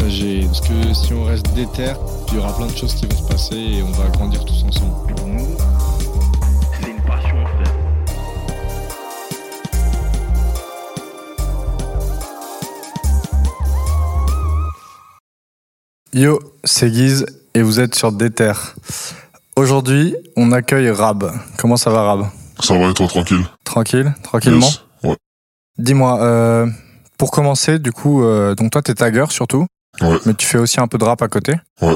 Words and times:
partager. 0.00 0.46
Parce 0.46 0.60
que 0.60 0.94
si 0.94 1.12
on 1.12 1.24
reste 1.24 1.52
déter, 1.54 1.92
il 2.28 2.34
y 2.34 2.38
aura 2.38 2.54
plein 2.56 2.66
de 2.66 2.76
choses 2.76 2.94
qui 2.94 3.06
vont 3.06 3.16
se 3.16 3.28
passer 3.28 3.56
et 3.56 3.82
on 3.82 3.90
va 3.92 4.08
grandir 4.08 4.44
tous 4.44 4.64
ensemble. 4.64 5.14
Pour 5.14 5.26
nous, 5.26 5.56
c'est 6.80 6.90
une 6.90 7.02
passion, 7.02 7.46
frère. 7.46 7.74
Yo, 16.12 16.40
c'est 16.64 16.90
Guise 16.90 17.26
et 17.54 17.62
vous 17.62 17.78
êtes 17.78 17.94
sur 17.94 18.10
Déter. 18.10 18.52
Aujourd'hui, 19.56 20.16
on 20.36 20.50
accueille 20.52 20.90
Rab. 20.90 21.30
Comment 21.56 21.76
ça 21.76 21.90
va 21.90 22.02
Rab? 22.02 22.26
Ça 22.60 22.76
va 22.76 22.90
et 22.90 22.94
toi, 22.94 23.06
tranquille? 23.06 23.44
Tranquille 23.64 24.12
Tranquillement? 24.22 24.66
Yes. 24.66 24.80
Ouais. 25.04 25.16
Dis-moi, 25.78 26.20
euh, 26.20 26.66
pour 27.16 27.30
commencer, 27.30 27.78
du 27.78 27.92
coup, 27.92 28.24
euh, 28.24 28.54
donc 28.54 28.72
toi 28.72 28.82
t'es 28.82 28.94
tagger 28.94 29.26
surtout, 29.30 29.66
Ouais. 30.00 30.18
mais 30.26 30.34
tu 30.34 30.46
fais 30.46 30.58
aussi 30.58 30.80
un 30.80 30.88
peu 30.88 30.98
de 30.98 31.04
rap 31.04 31.20
à 31.22 31.28
côté. 31.28 31.54
Ouais. 31.82 31.94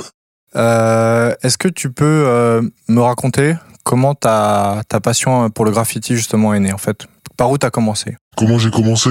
Euh, 0.57 1.35
Est-ce 1.43 1.59
que 1.59 1.69
tu 1.69 1.91
peux 1.91 2.05
euh, 2.27 2.63
me 2.89 3.01
raconter 3.01 3.55
comment 3.83 4.15
ta, 4.15 4.83
ta 4.89 5.01
passion 5.01 5.51
pour 5.51 5.65
le 5.65 5.71
graffiti 5.71 6.17
justement 6.17 6.55
est 6.55 6.61
née 6.61 6.73
en 6.73 6.79
fait? 6.79 7.07
Par 7.37 7.51
où 7.51 7.59
t'as 7.59 7.71
commencé? 7.71 8.17
Comment 8.37 8.59
j'ai 8.59 8.71
commencé? 8.71 9.11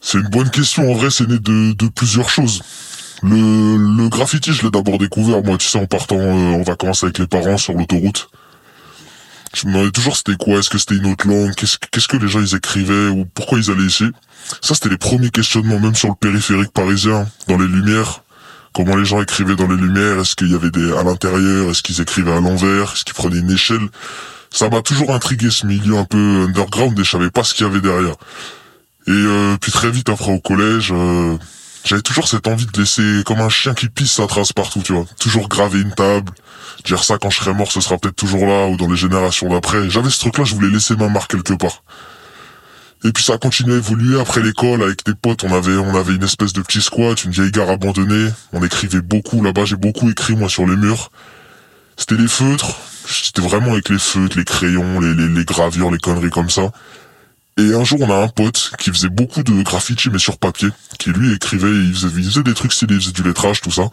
C'est 0.00 0.18
une 0.18 0.28
bonne 0.28 0.50
question. 0.50 0.90
En 0.90 0.94
vrai, 0.94 1.10
c'est 1.10 1.26
né 1.26 1.38
de, 1.38 1.72
de 1.72 1.88
plusieurs 1.88 2.28
choses. 2.28 2.62
Le, 3.22 3.76
le 3.96 4.08
graffiti, 4.08 4.52
je 4.52 4.62
l'ai 4.62 4.70
d'abord 4.70 4.98
découvert, 4.98 5.42
moi, 5.42 5.56
tu 5.58 5.66
sais, 5.66 5.78
en 5.80 5.86
partant 5.86 6.16
euh, 6.18 6.54
en 6.54 6.62
vacances 6.62 7.02
avec 7.02 7.18
les 7.18 7.26
parents 7.26 7.56
sur 7.56 7.72
l'autoroute. 7.74 8.28
Je 9.54 9.66
me 9.66 9.72
demandais 9.72 9.90
toujours 9.90 10.16
c'était 10.16 10.36
quoi, 10.36 10.58
est-ce 10.58 10.70
que 10.70 10.78
c'était 10.78 10.96
une 10.96 11.06
autre 11.06 11.26
langue, 11.26 11.54
qu'est-ce 11.54 12.08
que 12.08 12.16
les 12.16 12.28
gens 12.28 12.40
ils 12.40 12.54
écrivaient 12.54 13.08
ou 13.08 13.24
pourquoi 13.24 13.58
ils 13.58 13.70
allaient 13.70 13.86
ici. 13.86 14.04
Ça, 14.60 14.74
c'était 14.74 14.88
les 14.88 14.98
premiers 14.98 15.30
questionnements, 15.30 15.80
même 15.80 15.94
sur 15.94 16.08
le 16.08 16.14
périphérique 16.14 16.72
parisien, 16.72 17.26
dans 17.48 17.56
les 17.56 17.66
lumières. 17.66 18.22
Comment 18.74 18.96
les 18.96 19.06
gens 19.06 19.22
écrivaient 19.22 19.56
dans 19.56 19.68
les 19.68 19.76
lumières, 19.76 20.20
est-ce 20.20 20.36
qu'il 20.36 20.50
y 20.50 20.54
avait 20.54 20.70
des 20.70 20.92
à 20.92 21.02
l'intérieur, 21.02 21.70
est-ce 21.70 21.82
qu'ils 21.82 22.00
écrivaient 22.00 22.32
à 22.32 22.40
l'envers, 22.40 22.92
est-ce 22.92 23.04
qu'ils 23.04 23.14
prenaient 23.14 23.38
une 23.38 23.50
échelle. 23.50 23.88
Ça 24.50 24.68
m'a 24.68 24.82
toujours 24.82 25.14
intrigué 25.14 25.50
ce 25.50 25.66
milieu 25.66 25.96
un 25.96 26.04
peu 26.04 26.44
underground 26.46 26.98
et 26.98 27.04
je 27.04 27.10
savais 27.10 27.30
pas 27.30 27.44
ce 27.44 27.54
qu'il 27.54 27.66
y 27.66 27.70
avait 27.70 27.80
derrière. 27.80 28.16
Et 29.06 29.12
euh, 29.12 29.56
puis 29.60 29.72
très 29.72 29.90
vite 29.90 30.08
après 30.08 30.32
au 30.32 30.40
collège, 30.40 30.92
euh, 30.92 31.36
j'avais 31.86 32.02
toujours 32.02 32.26
cette 32.26 32.48
envie 32.48 32.66
de 32.66 32.80
laisser 32.80 33.22
comme 33.24 33.40
un 33.40 33.48
chien 33.48 33.72
qui 33.72 33.88
pisse 33.88 34.12
sa 34.12 34.26
trace 34.26 34.52
partout, 34.52 34.82
tu 34.82 34.92
vois. 34.92 35.06
Toujours 35.20 35.48
graver 35.48 35.80
une 35.80 35.94
table, 35.94 36.32
dire 36.84 37.04
ça 37.04 37.16
quand 37.16 37.30
je 37.30 37.38
serai 37.38 37.54
mort, 37.54 37.70
ce 37.70 37.80
sera 37.80 37.96
peut-être 37.96 38.16
toujours 38.16 38.44
là 38.44 38.66
ou 38.66 38.76
dans 38.76 38.90
les 38.90 38.96
générations 38.96 39.48
d'après. 39.48 39.88
J'avais 39.88 40.10
ce 40.10 40.18
truc-là, 40.18 40.42
je 40.42 40.56
voulais 40.56 40.68
laisser 40.68 40.96
ma 40.96 41.08
marque 41.08 41.30
quelque 41.30 41.54
part. 41.54 41.84
Et 43.04 43.12
puis 43.12 43.22
ça 43.22 43.34
a 43.34 43.38
continué 43.38 43.74
à 43.74 43.76
évoluer 43.76 44.18
après 44.18 44.42
l'école 44.42 44.82
avec 44.82 45.04
des 45.04 45.14
potes. 45.14 45.44
On 45.44 45.54
avait 45.54 45.76
on 45.76 45.94
avait 45.94 46.14
une 46.14 46.24
espèce 46.24 46.52
de 46.52 46.60
petit 46.60 46.80
squat, 46.80 47.22
une 47.22 47.30
vieille 47.30 47.52
gare 47.52 47.70
abandonnée. 47.70 48.30
On 48.52 48.64
écrivait 48.64 49.02
beaucoup 49.02 49.42
là-bas. 49.44 49.64
J'ai 49.64 49.76
beaucoup 49.76 50.10
écrit 50.10 50.34
moi 50.34 50.48
sur 50.48 50.66
les 50.66 50.74
murs. 50.74 51.12
C'était 51.96 52.16
les 52.16 52.26
feutres. 52.26 52.74
C'était 53.06 53.42
vraiment 53.42 53.72
avec 53.72 53.90
les 53.90 53.98
feutres, 54.00 54.36
les 54.36 54.44
crayons, 54.44 54.98
les, 54.98 55.14
les, 55.14 55.28
les 55.28 55.44
gravures, 55.44 55.92
les 55.92 55.98
conneries 55.98 56.30
comme 56.30 56.50
ça. 56.50 56.72
Et 57.58 57.74
un 57.74 57.84
jour, 57.84 58.00
on 58.02 58.10
a 58.10 58.22
un 58.22 58.28
pote 58.28 58.72
qui 58.78 58.90
faisait 58.90 59.08
beaucoup 59.08 59.42
de 59.42 59.62
graffiti, 59.62 60.10
mais 60.10 60.18
sur 60.18 60.36
papier, 60.36 60.68
qui 60.98 61.10
lui 61.10 61.32
écrivait, 61.32 61.70
il 61.70 61.94
faisait, 61.94 62.08
il 62.14 62.24
faisait 62.24 62.42
des 62.42 62.52
trucs 62.52 62.72
stylés, 62.72 62.96
il 62.96 63.00
faisait 63.00 63.12
du 63.12 63.22
lettrage, 63.22 63.62
tout 63.62 63.70
ça. 63.70 63.88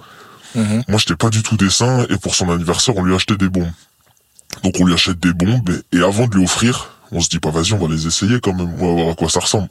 Mhm. 0.56 0.84
Moi, 0.90 1.00
j'étais 1.00 1.16
pas 1.16 1.29
du 1.29 1.44
tout 1.44 1.56
dessin, 1.56 2.06
et 2.09 2.18
pour 2.18 2.35
son 2.35 2.51
anniversaire, 2.51 2.96
on 2.97 3.03
lui 3.03 3.16
achetait 3.16 3.38
des 3.38 3.47
bombes. 3.47 3.72
Donc, 4.63 4.75
on 4.79 4.85
lui 4.85 4.94
achète 4.94 5.19
des 5.19 5.34
bombes, 5.34 5.81
et, 5.94 6.01
avant 6.01 6.28
de 6.28 6.35
lui 6.35 6.44
offrir, 6.44 6.90
on 7.12 7.22
se 7.22 7.29
dit, 7.29 7.40
bah, 7.40 7.51
vas-y, 7.51 7.74
on 7.74 7.78
va 7.78 7.94
les 7.94 8.06
essayer 8.06 8.40
quand 8.41 8.53
même, 8.53 8.74
on 8.79 8.88
va 8.88 9.01
voir 9.01 9.12
à 9.13 9.16
quoi 9.16 9.29
ça 9.29 9.40
ressemble. 9.40 9.69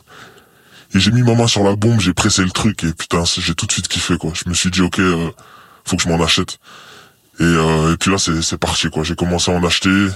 Et 0.94 1.00
j'ai 1.00 1.10
mis 1.10 1.22
ma 1.22 1.34
main 1.34 1.46
sur 1.46 1.62
la 1.62 1.76
bombe, 1.76 2.00
j'ai 2.00 2.14
pressé 2.14 2.42
le 2.42 2.50
truc, 2.50 2.84
et 2.84 2.92
putain, 2.92 3.24
j'ai 3.24 3.54
tout 3.54 3.66
de 3.66 3.72
suite 3.72 3.88
kiffé, 3.88 4.16
quoi. 4.16 4.32
Je 4.34 4.48
me 4.48 4.54
suis 4.54 4.70
dit, 4.70 4.80
ok, 4.80 4.98
euh, 5.00 5.30
faut 5.84 5.96
que 5.96 6.02
je 6.02 6.08
m'en 6.08 6.22
achète. 6.22 6.58
Et, 7.40 7.44
euh, 7.44 7.92
et 7.92 7.96
puis 7.98 8.10
là, 8.10 8.18
c'est 8.18 8.40
c'est 8.42 8.58
parti, 8.58 8.88
quoi. 8.88 9.04
J'ai 9.04 9.16
commencé 9.16 9.50
à 9.50 9.54
en 9.54 9.64
acheter, 9.64 10.08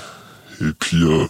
et 0.62 0.72
puis, 0.78 1.02
euh, 1.02 1.26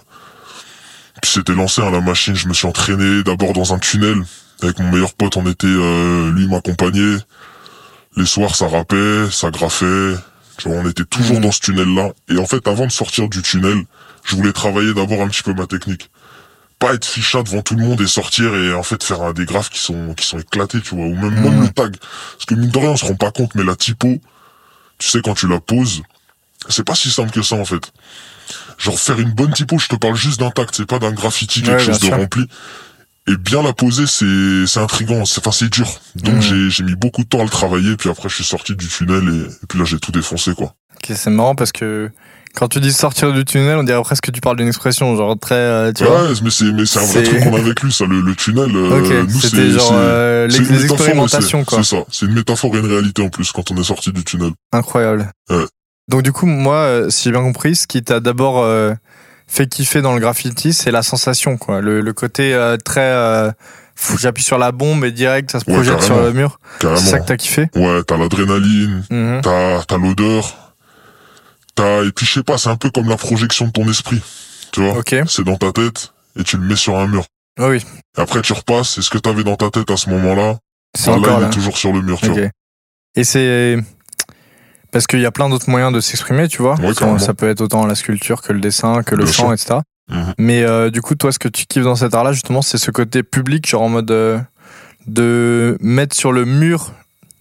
puis 1.26 1.32
c'était 1.40 1.54
lancé 1.54 1.82
à 1.82 1.90
la 1.90 2.00
machine, 2.00 2.36
je 2.36 2.46
me 2.46 2.54
suis 2.54 2.68
entraîné 2.68 3.24
d'abord 3.24 3.52
dans 3.52 3.74
un 3.74 3.78
tunnel, 3.80 4.22
avec 4.62 4.78
mon 4.78 4.92
meilleur 4.92 5.12
pote, 5.12 5.36
on 5.36 5.44
était, 5.50 5.66
euh, 5.66 6.30
lui 6.30 6.46
m'accompagnait. 6.46 7.16
Les 8.16 8.26
soirs, 8.26 8.54
ça 8.54 8.68
rappait, 8.68 9.28
ça 9.32 9.50
graffait. 9.50 10.14
Tu 10.56 10.68
vois, 10.68 10.78
on 10.78 10.88
était 10.88 11.04
toujours 11.04 11.36
Mhm. 11.36 11.42
dans 11.42 11.50
ce 11.52 11.60
tunnel-là. 11.60 12.12
Et 12.28 12.38
en 12.38 12.46
fait, 12.46 12.66
avant 12.68 12.86
de 12.86 12.92
sortir 12.92 13.28
du 13.28 13.42
tunnel, 13.42 13.82
je 14.24 14.36
voulais 14.36 14.52
travailler 14.52 14.94
d'abord 14.94 15.20
un 15.20 15.28
petit 15.28 15.42
peu 15.42 15.52
ma 15.52 15.66
technique. 15.66 16.10
Pas 16.78 16.94
être 16.94 17.04
fichat 17.04 17.42
devant 17.42 17.60
tout 17.60 17.74
le 17.74 17.82
monde 17.82 18.00
et 18.00 18.06
sortir 18.06 18.54
et 18.54 18.72
en 18.72 18.82
fait 18.84 19.02
faire 19.02 19.20
un 19.22 19.32
des 19.32 19.46
graphes 19.46 19.70
qui 19.70 19.80
sont 19.80 20.14
qui 20.14 20.24
sont 20.26 20.38
éclatés, 20.38 20.80
tu 20.80 20.94
vois, 20.94 21.06
ou 21.06 21.14
même, 21.14 21.34
même 21.42 21.56
Mhm. 21.56 21.62
le 21.64 21.68
tag. 21.70 21.96
Parce 21.96 22.44
que 22.46 22.54
mine 22.54 22.70
de 22.70 22.78
rien, 22.78 22.90
on 22.90 22.96
se 22.96 23.04
rend 23.04 23.16
pas 23.16 23.32
compte, 23.32 23.54
mais 23.56 23.64
la 23.64 23.74
typo, 23.74 24.18
tu 24.98 25.08
sais, 25.08 25.20
quand 25.22 25.34
tu 25.34 25.48
la 25.48 25.58
poses, 25.58 26.02
c'est 26.68 26.84
pas 26.84 26.94
si 26.94 27.10
simple 27.10 27.32
que 27.32 27.42
ça 27.42 27.56
en 27.56 27.64
fait. 27.64 27.92
Genre 28.78 28.98
faire 28.98 29.18
une 29.18 29.32
bonne 29.32 29.52
typo, 29.52 29.78
je 29.78 29.88
te 29.88 29.96
parle 29.96 30.16
juste 30.16 30.40
d'un 30.40 30.50
tag, 30.50 30.66
c'est 30.72 30.86
pas 30.86 30.98
d'un 30.98 31.12
graffiti, 31.12 31.62
quelque 31.62 31.78
Ouais, 31.78 31.84
chose 31.84 31.98
de 32.00 32.06
sûr. 32.06 32.16
rempli. 32.16 32.46
Et 33.28 33.36
bien 33.36 33.62
la 33.62 33.72
poser, 33.72 34.06
c'est 34.06 34.66
c'est 34.66 34.78
intriguant, 34.80 35.24
c'est 35.24 35.40
enfin 35.40 35.50
c'est 35.50 35.68
dur. 35.72 35.88
Donc 36.14 36.34
Mhm. 36.36 36.40
j'ai 36.42 36.70
j'ai 36.70 36.82
mis 36.84 36.94
beaucoup 36.94 37.24
de 37.24 37.28
temps 37.28 37.40
à 37.40 37.44
le 37.44 37.48
travailler, 37.50 37.96
puis 37.96 38.08
après 38.10 38.28
je 38.28 38.34
suis 38.36 38.44
sorti 38.44 38.76
du 38.76 38.86
tunnel 38.86 39.24
et, 39.28 39.50
et 39.50 39.66
puis 39.68 39.78
là 39.78 39.84
j'ai 39.84 39.98
tout 39.98 40.12
défoncé 40.12 40.54
quoi. 40.54 40.74
Ok, 40.96 41.12
c'est 41.16 41.30
marrant 41.30 41.54
parce 41.56 41.72
que 41.72 42.08
quand 42.54 42.68
tu 42.68 42.78
dis 42.80 42.92
sortir 42.92 43.32
du 43.32 43.44
tunnel, 43.44 43.76
on 43.78 43.82
dirait 43.82 44.00
presque 44.02 44.24
que 44.26 44.30
tu 44.30 44.40
parles 44.40 44.56
d'une 44.56 44.68
expression, 44.68 45.14
genre 45.16 45.36
très, 45.38 45.54
euh, 45.56 45.92
tu 45.92 46.04
vois. 46.04 46.22
Ouais, 46.22 46.32
mais 46.42 46.50
c'est 46.50 46.64
mais 46.72 46.86
c'est 46.86 47.00
un 47.00 47.04
vrai 47.04 47.22
truc 47.24 47.40
qu'on 47.42 47.56
a 47.56 47.60
vécu 47.62 47.90
ça, 47.90 48.04
le, 48.06 48.20
le 48.20 48.34
tunnel. 48.36 48.70
euh, 48.74 49.24
nous 49.24 49.40
c'était 49.40 49.56
c'est 49.56 49.70
genre 49.72 49.88
c'est- 49.88 49.94
euh, 49.96 50.46
les, 50.46 50.56
une 50.58 50.64
les 50.64 50.70
métaphore, 50.74 50.96
expérimentations, 50.96 51.64
quoi. 51.64 51.78
C'est 51.82 51.96
ça, 51.96 52.04
c'est 52.12 52.26
une 52.26 52.32
métaphore 52.34 52.76
et 52.76 52.78
une 52.78 52.86
réalité 52.86 53.22
en 53.22 53.28
plus 53.28 53.50
quand 53.50 53.70
on 53.72 53.76
est 53.76 53.84
sorti 53.84 54.12
du 54.12 54.22
tunnel. 54.24 54.52
Incroyable. 54.72 55.32
Ouais. 55.50 55.66
Donc 56.08 56.22
du 56.22 56.32
coup, 56.32 56.46
moi, 56.46 56.76
euh, 56.76 57.10
si 57.10 57.24
j'ai 57.24 57.30
bien 57.32 57.42
compris, 57.42 57.74
ce 57.76 57.86
qui 57.86 58.02
t'a 58.02 58.20
d'abord 58.20 58.60
euh, 58.62 58.94
fait 59.48 59.66
kiffer 59.66 60.02
dans 60.02 60.14
le 60.14 60.20
graffiti, 60.20 60.72
c'est 60.72 60.90
la 60.90 61.02
sensation, 61.02 61.56
quoi. 61.56 61.80
Le, 61.80 62.00
le 62.00 62.12
côté 62.12 62.54
euh, 62.54 62.76
très... 62.76 63.00
euh, 63.00 63.50
J'appuie 64.18 64.42
sur 64.44 64.58
la 64.58 64.72
bombe 64.72 65.04
et 65.06 65.10
direct, 65.10 65.50
ça 65.50 65.58
se 65.58 65.64
Ouais, 65.70 65.74
projette 65.74 66.02
sur 66.02 66.20
le 66.20 66.30
mur. 66.32 66.60
C'est 66.82 66.96
ça 66.98 67.18
que 67.18 67.24
t'as 67.24 67.36
kiffé? 67.38 67.70
Ouais, 67.74 68.02
t'as 68.06 68.18
l'adrénaline, 68.18 69.02
Mhm. 69.10 69.40
t'as 69.42 69.82
t'as 69.84 69.96
l'odeur, 69.96 70.74
t'as 71.74 72.04
et 72.04 72.12
puis 72.12 72.26
je 72.26 72.32
sais 72.34 72.42
pas, 72.42 72.58
c'est 72.58 72.68
un 72.68 72.76
peu 72.76 72.90
comme 72.90 73.08
la 73.08 73.16
projection 73.16 73.66
de 73.68 73.70
ton 73.72 73.88
esprit, 73.88 74.20
tu 74.70 74.82
vois? 74.82 74.98
Ok. 74.98 75.14
C'est 75.26 75.44
dans 75.44 75.56
ta 75.56 75.72
tête 75.72 76.12
et 76.38 76.44
tu 76.44 76.58
le 76.58 76.64
mets 76.66 76.76
sur 76.76 76.98
un 76.98 77.06
mur. 77.06 77.24
Oh 77.58 77.68
oui, 77.70 77.82
Et 78.18 78.20
après 78.20 78.42
tu 78.42 78.52
repasses, 78.52 78.98
et 78.98 79.02
ce 79.02 79.08
que 79.08 79.16
t'avais 79.16 79.44
dans 79.44 79.56
ta 79.56 79.70
tête 79.70 79.90
à 79.90 79.96
ce 79.96 80.10
moment-là, 80.10 80.58
c'est 80.94 81.10
bah, 81.10 81.16
là, 81.16 81.34
il 81.38 81.40
là. 81.40 81.46
est 81.46 81.50
toujours 81.50 81.78
sur 81.78 81.92
le 81.94 82.02
mur, 82.02 82.20
tu 82.20 82.28
vois. 82.28 82.42
Et 83.14 83.24
c'est... 83.24 83.78
Parce 84.96 85.06
qu'il 85.06 85.20
y 85.20 85.26
a 85.26 85.30
plein 85.30 85.50
d'autres 85.50 85.68
moyens 85.68 85.92
de 85.92 86.00
s'exprimer, 86.00 86.48
tu 86.48 86.62
vois. 86.62 86.74
Ça, 87.18 87.34
peut 87.34 87.50
être 87.50 87.60
autant 87.60 87.84
la 87.84 87.94
sculpture 87.94 88.40
que 88.40 88.54
le 88.54 88.60
dessin, 88.60 89.02
que 89.02 89.14
le 89.14 89.24
Bien 89.24 89.32
chant, 89.32 89.42
sûr. 89.48 89.52
etc. 89.52 89.74
Mhm. 90.08 90.34
Mais 90.38 90.62
euh, 90.62 90.88
du 90.88 91.02
coup, 91.02 91.14
toi, 91.16 91.32
ce 91.32 91.38
que 91.38 91.48
tu 91.48 91.66
kiffes 91.66 91.82
dans 91.84 91.96
cet 91.96 92.14
art-là, 92.14 92.32
justement, 92.32 92.62
c'est 92.62 92.78
ce 92.78 92.90
côté 92.90 93.22
public, 93.22 93.68
genre 93.68 93.82
en 93.82 93.90
mode 93.90 94.10
euh, 94.10 94.38
de 95.06 95.76
mettre 95.82 96.16
sur 96.16 96.32
le 96.32 96.46
mur 96.46 96.92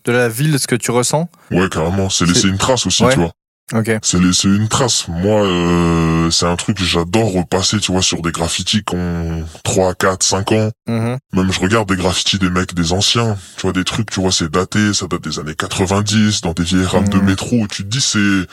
de 0.03 0.11
la 0.11 0.27
ville 0.27 0.59
ce 0.59 0.67
que 0.67 0.75
tu 0.75 0.91
ressens. 0.91 1.29
Ouais, 1.49 1.69
carrément. 1.69 2.09
C'est 2.09 2.25
laisser 2.25 2.49
une 2.49 2.57
trace 2.57 2.85
aussi, 2.87 3.05
tu 3.09 3.19
vois. 3.19 3.31
Ok. 3.73 3.91
C'est 4.03 4.19
laisser 4.21 4.47
une 4.47 4.67
trace. 4.67 5.07
Moi, 5.07 5.41
euh, 5.43 6.29
c'est 6.29 6.45
un 6.45 6.55
truc 6.55 6.77
que 6.77 6.83
j'adore 6.83 7.31
repasser, 7.33 7.79
tu 7.79 7.91
vois, 7.91 8.03
sur 8.03 8.21
des 8.21 8.31
graffitis 8.31 8.83
qui 8.83 8.95
ont 8.95 9.43
3, 9.63 9.95
4, 9.95 10.21
5 10.23 10.51
ans. 10.51 10.71
Mhm. 10.87 11.17
Même 11.33 11.51
je 11.51 11.59
regarde 11.59 11.89
des 11.89 11.95
graffitis 11.95 12.37
des 12.37 12.49
mecs, 12.51 12.75
des 12.75 12.93
anciens. 12.93 13.35
Tu 13.57 13.63
vois, 13.63 13.73
des 13.73 13.83
trucs, 13.83 14.11
tu 14.11 14.19
vois, 14.21 14.31
c'est 14.31 14.51
daté, 14.51 14.93
ça 14.93 15.07
date 15.07 15.23
des 15.23 15.39
années 15.39 15.55
90, 15.55 16.41
dans 16.41 16.53
des 16.53 16.63
vieilles 16.63 16.85
rames 16.85 17.09
de 17.09 17.17
Mhm. 17.17 17.25
métro. 17.25 17.55
où 17.57 17.67
Tu 17.67 17.83
te 17.83 17.87
dis, 17.89 18.01
c'est... 18.01 18.45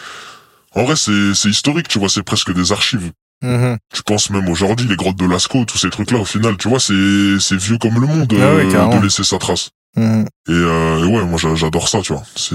En 0.75 0.85
vrai, 0.85 0.95
c'est 0.97 1.49
historique, 1.49 1.89
tu 1.89 1.99
vois, 1.99 2.09
c'est 2.09 2.23
presque 2.23 2.53
des 2.55 2.73
archives. 2.73 3.13
Mhm. 3.43 3.77
Tu 3.93 4.03
penses 4.05 4.31
même 4.31 4.49
aujourd'hui, 4.49 4.87
les 4.89 4.97
grottes 4.97 5.17
de 5.17 5.27
Lascaux, 5.27 5.65
tous 5.67 5.77
ces 5.77 5.91
trucs-là, 5.91 6.19
au 6.21 6.25
final, 6.25 6.57
tu 6.57 6.69
vois, 6.69 6.81
c'est 6.81 7.39
c'est 7.41 7.57
vieux 7.57 7.77
comme 7.77 8.01
le 8.01 8.07
monde 8.07 8.33
Ah 8.33 8.55
ouais, 8.55 8.75
euh, 8.75 8.99
de 8.99 9.03
laisser 9.03 9.25
sa 9.25 9.37
trace. 9.39 9.71
Et, 9.97 10.01
euh, 10.49 11.05
et 11.05 11.07
ouais, 11.07 11.25
moi 11.27 11.39
j'a- 11.39 11.55
j'adore 11.55 11.89
ça, 11.89 12.01
tu 12.01 12.13
vois. 12.15 12.23
C'est 12.37 12.55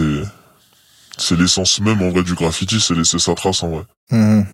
c'est 1.18 1.36
l'essence 1.38 1.80
même 1.81 2.02
en 2.02 2.10
vrai 2.10 2.24
du 2.24 2.34
graffiti, 2.34 2.80
c'est 2.80 2.94
laisser 2.96 3.19
sa 3.19 3.34
trace 3.36 3.64
en 3.64 3.69
vrai. 3.69 3.84
Mhm. 4.12 4.46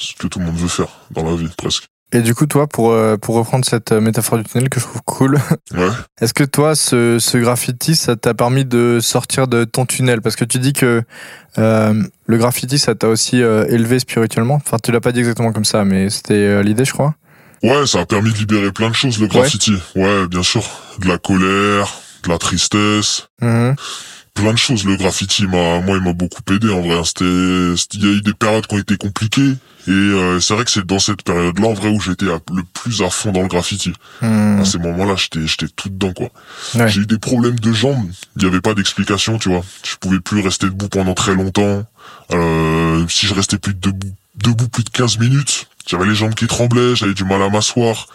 C'est 0.00 0.12
ce 0.12 0.16
que 0.16 0.26
tout 0.26 0.38
le 0.38 0.46
monde 0.46 0.56
veut 0.56 0.68
faire 0.68 0.88
dans 1.10 1.22
la 1.28 1.36
vie, 1.36 1.48
presque. 1.56 1.84
Et 2.14 2.20
du 2.20 2.34
coup, 2.34 2.44
toi, 2.46 2.66
pour, 2.66 2.90
euh, 2.92 3.16
pour 3.16 3.36
reprendre 3.36 3.64
cette 3.64 3.92
euh, 3.92 4.00
métaphore 4.00 4.36
du 4.38 4.44
tunnel 4.44 4.68
que 4.68 4.78
je 4.80 4.84
trouve 4.84 5.00
cool, 5.06 5.38
Ouais. 5.72 5.88
est-ce 6.20 6.34
que 6.34 6.44
toi, 6.44 6.74
ce, 6.74 7.18
ce 7.18 7.38
graffiti, 7.38 7.96
ça 7.96 8.16
t'a 8.16 8.34
permis 8.34 8.66
de 8.66 8.98
sortir 9.00 9.48
de 9.48 9.64
ton 9.64 9.86
tunnel? 9.86 10.20
Parce 10.20 10.36
que 10.36 10.44
tu 10.44 10.58
dis 10.58 10.74
que 10.74 11.02
euh, 11.58 12.02
le 12.26 12.36
graffiti, 12.36 12.78
ça 12.78 12.94
t'a 12.94 13.08
aussi 13.08 13.42
euh, 13.42 13.64
élevé 13.68 13.98
spirituellement. 13.98 14.56
Enfin, 14.56 14.76
tu 14.82 14.92
l'as 14.92 15.00
pas 15.00 15.12
dit 15.12 15.20
exactement 15.20 15.52
comme 15.52 15.64
ça, 15.64 15.84
mais 15.86 16.10
c'était 16.10 16.62
l'idée, 16.62 16.84
je 16.84 16.92
crois. 16.92 17.14
Ouais, 17.62 17.86
ça 17.86 18.00
a 18.00 18.06
permis 18.06 18.32
de 18.32 18.36
libérer 18.38 18.72
plein 18.72 18.90
de 18.90 18.94
choses, 18.94 19.18
le 19.18 19.26
graffiti. 19.28 19.72
Ouais, 19.94 20.26
bien 20.28 20.42
sûr. 20.42 20.64
De 20.98 21.08
la 21.08 21.16
colère, 21.16 21.94
de 22.24 22.28
la 22.28 22.36
tristesse, 22.38 23.28
Mhm. 23.40 23.74
Plein 24.34 24.52
de 24.52 24.58
choses. 24.58 24.84
Le 24.84 24.96
graffiti, 24.96 25.46
m'a, 25.46 25.80
moi, 25.80 25.96
il 25.96 26.02
m'a 26.02 26.12
beaucoup 26.12 26.40
aidé, 26.52 26.70
en 26.70 26.80
vrai. 26.80 27.00
C'était, 27.04 27.76
c'était- 27.76 27.98
il 27.98 28.04
y 28.04 28.08
a 28.08 28.16
eu 28.16 28.20
des 28.22 28.34
périodes 28.34 28.66
qui 28.66 28.74
ont 28.74 28.78
été 28.78 28.96
compliquées. 28.96 29.54
Et 29.88 29.90
euh, 29.90 30.38
c'est 30.40 30.54
vrai 30.54 30.64
que 30.64 30.70
c'est 30.70 30.86
dans 30.86 31.00
cette 31.00 31.22
période-là, 31.22 31.66
en 31.66 31.72
vrai, 31.74 31.88
où 31.88 32.00
j'étais 32.00 32.26
le 32.26 32.62
plus 32.72 33.02
à 33.02 33.10
fond 33.10 33.32
dans 33.32 33.42
le 33.42 33.48
graffiti. 33.48 33.92
Mhm. 34.20 34.60
À 34.60 34.64
ces 34.64 34.78
moments-là, 34.78 35.16
j'étais, 35.16 35.46
j'étais 35.46 35.66
tout 35.74 35.88
dedans, 35.88 36.12
quoi. 36.12 36.30
Ouais. 36.76 36.88
J'ai 36.88 37.00
eu 37.00 37.06
des 37.06 37.18
problèmes 37.18 37.58
de 37.58 37.72
jambes. 37.72 38.08
Il 38.36 38.42
n'y 38.42 38.48
avait 38.48 38.60
pas 38.60 38.74
d'explication, 38.74 39.38
tu 39.38 39.48
vois. 39.48 39.64
Je 39.84 39.96
pouvais 39.96 40.20
plus 40.20 40.40
rester 40.40 40.66
debout 40.66 40.88
pendant 40.88 41.14
très 41.14 41.34
longtemps. 41.34 41.84
Euh, 42.32 43.04
si 43.08 43.26
je 43.26 43.34
restais 43.34 43.58
plus 43.58 43.74
debout, 43.74 44.12
debout 44.36 44.68
plus 44.68 44.84
de 44.84 44.90
15 44.90 45.18
minutes, 45.18 45.66
j'avais 45.86 46.06
les 46.06 46.14
jambes 46.14 46.34
qui 46.34 46.46
tremblaient, 46.46 46.94
j'avais 46.96 47.14
du 47.14 47.24
mal 47.24 47.42
à 47.42 47.48
m'asseoir. 47.48 48.06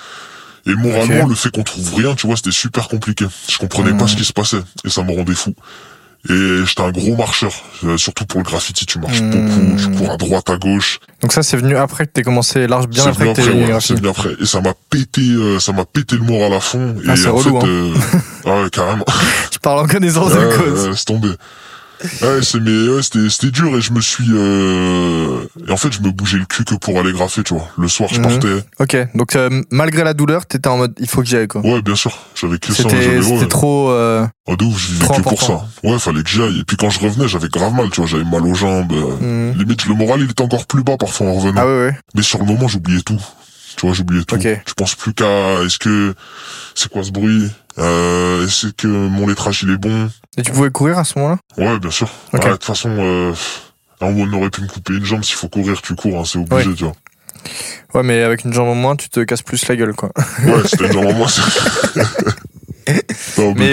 Et 0.66 0.74
moralement, 0.74 1.26
le 1.28 1.36
fait 1.36 1.50
qu'on 1.50 1.64
trouve 1.64 1.94
rien, 1.96 2.16
tu 2.16 2.28
vois, 2.28 2.36
c'était 2.38 2.52
super 2.52 2.88
compliqué. 2.88 3.26
Je 3.50 3.58
comprenais 3.58 3.96
pas 3.98 4.08
ce 4.08 4.16
qui 4.16 4.26
se 4.26 4.34
passait. 4.34 4.62
Et 4.86 4.90
ça 4.90 5.04
me 5.04 5.14
rendait 5.14 5.36
fou. 5.36 5.54
Et 6.30 6.66
j'étais 6.66 6.82
un 6.82 6.92
gros 6.92 7.16
marcheur. 7.16 7.52
Euh, 7.84 7.98
surtout 7.98 8.26
pour 8.26 8.40
le 8.40 8.44
graffiti, 8.44 8.86
tu 8.86 9.00
marches 9.00 9.22
beaucoup, 9.22 9.76
tu 9.78 9.90
cours 9.98 10.12
à 10.12 10.18
droite, 10.18 10.50
à 10.50 10.58
gauche. 10.58 11.00
Donc 11.22 11.32
ça, 11.32 11.42
c'est 11.44 11.58
venu 11.58 11.78
après 11.78 12.06
que 12.06 12.12
t'aies 12.12 12.24
commencé 12.24 12.68
large, 12.68 12.88
bien 12.88 13.04
C'est 13.04 13.10
après 13.10 13.34
que 13.34 13.42
t'aies 13.42 13.50
ouais, 13.50 13.80
c'est 13.80 13.96
venu 13.96 14.10
après. 14.10 14.30
Et 14.42 14.46
ça 14.46 14.60
m'a 14.60 14.74
pété, 14.90 15.22
euh, 15.22 15.60
ça 15.60 15.72
m'a 15.72 15.86
pété 15.86 16.16
le 16.18 16.24
moral 16.24 16.54
à 16.54 16.60
fond. 16.60 16.96
Ah, 17.08 17.14
et 17.14 17.16
c'est 17.16 17.28
en 17.28 17.36
relou, 17.36 17.60
fait, 17.62 17.66
hein. 17.66 17.70
euh, 17.70 17.94
ah 18.46 18.62
ouais, 18.64 18.70
carrément. 18.70 19.06
Je 19.54 19.58
parle 19.60 19.80
en 19.80 19.88
connaissance 19.88 20.32
de 20.32 20.58
cause. 20.58 20.84
ouais, 20.84 20.90
laisse 20.90 21.06
tomber. 21.06 21.32
Ouais, 22.22 22.40
c'est 22.44 22.60
mais 22.60 22.90
ouais, 22.90 23.02
c'était 23.02 23.30
c'était 23.30 23.52
dur 23.52 23.76
et 23.76 23.82
je 23.82 23.92
me 23.92 24.02
suis 24.02 24.28
euh... 24.32 25.42
et 25.68 25.72
en 25.72 25.78
fait 25.78 25.92
je 25.92 26.02
me 26.02 26.12
bougeais 26.12 26.38
le 26.38 26.46
cul 26.46 26.64
que 26.64 26.76
pour 26.76 27.00
aller 27.00 27.12
graffer, 27.12 27.44
tu 27.44 27.54
vois. 27.56 27.68
Le 27.78 27.88
soir 27.88 28.10
je 28.14 28.20
Mhm. 28.20 28.24
partais. 28.28 28.66
Ok, 28.80 28.98
donc 29.16 29.36
euh, 29.36 29.62
malgré 29.72 30.04
la 30.04 30.14
douleur, 30.14 30.46
t'étais 30.46 30.70
en 30.70 30.78
mode 30.78 30.94
il 31.00 31.08
faut 31.08 31.22
que 31.22 31.28
j'y 31.28 31.36
aille 31.38 31.48
quoi. 31.48 31.62
Ouais, 31.62 31.82
bien 31.82 31.96
sûr, 31.96 32.16
j'avais 32.36 32.60
que 32.60 32.72
ça, 32.74 32.84
C'était 32.84 33.20
ouais. 33.20 33.48
trop. 33.48 33.90
euh, 33.92 34.26
Oh, 34.50 34.56
de 34.56 34.64
ouf, 34.64 34.80
je 34.80 34.94
vivais 34.94 35.08
que 35.08 35.22
pour 35.22 35.42
ça. 35.42 35.66
Ouais, 35.84 36.00
fallait 36.00 36.24
que 36.24 36.30
j'y 36.30 36.42
aille. 36.42 36.60
Et 36.60 36.64
puis 36.64 36.78
quand 36.78 36.90
je 36.90 37.00
revenais, 37.00 37.28
j'avais 37.28 37.50
grave 37.50 37.74
mal, 37.74 37.90
tu 37.90 38.00
vois, 38.00 38.10
j'avais 38.10 38.24
mal 38.24 38.46
aux 38.46 38.54
jambes. 38.54 38.94
euh, 38.94 39.52
mhm. 39.52 39.58
Limite 39.60 39.86
le 39.88 39.96
moral 39.96 40.22
il 40.22 40.30
était 40.32 40.42
encore 40.44 40.66
plus 40.68 40.84
bas 40.84 40.98
parfois 40.98 41.28
en 41.28 41.34
revenant. 41.34 41.62
Ah 41.62 41.66
ouais 41.66 41.80
ouais. 41.88 41.98
Mais 42.16 42.22
sur 42.22 42.40
le 42.40 42.46
moment, 42.46 42.68
j'oubliais 42.68 43.02
tout. 43.02 43.20
Tu 43.78 43.86
vois, 43.86 43.94
j'oubliais 43.96 44.24
tout. 44.26 44.36
Ok. 44.36 44.42
Je 44.44 44.74
pense 44.74 44.96
plus 44.96 45.14
qu'à 45.14 45.62
est-ce 45.64 45.78
que 45.80 46.14
c'est 46.76 46.90
quoi 46.92 47.04
ce 47.04 47.12
bruit? 47.12 47.50
Euh, 47.78 48.46
Est-ce 48.46 48.68
que 48.68 48.88
mon 48.88 49.28
lettrage 49.28 49.62
il 49.64 49.70
est 49.72 49.78
bon? 49.78 50.10
Et 50.38 50.42
tu 50.42 50.52
pouvais 50.52 50.72
courir 50.72 50.98
à 50.98 51.04
ce 51.04 51.18
moment-là? 51.20 51.38
Ouais, 51.58 51.80
bien 51.80 51.92
sûr. 51.92 52.10
Ok. 52.34 52.44
Ouais, 52.44 52.50
de 52.50 52.54
toute 52.56 52.66
façon, 52.66 52.90
euh, 52.90 53.34
on 54.02 54.34
aurait 54.34 54.50
pu 54.50 54.62
me 54.62 54.68
couper 54.68 54.94
une 54.94 55.06
jambe. 55.06 55.24
S'il 55.24 55.36
faut 55.36 55.48
courir, 55.48 55.82
tu 55.82 55.94
cours, 55.96 56.20
hein, 56.20 56.24
c'est 56.26 56.40
obligé, 56.40 56.74
tu 56.74 56.84
vois. 56.86 56.94
Ouais, 57.94 58.04
mais 58.04 58.24
avec 58.24 58.44
une 58.46 58.54
jambe 58.54 58.68
en 58.68 58.76
moins, 58.76 58.96
tu 58.96 59.10
te 59.10 59.20
casses 59.22 59.44
plus 59.44 59.66
la 59.68 59.76
gueule 59.76 59.94
quoi. 59.94 60.12
Ouais, 60.44 60.62
c'était 60.66 60.88
une 60.88 60.94
jambe 60.94 61.06
en 61.06 61.14
moins. 61.14 61.28
c'est- 61.28 61.42
non, 63.38 63.54
mais. 63.56 63.72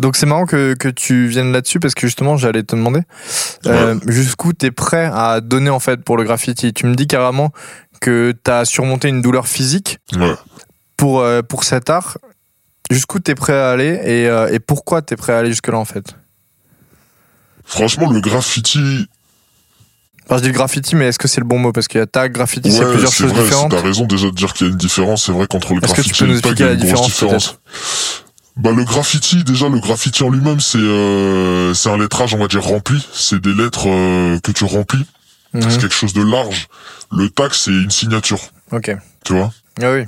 Donc 0.00 0.16
c'est 0.16 0.26
marrant 0.26 0.46
que, 0.46 0.74
que 0.74 0.88
tu 0.88 1.26
viennes 1.26 1.52
là-dessus 1.52 1.78
parce 1.80 1.94
que 1.94 2.06
justement 2.06 2.36
j'allais 2.36 2.62
te 2.64 2.74
demander 2.74 3.02
euh, 3.66 3.98
jusqu'où 4.06 4.52
t'es 4.52 4.70
prêt 4.72 5.08
à 5.12 5.40
donner 5.40 5.70
en 5.70 5.78
fait 5.80 6.02
pour 6.02 6.16
le 6.16 6.24
graffiti? 6.24 6.72
Tu 6.72 6.86
me 6.86 6.94
dis 6.94 7.06
carrément 7.06 7.52
que 8.02 8.34
t'as 8.44 8.64
surmonté 8.66 9.08
une 9.08 9.22
douleur 9.22 9.46
physique 9.48 9.98
Ouais. 10.14 10.34
pour, 10.96 11.20
euh, 11.20 11.40
pour 11.42 11.64
cet 11.64 11.88
art. 11.88 12.18
Jusqu'où 12.90 13.20
t'es 13.20 13.34
prêt 13.34 13.54
à 13.54 13.70
aller 13.70 13.98
et, 14.04 14.28
euh, 14.28 14.52
et 14.52 14.58
pourquoi 14.58 15.00
t'es 15.00 15.16
prêt 15.16 15.32
à 15.32 15.38
aller 15.38 15.48
jusque-là 15.50 15.78
en 15.78 15.84
fait? 15.86 16.14
Franchement, 17.64 18.10
le 18.10 18.20
graffiti, 18.20 19.06
Enfin, 20.24 20.36
je 20.36 20.42
dis 20.42 20.48
le 20.48 20.54
graffiti, 20.54 20.94
mais 20.94 21.06
est-ce 21.08 21.18
que 21.18 21.26
c'est 21.26 21.40
le 21.40 21.46
bon 21.46 21.58
mot? 21.58 21.72
Parce 21.72 21.88
qu'il 21.88 21.98
y 21.98 22.02
a 22.02 22.06
tag, 22.06 22.32
graffiti, 22.32 22.70
c'est 22.70 22.84
plusieurs 22.88 23.12
choses 23.12 23.32
vrai, 23.32 23.42
différentes. 23.42 23.72
t'as 23.72 23.80
raison 23.82 24.04
déjà 24.06 24.26
de 24.26 24.34
dire 24.34 24.52
qu'il 24.52 24.66
y 24.66 24.70
a 24.70 24.72
une 24.72 24.78
différence. 24.78 25.24
C'est 25.26 25.32
vrai 25.32 25.46
qu'entre 25.48 25.74
le 25.74 25.80
que 25.80 25.86
tu 25.86 25.92
graffiti 25.94 26.24
peux 26.24 26.30
et 26.30 26.34
le 26.34 26.40
tag, 26.40 26.58
il 26.58 26.60
y 26.60 26.68
a 26.68 26.72
une 26.72 26.78
grosse 26.78 27.06
différence, 27.06 27.32
différence. 27.42 27.58
Bah, 28.56 28.70
le 28.76 28.84
graffiti, 28.84 29.42
déjà, 29.42 29.68
le 29.68 29.80
graffiti 29.80 30.22
en 30.22 30.30
lui-même, 30.30 30.60
c'est, 30.60 30.78
euh, 30.78 31.74
c'est 31.74 31.88
un 31.90 31.98
lettrage, 31.98 32.34
on 32.34 32.38
va 32.38 32.46
dire, 32.46 32.62
rempli. 32.62 33.04
C'est 33.12 33.40
des 33.40 33.52
lettres, 33.52 33.88
euh, 33.88 34.38
que 34.40 34.52
tu 34.52 34.64
remplis. 34.64 35.04
Mhm. 35.54 35.62
C'est 35.70 35.80
quelque 35.80 35.94
chose 35.94 36.12
de 36.14 36.22
large. 36.22 36.68
Le 37.10 37.28
tag, 37.28 37.50
c'est 37.52 37.70
une 37.70 37.90
signature. 37.90 38.40
Ok. 38.70 38.96
Tu 39.24 39.32
vois? 39.34 39.52
Ah 39.82 39.92
oui. 39.92 40.04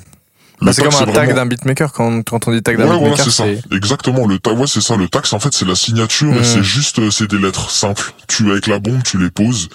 Bah, 0.62 0.72
c'est 0.72 0.82
comme 0.82 0.94
un 0.94 0.98
tag 1.06 1.12
vraiment- 1.26 1.34
d'un 1.34 1.46
beatmaker 1.46 1.92
quand, 1.92 2.22
quand 2.22 2.48
on 2.48 2.52
dit 2.52 2.62
tag 2.62 2.76
d'un 2.78 2.84
Ouais, 2.84 2.96
voilà, 2.96 3.10
beatmaker. 3.16 3.24
c'est 3.24 3.30
ça. 3.60 3.76
Exactement. 3.76 4.26
Le 4.26 4.38
tag, 4.38 4.58
ouais, 4.58 4.66
c'est 4.66 4.80
ça. 4.80 4.96
Le 4.96 5.08
tag, 5.08 5.24
en 5.32 5.38
fait, 5.40 5.52
c'est 5.52 5.66
la 5.66 5.74
signature 5.74 6.32
Mhm. 6.32 6.38
et 6.38 6.44
c'est 6.44 6.62
juste, 6.62 6.98
euh, 7.00 7.10
c'est 7.10 7.28
des 7.28 7.38
lettres 7.38 7.70
simples. 7.70 8.12
Tu, 8.28 8.50
avec 8.50 8.66
la 8.66 8.78
bombe, 8.78 9.02
tu 9.02 9.18
les 9.18 9.30
poses. 9.30 9.68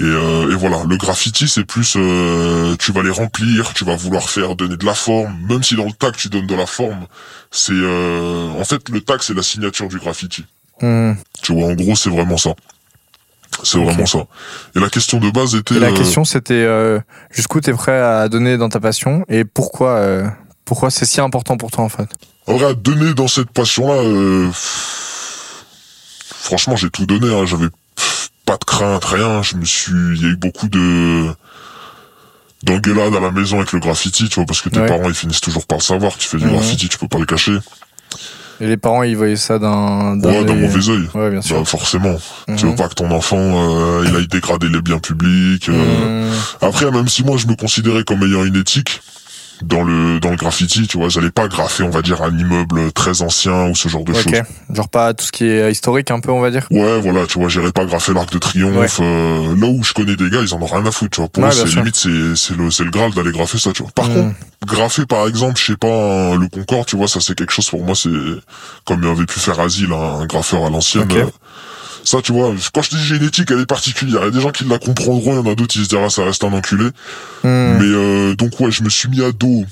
Et, 0.00 0.04
euh, 0.04 0.52
et 0.52 0.54
voilà. 0.54 0.82
Le 0.88 0.96
graffiti, 0.96 1.48
c'est 1.48 1.64
plus, 1.64 1.94
euh, 1.96 2.76
tu 2.78 2.92
vas 2.92 3.02
les 3.02 3.10
remplir, 3.10 3.72
tu 3.74 3.84
vas 3.84 3.96
vouloir 3.96 4.28
faire, 4.28 4.54
donner 4.54 4.76
de 4.76 4.84
la 4.86 4.94
forme. 4.94 5.34
Même 5.48 5.62
si 5.62 5.74
dans 5.76 5.86
le 5.86 5.92
tag, 5.92 6.14
tu 6.16 6.28
donnes 6.28 6.46
de 6.46 6.54
la 6.54 6.66
forme. 6.66 7.06
C'est, 7.50 7.72
euh, 7.72 8.48
en 8.60 8.64
fait, 8.64 8.88
le 8.90 9.00
tag, 9.00 9.20
c'est 9.22 9.34
la 9.34 9.42
signature 9.42 9.88
du 9.88 9.98
graffiti. 9.98 10.44
Mhm. 10.82 11.16
Tu 11.42 11.52
vois, 11.54 11.68
en 11.68 11.74
gros, 11.74 11.96
c'est 11.96 12.10
vraiment 12.10 12.36
ça. 12.36 12.50
C'est 13.64 13.78
vraiment 13.78 14.06
ça. 14.06 14.20
Et 14.76 14.80
la 14.80 14.88
question 14.88 15.18
de 15.18 15.30
base 15.30 15.54
était, 15.56 15.74
Et 15.76 15.80
la 15.80 15.88
euh, 15.88 15.94
question 15.94 16.24
c'était 16.24 16.54
euh, 16.54 17.00
jusqu'où 17.30 17.60
t'es 17.60 17.72
prêt 17.72 17.98
à 18.00 18.28
donner 18.28 18.56
dans 18.56 18.68
ta 18.68 18.78
passion 18.80 19.24
et 19.28 19.44
pourquoi 19.44 19.90
euh, 19.96 20.28
pourquoi 20.64 20.90
c'est 20.90 21.06
si 21.06 21.20
important 21.20 21.56
pour 21.56 21.70
toi 21.70 21.82
en 21.84 21.88
fait? 21.88 22.08
En 22.46 22.54
vrai, 22.56 22.66
à 22.70 22.74
donner 22.74 23.14
dans 23.14 23.26
cette 23.28 23.50
passion-là, 23.50 23.94
euh, 23.94 24.48
franchement, 26.30 26.76
j'ai 26.76 26.90
tout 26.90 27.04
donné. 27.06 27.34
Hein. 27.34 27.44
J'avais 27.46 27.68
pas 28.46 28.56
de 28.56 28.64
crainte, 28.64 29.04
rien. 29.04 29.42
Je 29.42 29.56
me 29.56 29.64
suis, 29.64 29.92
il 30.16 30.22
y 30.22 30.24
a 30.24 30.28
eu 30.28 30.36
beaucoup 30.36 30.68
de 30.68 31.26
d'engueulades 32.64 33.14
à 33.14 33.20
la 33.20 33.30
maison 33.30 33.58
avec 33.58 33.72
le 33.72 33.78
graffiti, 33.78 34.28
tu 34.28 34.36
vois, 34.36 34.46
parce 34.46 34.60
que 34.62 34.68
tes 34.68 34.80
Ouais. 34.80 34.86
parents 34.88 35.08
ils 35.08 35.14
finissent 35.14 35.40
toujours 35.40 35.66
par 35.66 35.78
le 35.78 35.82
savoir. 35.82 36.16
Tu 36.16 36.26
fais 36.28 36.38
du 36.38 36.46
Mhm. 36.46 36.52
graffiti, 36.54 36.88
tu 36.88 36.98
peux 36.98 37.06
pas 37.08 37.18
le 37.18 37.26
cacher. 37.26 37.56
Et 38.60 38.66
les 38.66 38.76
parents 38.76 39.02
ils 39.04 39.16
voyaient 39.16 39.36
ça 39.36 39.58
d'un 39.58 40.18
Ouais, 40.20 40.44
d'un 40.44 40.54
mauvais 40.54 40.88
œil. 40.90 41.08
Ouais, 41.14 41.30
bien 41.30 41.42
sûr. 41.42 41.58
Bah, 41.58 41.64
forcément. 41.64 42.16
Tu 42.56 42.64
Mhm. 42.64 42.70
veux 42.70 42.76
pas 42.76 42.88
que 42.88 42.94
ton 42.94 43.10
enfant 43.10 43.38
euh, 43.38 44.04
il 44.08 44.16
aille 44.16 44.26
dégrader 44.28 44.68
les 44.68 44.82
biens 44.82 44.98
publics. 44.98 45.68
euh. 45.68 46.26
Mhm. 46.28 46.32
Après, 46.62 46.90
même 46.90 47.08
si 47.08 47.22
moi 47.24 47.36
je 47.36 47.46
me 47.46 47.54
considérais 47.54 48.02
comme 48.04 48.22
ayant 48.24 48.44
une 48.44 48.56
éthique 48.56 49.00
dans 49.62 49.82
le 49.82 50.20
dans 50.20 50.30
le 50.30 50.36
graffiti, 50.36 50.86
tu 50.86 50.98
vois, 50.98 51.08
j'allais 51.08 51.30
pas 51.30 51.48
graffer, 51.48 51.82
on 51.82 51.90
va 51.90 52.02
dire, 52.02 52.22
un 52.22 52.36
immeuble 52.36 52.92
très 52.92 53.22
ancien 53.22 53.68
ou 53.68 53.74
ce 53.74 53.88
genre 53.88 54.04
de 54.04 54.12
choses. 54.12 54.32
Genre 54.72 54.88
pas 54.88 55.14
tout 55.14 55.24
ce 55.24 55.32
qui 55.32 55.44
est 55.46 55.70
historique 55.72 56.10
un 56.10 56.20
peu 56.20 56.30
on 56.30 56.40
va 56.40 56.50
dire. 56.50 56.66
Ouais, 56.70 57.00
voilà, 57.00 57.26
tu 57.26 57.38
vois, 57.38 57.48
j'irai 57.48 57.72
pas 57.72 57.84
graffer 57.84 58.12
l'arc 58.14 58.32
de 58.32 58.38
triomphe. 58.38 59.00
euh, 59.00 59.54
là 59.56 59.66
où 59.66 59.82
je 59.82 59.92
connais 59.92 60.16
des 60.16 60.30
gars, 60.30 60.40
ils 60.42 60.54
en 60.54 60.60
ont 60.62 60.66
rien 60.66 60.84
à 60.86 60.90
foutre, 60.90 61.10
tu 61.10 61.20
vois. 61.20 61.28
Pour 61.28 61.42
Ouais, 61.42 61.50
eux, 61.50 61.52
c'est 61.52 61.74
limite, 61.74 61.96
c'est, 61.96 62.36
c'est 62.36 62.56
le, 62.56 62.70
c'est 62.70 62.84
le 62.84 62.90
graal 62.90 63.12
d'aller 63.12 63.32
graffer 63.32 63.58
ça, 63.58 63.72
tu 63.72 63.82
vois. 63.82 63.90
Par 63.92 64.06
Mhm. 64.08 64.14
contre, 64.14 64.34
graffer, 64.66 65.06
par 65.06 65.26
exemple, 65.26 65.58
je 65.60 65.72
sais 65.72 65.76
pas, 65.76 65.88
un- 66.32 66.36
le 66.36 66.48
Concorde, 66.48 66.86
tu 66.86 66.96
vois, 66.96 67.08
ça 67.08 67.20
c'est 67.20 67.34
quelque 67.36 67.52
chose 67.52 67.68
pour 67.70 67.84
moi, 67.84 67.94
c'est 67.94 68.08
comme 68.84 69.02
il 69.02 69.08
avait 69.08 69.26
pu 69.26 69.40
faire 69.40 69.58
Asile, 69.60 69.92
un, 69.92 70.20
un 70.20 70.26
graffeur 70.26 70.64
à 70.64 70.70
l'ancienne. 70.70 71.08
Euh, 71.12 71.26
ça, 72.04 72.22
tu 72.22 72.32
vois, 72.32 72.54
quand 72.72 72.82
je 72.82 73.16
dis 73.16 73.24
éthique, 73.26 73.50
elle 73.50 73.60
est 73.60 73.66
particulière. 73.66 74.20
Il 74.22 74.24
y 74.26 74.28
a 74.28 74.30
des 74.30 74.40
gens 74.40 74.50
qui 74.50 74.64
la 74.64 74.78
comprendront, 74.78 75.32
il 75.32 75.36
y 75.46 75.48
en 75.48 75.52
a 75.52 75.54
d'autres 75.54 75.72
qui 75.72 75.82
se 75.84 75.88
diront, 75.88 76.06
ah, 76.06 76.10
ça 76.10 76.24
reste 76.24 76.42
un 76.44 76.52
enculé. 76.52 76.84
Mhm. 77.44 77.78
Mais 77.78 77.84
euh, 77.84 78.34
donc 78.34 78.58
ouais, 78.60 78.70
je 78.70 78.82
me 78.82 78.88
suis 78.88 79.08
mis 79.08 79.22
à 79.22 79.32
dos 79.32 79.64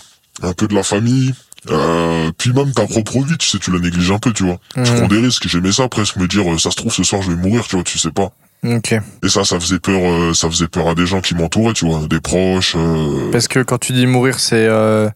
un 0.42 0.52
peu 0.52 0.66
de 0.68 0.75
la 0.75 0.83
famille. 0.83 1.33
Euh, 1.71 2.30
puis 2.38 2.52
même 2.52 2.73
ta 2.73 2.87
propre 2.87 3.18
vie, 3.25 3.37
tu 3.38 3.49
sais, 3.49 3.59
tu 3.59 3.73
la 3.73 3.80
négliges 3.80 4.11
un 4.12 4.18
peu, 4.18 4.33
tu 4.33 4.45
vois. 4.45 4.59
Je 4.76 4.83
Mhm. 4.83 4.97
prends 4.99 5.09
des 5.09 5.18
risques. 5.18 5.49
J'aimais 5.49 5.73
ça 5.73 5.88
presque 5.88 6.16
me 6.16 6.28
dire, 6.28 6.49
euh, 6.52 6.59
ça 6.59 6.71
se 6.71 6.76
trouve 6.76 6.92
ce 6.92 7.02
soir 7.02 7.23
je 7.23 7.30
vais 7.30 7.37
mourir, 7.37 7.64
tu 7.66 7.75
vois, 7.76 7.83
tu 7.85 7.99
sais 7.99 8.12
pas. 8.12 8.30
Ok. 8.65 8.93
Et 8.93 9.29
ça, 9.29 9.45
ça 9.45 9.61
faisait 9.61 9.79
peur, 9.79 10.01
euh, 10.03 10.35
ça 10.35 10.49
faisait 10.51 10.67
peur 10.67 10.89
à 10.89 10.95
des 10.95 11.07
gens 11.07 11.21
qui 11.21 11.35
m'entouraient, 11.35 11.73
tu 11.75 11.87
vois, 11.87 12.01
des 12.09 12.21
proches. 12.21 12.75
euh, 12.77 13.31
Parce 13.31 13.47
que 13.49 13.61
quand 13.61 13.79
tu 13.79 13.93
dis 13.93 14.07
mourir 14.07 14.41
c'est 14.41 14.67
euh, 14.67 15.09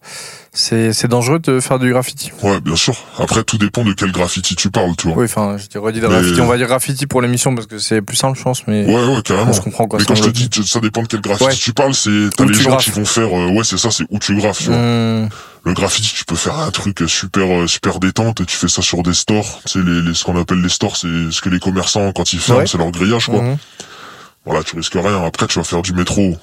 c'est 0.53 0.93
c'est 0.93 1.09
dangereux 1.09 1.41
de 1.41 1.59
faire 1.59 1.79
du 1.81 1.91
graffiti. 1.91 2.31
Ouais, 2.43 2.61
bien 2.61 2.77
sûr. 2.77 2.95
Après, 3.19 3.43
tout 3.43 3.59
dépend 3.59 3.83
de 3.83 3.93
quel 3.93 4.13
graffiti 4.13 4.55
tu 4.55 4.71
parles, 4.71 4.95
tu 4.97 5.09
vois. 5.09 5.17
Oui, 5.17 5.25
enfin 5.25 5.57
je 5.59 5.67
de 5.67 5.81
Mais- 5.85 6.01
graffiti. 6.01 6.41
On 6.41 6.47
va 6.47 6.57
dire 6.59 6.69
graffiti 6.69 7.07
pour 7.07 7.23
l'émission 7.23 7.55
parce 7.55 7.67
que 7.67 7.79
c'est 7.79 8.03
plus 8.03 8.17
simple 8.17 8.39
je 8.39 8.45
pense 8.45 8.67
mais 8.69 8.85
Ouais, 8.85 8.95
ouais, 9.17 9.23
carrément. 9.23 9.53
je 9.53 9.61
comprends 9.61 9.87
quoi. 9.89 9.99
Mais 9.99 10.05
quand 10.05 10.15
je 10.15 10.23
te 10.25 10.31
dis, 10.31 10.49
ça 10.67 10.79
dépend 10.81 11.03
de 11.03 11.09
quel 11.09 11.21
graffiti 11.21 11.45
Ouais. 11.51 11.55
tu 11.57 11.73
parles, 11.73 11.95
c'est, 11.95 12.11
t'as 12.37 12.45
les 12.45 12.55
gens 12.55 12.71
graffes. 12.71 12.85
qui 12.85 12.91
vont 12.91 13.05
faire, 13.05 13.37
euh, 13.37 13.49
ouais, 13.51 13.65
c'est 13.65 13.79
ça, 13.79 13.91
c'est 13.91 14.05
où 14.11 14.19
tu 14.21 14.37
graffes, 14.37 14.59
tu 14.59 14.67
vois. 14.69 14.77
Mhm. 14.77 15.29
Le 15.65 15.75
graffiti, 15.75 16.13
tu 16.15 16.25
peux 16.25 16.37
faire 16.37 16.59
un 16.59 16.71
truc 16.71 17.03
super, 17.07 17.45
euh, 17.63 17.67
super 17.67 18.01
détente, 18.01 18.41
et 18.41 18.47
tu 18.47 18.57
fais 18.57 18.69
ça 18.69 18.81
sur 18.83 19.03
des 19.03 19.13
stores. 19.15 19.61
Tu 19.67 19.73
sais, 19.73 19.79
les, 19.85 20.01
les, 20.03 20.15
ce 20.15 20.25
qu'on 20.25 20.41
appelle 20.41 20.63
les 20.63 20.69
stores, 20.71 20.97
c'est 20.97 21.31
ce 21.31 21.41
que 21.43 21.49
les 21.51 21.61
commerçants, 21.61 22.13
quand 22.13 22.33
ils 22.33 22.41
ferment, 22.41 22.61
Ouais. 22.61 22.67
c'est 22.67 22.79
leur 22.79 22.91
grillage, 22.91 23.27
quoi. 23.27 23.43
Mhm. 23.43 23.57
Voilà, 24.47 24.65
tu 24.65 24.75
risques 24.77 24.95
rien. 24.95 25.23
Après, 25.25 25.47
tu 25.47 25.59
vas 25.59 25.65
faire 25.65 25.83
du 25.83 25.93
métro. 25.93 26.37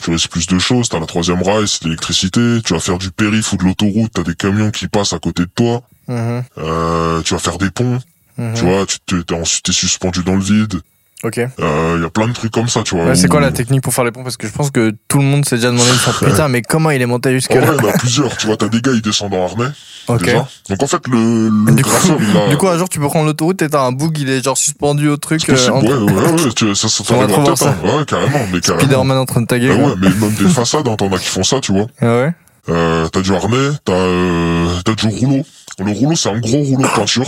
Tu 0.00 0.10
risques 0.12 0.30
plus 0.30 0.46
de 0.46 0.58
choses. 0.60 0.88
T'as 0.88 1.00
la 1.00 1.06
troisième 1.06 1.42
rail, 1.42 1.66
c'est 1.66 1.82
l'électricité. 1.84 2.60
Tu 2.64 2.72
vas 2.74 2.78
faire 2.78 2.98
du 2.98 3.10
périph' 3.10 3.52
ou 3.52 3.56
de 3.56 3.64
l'autoroute. 3.64 4.12
T'as 4.14 4.22
des 4.22 4.36
camions 4.36 4.70
qui 4.70 4.86
passent 4.86 5.12
à 5.12 5.18
côté 5.18 5.42
de 5.42 5.50
toi. 5.52 5.82
Mhm. 6.06 6.44
Euh, 6.58 7.20
tu 7.22 7.34
vas 7.34 7.40
faire 7.40 7.58
des 7.58 7.70
ponts. 7.72 7.98
Mhm. 8.36 8.54
Tu 8.54 8.62
vois, 8.64 8.86
tu 8.86 8.98
t'es, 9.04 9.20
t'es 9.24 9.34
ensuite 9.34 9.64
t'es 9.64 9.72
suspendu 9.72 10.22
dans 10.22 10.36
le 10.36 10.42
vide. 10.42 10.80
Ok. 11.24 11.38
Euh, 11.38 11.94
Il 11.96 12.02
y 12.02 12.06
a 12.06 12.10
plein 12.10 12.28
de 12.28 12.32
trucs 12.32 12.52
comme 12.52 12.68
ça, 12.68 12.82
tu 12.84 12.94
vois. 12.94 13.06
Ouais, 13.06 13.14
c'est 13.16 13.26
quoi 13.26 13.40
la 13.40 13.50
technique 13.50 13.82
pour 13.82 13.92
faire 13.92 14.04
les 14.04 14.12
ponts 14.12 14.22
Parce 14.22 14.36
que 14.36 14.46
je 14.46 14.52
pense 14.52 14.70
que 14.70 14.94
tout 15.08 15.18
le 15.18 15.24
monde 15.24 15.44
s'est 15.44 15.56
déjà 15.56 15.68
demandé 15.72 15.88
une 15.90 15.96
fois, 15.96 16.12
putain, 16.28 16.46
mais 16.48 16.62
comment 16.62 16.90
il 16.90 17.02
est 17.02 17.06
monté 17.06 17.32
jusque 17.32 17.50
En 17.50 17.56
là 17.56 17.60
vrai, 17.72 17.76
il 17.80 17.84
y 17.84 17.86
en 17.86 17.90
a 17.94 17.98
plusieurs. 17.98 18.36
Tu 18.36 18.46
vois, 18.46 18.56
t'as 18.56 18.68
des 18.68 18.80
gars, 18.80 18.92
ils 18.94 19.02
descendent 19.02 19.34
en 19.34 19.44
harnais. 19.46 19.70
Ok. 20.06 20.22
Déjà. 20.24 20.46
Donc 20.68 20.82
en 20.82 20.86
fait, 20.86 21.06
le, 21.08 21.48
le 21.48 21.72
Du 21.74 21.82
coup, 21.82 21.90
il 22.20 22.36
a. 22.38 22.48
du 22.48 22.56
coup, 22.56 22.68
un 22.68 22.78
jour, 22.78 22.88
tu 22.88 23.00
peux 23.00 23.08
prendre 23.08 23.26
l'autoroute 23.26 23.60
et 23.62 23.68
t'as 23.68 23.82
un 23.82 23.90
boug, 23.90 24.16
il 24.18 24.30
est 24.30 24.44
genre 24.44 24.56
suspendu 24.56 25.08
au 25.08 25.16
truc. 25.16 25.48
euh, 25.50 25.68
entre- 25.70 25.86
ouais, 26.04 26.12
ouais, 26.12 26.42
ouais, 26.44 26.52
tu- 26.54 26.74
ça, 26.76 26.88
ça 26.88 27.02
trop 27.02 27.14
voir 27.16 27.26
peut-être, 27.26 27.66
hein. 27.66 27.74
Ouais, 27.82 28.04
carrément, 28.06 28.38
mais 28.52 28.60
carrément. 28.60 28.80
Spider-Man 28.84 29.18
en 29.18 29.26
train 29.26 29.40
de 29.40 29.46
taguer. 29.46 29.70
Ah 29.72 29.76
quoi. 29.76 29.86
ouais, 29.88 29.94
mais 30.00 30.08
même 30.10 30.34
des 30.34 30.48
façades, 30.48 30.86
hein, 30.86 30.94
t'en 30.96 31.12
as 31.12 31.18
qui 31.18 31.26
font 31.28 31.42
ça, 31.42 31.58
tu 31.60 31.72
vois. 31.72 31.86
Ah 32.00 32.16
ouais? 32.20 32.32
Euh, 32.68 33.08
t'as 33.08 33.22
du 33.22 33.34
harnais, 33.34 33.70
t'as 33.84 33.92
euh, 33.92 34.68
t'as 34.84 34.94
du 34.94 35.06
rouleau. 35.08 35.42
Le 35.80 35.92
rouleau, 35.92 36.14
c'est 36.16 36.28
un 36.28 36.38
gros 36.38 36.58
rouleau 36.62 36.82
de 36.84 36.94
peinture. 36.94 37.26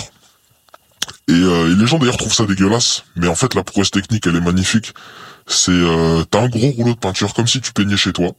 Et, 1.28 1.32
euh, 1.32 1.72
et 1.72 1.76
les 1.76 1.86
gens 1.86 1.98
d'ailleurs 1.98 2.16
trouvent 2.16 2.34
ça 2.34 2.44
dégueulasse, 2.46 3.04
mais 3.16 3.28
en 3.28 3.34
fait 3.34 3.54
la 3.54 3.62
prouesse 3.62 3.90
technique, 3.90 4.26
elle 4.26 4.36
est 4.36 4.40
magnifique. 4.40 4.94
C'est 5.46 5.70
euh, 5.72 6.24
t'as 6.30 6.42
un 6.42 6.48
gros 6.48 6.70
rouleau 6.70 6.94
de 6.94 6.98
peinture 6.98 7.34
comme 7.34 7.46
si 7.46 7.60
tu 7.60 7.72
peignais 7.72 7.96
chez 7.96 8.12
toi. 8.12 8.32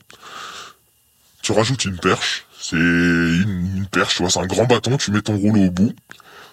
Tu 1.41 1.51
rajoutes 1.53 1.85
une 1.85 1.97
perche, 1.97 2.45
c'est 2.61 2.75
une, 2.75 3.73
une 3.77 3.87
perche, 3.87 4.15
tu 4.17 4.21
vois, 4.23 4.29
c'est 4.29 4.39
un 4.39 4.45
grand 4.45 4.65
bâton. 4.65 4.97
Tu 4.97 5.11
mets 5.11 5.21
ton 5.21 5.35
rouleau 5.37 5.61
au 5.65 5.71
bout. 5.71 5.93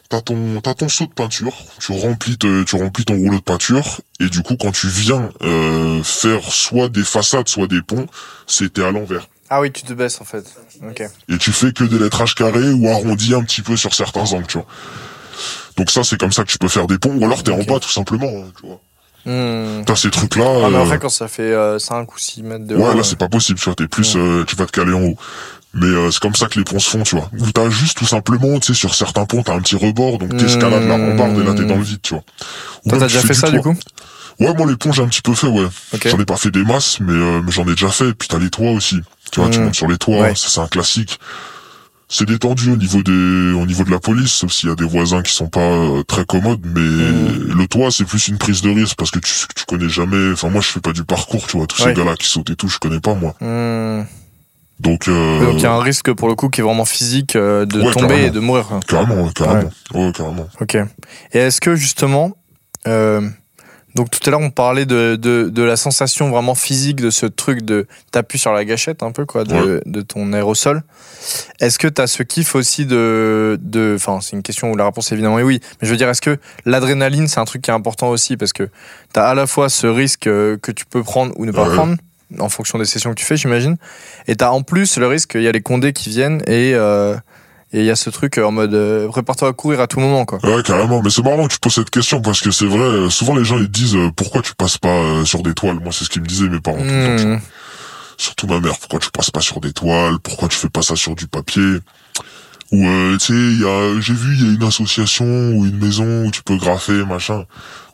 T'as 0.09 0.23
ton 0.23 0.61
t'as 0.63 0.73
ton 0.75 0.89
seau 0.89 1.05
de 1.07 1.13
peinture. 1.13 1.53
Tu 1.81 1.93
remplis 1.93 2.39
te- 2.39 2.63
tu 2.65 2.77
remplis 2.77 3.05
ton 3.05 3.17
rouleau 3.17 3.37
de 3.39 3.43
peinture 3.43 4.01
et 4.21 4.29
du 4.31 4.43
coup 4.43 4.57
quand 4.57 4.73
tu 4.73 4.89
viens 4.89 5.29
euh, 5.43 6.03
faire 6.03 6.43
soit 6.51 6.89
des 6.89 7.05
façades, 7.05 7.49
soit 7.49 7.67
des 7.67 7.83
ponts, 7.83 8.07
c'était 8.47 8.83
à 8.85 8.91
l'envers 8.91 9.29
Ah 9.51 9.61
oui, 9.61 9.71
tu 9.71 9.83
te 9.83 9.93
baisses 9.93 10.21
en 10.23 10.25
fait. 10.25 10.45
Ok. 10.83 11.03
et 11.29 11.37
tu 11.39 11.53
fais 11.53 11.73
que 11.73 11.85
des 11.85 11.99
lettrages 11.99 12.35
carrés 12.35 12.71
ou 12.73 12.89
arrondis 12.89 13.35
un 13.35 13.43
petit 13.45 13.61
peu 13.61 13.77
sur 13.77 13.93
certains 13.95 14.33
angles, 14.33 14.47
tu 14.47 14.57
vois. 14.59 14.67
Donc 15.77 15.91
ça, 15.91 16.05
c'est 16.05 16.19
comme 16.19 16.33
ça 16.33 16.45
que 16.45 16.51
tu 16.51 16.59
peux 16.59 16.69
faire 16.69 16.87
des 16.87 16.99
ponts, 16.99 17.15
ou 17.17 17.25
alors 17.25 17.43
t'es 17.43 17.53
en 17.53 17.63
bas 17.63 17.79
tout 17.81 17.91
simplement, 17.91 18.27
hein, 18.29 18.51
tu 18.61 18.67
vois. 18.67 18.81
Hmm. 19.27 19.85
T'as 19.85 19.97
ces 19.97 20.11
trucs-là. 20.11 20.45
Ah, 20.65 20.69
mais 20.71 20.77
euh, 20.77 20.83
après, 20.85 20.99
quand 20.99 21.09
ça 21.09 21.29
fait 21.29 21.53
5 21.79 22.15
ou 22.15 22.19
6 22.19 22.43
mètres 22.43 22.67
de 22.67 22.77
ouais, 22.77 22.83
haut, 22.83 22.93
là 22.95 23.01
euh, 23.01 23.03
c'est 23.03 23.19
pas 23.19 23.29
possible, 23.29 23.59
tu 23.59 23.65
vois. 23.67 23.75
T'es 23.75 23.87
plus, 23.89 24.15
Ouais. 24.15 24.21
euh, 24.21 24.45
tu 24.45 24.57
vas 24.57 24.67
te 24.67 24.73
caler 24.73 24.93
en 24.93 25.03
haut. 25.03 25.17
Mais 25.75 25.87
euh, 25.87 26.11
c'est 26.11 26.21
comme 26.21 26.35
ça 26.35 26.47
que 26.47 26.59
les 26.59 26.65
ponts 26.65 26.79
se 26.79 26.89
font, 26.89 27.03
tu 27.03 27.15
vois. 27.17 27.29
Où 27.39 27.51
t'as 27.53 27.69
juste 27.69 27.99
tout 27.99 28.07
simplement, 28.07 28.59
tu 28.59 28.69
sais, 28.73 28.79
sur 28.79 28.95
certains 28.95 29.27
ponts, 29.27 29.43
t'as 29.43 29.55
un 29.55 29.61
petit 29.61 29.77
rebord, 29.77 30.17
donc 30.19 30.35
t'escalades 30.37 30.85
la 30.89 30.97
rambarde 30.97 31.39
et 31.39 31.45
là 31.45 31.53
t'es 31.55 31.65
dans 31.67 31.77
le 31.77 31.83
vide, 31.83 32.01
tu 32.03 32.15
vois. 32.15 32.23
Ou 32.87 32.91
Toi, 32.91 32.99
t'as 33.01 33.07
déjà 33.09 33.21
fait 33.21 33.35
ça 33.35 33.51
du 33.51 33.61
coup? 33.61 33.77
Ouais, 34.41 34.55
moi 34.55 34.67
les 34.69 34.77
ponts 34.77 34.93
j'ai 34.93 35.03
un 35.03 35.09
petit 35.09 35.21
peu 35.21 35.35
fait, 35.35 35.49
ouais. 35.49 35.67
J'en 36.07 36.19
ai 36.19 36.25
pas 36.25 36.37
fait 36.37 36.51
des 36.53 36.63
masses, 36.65 36.99
mais, 37.01 37.13
euh, 37.13 37.43
mais 37.45 37.51
j'en 37.53 37.65
ai 37.65 37.73
déjà 37.73 37.89
fait. 37.91 38.15
Puis 38.15 38.29
t'as 38.29 38.39
les 38.39 38.49
toits 38.51 38.71
aussi. 38.71 39.01
Tu 39.33 39.41
vois, 39.41 39.51
tu 39.51 39.59
Mm. 39.59 39.65
montes 39.65 39.75
sur 39.75 39.89
les 39.89 39.99
toits, 39.99 40.21
Ouais. 40.21 40.35
ça 40.37 40.49
c'est 40.49 40.61
un 40.61 40.69
classique. 40.69 41.19
C'est 42.11 42.25
détendu 42.27 42.71
au 42.71 42.77
niveau 42.77 43.03
des, 43.03 43.13
au 43.13 43.67
niveau 43.67 43.85
de 43.85 43.91
la 43.91 43.99
police, 44.01 44.33
sauf 44.33 44.51
s'il 44.51 44.71
y 44.71 44.73
a 44.73 44.75
des 44.75 44.85
voisins 44.87 45.21
qui 45.23 45.35
sont 45.35 45.49
pas 45.49 45.61
euh, 45.61 46.03
très 46.05 46.25
commodes. 46.25 46.65
Mais 46.65 46.81
Mm. 46.81 47.53
le 47.59 47.67
toit, 47.67 47.91
c'est 47.91 48.05
plus 48.05 48.29
une 48.29 48.39
prise 48.39 48.63
de 48.63 48.71
risque 48.71 48.97
parce 48.97 49.11
que 49.11 49.19
tu, 49.19 49.33
tu 49.55 49.65
connais 49.67 49.89
jamais. 49.91 50.33
Enfin, 50.33 50.49
moi, 50.49 50.63
je 50.63 50.69
fais 50.69 50.81
pas 50.81 50.93
du 50.93 51.05
parcours, 51.05 51.47
tu 51.47 51.59
vois. 51.59 51.67
Tous 51.67 51.83
Ouais. 51.83 51.91
ces 51.91 51.95
gars-là 51.95 52.15
qui 52.17 52.27
sautent 52.27 52.49
et 52.51 52.57
tout, 52.57 52.69
je 52.69 52.79
connais 52.79 53.01
pas 53.01 53.15
moi. 53.15 53.35
Hmm. 53.41 54.05
Donc, 54.81 55.09
euh, 55.09 55.45
Donc 55.45 55.55
il 55.57 55.63
y 55.63 55.67
a 55.67 55.73
un 55.73 55.83
risque 55.83 56.13
pour 56.13 56.29
le 56.29 56.35
coup 56.37 56.49
qui 56.49 56.61
est 56.61 56.65
vraiment 56.65 56.85
physique 56.85 57.35
euh, 57.37 57.67
de 57.67 57.83
Ouais, 57.83 57.93
tomber 57.93 58.07
carrément. 58.09 58.27
et 58.27 58.31
de 58.31 58.41
mourir. 58.41 58.67
carrément, 58.87 59.29
carrément, 59.33 59.71
ouais, 59.95 60.13
carrément. 60.13 60.49
Ok. 60.61 60.77
Et 61.33 61.39
est-ce 61.39 61.61
que 61.61 61.75
justement, 61.75 62.31
euh, 62.87 63.29
donc 63.95 64.11
tout 64.11 64.21
à 64.27 64.31
l'heure 64.31 64.41
on 64.41 64.51
parlait 64.51 64.85
de, 64.87 65.17
de, 65.17 65.49
de 65.49 65.63
la 65.63 65.77
sensation 65.77 66.31
vraiment 66.31 66.55
physique 66.55 66.97
de 67.01 67.11
ce 67.11 67.27
truc 67.27 67.63
de 67.63 67.87
t'appuies 68.13 68.39
sur 68.39 68.53
la 68.53 68.65
gâchette 68.65 69.03
un 69.03 69.13
peu 69.13 69.25
quoi 69.25 69.45
de, 69.45 69.83
de 69.87 70.01
ton 70.03 70.33
aérosol. 70.33 70.83
Est-ce 71.61 71.79
que 71.79 71.89
t'as 71.89 72.07
ce 72.07 72.23
kiff 72.23 72.55
aussi 72.55 72.87
de 72.87 73.59
de, 73.61 73.95
enfin 73.97 74.21
c'est 74.21 74.37
une 74.37 74.43
question 74.43 74.71
où 74.71 74.77
la 74.77 74.85
réponse 74.85 75.11
est 75.11 75.15
évidemment 75.15 75.39
est 75.39 75.43
oui. 75.43 75.61
Mais 75.81 75.87
je 75.89 75.91
veux 75.93 75.97
dire 75.99 76.09
est-ce 76.09 76.21
que 76.23 76.39
l'adrénaline 76.65 77.27
c'est 77.29 77.41
un 77.41 77.45
truc 77.45 77.63
qui 77.63 77.71
est 77.71 77.75
important 77.75 78.09
aussi? 78.11 78.37
Parce 78.37 78.53
que 78.53 78.69
t'as 79.13 79.27
à 79.29 79.35
la 79.35 79.47
fois 79.47 79.69
ce 79.69 79.87
risque 79.87 80.27
euh, 80.27 80.57
que 80.59 80.71
tu 80.71 80.85
peux 80.87 81.03
prendre 81.03 81.33
ou 81.37 81.47
ne 81.47 81.53
pas 81.53 81.69
Ouais. 81.69 81.75
prendre 81.75 81.97
en 82.39 82.51
fonction 82.51 82.79
des 82.79 82.85
sessions 82.85 83.11
que 83.11 83.19
tu 83.19 83.25
fais 83.25 83.39
j'imagine. 83.39 83.79
Et 84.27 84.37
t'as 84.37 84.51
en 84.51 84.63
plus 84.63 84.99
le 84.99 85.07
risque 85.07 85.31
qu'il 85.33 85.43
y 85.43 85.49
a 85.49 85.53
les 85.53 85.63
condés 85.63 85.95
qui 85.95 86.11
viennent 86.11 86.43
et 86.47 86.73
euh, 86.75 87.17
et 87.73 87.81
il 87.81 87.85
y 87.85 87.91
a 87.91 87.97
ce 87.97 88.11
truc 88.11 88.39
en 88.39 88.51
mode 88.51 88.75
euh, 88.75 89.09
prépare-toi 89.09 89.49
à 89.49 89.53
courir 89.53 89.81
à 89.81 89.87
tout 89.87 90.01
moment 90.01 90.25
quoi. 90.25 90.39
Ouais, 90.43 90.63
carrément. 90.63 91.03
Mais 91.03 91.11
c'est 91.11 91.23
marrant 91.23 91.47
que 91.47 91.53
tu 91.53 91.59
poses 91.59 91.75
cette 91.75 91.91
question 91.91 92.21
parce 92.23 92.41
que 92.41 92.51
c'est 92.51 92.67
vrai. 92.67 92.79
euh, 92.81 93.11
Souvent, 93.11 93.35
les 93.37 93.45
gens 93.45 93.59
ils 93.59 93.69
disent 93.69 93.97
euh, 93.97 94.11
pourquoi 94.17 94.43
tu 94.43 94.55
passes 94.55 94.79
pas 94.79 94.89
euh, 94.89 95.25
sur 95.25 95.43
des 95.43 95.55
toiles? 95.55 95.79
Moi, 95.81 95.93
c'est 95.93 96.05
ce 96.05 96.11
qu'ils 96.11 96.23
me 96.23 96.27
disaient 96.27 96.49
mes 96.49 96.61
parents. 96.61 96.79
tout 96.79 96.85
le 96.85 97.37
temps, 97.39 97.43
surtout 98.17 98.47
ma 98.47 98.59
mère, 98.61 98.79
pourquoi 98.79 98.99
tu 99.01 99.11
passes 99.11 99.31
pas 99.31 99.41
sur 99.41 99.61
des 99.61 99.73
toiles, 99.73 100.19
pourquoi 100.23 100.49
tu 100.49 100.57
fais 100.57 100.69
pas 100.71 100.83
ça 100.83 100.97
sur 100.97 101.15
du 101.15 101.27
papier? 101.27 101.79
Ou 102.73 102.87
euh, 102.87 103.17
tu 103.19 103.27
sais, 103.27 103.33
il 103.33 103.61
y 103.61 103.65
a 103.67 104.01
j'ai 104.01 104.13
vu 104.13 104.35
il 104.37 104.45
y 104.47 104.51
a 104.51 104.55
une 104.55 104.63
association 104.65 105.25
ou 105.25 105.65
une 105.67 105.79
maison 105.79 106.25
où 106.27 106.31
tu 106.31 106.43
peux 106.43 106.57
graffer 106.57 107.05
machin. 107.07 107.45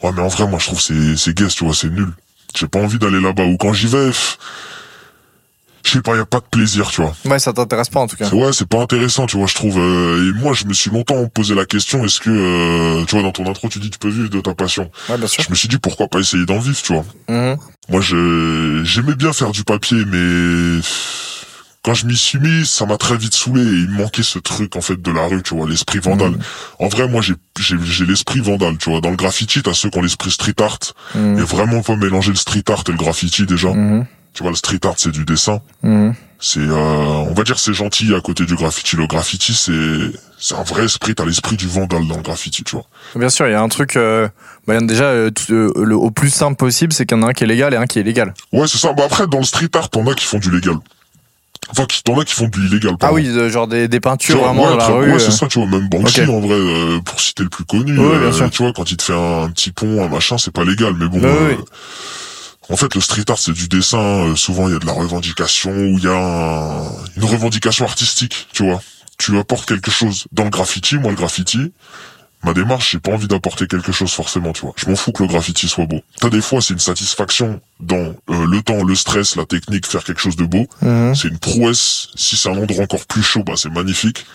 Ouais, 0.02 0.11
mais 0.12 0.21
en 0.23 0.28
vrai 0.28 0.49
moi 0.49 0.59
je 0.59 0.66
trouve 0.66 0.81
c'est 0.81 1.16
c'est 1.16 1.33
guest, 1.37 1.57
tu 1.59 1.64
vois, 1.64 1.75
c'est 1.75 1.90
nul. 1.90 2.12
J'ai 2.57 2.66
pas 2.69 2.81
envie 2.81 2.99
d'aller 2.99 3.21
là-bas 3.21 3.45
ou 3.45 3.57
quand 3.57 3.73
j'y 3.73 3.87
vais 3.87 4.07
pff, 4.07 4.38
je 5.85 5.91
sais 5.91 6.00
pas, 6.00 6.17
y 6.17 6.19
a 6.19 6.25
pas 6.25 6.41
de 6.41 6.47
plaisir, 6.50 6.91
tu 6.91 7.03
vois. 7.03 7.14
Ouais, 7.26 7.38
ça 7.38 7.53
t'intéresse 7.53 7.91
pas 7.91 8.00
en 8.00 8.07
tout 8.07 8.17
cas. 8.17 8.29
Ouais, 8.31 8.53
c'est 8.53 8.67
pas 8.67 8.81
intéressant, 8.81 9.26
tu 9.26 9.37
vois, 9.37 9.47
je 9.47 9.55
trouve. 9.55 9.79
euh, 9.79 10.31
et 10.31 10.41
moi, 10.41 10.53
je 10.55 10.64
me 10.64 10.73
suis 10.73 10.91
longtemps 10.91 11.26
posé 11.29 11.55
la 11.55 11.67
question 11.67 12.05
est-ce 12.05 12.21
que, 12.21 12.31
euh, 12.31 13.05
tu 13.05 13.14
vois, 13.14 13.23
dans 13.23 13.33
ton 13.33 13.47
intro, 13.49 13.69
tu 13.69 13.79
dis 13.79 13.91
tu 13.91 13.99
peux 13.99 14.09
vivre 14.09 14.31
de 14.31 14.41
ta 14.41 14.55
passion. 14.55 14.91
Ouais, 15.11 15.19
bien 15.19 15.26
sûr. 15.26 15.45
Je 15.45 15.50
me 15.50 15.55
suis 15.55 15.69
dit 15.69 15.79
pourquoi 15.79 16.09
pas 16.09 16.21
essayer 16.21 16.47
d'en 16.47 16.59
vivre, 16.59 16.81
tu 16.83 16.93
vois. 16.95 17.05
Mhm. 17.29 17.57
Moi, 17.91 18.00
je 18.00 18.83
j'aimais 18.85 19.14
bien 19.14 19.33
faire 19.35 19.50
du 19.53 19.62
papier, 19.62 20.05
mais 20.07 20.81
quand 21.83 21.93
je 21.93 22.07
m'y 22.07 22.17
suis 22.17 22.38
mis, 22.38 22.64
ça 22.64 22.87
m'a 22.87 22.97
très 22.97 23.19
vite 23.19 23.35
saoulé. 23.35 23.61
Et 23.61 23.64
il 23.67 23.91
me 23.91 23.99
manquait 23.99 24.23
ce 24.23 24.38
truc 24.38 24.76
en 24.76 24.81
fait 24.81 25.00
de 25.03 25.11
la 25.11 25.26
rue, 25.26 25.43
tu 25.43 25.55
vois, 25.55 25.69
l'esprit 25.69 25.99
vandale. 25.99 26.31
Mhm. 26.31 26.41
En 26.79 26.88
vrai, 26.88 27.09
moi, 27.09 27.21
j'ai 27.21 27.35
j'ai 27.61 27.76
j'ai 27.85 28.07
l'esprit 28.07 28.41
vandale, 28.41 28.79
tu 28.79 28.88
vois. 28.88 29.03
Dans 29.03 29.11
le 29.11 29.17
graffiti, 29.17 29.62
t'as 29.62 29.75
ceux 29.75 29.91
qui 29.91 29.99
ont 29.99 30.03
l'esprit 30.03 30.31
street 30.31 30.55
art. 30.62 30.79
Mhm. 31.14 31.38
Et 31.38 31.43
vraiment 31.43 31.83
pas 31.83 31.95
mélanger 31.97 32.31
le 32.31 32.37
street 32.37 32.64
art 32.71 32.85
et 32.88 32.93
le 32.93 32.97
graffiti 32.97 33.45
déjà. 33.45 33.69
Tu 34.35 34.43
vois, 34.43 34.50
le 34.50 34.57
street 34.57 34.81
art, 34.85 34.95
c'est 34.97 35.12
du 35.12 35.25
dessin. 35.25 35.61
Mhm. 35.83 36.14
C'est, 36.41 36.59
euh, 36.61 36.75
on 36.75 37.33
va 37.33 37.43
dire, 37.45 37.59
c'est 37.59 37.73
gentil 37.73 38.12
à 38.14 38.21
côté 38.21 38.45
du 38.45 38.55
graffiti. 38.57 38.97
Le 38.97 39.07
graffiti, 39.07 39.55
c'est 39.55 39.73
c'est 40.38 40.55
un 40.57 40.62
vrai 40.64 40.85
esprit. 40.85 41.14
T'as 41.14 41.25
l'esprit 41.25 41.57
du 41.57 41.67
vandale 41.69 42.07
dans 42.07 42.17
le 42.17 42.23
graffiti, 42.23 42.64
tu 42.64 42.75
vois. 42.76 42.85
Bien 43.17 43.31
sûr, 43.31 43.47
il 43.47 43.53
y 43.53 43.55
a 43.55 43.62
un 43.62 43.69
truc. 43.69 43.97
euh, 43.97 44.29
bah, 44.67 44.79
déjà, 44.81 45.05
euh, 45.05 45.31
tout- 45.31 45.53
euh, 45.53 45.73
le, 45.85 45.95
au 45.97 46.11
plus 46.11 46.31
simple 46.31 46.57
possible, 46.57 46.93
c'est 46.93 47.07
qu'il 47.07 47.17
y 47.17 47.21
en 47.21 47.23
a 47.23 47.31
un 47.31 47.33
qui 47.33 47.45
est 47.45 47.47
légal 47.47 47.73
et 47.73 47.76
un 47.76 47.87
qui 47.87 47.99
est 47.99 48.03
illégal. 48.03 48.35
Ouais, 48.53 48.67
c'est 48.67 48.76
ça. 48.79 48.93
Bah 48.93 49.05
après, 49.07 49.26
dans 49.29 49.38
le 49.38 49.45
street 49.45 49.71
art, 49.75 49.88
t'en 49.88 50.07
as 50.09 50.14
qui 50.14 50.26
font 50.26 50.38
du 50.38 50.50
légal. 50.50 50.75
Enfin, 51.71 51.87
t'en 52.05 52.19
as 52.21 52.25
qui 52.25 52.35
font 52.35 52.49
du 52.49 52.67
illégal. 52.67 52.95
Ah 53.00 53.12
oui, 53.12 53.26
euh, 53.29 53.49
genre 53.49 53.69
des, 53.69 53.88
des 53.88 53.97
Tu 53.97 54.00
peintures 54.03 54.38
vois, 54.38 54.49
vraiment 54.49 54.64
ouais, 54.64 54.71
dans 54.71 54.76
la 54.76 54.87
rue. 54.88 55.12
Ouais, 55.12 55.19
c'est 55.21 55.29
euh. 55.29 55.31
ça, 55.31 55.47
tu 55.47 55.61
vois, 55.61 55.69
même 55.69 55.88
Banksy, 55.88 56.23
Ok. 56.23 56.29
en 56.29 56.41
vrai, 56.41 56.57
euh, 56.57 57.00
pour 57.00 57.21
citer 57.21 57.43
le 57.45 57.49
plus 57.49 57.64
connu, 57.64 57.97
Ouais, 57.97 58.19
bien 58.19 58.26
euh, 58.29 58.33
sûr. 58.33 58.50
tu 58.50 58.62
vois, 58.64 58.73
quand 58.75 58.91
il 58.91 58.97
te 58.99 59.05
fait 59.05 59.14
un 59.14 59.49
petit 59.50 59.71
pont, 59.71 60.05
un 60.05 60.09
machin, 60.09 60.37
c'est 60.37 60.53
pas 60.53 60.64
légal, 60.64 60.93
mais 60.99 61.07
bon. 61.07 61.21
Ouais, 61.21 61.25
euh. 61.26 61.57
En 62.71 62.76
fait, 62.76 62.94
le 62.94 63.00
street 63.00 63.25
art, 63.28 63.38
c'est 63.38 63.52
du 63.52 63.68
dessin. 63.68 63.99
euh, 63.99 64.37
souvent, 64.37 64.68
il 64.68 64.73
y 64.73 64.76
a 64.76 64.78
de 64.78 64.87
la 64.87 64.92
revendication, 64.92 65.71
ou 65.71 65.99
il 65.99 66.04
y 66.04 66.09
a 66.09 66.12
un- 66.16 66.88
une 67.16 67.25
revendication 67.25 67.85
artistique, 67.85 68.49
tu 68.52 68.64
vois. 68.64 68.80
Tu 69.18 69.38
apportes 69.38 69.66
quelque 69.68 69.90
chose. 69.90 70.25
Dans 70.33 70.44
le 70.44 70.50
graffiti, 70.50 70.97
moi, 70.97 71.11
le 71.11 71.16
graffiti, 71.16 71.73
ma 72.42 72.52
démarche, 72.54 72.90
j'ai 72.92 72.99
pas 72.99 73.12
envie 73.12 73.28
d'apporter 73.28 73.66
quelque 73.66 73.92
chose 73.92 74.11
forcément, 74.12 74.52
tu 74.52 74.62
vois. 74.62 74.73
Je 74.76 74.87
m'en 74.88 74.97
fous 74.97 75.12
que 75.12 75.23
le 75.23 75.28
graffiti 75.28 75.68
soit 75.68 75.87
beau. 75.87 76.00
T'as 76.21 76.30
des 76.30 76.40
fois, 76.40 76.61
c'est 76.62 76.73
une 76.75 76.80
satisfaction 76.80 77.61
dans 77.80 78.14
euh, 78.30 78.47
le 78.47 78.62
temps, 78.62 78.83
le 78.83 78.94
stress, 78.94 79.37
la 79.37 79.44
technique, 79.47 79.87
faire 79.87 80.02
quelque 80.02 80.21
chose 80.21 80.37
de 80.37 80.44
beau. 80.44 80.66
Mhm. 80.83 81.14
C'est 81.14 81.28
une 81.28 81.38
prouesse. 81.38 82.09
Si 82.16 82.37
c'est 82.37 82.49
un 82.49 82.56
endroit 82.59 82.83
encore 82.85 83.04
plus 83.06 83.23
chaud, 83.23 83.42
bah 83.44 83.54
c'est 83.56 83.71
magnifique. 83.71 84.26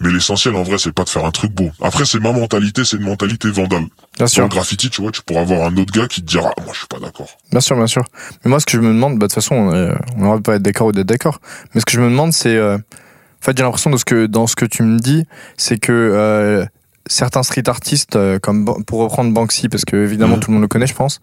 Mais 0.00 0.10
l'essentiel, 0.12 0.54
en 0.56 0.62
vrai, 0.62 0.76
c'est 0.78 0.92
pas 0.92 1.04
de 1.04 1.08
faire 1.08 1.24
un 1.24 1.30
truc 1.30 1.52
beau. 1.52 1.70
Après, 1.80 2.04
c'est 2.04 2.20
ma 2.20 2.32
mentalité, 2.32 2.84
c'est 2.84 2.98
une 2.98 3.04
mentalité 3.04 3.50
vandale. 3.50 3.84
Bien 4.18 4.26
sûr, 4.26 4.42
le 4.42 4.48
graffiti, 4.48 4.90
tu 4.90 5.00
vois, 5.00 5.10
tu 5.10 5.22
pourras 5.22 5.40
avoir 5.40 5.66
un 5.66 5.76
autre 5.76 5.92
gars 5.92 6.06
qui 6.06 6.20
te 6.20 6.26
dira, 6.26 6.50
ah, 6.56 6.60
moi, 6.62 6.72
je 6.74 6.78
suis 6.80 6.86
pas 6.86 6.98
d'accord. 6.98 7.28
bien 7.50 7.60
sûr, 7.60 7.76
bien 7.76 7.86
sûr. 7.86 8.04
Mais 8.44 8.50
moi, 8.50 8.60
ce 8.60 8.66
que 8.66 8.72
je 8.72 8.80
me 8.80 8.88
demande, 8.88 9.18
bah, 9.18 9.26
de 9.26 9.32
toute 9.32 9.34
façon, 9.34 9.54
on 9.54 9.72
euh, 9.74 9.94
aurait 10.22 10.40
pas 10.40 10.56
être 10.56 10.62
d'accord 10.62 10.88
ou 10.88 10.92
d'être 10.92 11.06
d'accord. 11.06 11.40
Mais 11.74 11.80
ce 11.80 11.86
que 11.86 11.92
je 11.92 12.00
me 12.00 12.10
demande, 12.10 12.32
c'est, 12.32 12.56
euh, 12.56 12.76
en 12.76 13.44
fait, 13.44 13.56
j'ai 13.56 13.62
l'impression 13.62 13.90
de 13.90 13.96
ce 13.96 14.04
que 14.04 14.26
dans 14.26 14.46
ce 14.46 14.54
que 14.56 14.66
tu 14.66 14.82
me 14.82 14.98
dis, 14.98 15.24
c'est 15.56 15.78
que 15.78 15.92
euh, 15.92 16.66
certains 17.08 17.42
street 17.42 17.68
artistes, 17.68 18.16
euh, 18.16 18.38
comme 18.38 18.84
pour 18.84 19.00
reprendre 19.00 19.32
Banksy, 19.32 19.68
parce 19.68 19.84
que 19.84 19.96
évidemment 19.96 20.36
Mhm. 20.36 20.40
tout 20.40 20.50
le 20.50 20.54
monde 20.54 20.62
le 20.62 20.68
connaît, 20.68 20.86
je 20.86 20.94
pense. 20.94 21.20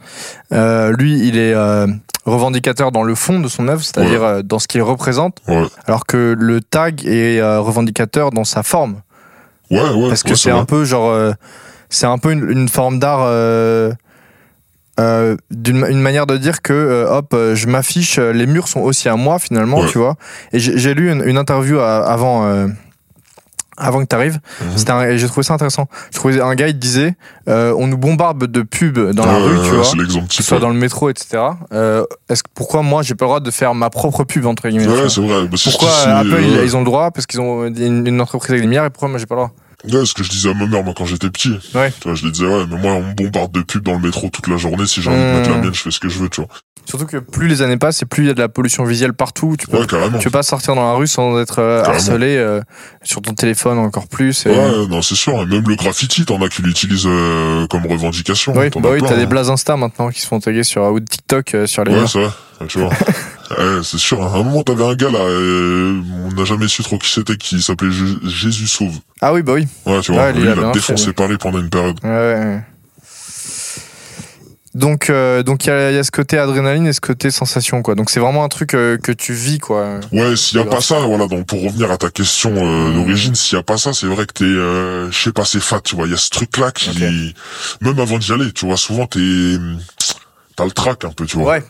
euh, 0.51 0.91
lui, 0.97 1.27
il 1.27 1.37
est 1.37 1.53
euh, 1.53 1.87
revendicateur 2.25 2.91
dans 2.91 3.03
le 3.03 3.15
fond 3.15 3.39
de 3.39 3.47
son 3.47 3.67
œuvre, 3.67 3.83
c'est-à-dire 3.83 4.23
euh, 4.23 4.41
dans 4.41 4.59
ce 4.59 4.67
qu'il 4.67 4.81
représente, 4.81 5.39
Ouais. 5.47 5.63
alors 5.85 6.05
que 6.05 6.35
le 6.37 6.61
tag 6.61 7.05
est 7.05 7.41
revendicateur 7.57 8.31
dans 8.31 8.43
sa 8.45 8.63
forme. 8.63 9.01
Ouais, 9.71 9.79
ouais. 9.81 10.07
Parce 10.09 10.23
que 10.23 10.35
c'est 10.35 10.51
un 10.51 10.65
peu 10.65 10.85
genre. 10.85 11.33
c'est 11.89 12.05
un 12.07 12.17
peu 12.17 12.31
une, 12.31 12.49
une 12.49 12.69
forme 12.69 12.99
d'art. 12.99 13.21
euh, 14.99 15.35
d'une 15.49 15.83
une 15.89 16.01
manière 16.01 16.27
de 16.27 16.37
dire 16.37 16.61
que 16.61 16.71
euh, 16.73 17.09
hop 17.17 17.33
euh, 17.33 17.55
je 17.55 17.65
m'affiche 17.67 18.19
les 18.19 18.45
murs 18.45 18.67
sont 18.67 18.81
aussi 18.81 19.09
à 19.09 19.15
moi 19.15 19.39
finalement 19.39 19.79
Ouais. 19.79 19.87
tu 19.89 19.97
vois 19.97 20.15
et 20.51 20.59
j'ai 20.59 20.93
lu 20.93 21.11
une, 21.11 21.23
une 21.25 21.37
interview 21.39 21.79
à- 21.79 22.05
avant 22.05 22.43
avant 23.77 24.01
que 24.01 24.07
tu 24.07 24.15
arrives 24.15 24.39
et 25.07 25.17
j'ai 25.17 25.27
trouvé 25.27 25.43
ça 25.43 25.53
intéressant. 25.53 25.87
Je 26.11 26.17
trouvais 26.17 26.41
un 26.41 26.55
gars 26.55 26.67
il 26.67 26.77
disait 26.77 27.15
euh, 27.47 27.73
on 27.77 27.87
nous 27.87 27.97
bombarde 27.97 28.45
de 28.45 28.61
pubs 28.61 29.11
dans 29.11 29.25
la 29.25 29.37
rue 29.37 29.57
tu 29.63 29.75
vois. 29.75 30.25
que 30.27 30.33
ce 30.33 30.43
soit 30.43 30.59
dans 30.59 30.69
le 30.69 30.75
métro 30.75 31.09
etc 31.09 31.39
euh, 31.73 32.05
est-ce 32.29 32.43
que 32.43 32.49
pourquoi 32.53 32.81
moi 32.81 33.01
j'ai 33.01 33.15
pas 33.15 33.25
le 33.25 33.29
droit 33.29 33.39
de 33.39 33.51
faire 33.51 33.73
ma 33.75 33.89
propre 33.89 34.23
pub 34.23 34.45
entre 34.45 34.69
guillemets 34.69 34.87
Ouais, 34.87 35.09
c'est 35.09 35.21
vrai. 35.21 35.47
Bah, 35.47 35.57
pourquoi 35.63 35.89
Apple 35.89 36.41
ils, 36.63 36.75
ont 36.75 36.79
le 36.79 36.85
droit 36.85 37.11
parce 37.11 37.25
qu'ils 37.25 37.41
ont 37.41 37.65
une, 37.65 38.07
une 38.07 38.21
entreprise 38.21 38.51
avec 38.51 38.61
des 38.61 38.67
milliards 38.67 38.85
et 38.85 38.89
pourquoi 38.89 39.09
moi 39.09 39.17
j'ai 39.17 39.25
pas 39.25 39.35
le 39.35 39.41
droit 39.41 39.51
Ouais, 39.91 40.05
ce 40.05 40.13
que 40.13 40.23
je 40.23 40.29
disais 40.29 40.49
à 40.49 40.53
ma 40.53 40.65
mère, 40.65 40.83
moi, 40.83 40.93
quand 40.97 41.05
j'étais 41.05 41.29
petit. 41.29 41.57
Ouais. 41.75 41.91
Tu 41.99 42.07
vois, 42.07 42.15
je 42.15 42.23
lui 42.23 42.31
disais, 42.31 42.45
ouais, 42.47 42.65
mais 42.69 42.77
moi, 42.77 42.93
on 42.93 43.03
me 43.03 43.13
bombarde 43.13 43.51
de 43.51 43.61
pubs 43.61 43.83
dans 43.83 43.93
le 43.93 43.99
métro 43.99 44.29
toute 44.29 44.47
la 44.47 44.57
journée. 44.57 44.85
Si 44.87 45.01
j'ai 45.01 45.09
envie 45.09 45.19
de 45.19 45.25
mettre 45.37 45.49
la 45.49 45.57
Mmh. 45.57 45.61
mienne, 45.61 45.73
je 45.73 45.81
fais 45.81 45.91
ce 45.91 45.99
que 45.99 46.07
je 46.09 46.19
veux, 46.19 46.29
tu 46.29 46.41
vois. 46.41 46.49
Surtout 46.85 47.05
que 47.05 47.15
plus 47.17 47.47
les 47.47 47.61
années 47.61 47.77
passent 47.77 48.01
et 48.01 48.05
plus 48.05 48.23
il 48.23 48.27
y 48.27 48.29
a 48.29 48.33
de 48.33 48.39
la 48.41 48.49
pollution 48.49 48.83
visuelle 48.83 49.13
partout. 49.13 49.55
Tu 49.57 49.67
peux, 49.67 49.79
Ouais, 49.79 49.87
carrément. 49.87 50.17
tu 50.17 50.25
peux 50.25 50.31
pas 50.31 50.43
sortir 50.43 50.75
dans 50.75 50.83
la 50.85 50.93
rue 50.95 51.07
sans 51.07 51.39
être 51.39 51.59
euh, 51.59 51.81
Carrément. 51.81 51.95
harcelé 51.97 52.35
euh, 52.35 52.59
sur 53.03 53.21
ton 53.21 53.33
téléphone 53.33 53.77
encore 53.77 54.07
plus. 54.09 54.45
et- 54.45 54.49
Ouais, 54.49 54.87
non, 54.89 55.01
c'est 55.01 55.15
sûr. 55.15 55.33
Et 55.41 55.45
même 55.45 55.63
le 55.67 55.75
graffiti, 55.75 56.25
t'en 56.25 56.41
as 56.41 56.49
qui 56.49 56.61
l'utilisent 56.61 57.05
euh, 57.07 57.67
comme 57.67 57.85
revendication. 57.85 58.53
Oui, 58.55 58.69
bah 58.69 58.89
as 58.89 58.91
oui, 58.91 58.99
t'as 59.01 59.15
des 59.15 59.23
hein. 59.23 59.25
blazes 59.27 59.49
Insta 59.49 59.77
maintenant 59.77 60.09
qui 60.09 60.19
se 60.19 60.27
font 60.27 60.39
taguer 60.41 60.63
sur 60.63 60.83
ou 60.91 60.99
TikTok 60.99 61.55
euh, 61.55 61.67
sur 61.67 61.85
les 61.85 61.93
Ouais, 61.95 62.05
c'est 62.07 62.19
vrai. 62.21 62.31
Tu 62.67 62.79
vois. 62.79 62.89
ouais, 63.57 63.81
c'est 63.83 63.97
sûr. 63.97 64.21
À 64.21 64.27
un 64.27 64.43
moment, 64.43 64.63
t'avais 64.63 64.85
un 64.85 64.95
gars 64.95 65.09
là, 65.09 65.19
euh, 65.19 66.01
on 66.25 66.31
n'a 66.31 66.45
jamais 66.45 66.67
su 66.67 66.83
trop 66.83 66.97
qui 66.97 67.09
c'était, 67.09 67.37
qui 67.37 67.61
s'appelait 67.61 67.91
Jésus 68.23 68.67
Sauve. 68.67 68.97
Ah 69.21 69.33
oui, 69.33 69.41
bah 69.41 69.53
oui. 69.53 69.67
Ouais, 69.85 70.01
tu 70.01 70.11
vois. 70.11 70.23
Ouais, 70.23 70.33
lui, 70.33 70.41
lui, 70.43 70.51
il 70.51 70.63
a 70.63 70.71
défoncé 70.71 71.07
fait. 71.07 71.13
Paris 71.13 71.37
pendant 71.39 71.59
une 71.59 71.69
période. 71.69 71.99
Ouais, 72.03 72.09
ouais. 72.09 72.61
Donc, 74.75 75.11
euh, 75.11 75.43
donc 75.43 75.65
il 75.65 75.67
y, 75.67 75.71
a 75.71 75.91
il 75.91 75.95
y 75.95 75.99
a 75.99 76.03
ce 76.03 76.09
côté 76.09 76.39
adrénaline 76.39 76.87
et 76.87 76.93
ce 76.93 76.99
côté 76.99 77.29
sensation, 77.29 77.83
quoi. 77.83 77.93
Donc 77.93 78.09
c'est 78.09 78.19
vraiment 78.19 78.43
un 78.43 78.49
truc 78.49 78.73
euh, 78.73 78.97
que 78.97 79.11
tu 79.11 79.33
vis, 79.33 79.59
quoi. 79.59 79.99
Ouais, 80.11 80.35
s'il 80.35 80.57
y 80.57 80.61
a 80.61 80.65
pas 80.65 80.81
ça, 80.81 80.99
voilà, 81.01 81.27
donc 81.27 81.45
pour 81.45 81.61
revenir 81.61 81.91
à 81.91 81.97
ta 81.97 82.09
question 82.09 82.51
euh, 82.55 82.91
d'origine, 82.91 83.35
s'il 83.35 83.55
y 83.55 83.59
a 83.59 83.63
pas 83.63 83.77
ça, 83.77 83.93
c'est 83.93 84.07
vrai 84.07 84.25
que 84.25 84.33
t'es, 84.33 84.45
je 84.45 85.15
sais 85.15 85.31
pas, 85.31 85.45
c'est 85.45 85.59
fat, 85.59 85.79
tu 85.81 85.95
vois, 85.95 86.07
il 86.07 86.11
y 86.11 86.15
a 86.15 86.17
ce 86.17 86.31
truc-là 86.31 86.71
qui, 86.71 87.35
même 87.81 87.99
avant 87.99 88.17
d'y 88.17 88.31
aller, 88.31 88.51
tu 88.51 88.65
vois, 88.65 88.77
souvent 88.77 89.05
t'es, 89.05 89.19
t'as 90.55 90.65
le 90.65 90.71
trac 90.71 91.05
un 91.05 91.11
peu, 91.11 91.27
tu 91.27 91.37
vois. 91.37 91.51
Ouais. 91.51 91.63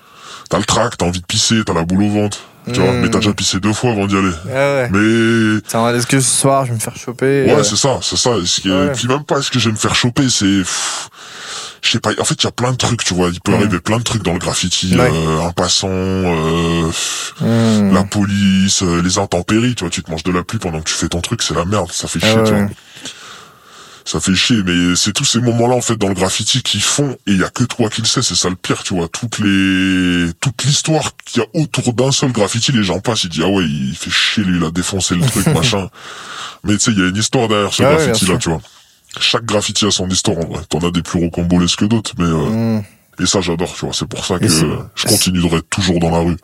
T'as 0.50 0.58
le 0.58 0.66
trac, 0.66 0.98
t'as 0.98 1.06
envie 1.06 1.22
de 1.22 1.26
pisser, 1.26 1.62
t'as 1.66 1.74
la 1.74 1.84
boule 1.84 2.04
au 2.04 2.10
ventre, 2.10 2.38
tu 2.72 2.80
vois, 2.80 2.92
Mmh. 2.92 3.02
mais 3.02 3.10
t'as 3.10 3.20
déjà 3.20 3.34
pissé 3.34 3.60
deux 3.60 3.74
fois 3.74 3.92
avant 3.92 4.06
d'y 4.08 4.16
aller. 4.18 4.28
Ouais, 4.46 4.54
ouais. 4.54 4.90
Mais, 4.92 5.62
Tiens, 5.68 5.94
est-ce 5.96 6.08
que 6.08 6.20
ce 6.20 6.42
soir 6.42 6.66
je 6.66 6.70
vais 6.70 6.76
me 6.76 6.80
faire 6.82 6.96
choper 6.96 7.46
ouais, 7.48 7.52
euh, 7.54 7.64
c'est 7.64 7.76
ça, 7.76 8.00
c'est 8.02 8.18
ça. 8.18 8.32
Est-ce 8.38 8.62
que- 8.62 8.88
Ouais. 8.88 8.92
Puis 8.94 9.08
même 9.08 9.24
pas, 9.24 9.40
est-ce 9.40 9.50
que 9.52 9.60
je 9.60 9.70
vais 9.70 9.74
me 9.74 9.78
faire 9.80 9.96
choper, 9.96 10.30
c'est, 10.30 10.46
je 11.82 11.90
sais 11.92 12.00
pas, 12.00 12.12
en 12.20 12.24
fait, 12.24 12.36
il 12.36 12.44
y 12.44 12.48
a 12.48 12.52
plein 12.52 12.72
de 12.72 12.78
trucs, 12.78 13.04
tu 13.04 13.14
vois, 13.14 13.30
il 13.34 13.42
peut 13.42 13.52
Mmh. 13.52 13.56
arriver 13.56 13.80
plein 13.80 13.98
de 13.98 14.04
trucs 14.04 14.24
dans 14.24 14.34
le 14.34 14.40
graffiti, 14.40 14.96
Ouais. 14.96 15.10
euh, 15.12 15.42
un 15.48 15.52
passant, 15.52 15.90
euh, 15.90 16.90
hmm. 17.42 17.94
la 17.94 18.04
police, 18.04 18.84
euh, 18.84 19.02
les 19.02 19.18
intempéries, 19.18 19.76
tu 19.76 19.84
vois, 19.84 19.90
tu 19.92 20.04
te 20.04 20.12
manges 20.12 20.24
de 20.24 20.32
la 20.32 20.44
pluie 20.44 20.60
pendant 20.60 20.80
que 20.80 20.90
tu 20.90 20.94
fais 20.96 21.10
ton 21.10 21.22
truc, 21.22 21.42
c'est 21.42 21.56
la 21.56 21.66
merde, 21.66 21.92
ça 21.92 22.08
fait 22.08 22.20
Ah 22.24 22.28
chier, 22.28 22.44
tu 22.46 22.52
vois. 22.54 22.68
Ça 24.06 24.20
fait 24.20 24.36
chier, 24.36 24.62
mais 24.66 24.96
c'est 24.98 25.14
tous 25.14 25.24
ces 25.24 25.40
moments-là, 25.40 25.76
en 25.76 25.82
fait, 25.82 25.96
dans 25.96 26.10
le 26.10 26.14
graffiti 26.14 26.62
qui 26.62 26.82
font, 26.82 27.12
et 27.26 27.32
il 27.32 27.40
y 27.40 27.44
a 27.44 27.50
que 27.50 27.64
toi 27.64 27.90
qui 27.90 28.02
le 28.02 28.08
sais, 28.08 28.22
c'est 28.22 28.36
ça 28.36 28.50
le 28.50 28.56
pire, 28.58 28.84
tu 28.84 28.94
vois, 28.96 29.08
toutes 29.08 29.40
les, 29.40 30.32
toute 30.42 30.64
l'histoire 30.66 31.12
qu'il 31.26 31.42
y 31.42 31.46
a 31.46 31.48
autour 31.62 31.94
d'un 31.94 32.12
seul 32.12 32.34
graffiti, 32.34 32.74
les 32.74 32.84
gens 32.84 33.00
passent, 33.00 33.24
ils 33.24 33.30
disent, 33.30 33.44
ah 33.46 33.50
ouais, 33.50 33.64
il 33.64 33.96
fait 33.96 34.12
chier, 34.12 34.44
lui, 34.44 34.58
il 34.58 34.64
a 34.66 34.72
défoncé 34.72 35.16
le 35.16 35.26
truc, 35.26 35.48
machin. 35.56 35.90
Mais 36.66 36.74
tu 36.74 36.80
sais, 36.86 36.92
il 36.92 37.00
y 37.00 37.02
a 37.04 37.08
une 37.08 37.16
histoire 37.16 37.48
derrière 37.48 37.74
ce 37.74 37.82
Ah 37.84 37.96
graffiti-là, 37.96 38.32
sûr. 38.34 38.40
tu 38.40 38.50
vois. 38.50 38.62
Chaque 39.22 39.46
graffiti 39.46 39.86
a 39.86 39.92
son 39.92 40.10
histoire, 40.10 40.38
en 40.38 40.46
vrai. 40.48 40.64
T'en 40.68 40.80
as 40.80 40.92
des 40.92 41.02
plus 41.02 41.20
rocambolesques 41.20 41.80
que 41.80 41.86
d'autres, 41.86 42.12
mais, 42.18 42.26
euh, 42.26 42.80
Hmm. 42.80 42.84
et 43.22 43.26
ça, 43.26 43.40
j'adore, 43.40 43.74
tu 43.74 43.86
vois. 43.86 43.94
C'est 43.94 44.08
pour 44.08 44.26
ça 44.26 44.38
que 44.38 44.48
je 44.50 45.06
continuerai 45.08 45.62
toujours 45.70 46.00
dans 46.00 46.10
la 46.12 46.20
rue. 46.20 46.38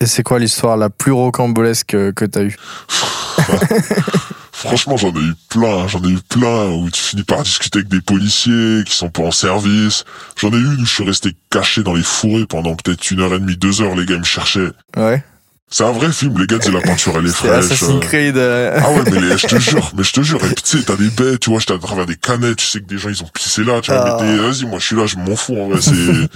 Et 0.00 0.06
c'est 0.06 0.22
quoi 0.22 0.38
l'histoire 0.38 0.76
la 0.76 0.90
plus 0.90 1.12
rocambolesque 1.12 1.86
que, 1.86 2.10
que 2.10 2.26
t'as 2.26 2.42
eue? 2.42 2.56
Franchement, 4.66 4.96
j'en 4.96 5.10
ai 5.12 5.20
eu 5.22 5.34
plein, 5.48 5.88
j'en 5.88 6.02
ai 6.02 6.08
eu 6.08 6.18
plein 6.28 6.66
où 6.70 6.90
tu 6.90 7.00
finis 7.02 7.22
par 7.24 7.42
discuter 7.42 7.78
avec 7.78 7.88
des 7.88 8.00
policiers 8.00 8.82
qui 8.86 8.94
sont 8.94 9.08
pas 9.10 9.22
en 9.22 9.30
service. 9.30 10.04
J'en 10.40 10.50
ai 10.50 10.56
eu 10.56 10.64
une 10.74 10.82
où 10.82 10.86
je 10.86 10.92
suis 10.92 11.04
resté 11.04 11.36
caché 11.50 11.82
dans 11.82 11.94
les 11.94 12.02
fourrés 12.02 12.46
pendant 12.46 12.74
peut-être 12.74 13.10
une 13.10 13.20
heure 13.20 13.34
et 13.34 13.38
demie, 13.38 13.56
deux 13.56 13.80
heures, 13.82 13.94
les 13.94 14.04
gars 14.06 14.14
ils 14.14 14.20
me 14.20 14.24
cherchaient. 14.24 14.70
Ouais. 14.96 15.22
C'est 15.68 15.82
un 15.82 15.90
vrai 15.90 16.12
film, 16.12 16.38
les 16.38 16.46
gars 16.46 16.58
disaient 16.58 16.70
la 16.72 16.80
peinture 16.80 17.14
elle 17.18 17.26
est 17.26 17.30
fraîche. 17.34 17.64
Assassin's 17.64 17.96
euh. 17.96 17.98
Creed. 17.98 18.36
euh, 18.36 18.78
Ah 18.82 18.92
ouais, 18.92 19.02
mais 19.10 19.20
les- 19.20 19.36
je 19.38 19.46
te 19.48 19.58
jure, 19.58 19.90
mais 19.96 20.04
je 20.04 20.12
te 20.12 20.20
jure, 20.22 20.38
et 20.44 20.54
puis 20.54 20.62
tu 20.62 20.78
sais, 20.78 20.84
t'as 20.84 20.94
des 20.96 21.10
bêtes, 21.10 21.40
tu 21.40 21.50
vois, 21.50 21.58
j'étais 21.58 21.74
à 21.74 21.78
travers 21.78 22.06
des 22.06 22.14
canettes, 22.16 22.56
tu 22.58 22.66
sais 22.66 22.80
que 22.80 22.86
des 22.86 22.98
gens 22.98 23.08
ils 23.08 23.22
ont 23.22 23.28
pissé 23.34 23.64
là, 23.64 23.80
tu 23.80 23.90
vois, 23.90 24.00
Ah. 24.00 24.18
mais 24.22 24.26
t'es- 24.36 24.36
vas-y, 24.42 24.64
moi 24.66 24.78
je 24.78 24.84
suis 24.86 24.94
là, 24.96 25.06
je 25.06 25.16
m'en 25.16 25.34
fous, 25.34 25.56
en 25.60 25.68
vrai, 25.68 25.80
c'est, 25.82 25.92
je 25.92 26.28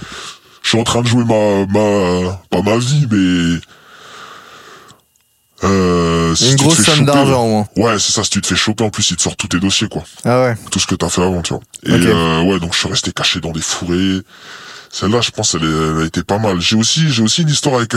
suis 0.69 0.77
en 0.77 0.83
train 0.83 1.01
de 1.01 1.07
jouer 1.07 1.23
ma, 1.23 1.65
ma, 1.67 2.41
pas 2.49 2.61
ma 2.61 2.77
vie, 2.77 3.07
mais, 3.09 3.59
euh, 5.63 6.33
si 6.35 6.51
Une 6.51 6.55
grosse 6.57 6.81
somme 6.83 6.99
choper- 6.99 7.05
d'argent, 7.05 7.47
moins. 7.47 7.67
Ouais, 7.75 7.99
c'est 7.99 8.11
ça, 8.11 8.23
si 8.23 8.29
tu 8.31 8.41
te 8.41 8.47
fais 8.47 8.55
choper, 8.55 8.83
en 8.83 8.89
plus, 8.89 9.11
ils 9.11 9.17
te 9.17 9.21
sortent 9.21 9.37
tous 9.37 9.47
tes 9.47 9.59
dossiers, 9.59 9.87
quoi. 9.89 10.03
Ah 10.25 10.41
ouais. 10.41 10.55
Tout 10.71 10.79
ce 10.79 10.87
que 10.87 10.95
t'as 10.95 11.09
fait 11.09 11.21
avant, 11.21 11.41
tu 11.41 11.53
vois. 11.53 11.61
Et 11.85 11.91
euh, 11.91 12.41
ouais, 12.43 12.59
donc 12.59 12.73
je 12.73 12.79
suis 12.79 12.89
resté 12.89 13.11
caché 13.11 13.39
dans 13.39 13.51
des 13.51 13.61
fourrés. 13.61 14.21
Celle-là, 14.91 15.21
je 15.21 15.31
pense, 15.31 15.53
elle, 15.55 15.63
elle 15.63 16.01
a 16.03 16.05
été 16.05 16.23
pas 16.23 16.37
mal. 16.39 16.59
J'ai 16.59 16.75
aussi, 16.75 17.09
j'ai 17.11 17.21
aussi 17.23 17.43
une 17.43 17.49
histoire 17.49 17.75
avec, 17.75 17.93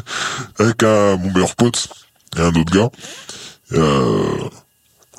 avec 0.58 0.82
un, 0.82 1.16
mon 1.16 1.30
meilleur 1.32 1.54
pote 1.56 1.88
et 2.36 2.40
un 2.40 2.54
autre 2.54 2.72
gars. 2.72 2.88
Euh, 3.72 4.22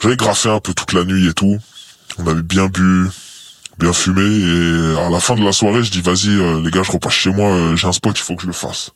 j'avais 0.02 0.16
graffé 0.16 0.50
un 0.50 0.60
peu 0.60 0.74
toute 0.74 0.94
la 0.94 1.04
nuit 1.04 1.28
et 1.30 1.34
tout. 1.34 1.58
On 2.18 2.28
avait 2.28 2.42
bien 2.42 2.66
bu, 2.68 3.08
bien 3.78 3.94
fumé. 3.94 4.22
Et 4.24 4.98
à 5.06 5.10
la 5.10 5.20
fin 5.20 5.36
de 5.36 5.44
la 5.44 5.52
soirée, 5.52 5.84
je 5.84 5.92
dis, 5.92 6.02
vas-y, 6.02 6.30
euh, 6.30 6.62
les 6.64 6.72
gars, 6.72 6.84
je 6.84 6.92
repasse 6.92 7.14
chez 7.14 7.30
moi. 7.32 7.50
euh, 7.50 7.76
J'ai 7.76 7.88
un 7.88 7.92
spot, 7.94 8.18
il 8.18 8.22
faut 8.24 8.36
que 8.36 8.42
je 8.44 8.48
le 8.48 8.54
fasse. 8.54 8.92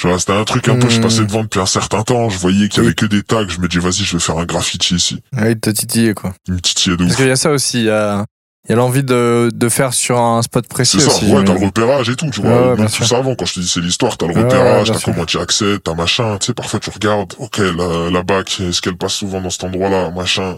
Tu 0.00 0.08
vois, 0.08 0.18
c'était 0.18 0.32
un 0.32 0.44
truc 0.44 0.66
un 0.68 0.76
peu, 0.78 0.88
je 0.88 0.98
Hmm. 0.98 1.02
passais 1.02 1.24
devant 1.24 1.42
depuis 1.42 1.60
un 1.60 1.66
certain 1.66 2.02
temps. 2.02 2.30
Je 2.30 2.38
voyais 2.38 2.68
qu'il 2.68 2.82
y 2.82 2.86
avait 2.86 2.94
que 2.94 3.04
des 3.06 3.22
tags. 3.22 3.46
Je 3.48 3.58
me 3.60 3.68
dis, 3.68 3.78
vas-y, 3.78 4.04
je 4.04 4.16
vais 4.16 4.20
faire 4.22 4.38
un 4.38 4.44
graffiti 4.46 4.94
ici. 4.94 5.20
Ouais, 5.36 5.52
il 5.52 5.60
te 5.60 5.68
titillait, 5.70 6.14
quoi. 6.14 6.32
Une 6.48 6.56
petite 6.60 6.88
de 6.88 6.96
Parce 6.96 7.16
qu'il 7.16 7.26
y 7.26 7.30
a 7.30 7.36
ça 7.36 7.50
aussi, 7.50 7.80
il 7.80 7.84
y 7.84 7.90
a, 7.90 8.24
il 8.66 8.70
y 8.70 8.72
a 8.72 8.76
l'envie 8.76 9.02
de, 9.02 9.50
de 9.52 9.68
faire 9.68 9.92
sur 9.92 10.18
un 10.18 10.40
spot 10.42 10.66
précis 10.68 11.00
C'est 11.00 11.10
ça, 11.10 11.16
aussi. 11.16 11.26
ouais, 11.30 11.44
t'as 11.44 11.52
le 11.52 11.64
repérage 11.66 12.08
et 12.08 12.16
tout, 12.16 12.30
tu 12.30 12.40
vois. 12.40 12.50
ouais, 12.50 12.66
Même 12.68 12.76
bien 12.76 12.86
tout 12.86 13.04
ça 13.04 13.18
avant, 13.18 13.34
quand 13.34 13.44
je 13.44 13.54
te 13.54 13.60
dis 13.60 13.68
c'est 13.68 13.80
l'histoire, 13.80 14.16
t'as 14.16 14.26
le 14.26 14.34
Ouais, 14.34 14.42
repérage, 14.42 14.90
t'as 14.90 15.00
comment 15.00 15.26
tu 15.26 15.38
accèdes, 15.38 15.82
t'as 15.82 15.94
machin, 15.94 16.38
tu 16.38 16.46
sais, 16.46 16.54
parfois 16.54 16.80
tu 16.80 16.88
regardes, 16.90 17.34
ok, 17.38 17.58
la, 17.58 18.10
la 18.10 18.22
bac, 18.22 18.58
est-ce 18.60 18.80
qu'elle 18.80 18.96
passe 18.96 19.12
souvent 19.14 19.40
dans 19.42 19.50
cet 19.50 19.64
endroit-là, 19.64 20.10
machin. 20.10 20.56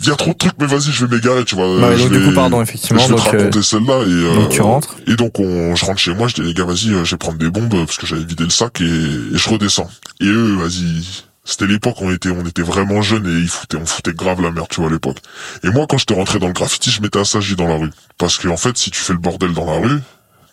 Il 0.00 0.08
y 0.08 0.10
a 0.10 0.16
trop 0.16 0.32
de 0.32 0.36
trucs, 0.36 0.52
mais 0.58 0.66
vas-y, 0.66 0.92
je 0.92 1.06
vais 1.06 1.16
m'égarer, 1.16 1.44
tu 1.44 1.54
vois. 1.54 1.80
Bah, 1.80 1.96
je 1.96 2.02
donc, 2.02 2.12
vais, 2.12 2.18
du 2.18 2.26
coup, 2.28 2.34
pardon, 2.34 2.60
effectivement. 2.62 3.00
je 3.00 3.06
vais 3.08 3.14
Donc, 3.14 3.24
te 3.24 3.28
euh, 3.34 3.38
raconter 3.38 3.62
celle-là 3.62 3.94
et, 4.02 4.10
euh, 4.10 4.34
donc 4.34 4.48
tu 4.50 4.60
rentres. 4.60 4.94
et 5.06 5.16
donc 5.16 5.40
on, 5.40 5.74
je 5.74 5.84
rentre 5.86 5.98
chez 5.98 6.14
moi, 6.14 6.28
je 6.28 6.34
dis 6.34 6.42
les 6.42 6.52
gars, 6.52 6.64
vas-y, 6.64 6.90
euh, 6.92 7.04
je 7.04 7.12
vais 7.12 7.16
prendre 7.16 7.38
des 7.38 7.48
bombes 7.50 7.70
parce 7.70 7.96
que 7.96 8.06
j'avais 8.06 8.24
vidé 8.24 8.44
le 8.44 8.50
sac 8.50 8.80
et, 8.82 8.84
et 8.84 9.38
je 9.38 9.48
redescends. 9.48 9.88
Et 10.20 10.26
eux, 10.26 10.56
vas-y, 10.56 11.02
c'était 11.44 11.66
l'époque 11.66 11.96
on 12.02 12.12
était, 12.12 12.28
on 12.28 12.44
était 12.44 12.60
vraiment 12.62 13.00
jeunes 13.00 13.26
et 13.26 13.40
ils 13.40 13.48
foutaient, 13.48 13.78
on 13.78 13.86
foutait 13.86 14.12
grave 14.12 14.42
la 14.42 14.50
merde, 14.50 14.66
tu 14.68 14.80
vois, 14.80 14.90
à 14.90 14.92
l'époque. 14.92 15.18
Et 15.62 15.70
moi, 15.70 15.86
quand 15.88 15.96
j'étais 15.96 16.14
rentré 16.14 16.38
dans 16.40 16.48
le 16.48 16.52
graffiti, 16.52 16.90
je 16.90 17.00
m'étais 17.00 17.20
assagi 17.20 17.56
dans 17.56 17.68
la 17.68 17.76
rue. 17.76 17.90
Parce 18.18 18.36
que, 18.36 18.48
en 18.48 18.56
fait, 18.58 18.76
si 18.76 18.90
tu 18.90 18.98
fais 19.00 19.12
le 19.14 19.18
bordel 19.18 19.54
dans 19.54 19.64
la 19.64 19.78
rue, 19.78 20.00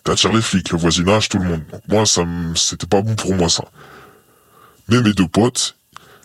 t'attires 0.04 0.32
les 0.32 0.40
flics, 0.40 0.70
le 0.70 0.78
voisinage, 0.78 1.28
tout 1.28 1.38
le 1.38 1.44
monde. 1.44 1.62
Donc, 1.70 1.82
moi, 1.88 2.06
ça 2.06 2.22
c'était 2.54 2.86
pas 2.86 3.02
bon 3.02 3.14
pour 3.14 3.34
moi, 3.34 3.48
ça. 3.48 3.64
Mais 4.88 5.02
mes 5.02 5.12
deux 5.12 5.26
potes, 5.28 5.76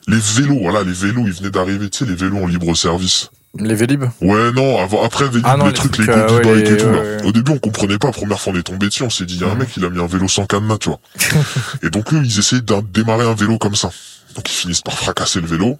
les 0.10 0.19
vélos, 0.19 0.60
voilà, 0.62 0.84
les 0.84 0.91
vélos, 0.93 1.24
ils 1.28 1.34
venaient 1.34 1.50
d'arriver, 1.52 1.89
tu 1.89 2.00
sais, 2.00 2.06
les 2.06 2.15
vélos 2.15 2.38
en 2.43 2.48
libre 2.48 2.76
service. 2.76 3.30
Les 3.58 3.74
Vélib 3.74 4.04
Ouais, 4.22 4.52
non, 4.52 4.80
avant, 4.80 5.04
après, 5.04 5.28
Vélib, 5.28 5.41
Ah 5.43 5.58
non, 5.58 5.65
les 5.65 5.72
les 5.72 5.76
trucs, 5.78 5.98
les 5.98 6.08
euh, 6.08 6.28
goodies 6.28 6.48
ouais, 6.50 6.54
bike 6.56 6.67
les- 6.67 6.74
et 6.74 6.78
tout, 6.78 6.86
là. 6.91 7.00
ouais. 7.00 7.24
Au 7.26 7.32
début, 7.32 7.52
on 7.52 7.58
comprenait 7.58 7.98
pas, 7.98 8.12
première 8.12 8.39
fois 8.39 8.54
on 8.54 8.60
est 8.60 8.63
tombé 8.63 8.88
dessus, 8.89 9.02
on 9.02 9.10
s'est 9.10 9.26
dit, 9.26 9.36
il 9.36 9.41
y 9.41 9.43
a 9.43 9.48
un 9.48 9.54
Mhm. 9.54 9.60
mec, 9.62 9.69
il 9.76 9.86
a 9.86 9.89
mis 9.89 10.00
un 10.00 10.06
vélo 10.06 10.28
sans 10.28 10.45
cadenas, 10.45 10.78
tu 10.78 10.89
vois. 10.89 11.00
et 11.84 11.89
donc, 11.89 12.13
eux, 12.13 12.22
ils 12.24 12.38
essayaient 12.39 12.62
de 12.62 12.76
démarrer 12.93 13.26
un 13.28 13.34
vélo 13.34 13.58
comme 13.58 13.76
ça. 13.76 13.89
Donc, 14.36 14.48
ils 14.52 14.54
finissent 14.54 14.82
par 14.82 14.93
fracasser 14.93 15.41
le 15.41 15.48
vélo. 15.48 15.80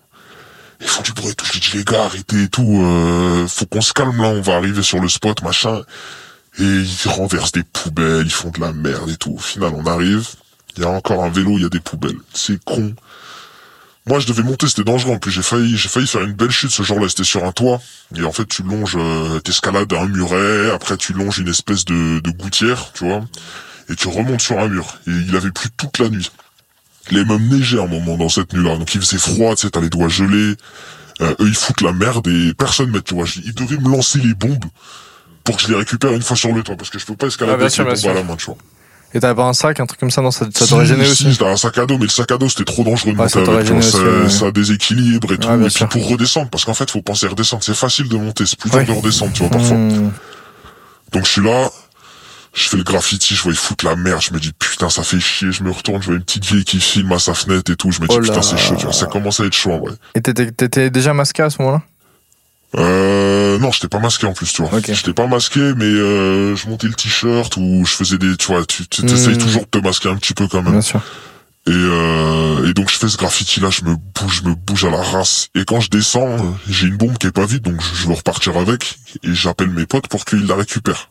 Ils 0.82 0.88
font 0.88 1.04
du 1.04 1.12
bruit 1.13 1.30
et 1.30 1.36
tout. 1.36 1.46
Je 1.46 1.60
dis, 1.60 1.78
les 1.78 1.84
gars, 1.84 2.06
arrêtez 2.06 2.44
et 2.44 2.48
tout, 2.48 2.82
euh, 2.84 3.46
faut 3.48 3.65
qu'on 3.68 3.82
se 3.82 3.94
calme, 3.94 4.18
là, 4.20 4.30
on 4.30 4.42
va 4.42 4.56
arriver 4.56 4.82
sur 4.82 5.00
le 5.00 5.08
spot, 5.10 5.44
machin. 5.44 5.82
Et 6.58 6.63
ils 6.63 7.08
renversent 7.10 7.52
des 7.52 7.63
poubelles, 7.63 8.26
ils 8.26 8.32
font 8.32 8.50
de 8.50 8.60
la 8.62 8.74
merde 8.74 9.10
et 9.12 9.15
tout. 9.18 9.34
Au 9.36 9.38
final, 9.39 9.74
on 9.76 9.86
arrive, 9.86 10.26
il 10.76 10.84
y 10.84 10.86
a 10.88 10.89
encore 10.89 11.24
un 11.24 11.30
vélo, 11.30 11.52
il 11.58 11.62
y 11.62 11.65
a 11.65 11.70
des 11.70 11.80
poubelles. 11.82 12.18
C'est 12.34 12.63
con. 12.63 12.94
Moi, 14.10 14.19
je 14.19 14.26
devais 14.26 14.41
monter, 14.41 14.67
c'était 14.67 14.84
dangereux. 14.84 15.13
En 15.13 15.19
plus, 15.19 15.30
j'ai 15.30 15.43
failli, 15.43 15.78
j'ai 15.78 15.88
failli 15.88 16.08
faire 16.08 16.24
une 16.24 16.34
belle 16.34 16.50
chute 16.50 16.72
ce 16.72 16.82
jour-là. 16.82 17.08
C'était 17.10 17.24
sur 17.24 17.45
un 17.45 17.52
toit. 17.52 17.80
Et 18.17 18.24
en 18.24 18.32
fait, 18.32 18.48
tu 18.48 18.63
longes, 18.63 18.98
euh, 18.98 19.39
t'escalades 19.39 19.93
un 19.93 20.08
muret. 20.08 20.72
Après, 20.72 20.98
tu 20.98 21.13
longes 21.13 21.38
une 21.38 21.48
espèce 21.48 21.86
de, 21.86 22.19
de 22.19 22.32
gouttière, 22.32 22.91
tu 22.93 23.06
vois. 23.06 23.22
Et 23.88 23.95
tu 23.95 24.08
remontes 24.08 24.41
sur 24.41 24.58
un 24.58 24.67
mur. 24.67 24.98
Et 25.06 25.12
il 25.12 25.36
avait 25.36 25.52
plu 25.52 25.69
toute 25.78 26.00
la 26.00 26.10
nuit. 26.10 26.32
Il 27.12 27.19
avait 27.19 27.38
même 27.38 27.48
neigé 27.50 27.80
un 27.80 27.86
moment 27.86 28.17
dans 28.17 28.30
cette 28.30 28.52
nuit-là. 28.52 28.78
Donc, 28.78 28.95
il 28.95 29.00
faisait 29.02 29.19
froid, 29.19 29.54
tu 29.56 29.62
sais, 29.62 29.69
t'as 29.69 29.80
les 29.80 29.89
doigts 29.89 30.10
gelés. 30.10 30.56
Euh, 31.22 31.36
eux, 31.39 31.48
ils 31.48 31.54
foutent 31.54 31.82
la 31.82 31.91
merde 31.93 32.28
et 32.28 32.56
personne 32.56 32.89
met, 32.89 33.02
tu 33.02 33.13
vois. 33.13 33.28
Ils 33.45 33.54
devaient 33.54 33.78
me 33.78 33.91
lancer 33.91 34.17
les 34.17 34.34
bombes 34.34 34.65
pour 35.43 35.58
que 35.58 35.62
je 35.62 35.67
les 35.67 35.76
récupère 35.76 36.13
une 36.13 36.24
fois 36.24 36.36
sur 36.36 36.52
le 36.52 36.63
toit. 36.63 36.76
Parce 36.78 36.89
que 36.89 36.98
je 36.98 37.06
peux 37.06 37.15
pas 37.15 37.28
escalader 37.28 37.58
Ah, 37.62 37.65
avec 37.65 37.78
les 37.78 38.02
bombes 38.02 38.12
à 38.12 38.13
la 38.15 38.24
main, 38.24 38.36
tu 38.38 38.45
vois. 38.48 38.58
Et 39.13 39.19
t'avais 39.19 39.36
pas 39.36 39.45
un 39.45 39.54
sac, 39.54 39.80
un 39.80 39.86
truc 39.86 40.00
comme 40.00 40.12
ça 40.12 40.22
Non, 40.22 40.30
ça, 40.32 40.45
ça 40.54 40.65
Si, 40.65 40.69
t'aurait 40.69 40.86
gêné 40.86 41.04
si, 41.06 41.12
aussi. 41.12 41.32
j'avais 41.34 41.52
un 41.52 41.58
sac 41.58 41.78
à 41.78 41.86
dos, 41.86 41.98
mais 41.98 42.04
le 42.04 42.10
sac 42.10 42.32
à 42.32 42.38
dos, 42.38 42.48
c'était 42.50 42.65
trop 42.65 42.84
dangereux 42.84 43.12
de 43.12 43.17
monter 43.17 43.30
ça 43.30 43.39
avec, 43.39 43.65
tu 43.65 43.74
vois, 43.74 43.82
ça, 43.82 43.98
ouais. 43.98 44.30
ça 44.30 44.52
déséquilibre 44.52 45.34
et 45.34 45.38
tout. 45.38 45.48
Ouais, 45.48 45.56
et 45.56 45.62
puis 45.62 45.72
sûr. 45.72 45.89
pour 45.89 46.08
redescendre, 46.08 46.50
parce 46.50 46.63
qu'en 46.65 46.74
fait, 46.76 46.89
faut 46.91 47.02
penser 47.02 47.26
à 47.26 47.30
redescendre. 47.30 47.63
C'est 47.63 47.74
facile 47.76 48.08
de 48.08 48.17
monter, 48.17 48.45
c'est 48.45 48.60
plus 48.60 48.69
dur 48.69 48.80
Ouais. 48.80 48.86
de 48.86 48.91
redescendre, 48.91 49.34
tu 49.34 49.39
vois, 49.41 49.50
parfois. 49.50 49.78
Hmm. 49.78 50.12
Donc 51.12 51.26
je 51.26 51.30
suis 51.32 51.41
là, 51.41 51.69
je 52.54 52.63
fais 52.69 52.78
le 52.78 52.84
graffiti, 52.84 53.34
je 53.36 53.41
vois 53.41 53.52
ils 53.52 53.58
foutent 53.58 53.82
la 53.84 53.95
merde, 53.95 54.22
je 54.22 54.32
me 54.34 54.39
dis 54.39 54.52
putain 54.58 54.89
ça 54.89 55.02
fait 55.02 55.19
chier, 55.19 55.52
je 55.52 55.63
me 55.63 55.72
retourne, 55.72 56.02
je 56.02 56.08
vois 56.08 56.15
une 56.15 56.24
petite 56.24 56.45
vieille 56.45 56.63
qui 56.63 56.80
filme 56.80 57.12
à 57.12 57.17
sa 57.19 57.34
fenêtre 57.34 57.72
et 57.72 57.76
tout, 57.76 57.91
je 57.91 58.00
me 58.02 58.08
dis 58.08 58.15
Oh 58.15 58.22
putain 58.22 58.41
c'est 58.43 58.58
chaud, 58.58 58.76
tu 58.78 58.84
vois, 58.86 58.93
ça 58.93 59.08
commence 59.08 59.39
à 59.39 59.45
être 59.45 59.54
chaud 59.56 59.72
en 59.72 59.80
vrai. 59.80 59.93
Et 60.13 60.22
t'étais, 60.22 60.52
t'étais 60.52 60.89
déjà 60.91 61.13
masqué 61.13 61.41
à 61.41 61.50
ce 61.50 61.60
moment-là? 61.63 61.82
Euh, 62.77 63.58
non, 63.58 63.71
j'étais 63.71 63.88
pas 63.88 63.99
masqué 63.99 64.27
en 64.27 64.34
plus, 64.34 64.51
tu 64.53 64.62
vois. 64.62 64.77
Ok. 64.77 64.86
J'étais 64.93 65.13
pas 65.13 65.27
masqué, 65.27 65.60
mais 65.75 65.86
euh, 65.86 66.55
je 66.55 66.67
montais 66.69 66.88
le 66.88 66.93
t-shirt 66.93 67.55
ou 67.58 67.84
je 67.86 67.93
faisais 67.93 68.17
des, 68.17 68.38
tu 68.38 68.47
vois, 68.47 68.63
tu 68.65 68.88
tu- 68.88 69.01
t'essayes 69.03 69.36
Hmm. 69.36 69.39
toujours 69.39 69.62
de 69.63 69.67
te 69.67 69.77
masquer 69.79 70.10
un 70.10 70.15
petit 70.15 70.34
peu 70.34 70.47
quand 70.47 70.62
même. 70.62 70.73
Bien 70.73 70.82
sûr. 70.82 71.01
Et, 71.67 71.71
euh, 71.73 72.67
et 72.69 72.73
donc 72.73 72.89
je 72.89 72.95
fais 72.97 73.08
ce 73.10 73.17
graffiti 73.17 73.60
là, 73.60 73.69
je 73.69 73.84
me 73.84 73.95
bouge, 73.95 74.41
je 74.43 74.49
me 74.49 74.55
bouge 74.55 74.86
à 74.86 74.89
la 74.91 75.01
race. 75.01 75.49
Et 75.55 75.65
quand 75.65 75.79
je 75.79 75.89
descends, 75.89 76.38
j'ai 76.69 76.88
une 76.88 76.97
bombe 76.97 77.17
qui 77.17 77.27
est 77.27 77.32
pas 77.32 77.45
vide, 77.45 77.63
donc 77.63 77.82
je, 77.82 78.01
je 78.03 78.08
veux 78.08 78.13
repartir 78.13 78.55
avec. 78.58 78.97
Et 79.23 79.34
j'appelle 79.34 79.69
mes 79.69 79.86
potes 79.86 80.08
pour 80.08 80.25
qu'ils 80.25 80.45
la 80.47 80.55
récupèrent. 80.55 81.10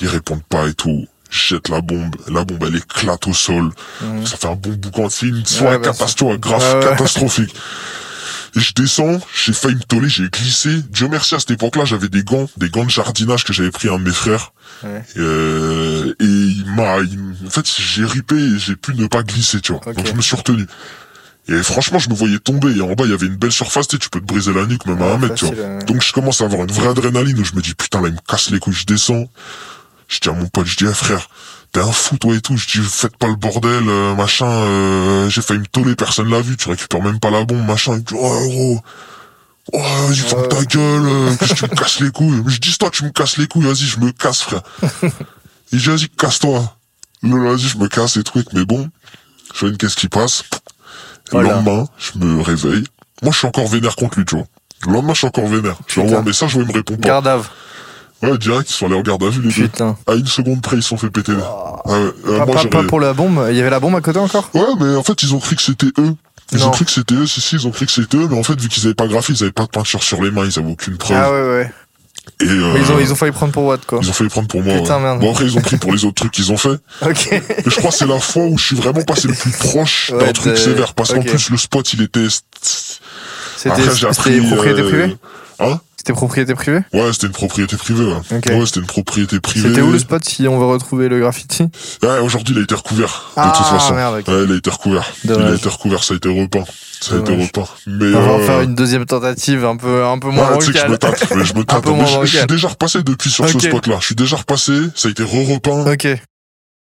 Ils 0.00 0.08
répondent 0.08 0.44
pas 0.48 0.66
et 0.68 0.74
tout. 0.74 1.06
Je 1.30 1.54
jette 1.54 1.68
la 1.70 1.80
bombe, 1.80 2.14
la 2.28 2.44
bombe 2.44 2.64
elle 2.68 2.76
éclate 2.76 3.26
au 3.26 3.32
sol. 3.32 3.70
Mhm. 4.02 4.26
Ça 4.26 4.36
fait 4.36 4.46
un 4.48 4.54
bon 4.54 4.72
boucan, 4.74 5.08
c'est 5.10 5.26
une 5.26 5.44
soirée 5.46 5.78
bah, 5.78 5.90
Ouais, 5.92 6.24
ouais. 6.26 6.80
catastrophique. 6.90 7.54
Et 8.54 8.60
je 8.60 8.74
descends, 8.74 9.18
j'ai 9.44 9.52
failli 9.52 9.76
me 9.76 9.82
toller, 9.82 10.08
j'ai 10.08 10.28
glissé. 10.28 10.82
Dieu 10.90 11.08
merci 11.08 11.34
à 11.34 11.38
cette 11.38 11.52
époque-là, 11.52 11.84
j'avais 11.84 12.08
des 12.08 12.22
gants, 12.22 12.48
des 12.58 12.68
gants 12.68 12.84
de 12.84 12.90
jardinage 12.90 13.44
que 13.44 13.52
j'avais 13.52 13.70
pris 13.70 13.88
à 13.88 13.92
un 13.92 13.98
de 13.98 14.04
mes 14.04 14.12
frères. 14.12 14.52
Ouais. 14.84 15.02
Euh, 15.16 16.14
et 16.20 16.24
il 16.24 16.64
m'a, 16.76 16.96
en 16.98 17.50
fait, 17.50 17.66
j'ai 17.66 18.04
ripé 18.04 18.36
et 18.36 18.58
j'ai 18.58 18.76
pu 18.76 18.94
ne 18.94 19.06
pas 19.06 19.22
glisser, 19.22 19.60
tu 19.60 19.72
vois. 19.72 19.92
Donc 19.94 20.06
je 20.06 20.12
me 20.12 20.20
suis 20.20 20.36
retenu. 20.36 20.66
Et 21.48 21.62
franchement, 21.62 21.98
je 21.98 22.08
me 22.08 22.14
voyais 22.14 22.38
tomber. 22.38 22.76
Et 22.76 22.82
en 22.82 22.92
bas, 22.92 23.04
il 23.04 23.10
y 23.10 23.14
avait 23.14 23.26
une 23.26 23.36
belle 23.36 23.52
surface, 23.52 23.88
tu 23.88 23.96
sais, 23.96 24.00
tu 24.00 24.10
peux 24.10 24.20
te 24.20 24.26
briser 24.26 24.52
la 24.52 24.66
nuque 24.66 24.86
même 24.86 25.02
à 25.02 25.14
un 25.14 25.18
mètre, 25.18 25.34
tu 25.34 25.46
vois. 25.46 25.54
Euh. 25.56 25.80
Donc 25.82 26.02
je 26.02 26.12
commence 26.12 26.40
à 26.40 26.44
avoir 26.44 26.62
une 26.62 26.72
vraie 26.72 26.88
adrénaline 26.88 27.38
où 27.38 27.44
je 27.44 27.54
me 27.54 27.60
dis 27.60 27.74
putain 27.74 28.00
là 28.00 28.08
il 28.08 28.14
me 28.14 28.20
casse 28.28 28.50
les 28.50 28.58
couilles, 28.58 28.74
je 28.74 28.86
descends. 28.86 29.28
Je 30.08 30.20
dis 30.20 30.28
à 30.28 30.32
mon 30.32 30.46
pote, 30.46 30.66
je 30.66 30.76
dis 30.76 30.84
eh, 30.88 30.94
frère, 30.94 31.28
t'es 31.72 31.80
un 31.80 31.90
fou 31.90 32.18
toi 32.18 32.34
et 32.34 32.40
tout, 32.40 32.56
je 32.56 32.66
dis 32.66 32.86
faites 32.86 33.16
pas 33.16 33.28
le 33.28 33.36
bordel, 33.36 33.88
euh, 33.88 34.14
machin, 34.14 34.46
euh, 34.46 35.28
j'ai 35.30 35.40
failli 35.40 35.60
me 35.60 35.66
toller, 35.66 35.96
personne 35.96 36.30
l'a 36.30 36.40
vu, 36.40 36.56
tu 36.56 36.68
récupères 36.68 37.02
même 37.02 37.18
pas 37.18 37.30
la 37.30 37.44
bombe, 37.44 37.66
machin, 37.66 37.94
il 37.94 38.04
dit 38.04 38.14
oh 38.14 38.48
gros, 38.48 38.80
oh 39.72 39.78
vas-y 40.06 40.16
ferme 40.16 40.48
ta 40.48 40.62
gueule, 40.64 41.06
euh, 41.06 41.36
que 41.36 41.46
tu 41.46 41.64
me 41.64 41.74
casses 41.74 42.00
les 42.00 42.10
couilles? 42.10 42.42
Je 42.46 42.58
dis 42.58 42.76
toi 42.76 42.90
tu 42.90 43.04
me 43.04 43.10
casses 43.10 43.38
les 43.38 43.46
couilles, 43.46 43.64
vas-y 43.64 43.86
je 43.86 44.00
me 44.00 44.12
casse 44.12 44.42
frère. 44.42 44.62
Il 45.72 45.78
dit 45.78 45.86
vas-y 45.86 46.08
casse-toi. 46.10 46.76
Le 47.22 47.38
vas-y 47.38 47.68
je 47.68 47.78
me 47.78 47.88
casse 47.88 48.16
et 48.18 48.22
trucs, 48.22 48.52
mais 48.52 48.64
bon, 48.66 48.90
je 49.54 49.60
vois 49.60 49.70
une 49.70 49.78
qu'est-ce 49.78 49.96
qui 49.96 50.08
passe. 50.08 50.44
Le 51.32 51.40
lendemain, 51.40 51.86
je 51.96 52.18
me 52.18 52.42
réveille. 52.42 52.84
Moi 53.22 53.32
je 53.32 53.38
suis 53.38 53.46
encore 53.46 53.68
vénère 53.68 53.96
contre 53.96 54.18
lui, 54.18 54.26
tu 54.26 54.36
vois. 54.36 54.44
Le 54.86 54.92
lendemain, 54.92 55.14
je 55.14 55.18
suis 55.18 55.26
encore 55.28 55.46
vénère. 55.46 55.76
Je 55.86 55.94
lui 55.94 56.02
envoie 56.02 56.18
un 56.18 56.22
message 56.22 56.54
il 56.54 56.66
me 56.66 56.72
répond 56.72 56.96
pas. 56.96 57.08
Gardave. 57.08 57.48
Ouais, 58.22 58.38
direct, 58.38 58.70
ils 58.70 58.72
sont 58.74 58.86
allés 58.86 58.94
en 58.94 59.02
garde 59.02 59.22
à 59.24 59.28
vue, 59.30 59.42
les 59.42 59.48
deux. 59.52 59.62
Putain. 59.68 59.96
À 60.06 60.14
une 60.14 60.26
seconde 60.26 60.62
près, 60.62 60.76
ils 60.76 60.82
se 60.82 60.88
sont 60.90 60.96
fait 60.96 61.10
péter. 61.10 61.32
Ah 61.42 61.88
ouais, 61.88 61.94
euh, 62.28 62.38
Pas, 62.38 62.46
moi, 62.46 62.54
pas- 62.54 62.66
pas 62.68 62.82
pour 62.84 63.00
la 63.00 63.12
bombe. 63.14 63.46
Il 63.50 63.56
y 63.56 63.60
avait 63.60 63.70
la 63.70 63.80
bombe 63.80 63.96
à 63.96 64.00
côté 64.00 64.18
encore? 64.18 64.48
Ouais, 64.54 64.60
mais 64.80 64.94
en 64.96 65.02
fait, 65.02 65.22
ils 65.22 65.34
ont 65.34 65.40
cru 65.40 65.56
que 65.56 65.62
c'était 65.62 65.88
eux. 65.98 66.14
Ils 66.52 66.58
Non. 66.58 66.66
ont 66.68 66.70
cru 66.70 66.84
que 66.84 66.90
c'était 66.90 67.14
eux, 67.14 67.26
si, 67.26 67.40
si, 67.40 67.56
ils 67.56 67.66
ont 67.66 67.70
cru 67.70 67.86
que 67.86 67.92
c'était 67.92 68.16
eux, 68.18 68.28
mais 68.30 68.38
en 68.38 68.42
fait, 68.42 68.60
vu 68.60 68.68
qu'ils 68.68 68.84
avaient 68.84 68.94
pas 68.94 69.06
graphié, 69.06 69.34
ils 69.36 69.42
avaient 69.42 69.52
pas 69.52 69.64
de 69.64 69.68
peinture 69.70 70.02
sur 70.02 70.22
les 70.22 70.30
mains, 70.30 70.44
ils 70.44 70.58
avaient 70.58 70.70
aucune 70.70 70.96
preuve. 70.98 71.16
Ah 71.20 71.32
ouais, 71.32 71.42
ouais. 71.42 71.72
Et, 72.40 72.44
euh, 72.44 72.74
Ils, 72.78 72.92
ont, 72.92 73.00
ils 73.00 73.10
ont 73.10 73.16
failli 73.16 73.32
prendre 73.32 73.52
pour 73.52 73.64
Watt, 73.64 73.84
quoi. 73.84 73.98
ils 74.00 74.08
ont 74.08 74.12
failli 74.12 74.30
prendre 74.30 74.46
pour 74.46 74.62
moi. 74.62 74.76
Putain, 74.76 74.96
ouais. 74.98 75.02
merde. 75.02 75.20
Bon, 75.20 75.30
après, 75.32 75.44
ils 75.44 75.56
ont 75.58 75.60
pris 75.60 75.76
pour 75.78 75.92
les 75.92 76.04
autres 76.04 76.14
trucs 76.14 76.30
qu'ils 76.30 76.52
ont 76.52 76.56
fait. 76.56 76.78
Ok. 77.02 77.28
Mais 77.32 77.42
je 77.66 77.76
crois 77.76 77.90
que 77.90 77.96
c'est 77.96 78.06
la 78.06 78.20
fois 78.20 78.44
où 78.44 78.56
je 78.58 78.64
suis 78.64 78.76
vraiment 78.76 79.02
passé 79.02 79.26
le 79.26 79.34
plus 79.34 79.50
proche 79.50 80.10
Ouais, 80.14 80.26
d'un 80.26 80.32
truc 80.32 80.56
sévère. 80.56 80.94
Parce 80.94 81.12
qu'en 81.12 81.22
plus, 81.22 81.50
le 81.50 81.56
spot, 81.56 81.92
il 81.94 82.02
était... 82.02 82.26
C'était 83.56 83.70
Après, 83.70 83.96
j'ai 83.96 84.06
appris, 84.06 84.40
propriété 84.40 84.82
euh, 84.82 85.08
Hein? 85.60 85.80
C'était 86.02 86.14
propriété 86.14 86.52
privée 86.56 86.80
Ouais, 86.92 87.12
c'était 87.12 87.28
une 87.28 87.32
propriété 87.32 87.76
privée, 87.76 88.04
ouais. 88.04 88.66
C'était 88.66 88.80
une 88.80 88.86
propriété 88.86 89.38
privée. 89.38 89.68
C'était 89.68 89.82
où 89.82 89.92
le 89.92 90.00
spot 90.00 90.24
si 90.24 90.48
on 90.48 90.58
veut 90.58 90.66
retrouver 90.66 91.08
le 91.08 91.20
graffiti? 91.20 91.62
Ouais, 92.02 92.18
aujourd'hui, 92.18 92.56
il 92.56 92.60
a 92.60 92.64
été 92.64 92.74
recouvert. 92.74 93.30
De 93.36 93.40
Ah, 93.40 93.52
toute 93.56 93.66
façon. 93.66 93.94
merde. 93.94 94.16
Ouais, 94.26 94.44
il 94.44 94.52
a 94.52 94.56
été 94.56 94.68
recouvert. 94.68 95.08
Il 95.22 95.30
a 95.30 95.54
été 95.54 95.68
recouvert, 95.68 96.02
ça 96.02 96.14
a 96.14 96.16
été 96.16 96.28
repeint. 96.28 96.64
Ça 97.00 97.14
a 97.14 97.18
été 97.18 97.36
repeint. 97.36 97.68
Mais, 97.86 98.12
On 98.16 98.20
va 98.20 98.32
en 98.32 98.40
euh, 98.40 98.46
faire 98.46 98.60
une 98.62 98.74
deuxième 98.74 99.06
tentative 99.06 99.64
un 99.64 99.76
peu, 99.76 100.04
un 100.04 100.18
peu 100.18 100.30
moins 100.30 100.50
Ouais, 100.50 100.58
tu 100.58 100.66
sais 100.66 100.72
que 100.72 100.78
je 100.80 100.86
me 100.90 100.98
tâte, 100.98 101.24
mais 101.36 101.44
je 101.44 101.54
me 101.54 101.62
tâte. 101.64 101.86
Mais 101.86 102.04
je, 102.04 102.26
je 102.26 102.36
suis 102.38 102.46
déjà 102.48 102.66
repassé 102.66 103.02
depuis 103.04 103.30
sur 103.30 103.48
ce 103.48 103.60
spot-là. 103.60 103.98
Je 104.00 104.06
suis 104.06 104.16
déjà 104.16 104.34
repassé, 104.34 104.72
ça 104.96 105.06
a 105.06 105.10
été 105.12 105.22
re-repeint. 105.22 105.88
Ok. 105.92 106.04
Et 106.06 106.18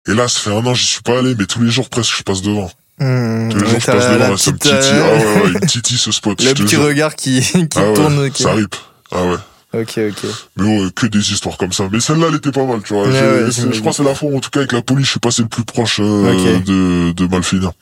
là, 0.09 0.27
ça 0.27 0.40
fait 0.40 0.50
un 0.50 0.66
an, 0.66 0.74
j'y 0.74 0.87
suis 0.87 1.03
pas 1.03 1.20
allé, 1.20 1.37
mais 1.38 1.46
tous 1.46 1.62
les 1.62 1.70
jours 1.70 1.88
presque, 1.88 2.16
je 2.18 2.24
passe 2.24 2.42
devant. 2.42 2.68
Hmm, 2.98 3.48
Tous 3.48 3.59
les 3.59 3.66
jours, 3.68 3.79
je 3.81 3.87
passe 3.87 4.11
devant, 4.11 4.29
là, 4.31 4.37
ça 4.37 4.50
me 4.50 4.59
titille. 4.59 4.72
Ah 4.74 5.14
ouais, 5.14 5.24
ouais, 5.24 5.42
il 5.46 5.53
me 5.53 5.66
titille 5.68 5.98
ce 5.98 6.11
spot. 6.11 6.42
le 6.42 6.53
petit 6.53 6.74
regard 6.77 7.14
qui, 7.14 7.40
qui 7.40 7.68
Ah 7.77 7.83
ouais, 7.85 7.94
tourne. 7.94 8.31
ça 8.35 8.53
rip. 8.55 8.74
Ah 9.14 9.24
ouais. 9.24 9.37
Ok, 9.81 9.98
ok. 9.98 10.31
Mais 10.57 10.64
ouais, 10.85 10.90
que 10.94 11.07
des 11.07 11.33
histoires 11.33 11.57
comme 11.57 11.72
ça. 11.72 11.88
Mais 11.90 11.98
celle-là, 12.00 12.27
elle 12.29 12.37
était 12.37 12.53
pas 12.53 12.64
mal, 12.64 12.81
tu 12.83 12.94
vois. 12.94 13.05
Ouais, 13.09 13.11
ouais, 13.11 13.50
je 13.50 13.81
crois 13.81 13.90
que 13.90 13.96
c'est 13.96 14.05
la 14.05 14.14
fois, 14.14 14.31
en 14.35 14.38
tout 14.40 14.50
cas, 14.50 14.61
avec 14.61 14.72
la 14.72 14.83
police, 14.83 15.07
je 15.07 15.11
suis 15.12 15.20
passé 15.20 15.42
le 15.42 15.48
plus 15.48 15.64
proche 15.64 15.98
euh, 16.00 16.61
de, 16.61 17.12
de 17.12 17.27
mal 17.27 17.42
finir. 17.42 17.72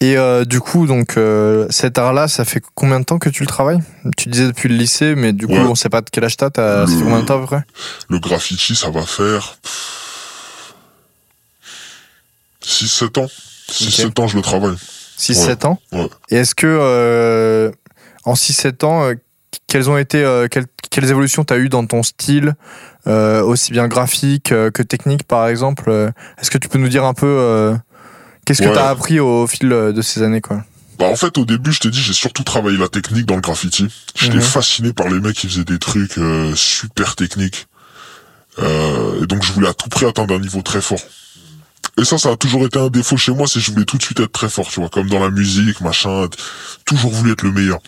Et 0.00 0.16
euh, 0.16 0.44
du 0.44 0.60
coup, 0.60 0.86
donc 0.86 1.16
euh, 1.16 1.66
cet 1.70 1.98
art-là, 1.98 2.28
ça 2.28 2.44
fait 2.44 2.62
combien 2.74 3.00
de 3.00 3.04
temps 3.04 3.18
que 3.18 3.28
tu 3.28 3.42
le 3.42 3.48
travailles? 3.48 3.80
Tu 4.16 4.28
disais 4.28 4.46
depuis 4.46 4.68
le 4.68 4.76
lycée, 4.76 5.14
mais 5.16 5.32
du 5.32 5.46
coup, 5.46 5.54
Ouais. 5.54 5.58
on 5.58 5.74
sait 5.74 5.88
pas 5.88 6.00
de 6.02 6.08
quel 6.10 6.24
âge 6.24 6.36
t'as. 6.36 6.50
Ça 6.54 6.86
fait 6.86 7.02
combien 7.02 7.20
de 7.20 7.26
temps 7.26 7.36
à 7.36 7.40
peu 7.40 7.46
près 7.46 7.62
Le 8.08 8.18
graffiti, 8.20 8.74
ça 8.76 8.90
va 8.90 9.02
faire 9.02 9.58
6-7 12.64 13.18
ans. 13.20 13.26
6-7 13.70 14.20
ans, 14.20 14.28
je 14.28 14.36
le 14.36 14.42
travaille. 14.42 14.76
6-7 15.18 15.66
ans? 15.66 15.80
Ouais. 15.92 16.08
Et 16.30 16.36
est-ce 16.36 16.54
que 16.54 16.66
euh, 16.66 17.70
en 18.24 18.34
6-7 18.34 18.84
ans, 18.84 19.10
quelles 19.66 19.88
ont 19.90 19.98
été 19.98 20.22
euh, 20.24 20.48
quelles, 20.48 20.66
quelles 20.90 21.10
évolutions 21.10 21.44
t'as 21.44 21.58
eu 21.58 21.68
dans 21.68 21.84
ton 21.86 22.02
style, 22.02 22.54
euh, 23.06 23.42
aussi 23.42 23.72
bien 23.72 23.88
graphique 23.88 24.52
euh, 24.52 24.70
que 24.70 24.82
technique 24.82 25.24
par 25.24 25.46
exemple 25.48 25.90
Est-ce 26.40 26.50
que 26.50 26.58
tu 26.58 26.68
peux 26.68 26.78
nous 26.78 26.88
dire 26.88 27.04
un 27.04 27.14
peu 27.14 27.76
qu'est-ce 28.44 28.62
que 28.62 28.68
Ouais. 28.68 28.74
t'as 28.74 28.88
appris 28.90 29.20
au 29.20 29.46
fil 29.46 29.68
de 29.68 30.02
ces 30.02 30.22
années 30.22 30.40
quoi? 30.40 30.64
Bah 30.98 31.06
en 31.06 31.16
fait 31.16 31.38
au 31.38 31.44
début 31.44 31.72
je 31.72 31.80
t'ai 31.80 31.90
dit 31.90 32.00
j'ai 32.00 32.12
surtout 32.12 32.42
travaillé 32.42 32.76
la 32.76 32.88
technique 32.88 33.26
dans 33.26 33.36
le 33.36 33.40
graffiti. 33.40 33.86
J'étais 34.16 34.36
Mhm. 34.36 34.42
fasciné 34.42 34.92
par 34.92 35.08
les 35.08 35.20
mecs 35.20 35.36
qui 35.36 35.46
faisaient 35.48 35.64
des 35.64 35.78
trucs 35.78 36.18
super 36.56 37.14
techniques. 37.16 37.66
Et 38.60 39.26
donc 39.26 39.44
je 39.44 39.52
voulais 39.52 39.68
à 39.68 39.74
tout 39.74 39.88
prix 39.88 40.06
atteindre 40.06 40.34
un 40.34 40.40
niveau 40.40 40.62
très 40.62 40.80
fort. 40.80 40.98
Et 42.00 42.04
ça, 42.04 42.16
ça 42.18 42.30
a 42.30 42.36
toujours 42.36 42.64
été 42.64 42.78
un 42.78 42.88
défaut 42.90 43.16
chez 43.16 43.32
moi, 43.32 43.46
c'est 43.48 43.58
que 43.58 43.64
je 43.64 43.72
voulais 43.72 43.84
tout 43.84 43.98
de 43.98 44.02
suite 44.02 44.20
être 44.20 44.30
très 44.32 44.48
fort, 44.48 44.68
tu 44.68 44.78
vois, 44.80 44.88
comme 44.88 45.08
dans 45.08 45.18
la 45.18 45.30
musique, 45.30 45.80
machin, 45.80 46.28
toujours 46.84 47.10
voulu 47.12 47.32
être 47.32 47.42
le 47.42 47.50
meilleur. 47.50 47.78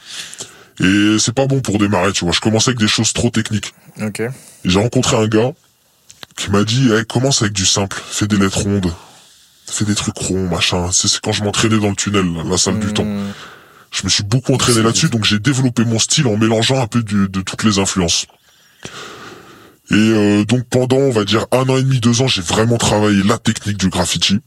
Et 0.82 1.16
c'est 1.18 1.34
pas 1.34 1.46
bon 1.46 1.60
pour 1.60 1.78
démarrer, 1.78 2.12
tu 2.12 2.24
vois. 2.24 2.32
Je 2.32 2.40
commençais 2.40 2.70
avec 2.70 2.78
des 2.78 2.88
choses 2.88 3.12
trop 3.12 3.30
techniques. 3.30 3.74
Ok. 4.00 4.22
J'ai 4.64 4.78
rencontré 4.78 5.16
un 5.16 5.26
gars 5.26 5.52
qui 6.36 6.50
m'a 6.50 6.64
dit, 6.64 6.90
hey, 6.92 7.04
commence 7.04 7.42
avec 7.42 7.52
du 7.52 7.66
simple, 7.66 8.00
fais 8.04 8.26
des 8.26 8.36
lettres 8.38 8.60
rondes, 8.62 8.90
fais 9.66 9.84
des 9.84 9.94
trucs 9.94 10.16
ronds, 10.16 10.48
machin. 10.48 10.90
C'est 10.92 11.20
quand 11.20 11.32
je 11.32 11.44
m'entraînais 11.44 11.78
dans 11.78 11.90
le 11.90 11.96
tunnel, 11.96 12.24
la 12.48 12.56
salle 12.56 12.78
du 12.78 12.92
temps. 12.94 13.04
Hmm. 13.04 13.32
Je 13.90 14.04
me 14.04 14.08
suis 14.08 14.22
beaucoup 14.22 14.54
entraîné 14.54 14.82
là-dessus, 14.82 15.08
donc 15.10 15.24
j'ai 15.24 15.38
développé 15.38 15.84
mon 15.84 15.98
style 15.98 16.26
en 16.28 16.36
mélangeant 16.36 16.80
un 16.80 16.86
peu 16.86 17.02
du- 17.02 17.28
de 17.28 17.40
toutes 17.42 17.64
les 17.64 17.78
influences. 17.78 18.26
Et 19.90 19.94
euh, 19.96 20.44
donc 20.44 20.64
pendant, 20.70 20.96
on 20.98 21.10
va 21.10 21.24
dire, 21.24 21.46
un 21.50 21.68
an 21.68 21.76
et 21.76 21.82
demi, 21.82 21.98
deux 21.98 22.22
ans, 22.22 22.28
j'ai 22.28 22.40
vraiment 22.42 22.78
travaillé 22.78 23.22
la 23.24 23.36
technique 23.38 23.76
du 23.76 23.88
graffiti. 23.88 24.38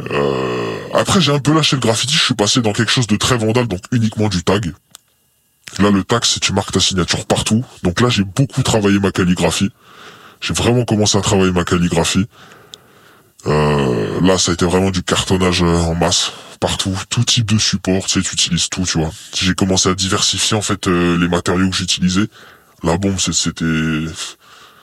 Euh, 0.00 0.76
après, 0.94 1.20
j'ai 1.20 1.32
un 1.32 1.40
peu 1.40 1.52
lâché 1.52 1.74
le 1.76 1.82
graffiti, 1.82 2.14
je 2.14 2.22
suis 2.22 2.34
passé 2.34 2.60
dans 2.60 2.72
quelque 2.72 2.92
chose 2.92 3.08
de 3.08 3.16
très 3.16 3.36
vandal, 3.36 3.66
donc 3.66 3.80
uniquement 3.90 4.28
du 4.28 4.44
tag. 4.44 4.72
Là, 5.78 5.90
le 5.90 6.02
tag, 6.02 6.24
c'est 6.24 6.40
tu 6.40 6.52
marques 6.52 6.72
ta 6.72 6.80
signature 6.80 7.24
partout. 7.26 7.64
Donc 7.82 8.00
là, 8.00 8.08
j'ai 8.08 8.24
beaucoup 8.24 8.62
travaillé 8.62 8.98
ma 8.98 9.12
calligraphie. 9.12 9.70
J'ai 10.40 10.54
vraiment 10.54 10.84
commencé 10.84 11.18
à 11.18 11.20
travailler 11.20 11.52
ma 11.52 11.64
calligraphie. 11.64 12.26
Euh, 13.46 14.20
là, 14.20 14.38
ça 14.38 14.50
a 14.50 14.54
été 14.54 14.64
vraiment 14.64 14.90
du 14.90 15.02
cartonnage 15.02 15.62
euh, 15.62 15.76
en 15.76 15.94
masse 15.94 16.32
partout, 16.60 16.96
tout 17.08 17.22
type 17.22 17.46
de 17.46 17.58
support, 17.58 18.06
tu 18.06 18.20
sais, 18.20 18.28
tu 18.28 18.34
utilises 18.34 18.68
tout, 18.68 18.84
tu 18.84 18.98
vois. 18.98 19.10
J'ai 19.34 19.54
commencé 19.54 19.88
à 19.88 19.94
diversifier 19.94 20.56
en 20.56 20.62
fait 20.62 20.88
euh, 20.88 21.16
les 21.16 21.28
matériaux 21.28 21.70
que 21.70 21.76
j'utilisais. 21.76 22.26
La 22.82 22.96
bombe, 22.96 23.18
c'était 23.18 23.64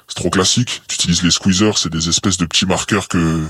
c'est 0.07 0.15
trop 0.15 0.29
classique. 0.29 0.81
Tu 0.87 0.95
utilises 0.95 1.23
les 1.23 1.31
squeezers, 1.31 1.77
c'est 1.77 1.91
des 1.91 2.07
espèces 2.09 2.37
de 2.37 2.45
petits 2.45 2.65
marqueurs 2.65 3.07
que 3.07 3.41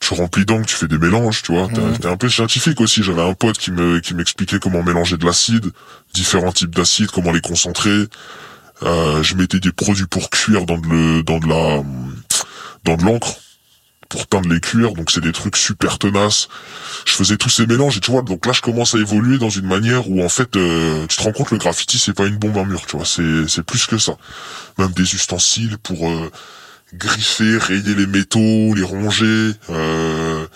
tu 0.00 0.14
remplis 0.14 0.44
d'encre, 0.44 0.66
tu 0.66 0.74
fais 0.76 0.88
des 0.88 0.98
mélanges, 0.98 1.42
tu 1.42 1.52
vois. 1.52 1.68
T'es 1.68 1.80
Mhm. 1.80 1.98
t'es 1.98 2.06
un 2.08 2.16
peu 2.16 2.28
scientifique 2.28 2.80
aussi. 2.80 3.02
J'avais 3.02 3.22
un 3.22 3.34
pote 3.34 3.58
qui 3.58 3.70
me 3.70 4.00
qui 4.00 4.14
m'expliquait 4.14 4.58
comment 4.58 4.82
mélanger 4.82 5.16
de 5.16 5.24
l'acide, 5.24 5.70
différents 6.14 6.52
types 6.52 6.74
d'acide, 6.74 7.10
comment 7.10 7.32
les 7.32 7.40
concentrer. 7.40 8.06
Euh, 8.82 9.22
je 9.22 9.34
mettais 9.36 9.58
des 9.60 9.72
produits 9.72 10.06
pour 10.06 10.28
cuire 10.30 10.66
dans 10.66 10.78
de 10.78 10.86
le, 10.86 11.22
dans 11.22 11.38
de 11.38 11.48
la 11.48 11.82
dans 12.84 12.96
de 12.96 13.04
l'encre 13.04 13.36
pour 14.08 14.28
teindre 14.28 14.48
les 14.48 14.60
cuirs, 14.60 14.92
donc 14.92 15.10
c'est 15.10 15.20
des 15.20 15.32
trucs 15.32 15.56
super 15.56 15.98
tenaces. 15.98 16.48
Je 17.06 17.12
faisais 17.12 17.36
tous 17.36 17.48
ces 17.48 17.66
mélanges 17.66 17.96
et 17.96 18.00
tu 18.00 18.12
vois, 18.12 18.22
donc 18.22 18.46
là 18.46 18.52
je 18.52 18.60
commence 18.60 18.94
à 18.94 18.98
évoluer 18.98 19.38
dans 19.38 19.50
une 19.50 19.66
manière 19.66 20.08
où 20.08 20.22
en 20.22 20.28
fait 20.28 20.54
euh, 20.56 21.06
tu 21.08 21.16
te 21.16 21.22
rends 21.24 21.32
compte 21.32 21.50
le 21.50 21.58
graffiti 21.58 21.98
c'est 21.98 22.12
pas 22.12 22.26
une 22.26 22.36
bombe 22.36 22.56
à 22.58 22.64
mur, 22.64 22.82
tu 22.86 22.96
vois, 22.96 23.04
c'est 23.06 23.48
c'est 23.48 23.64
plus 23.64 23.86
que 23.86 23.98
ça. 23.98 24.16
Même 24.78 24.92
des 24.92 25.14
ustensiles 25.14 25.76
pour 25.78 26.08
euh, 26.08 26.30
griffer, 26.94 27.58
rayer 27.58 27.94
les 27.94 28.06
métaux, 28.06 28.74
les 28.74 28.82
ronger, 28.82 29.52
euh, 29.70 30.46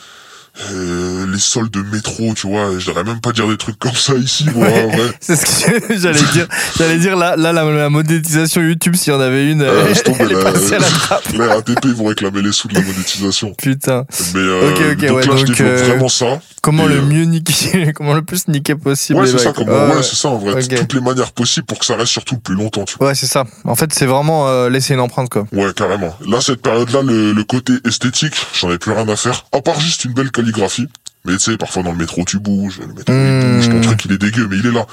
euh, 0.73 1.27
les 1.33 1.39
sols 1.39 1.71
de 1.71 1.81
métro, 1.83 2.33
tu 2.35 2.47
vois, 2.49 2.79
je 2.79 2.87
devrais 2.87 3.05
même 3.05 3.21
pas 3.21 3.33
dire 3.33 3.49
des 3.49 3.57
trucs 3.57 3.79
comme 3.79 3.95
ça 3.95 4.15
ici, 4.15 4.47
moi, 4.55 4.67
Ouais. 4.67 4.87
vrai. 4.87 5.11
C'est 5.21 5.37
ce 5.37 5.67
que 5.67 5.97
j'allais 5.99 6.21
dire. 6.33 6.47
J'allais 6.79 6.99
dire 6.99 7.17
là, 7.17 7.37
là 7.37 7.53
la, 7.53 7.65
la 7.65 7.89
monétisation 7.91 8.61
YouTube, 8.63 8.95
s'il 8.97 9.13
y 9.13 9.17
en 9.17 9.21
avait 9.21 9.51
une, 9.51 9.63
Euh, 9.63 9.89
laisse 9.89 10.03
tomber, 10.03 10.19
elle 10.21 10.33
est 10.33 10.43
passée 10.43 10.75
à 10.75 10.79
la 10.79 10.87
trappe. 10.89 11.29
Les 11.33 11.45
RATP 11.47 11.79
ils 11.85 11.95
vont 11.95 12.07
réclamer 12.07 12.43
les 12.43 12.53
sous 12.53 12.69
de 12.69 12.75
la 12.75 12.81
monétisation. 12.83 13.53
Putain. 13.55 14.05
Mais 14.35 14.41
euh, 14.41 14.71
Ok, 14.71 14.81
ok, 14.93 15.07
donc 15.07 15.17
ouais, 15.17 15.27
là 15.27 15.35
donc, 15.45 15.61
euh, 15.61 15.85
vraiment 15.87 16.09
ça. 16.09 16.41
Comment 16.63 16.85
le 16.87 16.97
euh, 16.97 17.03
mieux 17.03 17.25
niquer, 17.25 17.93
comment 17.95 18.13
le 18.13 18.23
plus 18.23 18.47
niquer 18.49 18.75
possible 18.75 19.19
Ouais, 19.21 19.27
c'est 19.27 19.39
ça, 19.39 19.53
comme, 19.53 19.69
Ouais, 19.69 19.75
ouais, 19.97 20.03
c'est 20.03 20.17
ça, 20.17 20.29
en 20.29 20.37
vrai. 20.37 20.53
Ok. 20.63 20.75
Toutes 20.75 20.93
les 20.95 21.01
manières 21.01 21.33
possibles 21.33 21.65
pour 21.67 21.79
que 21.79 21.87
ça 21.87 21.97
reste 21.97 22.13
surtout 22.13 22.35
le 22.35 22.41
plus 22.41 22.55
longtemps, 22.55 22.85
tu 22.85 22.97
vois. 22.99 23.09
Ouais, 23.09 23.15
c'est 23.15 23.27
ça. 23.27 23.45
En 23.65 23.75
fait, 23.77 23.93
c'est 23.95 24.05
vraiment 24.07 24.47
euh, 24.49 24.69
laisser 24.69 24.93
une 24.93 25.01
empreinte, 25.01 25.31
quoi. 25.31 25.47
Ouais, 25.53 25.73
carrément. 25.75 26.15
Là, 26.29 26.41
cette 26.43 26.61
période-là, 26.61 27.01
le, 27.03 27.33
le 27.33 27.45
côté 27.45 27.73
esthétique, 27.87 28.35
j'en 28.61 28.71
ai 28.71 28.77
plus 28.79 28.93
rien 28.93 29.09
à 29.09 29.17
faire. 29.17 29.47
À 29.53 29.63
part 29.63 29.81
juste 29.81 30.05
une 30.05 30.13
belle 30.13 30.31
calligraphie 30.31 30.50
calligraphie. 30.53 30.89
Mais 31.27 31.35
tu 31.35 31.51
sais, 31.51 31.57
parfois 31.59 31.83
dans 31.83 31.93
le 31.93 31.99
métro 31.99 32.25
tu 32.25 32.39
bouges, 32.39 32.79
le 32.81 32.95
métro 32.95 33.13
Mmh. 33.13 33.41
il 33.43 33.57
bouge, 33.57 33.69
ton 33.69 33.81
truc 33.83 34.05
il 34.07 34.13
est 34.13 34.19
dégueu, 34.19 34.47
mais 34.51 34.57
il 34.57 34.67
est 34.67 34.73
là. 34.73 34.87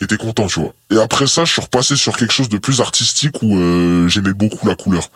Et 0.00 0.06
t'es 0.06 0.16
content, 0.16 0.46
tu 0.46 0.60
vois. 0.60 0.72
Et 0.90 0.98
après 0.98 1.26
ça, 1.26 1.44
je 1.44 1.52
suis 1.52 1.60
repassé 1.60 1.94
sur 1.94 2.16
quelque 2.16 2.32
chose 2.32 2.48
de 2.48 2.56
plus 2.56 2.80
artistique 2.80 3.42
où 3.42 3.54
euh, 3.58 4.08
j'aimais 4.08 4.32
beaucoup 4.32 4.66
la 4.66 4.76
couleur. 4.76 5.10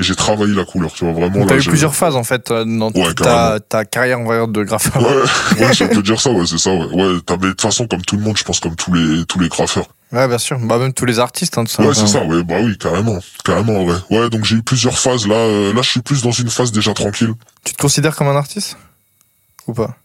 Et 0.00 0.02
j'ai 0.04 0.14
travaillé 0.16 0.54
la 0.54 0.64
couleur, 0.64 0.92
tu 0.92 1.04
vois, 1.04 1.12
vraiment. 1.12 1.46
T'as 1.46 1.56
eu 1.56 1.62
plusieurs 1.62 1.94
phases 1.94 2.16
en 2.16 2.22
fait 2.24 2.50
euh, 2.50 2.64
dans 2.64 2.90
Ouais, 2.92 3.14
ta, 3.14 3.58
ta 3.60 3.84
carrière 3.84 4.18
on 4.20 4.26
va 4.26 4.38
dire, 4.38 4.48
de 4.48 4.62
graffeur. 4.64 5.00
Ouais, 5.02 5.60
ouais, 5.66 5.74
ça 5.74 5.86
peut 5.88 6.02
dire 6.02 6.20
ça, 6.20 6.30
ouais, 6.30 6.46
c'est 6.46 6.58
ça, 6.58 6.72
ouais. 6.72 6.86
Ouais, 6.86 7.14
mais 7.30 7.36
de 7.36 7.48
toute 7.50 7.62
façon, 7.62 7.86
comme 7.86 8.02
tout 8.02 8.16
le 8.16 8.22
monde, 8.22 8.36
je 8.36 8.44
pense, 8.44 8.58
comme 8.60 8.74
tous 8.76 8.92
les, 8.92 9.24
tous 9.26 9.38
les 9.40 9.48
graffeurs. 9.48 9.86
Ouais, 10.12 10.26
bien 10.26 10.38
sûr. 10.38 10.58
Bah, 10.60 10.78
même 10.78 10.92
tous 10.92 11.04
les 11.04 11.18
artistes, 11.20 11.58
hein, 11.58 11.64
tout 11.64 11.72
ça. 11.72 11.82
Ouais, 11.84 11.94
c'est 11.94 12.06
ça, 12.06 12.24
ouais, 12.24 12.42
bah 12.44 12.56
oui, 12.60 12.76
carrément. 12.78 13.18
Carrément, 13.44 13.84
ouais. 13.84 13.96
Ouais, 14.10 14.30
donc 14.30 14.44
j'ai 14.44 14.56
eu 14.56 14.62
plusieurs 14.62 14.98
phases, 14.98 15.26
là, 15.28 15.34
euh, 15.36 15.72
là, 15.72 15.82
je 15.82 15.90
suis 15.90 16.00
plus 16.02 16.22
dans 16.22 16.30
une 16.32 16.48
phase 16.50 16.70
déjà 16.72 16.92
tranquille. 16.94 17.34
Tu 17.64 17.74
te 17.74 17.78
considères 17.82 18.14
comme 18.16 18.28
un 18.28 18.36
artiste? 18.36 18.76
Ou 19.68 19.72
pas? 19.74 19.96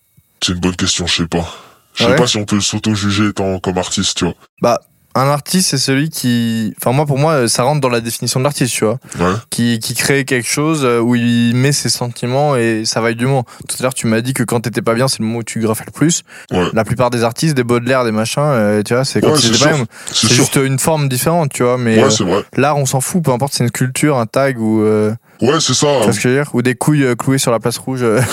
C'est 0.43 0.54
une 0.54 0.60
bonne 0.60 0.76
question, 0.76 1.08
je 1.08 1.15
sais 1.23 1.28
pas. 1.28 1.47
Je 1.95 2.04
sais 2.04 2.10
Ouais. 2.10 2.15
pas 2.15 2.28
si 2.28 2.38
on 2.38 2.45
peut 2.45 2.60
s'auto-juger 2.60 3.30
étant 3.30 3.60
comme 3.60 3.78
artiste, 3.78 4.17
tu 4.17 4.26
vois. 4.26 4.34
Bah, 4.62 4.82
un 5.15 5.28
artiste, 5.28 5.69
c'est 5.69 5.78
celui 5.78 6.10
qui. 6.10 6.73
Enfin, 6.82 6.91
moi, 6.91 7.06
pour 7.06 7.19
moi, 7.19 7.47
ça 7.47 7.62
rentre 7.63 7.80
dans 7.82 7.89
la 7.89 8.02
définition 8.02 8.39
de 8.39 8.43
l'artiste, 8.43 8.73
tu 8.73 8.84
vois. 8.84 8.97
Ouais. 9.19 9.36
Qui, 9.52 9.78
qui 9.80 9.93
crée 9.93 10.26
quelque 10.26 10.49
chose 10.49 10.82
euh, 10.84 10.99
où 10.99 11.13
il 11.13 11.54
met 11.56 11.71
ses 11.71 11.89
sentiments 11.89 12.56
et 12.56 12.84
ça 12.84 12.99
vaille 12.99 13.15
du 13.15 13.28
moment. 13.28 13.45
Tout 13.69 13.76
à 13.80 13.84
l'heure, 13.84 13.93
tu 13.93 14.08
m'as 14.08 14.21
dit 14.21 14.34
que 14.34 14.41
quand 14.43 14.62
t'étais 14.62 14.82
pas 14.82 14.95
bien, 14.95 15.08
c'est 15.08 15.19
le 15.19 15.26
moment 15.26 15.38
où 15.39 15.43
tu 15.43 15.60
graffais 15.60 15.84
le 15.86 15.91
plus. 15.91 16.23
Ouais. 16.52 16.67
La 16.73 16.84
plupart 16.84 17.12
des 17.12 17.23
artistes, 17.23 17.54
des 17.56 17.63
Baudelaire, 17.63 18.04
des 18.04 18.12
machins, 18.12 18.41
euh, 18.43 18.82
tu 18.82 18.95
vois, 18.95 19.06
c'est 19.06 19.21
quand 19.21 19.34
Ouais, 19.34 19.39
c'est 19.39 19.52
pas. 19.63 19.78
C'est 20.12 20.34
juste 20.34 20.56
une 20.56 20.80
forme 20.80 21.08
différente, 21.08 21.54
tu 21.54 21.62
vois. 21.62 21.78
Mais 21.78 22.04
euh, 22.04 22.41
l'art, 22.58 22.78
on 22.78 22.88
s'en 22.88 22.99
fout, 22.99 23.23
peu 23.23 23.32
importe, 23.32 23.54
c'est 23.54 23.63
une 23.63 23.69
sculpture, 23.69 24.17
un 24.17 24.26
tag 24.26 24.60
ou. 24.60 24.82
euh, 24.82 25.13
Ouais, 25.41 25.60
c'est 25.60 25.74
ça. 25.74 25.88
tu 26.00 26.04
vois 26.04 26.13
ce 26.13 26.17
que 26.17 26.22
je 26.24 26.28
veux 26.30 26.36
dire? 26.43 26.50
Ou 26.56 26.62
des 26.62 26.76
couilles 26.76 27.04
euh, 27.04 27.15
clouées 27.15 27.38
sur 27.38 27.52
la 27.52 27.60
place 27.60 27.78
rouge. 27.78 28.00
euh. 28.04 28.22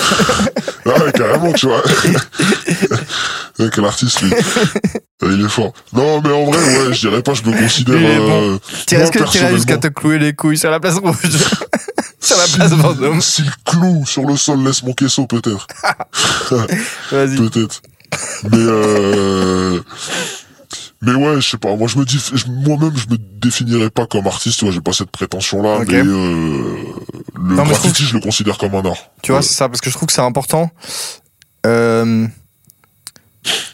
Ouais, 0.83 1.11
carrément, 1.13 1.53
tu 1.53 1.67
vois. 1.67 1.83
ouais, 3.59 3.69
quel 3.71 3.85
artiste, 3.85 4.21
lui. 4.21 4.31
Il 5.23 5.45
est 5.45 5.49
fort. 5.49 5.73
Non, 5.93 6.19
mais 6.21 6.31
en 6.31 6.45
vrai, 6.45 6.57
ouais, 6.57 6.93
je 6.93 7.07
dirais 7.07 7.21
pas, 7.21 7.35
je 7.35 7.43
me 7.43 7.55
considère. 7.55 7.95
Il 7.97 8.03
est 8.03 8.17
bon. 8.17 8.41
euh, 8.53 8.57
moi, 8.97 9.09
tu 9.29 9.37
irais 9.37 9.53
jusqu'à 9.53 9.77
te 9.77 9.87
clouer 9.89 10.17
les 10.17 10.33
couilles 10.33 10.57
sur 10.57 10.71
la 10.71 10.79
place 10.79 10.97
rouge 10.97 11.15
Sur 12.19 12.37
la 12.37 12.47
place 12.55 12.71
Vendôme 12.71 13.21
S'il 13.21 13.51
cloue 13.63 14.03
sur 14.07 14.25
le 14.25 14.35
sol, 14.37 14.63
laisse 14.63 14.81
mon 14.81 14.93
caisson, 14.93 15.27
peut-être. 15.27 15.67
Vas-y. 17.11 17.35
Peut-être. 17.37 17.81
Mais 18.51 18.57
euh... 18.57 19.79
Mais 21.03 21.13
ouais, 21.13 21.41
je 21.41 21.49
sais 21.49 21.57
pas. 21.57 21.75
Moi, 21.75 21.87
je 21.87 21.97
me 21.97 22.05
dis, 22.05 22.19
moi-même, 22.47 22.95
je 22.95 23.07
me 23.09 23.17
définirais 23.17 23.89
pas 23.89 24.05
comme 24.05 24.27
artiste. 24.27 24.59
Tu 24.59 24.65
vois, 24.65 24.73
j'ai 24.73 24.81
pas 24.81 24.93
cette 24.93 25.09
prétention-là. 25.11 25.79
Ok. 25.79 25.87
Mais 25.89 25.95
euh... 25.97 26.03
le 26.05 27.55
Non, 27.55 27.63
mais 27.63 27.73
je 27.73 27.79
graffiti, 27.79 28.03
je 28.03 28.13
le 28.13 28.19
considère 28.21 28.57
comme 28.59 28.75
un 28.75 28.85
art. 28.85 28.97
Tu 29.23 29.31
vois, 29.31 29.39
Ouais. 29.39 29.45
c'est 29.45 29.53
ça, 29.55 29.67
parce 29.67 29.81
que 29.81 29.89
je 29.89 29.95
trouve 29.95 30.07
que 30.07 30.13
c'est 30.13 30.21
important. 30.21 30.69
Euh, 31.65 32.27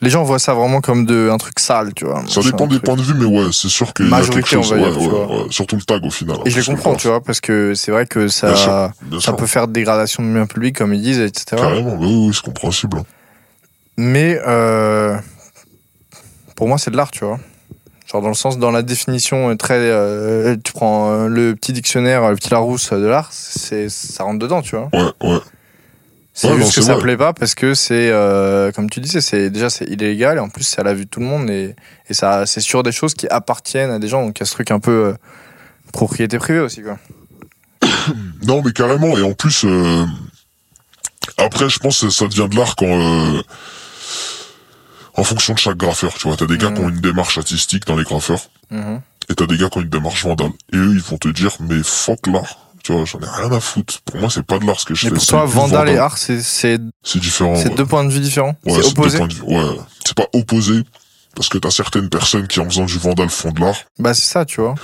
Les 0.01 0.09
gens 0.09 0.23
voient 0.23 0.39
ça 0.39 0.53
vraiment 0.53 0.79
comme 0.79 1.05
de, 1.05 1.29
un 1.29 1.37
truc 1.37 1.59
sale, 1.59 1.93
tu 1.93 2.05
vois. 2.05 2.23
Ça 2.29 2.39
dépend 2.41 2.65
des 2.67 2.75
truc. 2.75 2.83
points 2.85 2.95
de 2.95 3.01
vue, 3.01 3.13
mais 3.15 3.25
ouais, 3.25 3.47
c'est 3.51 3.67
sûr 3.67 3.93
qu'il 3.93 4.05
y 4.05 4.07
a 4.07 4.11
Majorité, 4.11 4.35
quelque 4.35 4.63
chose. 4.63 4.71
on 4.71 4.75
va 4.77 4.81
ouais, 4.89 4.93
tu 4.93 4.99
ouais, 4.99 5.25
vois. 5.25 5.45
Surtout 5.49 5.75
le 5.75 5.81
tag 5.81 6.05
au 6.05 6.09
final. 6.09 6.37
Et 6.45 6.49
je 6.49 6.55
les 6.57 6.61
que 6.65 6.71
comprends, 6.71 6.95
tu 6.95 7.09
vois, 7.09 7.19
parce 7.21 7.41
que 7.41 7.73
c'est 7.75 7.91
vrai 7.91 8.05
que 8.05 8.19
Bien 8.19 8.29
sûr, 8.29 8.57
ça, 8.57 8.93
Bien 9.01 9.19
ça 9.19 9.25
sûr. 9.25 9.35
peut 9.35 9.47
faire 9.47 9.67
dégradation 9.67 10.23
de 10.23 10.31
bien 10.31 10.45
public, 10.45 10.77
comme 10.77 10.93
ils 10.93 11.01
disent, 11.01 11.19
etc. 11.19 11.57
Carrément, 11.61 11.97
mais 11.97 12.05
oui, 12.05 12.27
oui, 12.29 12.31
c'est 12.33 12.43
compréhensible. 12.45 13.03
Mais 13.97 14.39
euh, 14.47 15.17
pour 16.57 16.67
moi, 16.67 16.77
c'est 16.77 16.91
de 16.91 16.97
l'art, 16.97 17.11
tu 17.11 17.23
vois. 17.23 17.39
Genre 18.11 18.21
dans 18.21 18.27
le 18.29 18.33
sens, 18.33 18.57
dans 18.57 18.71
la 18.71 18.81
définition 18.81 19.49
euh, 19.51 19.55
très, 19.55 19.75
euh, 19.77 20.55
tu 20.63 20.73
prends 20.73 21.11
euh, 21.11 21.27
le 21.27 21.55
petit 21.55 21.71
dictionnaire, 21.73 22.29
le 22.29 22.35
petit 22.35 22.49
Larousse 22.49 22.91
de 22.91 23.05
l'art, 23.05 23.29
c'est, 23.31 23.87
ça 23.89 24.23
rentre 24.23 24.39
dedans, 24.39 24.61
tu 24.61 24.75
vois. 24.75 24.89
Ouais, 24.93 25.29
ouais. 25.29 25.39
C'est 26.33 26.49
Ouais, 26.49 26.57
juste 26.57 26.67
non, 26.77 26.81
que 26.81 26.81
ça 26.87 26.93
vrai. 26.93 27.01
plaît 27.01 27.17
pas 27.17 27.33
parce 27.33 27.53
que 27.55 27.73
c'est, 27.73 28.09
euh, 28.11 28.71
comme 28.71 28.89
tu 28.89 28.99
disais, 29.01 29.21
c'est 29.21 29.49
déjà 29.49 29.69
c'est 29.69 29.85
illégal 29.85 30.37
et 30.37 30.39
en 30.39 30.49
plus 30.49 30.63
c'est 30.63 30.79
à 30.79 30.83
la 30.83 30.93
vue 30.93 31.05
de 31.05 31.09
tout 31.09 31.19
le 31.19 31.25
monde 31.25 31.49
et, 31.49 31.75
et 32.09 32.13
ça, 32.13 32.45
c'est 32.45 32.61
sur 32.61 32.83
des 32.83 32.91
choses 32.91 33.13
qui 33.15 33.27
appartiennent 33.27 33.89
à 33.91 33.97
des 33.99 34.07
gens. 34.07 34.23
Donc 34.25 34.37
il 34.37 34.41
y 34.41 34.43
a 34.43 34.45
ce 34.45 34.53
truc 34.53 34.69
un 34.71 34.79
peu 34.79 34.91
euh, 34.91 35.13
propriété 35.91 36.37
privée 36.37 36.59
aussi, 36.59 36.81
quoi. 36.83 36.97
Non, 38.45 38.61
mais 38.63 38.71
carrément. 38.71 39.17
Et 39.17 39.21
en 39.23 39.33
plus, 39.33 39.65
après, 41.37 41.69
je 41.69 41.79
pense 41.79 42.01
que 42.01 42.09
ça 42.09 42.27
devient 42.27 42.47
de 42.49 42.55
l'art 42.55 42.75
quand, 42.75 43.41
en 45.17 45.23
fonction 45.23 45.53
de 45.53 45.59
chaque 45.59 45.77
graffeur, 45.77 46.13
tu 46.13 46.27
vois, 46.27 46.37
t'as 46.37 46.45
des 46.45 46.57
gars 46.57 46.71
qui 46.71 46.79
ont 46.81 46.89
une 46.89 47.01
démarche 47.01 47.37
artistique 47.37 47.85
dans 47.85 47.95
les 47.95 48.03
graffeurs, 48.03 48.49
Mhm. 48.71 49.01
et 49.29 49.35
t'as 49.35 49.45
des 49.47 49.57
gars 49.57 49.69
qui 49.69 49.77
ont 49.79 49.81
une 49.81 49.89
démarche 49.89 50.23
vandale. 50.23 50.51
Et 50.73 50.77
eux, 50.77 50.91
ils 50.93 51.01
vont 51.01 51.17
te 51.17 51.27
dire, 51.29 51.51
mais 51.59 51.81
fuck 51.83 52.27
l'art. 52.27 52.57
Tu 52.83 52.93
vois, 52.93 53.03
j'en 53.03 53.19
ai 53.19 53.25
rien 53.27 53.51
à 53.51 53.59
foutre. 53.59 53.99
Pour 54.05 54.17
moi, 54.21 54.29
c'est 54.29 54.43
pas 54.45 54.59
de 54.59 54.65
l'art 54.65 54.79
ce 54.79 54.85
que 54.85 54.95
je 54.95 55.05
Mais 55.05 55.09
fais. 55.09 55.15
pour 55.15 55.23
c'est 55.25 55.31
toi, 55.31 55.43
plus 55.43 55.51
Vandal 55.53 55.89
et 55.89 55.97
art, 55.97 56.17
c'est, 56.17 56.41
c'est, 56.41 56.79
C'est 57.03 57.19
différent. 57.19 57.55
c'est 57.57 57.67
ouais. 57.69 57.75
deux 57.75 57.85
points 57.85 58.05
de 58.05 58.11
vue 58.13 58.21
différents. 58.21 58.55
Ouais, 58.65 58.73
c'est 58.75 58.83
c'est 58.83 58.93
deux 58.93 58.99
opposé. 59.01 59.17
points 59.17 59.27
de 59.27 59.33
vue. 59.33 59.41
Ouais, 59.41 59.77
c'est 60.05 60.15
pas 60.15 60.27
opposé. 60.33 60.83
Parce 61.35 61.49
que 61.49 61.57
t'as 61.57 61.69
certaines 61.71 62.09
personnes 62.09 62.47
qui, 62.47 62.59
en 62.61 62.65
faisant 62.69 62.85
du 62.85 62.97
vandal, 62.97 63.29
font 63.29 63.51
de 63.51 63.59
l'art. 63.59 63.75
Bah 63.99 64.13
c'est 64.13 64.25
ça, 64.31 64.45
tu 64.45 64.61
vois. 64.61 64.75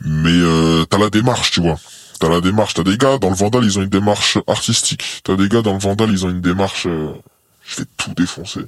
Mais 0.00 0.30
euh, 0.32 0.84
t'as 0.86 0.98
la 0.98 1.10
démarche, 1.10 1.50
tu 1.52 1.60
vois. 1.60 1.78
T'as 2.20 2.28
la 2.28 2.40
démarche. 2.40 2.74
T'as 2.74 2.82
des 2.82 2.98
gars 2.98 3.18
dans 3.18 3.28
le 3.30 3.36
Vandal, 3.36 3.64
ils 3.64 3.78
ont 3.78 3.82
une 3.82 3.88
démarche 3.88 4.38
artistique. 4.48 5.20
T'as 5.22 5.36
des 5.36 5.48
gars 5.48 5.62
dans 5.62 5.72
le 5.74 5.78
Vandal, 5.78 6.10
ils 6.10 6.26
ont 6.26 6.30
une 6.30 6.40
démarche. 6.40 6.86
euh, 6.86 7.12
je 7.64 7.76
vais 7.82 7.86
tout 7.96 8.12
défoncer. 8.14 8.60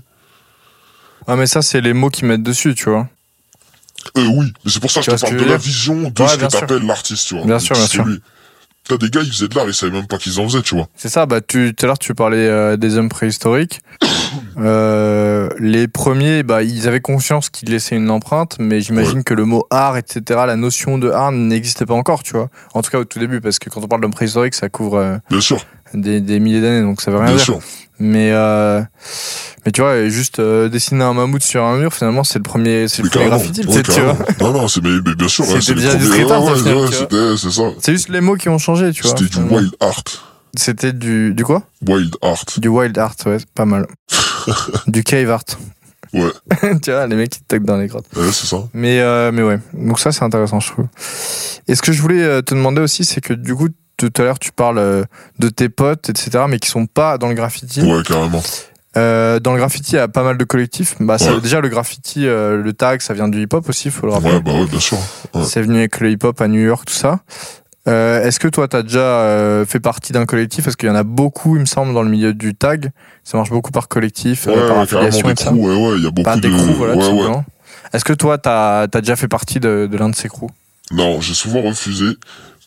Ah 1.27 1.37
mais 1.37 1.47
ça, 1.47 1.63
c'est 1.63 1.81
les 1.81 1.93
mots 1.93 2.11
qu'ils 2.11 2.27
mettent 2.27 2.43
dessus, 2.43 2.75
tu 2.75 2.91
vois. 2.91 3.09
Euh, 4.17 4.27
oui, 4.35 4.53
mais 4.65 4.71
c'est 4.71 4.81
pour 4.81 4.91
ça 4.91 5.01
que 5.01 5.11
je 5.11 5.17
te 5.17 5.21
parle 5.21 5.37
de 5.37 5.45
la 5.45 5.57
vision 5.57 5.95
de 6.11 6.23
Ouais, 6.23 6.29
ce 6.29 6.37
que 6.37 6.47
t'appelles 6.47 6.87
l'artiste, 6.87 7.29
tu 7.29 7.35
vois. 7.37 7.45
Bien 7.45 7.59
sûr, 7.59 7.77
bien 7.77 7.87
sûr. 7.87 8.07
T'as 8.89 8.97
des 8.97 9.11
gars, 9.11 9.21
ils 9.23 9.31
faisaient 9.31 9.47
de 9.47 9.55
l'art, 9.55 9.67
ils 9.69 9.75
savaient 9.75 9.93
même 9.93 10.07
pas 10.07 10.17
qu'ils 10.17 10.41
en 10.41 10.49
faisaient, 10.49 10.63
tu 10.63 10.75
vois. 10.75 10.89
C'est 10.97 11.11
ça, 11.11 11.27
bah 11.27 11.41
tu, 11.43 11.75
tout 11.75 11.85
à 11.85 11.87
l'heure 11.87 11.99
tu 11.99 12.15
parlais 12.15 12.39
euh, 12.47 12.77
des 12.77 12.97
hommes 12.97 13.09
préhistoriques. 13.11 13.81
Euh, 14.59 15.49
les 15.59 15.89
premiers, 15.89 16.43
bah, 16.43 16.63
ils 16.63 16.87
avaient 16.87 17.01
conscience 17.01 17.51
qu'ils 17.51 17.71
laissaient 17.71 17.97
une 17.97 18.11
empreinte, 18.11 18.57
mais 18.61 18.81
j'imagine 18.81 19.25
que 19.25 19.35
le 19.35 19.45
mot 19.45 19.67
art, 19.71 19.97
etc., 19.97 20.23
la 20.47 20.55
notion 20.57 20.99
de 20.99 21.11
art 21.11 21.33
n'existait 21.33 21.87
pas 21.87 21.95
encore, 21.95 22.23
tu 22.23 22.33
vois. 22.33 22.49
En 22.75 22.83
tout 22.83 22.91
cas 22.91 22.99
au 22.99 23.05
tout 23.05 23.19
début, 23.19 23.41
parce 23.41 23.59
que 23.59 23.71
quand 23.71 23.83
on 23.83 23.89
parle 23.89 24.03
d'homme 24.03 24.13
préhistorique, 24.13 24.55
ça 24.55 24.69
couvre 24.69 24.99
euh, 24.99 25.17
Bien 25.31 25.41
sûr, 25.41 25.65
des, 25.95 26.21
des 26.21 26.39
milliers 26.41 26.61
d'années, 26.61 26.83
donc 26.83 27.01
ça 27.01 27.11
veut 27.11 27.17
rien 27.19 27.27
bien 27.27 27.37
dire. 27.37 27.45
sûr. 27.45 27.61
Mais, 28.01 28.31
euh, 28.33 28.81
mais 29.67 29.73
tu 29.73 29.83
vois, 29.83 30.09
juste 30.09 30.39
euh, 30.39 30.71
dessiner 30.71 31.05
un 31.05 31.13
mammouth 31.13 31.43
sur 31.43 31.63
un 31.63 31.77
mur, 31.77 31.93
finalement, 31.93 32.25
c'est 32.25 32.39
le 32.39 32.43
premier, 32.43 32.89
c'est 32.89 33.03
le 33.03 33.11
premier 33.11 33.27
graffiti, 33.27 33.61
Ouais, 33.67 33.83
tu 33.83 34.01
vois. 34.01 34.17
Non, 34.41 34.53
non, 34.53 34.69
c'est, 34.69 34.83
mais, 34.83 34.99
mais 35.05 35.15
bien 35.15 35.29
sûr, 35.29 35.45
C'était 35.45 35.75
déjà 35.75 35.95
du 35.95 36.07
street 36.07 36.31
art, 36.31 36.57
c'était, 36.57 37.37
c'est 37.37 37.51
ça. 37.51 37.63
C'est 37.79 37.93
juste 37.93 38.09
les 38.09 38.23
mots 38.23 38.37
qui 38.37 38.49
ont 38.49 38.57
changé, 38.57 38.91
tu 38.93 39.03
vois. 39.03 39.15
C'était 39.17 39.29
du 39.29 39.55
wild 39.55 39.75
art. 39.81 40.03
C'était 40.57 40.95
du, 40.95 41.35
du 41.35 41.45
quoi? 41.45 41.63
Wild 41.87 42.17
art. 42.23 42.45
Du 42.57 42.69
wild 42.69 42.97
art, 42.97 43.15
ouais, 43.27 43.37
pas 43.55 43.67
mal. 43.67 43.87
du 44.87 45.05
cave 45.05 45.31
art. 45.31 45.45
Ouais. 46.15 46.33
tu 46.83 46.91
vois, 46.91 47.07
les 47.07 47.17
mecs 47.17 47.31
qui 47.31 47.43
toquent 47.43 47.65
dans 47.65 47.77
les 47.77 47.87
grottes. 47.87 48.07
Ouais, 48.17 48.33
c'est 48.33 48.47
ça. 48.47 48.65
Mais, 48.73 48.99
euh, 49.01 49.31
mais 49.31 49.43
ouais, 49.43 49.61
donc 49.75 50.01
ça 50.01 50.11
c'est 50.11 50.25
intéressant, 50.25 50.59
je 50.59 50.73
trouve. 50.73 50.87
Et 51.69 51.75
ce 51.75 51.83
que 51.83 51.93
je 51.93 52.01
voulais 52.01 52.43
te 52.43 52.55
demander 52.55 52.81
aussi, 52.81 53.05
c'est 53.05 53.21
que 53.21 53.35
du 53.35 53.55
coup, 53.55 53.69
tout 54.09 54.23
à 54.23 54.25
l'heure, 54.25 54.39
tu 54.39 54.53
parles 54.53 54.79
euh, 54.79 55.05
de 55.39 55.49
tes 55.49 55.69
potes, 55.69 56.09
etc., 56.09 56.45
mais 56.49 56.59
qui 56.59 56.69
sont 56.69 56.87
pas 56.87 57.19
dans 57.19 57.29
le 57.29 57.35
graffiti. 57.35 57.83
Ouais, 57.83 58.03
carrément. 58.03 58.43
Euh, 58.97 59.39
dans 59.39 59.53
le 59.53 59.59
graffiti, 59.59 59.93
il 59.93 59.97
y 59.97 59.99
a 59.99 60.09
pas 60.09 60.23
mal 60.25 60.37
de 60.37 60.45
collectifs. 60.45 60.97
Bah, 61.01 61.19
ça- 61.19 61.35
Ouais. 61.35 61.41
déjà, 61.41 61.61
le 61.61 61.69
graffiti, 61.69 62.27
euh, 62.27 62.61
le 62.63 62.73
tag, 62.73 63.01
ça 63.03 63.15
vient 63.15 63.29
du 63.29 63.43
hip-hop 63.43 63.69
aussi, 63.69 63.91
faut 63.91 64.07
le 64.07 64.13
rappeler. 64.13 64.33
Ouais, 64.33 64.41
bah 64.41 64.53
ouais, 64.53 64.67
bien 64.67 64.81
sûr. 64.81 64.99
ouais. 65.35 65.45
C'est 65.45 65.63
venu 65.63 65.79
avec 65.79 66.01
le 66.01 66.11
hip-hop 66.11 66.41
à 66.41 66.49
New 66.49 66.61
York, 66.61 66.87
tout 66.87 66.95
ça. 66.95 67.21
Euh, 67.89 68.23
Est-ce 68.27 68.39
que 68.41 68.49
toi, 68.49 68.69
tu 68.69 68.77
as 68.77 68.83
déjà 68.83 69.65
fait 69.67 69.81
partie 69.81 70.13
d'un 70.13 70.27
collectif? 70.27 70.65
Parce 70.65 70.77
qu'il 70.77 70.89
y 70.89 70.93
en 70.93 70.97
a 70.97 71.03
beaucoup, 71.05 71.57
il 71.57 71.61
me 71.61 71.67
semble, 71.67 71.95
dans 71.95 72.03
le 72.03 72.11
milieu 72.11 72.35
du 72.35 72.55
tag. 72.55 72.91
Ça 73.25 73.37
marche 73.39 73.51
beaucoup 73.51 73.71
par 73.71 73.89
collectif, 73.89 74.47
par 74.47 74.79
affiliation 74.81 75.27
des 75.29 75.33
et 75.33 75.35
tout 75.37 75.45
ça. 75.45 75.51
crews, 75.51 75.67
ouais, 75.69 75.89
ouais, 75.91 75.99
il 75.99 76.05
y 76.05 76.07
a 76.07 76.11
beaucoup 76.11 76.35
de... 76.37 76.41
des 76.41 76.51
crews, 76.51 76.75
voilà. 76.75 77.45
Est-ce 77.93 78.05
que 78.05 78.13
toi, 78.13 78.39
tu 78.39 78.49
as, 78.49 78.87
déjà 79.01 79.17
fait 79.17 79.29
partie 79.29 79.61
de, 79.61 79.89
de 79.91 79.97
l'un 79.97 80.09
de 80.11 80.15
ces 80.17 80.29
crews? 80.29 80.51
Non, 80.93 81.21
j'ai 81.21 81.35
souvent 81.35 81.63
refusé, 81.63 82.07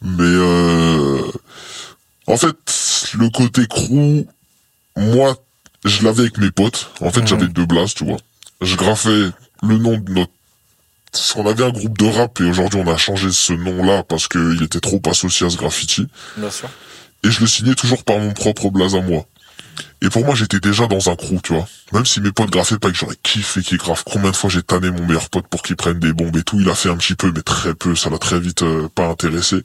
mais 0.03 0.23
euh... 0.23 1.31
en 2.27 2.37
fait, 2.37 2.55
le 3.17 3.29
côté 3.29 3.65
crew, 3.67 4.25
moi, 4.97 5.35
je 5.85 6.03
l'avais 6.03 6.21
avec 6.21 6.37
mes 6.37 6.51
potes. 6.51 6.91
En 7.01 7.11
fait, 7.11 7.25
j'avais 7.25 7.47
deux 7.47 7.65
blasts, 7.65 7.97
tu 7.97 8.05
vois. 8.05 8.19
Je 8.61 8.75
graffais 8.75 9.29
le 9.63 9.77
nom 9.77 9.97
de 9.97 10.11
notre... 10.11 10.31
On 11.35 11.47
avait 11.47 11.63
un 11.63 11.69
groupe 11.69 11.97
de 11.97 12.05
rap 12.05 12.41
et 12.41 12.43
aujourd'hui 12.43 12.81
on 12.83 12.91
a 12.91 12.97
changé 12.97 13.31
ce 13.31 13.53
nom-là 13.53 14.01
parce 14.03 14.27
qu'il 14.27 14.63
était 14.63 14.79
trop 14.79 14.99
associé 15.05 15.45
à 15.45 15.49
ce 15.51 15.57
graffiti. 15.57 16.07
Bien 16.37 16.49
sûr. 16.49 16.67
Et 17.23 17.29
je 17.29 17.39
le 17.39 17.45
signais 17.45 17.75
toujours 17.75 18.03
par 18.03 18.17
mon 18.17 18.33
propre 18.33 18.71
blaze 18.71 18.95
à 18.95 19.01
moi. 19.01 19.23
Et 20.01 20.09
pour 20.09 20.25
moi, 20.25 20.35
j'étais 20.35 20.59
déjà 20.59 20.87
dans 20.87 21.09
un 21.09 21.15
crew, 21.15 21.41
tu 21.43 21.53
vois. 21.53 21.67
Même 21.93 22.05
si 22.05 22.19
mes 22.21 22.31
potes 22.31 22.51
graffaient 22.51 22.77
pas, 22.77 22.91
que 22.91 22.97
j'aurais 22.97 23.15
kiffé 23.23 23.61
qu'ils 23.61 23.77
graffent. 23.77 24.03
Combien 24.03 24.31
de 24.31 24.35
fois 24.35 24.49
j'ai 24.49 24.61
tanné 24.61 24.91
mon 24.91 25.05
meilleur 25.05 25.29
pote 25.29 25.47
pour 25.47 25.61
qu'il 25.61 25.75
prenne 25.75 25.99
des 25.99 26.11
bombes 26.13 26.35
et 26.35 26.43
tout. 26.43 26.59
Il 26.59 26.69
a 26.69 26.75
fait 26.75 26.89
un 26.89 26.97
petit 26.97 27.15
peu, 27.15 27.31
mais 27.33 27.41
très 27.41 27.73
peu. 27.73 27.95
Ça 27.95 28.09
l'a 28.09 28.17
très 28.17 28.39
vite 28.39 28.63
euh, 28.63 28.89
pas 28.93 29.07
intéressé. 29.07 29.63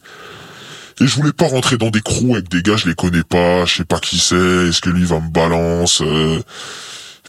Et 1.01 1.07
je 1.07 1.15
voulais 1.15 1.33
pas 1.33 1.47
rentrer 1.47 1.77
dans 1.77 1.91
des 1.91 2.01
crews 2.01 2.35
avec 2.35 2.49
des 2.49 2.63
gars, 2.63 2.77
je 2.77 2.89
les 2.89 2.95
connais 2.95 3.23
pas, 3.23 3.65
je 3.67 3.77
sais 3.77 3.85
pas 3.85 4.01
qui 4.01 4.19
c'est, 4.19 4.35
est-ce 4.35 4.81
que 4.81 4.91
lui 4.91 5.05
va 5.05 5.21
me 5.21 5.29
balance. 5.29 6.01
euh. 6.03 6.41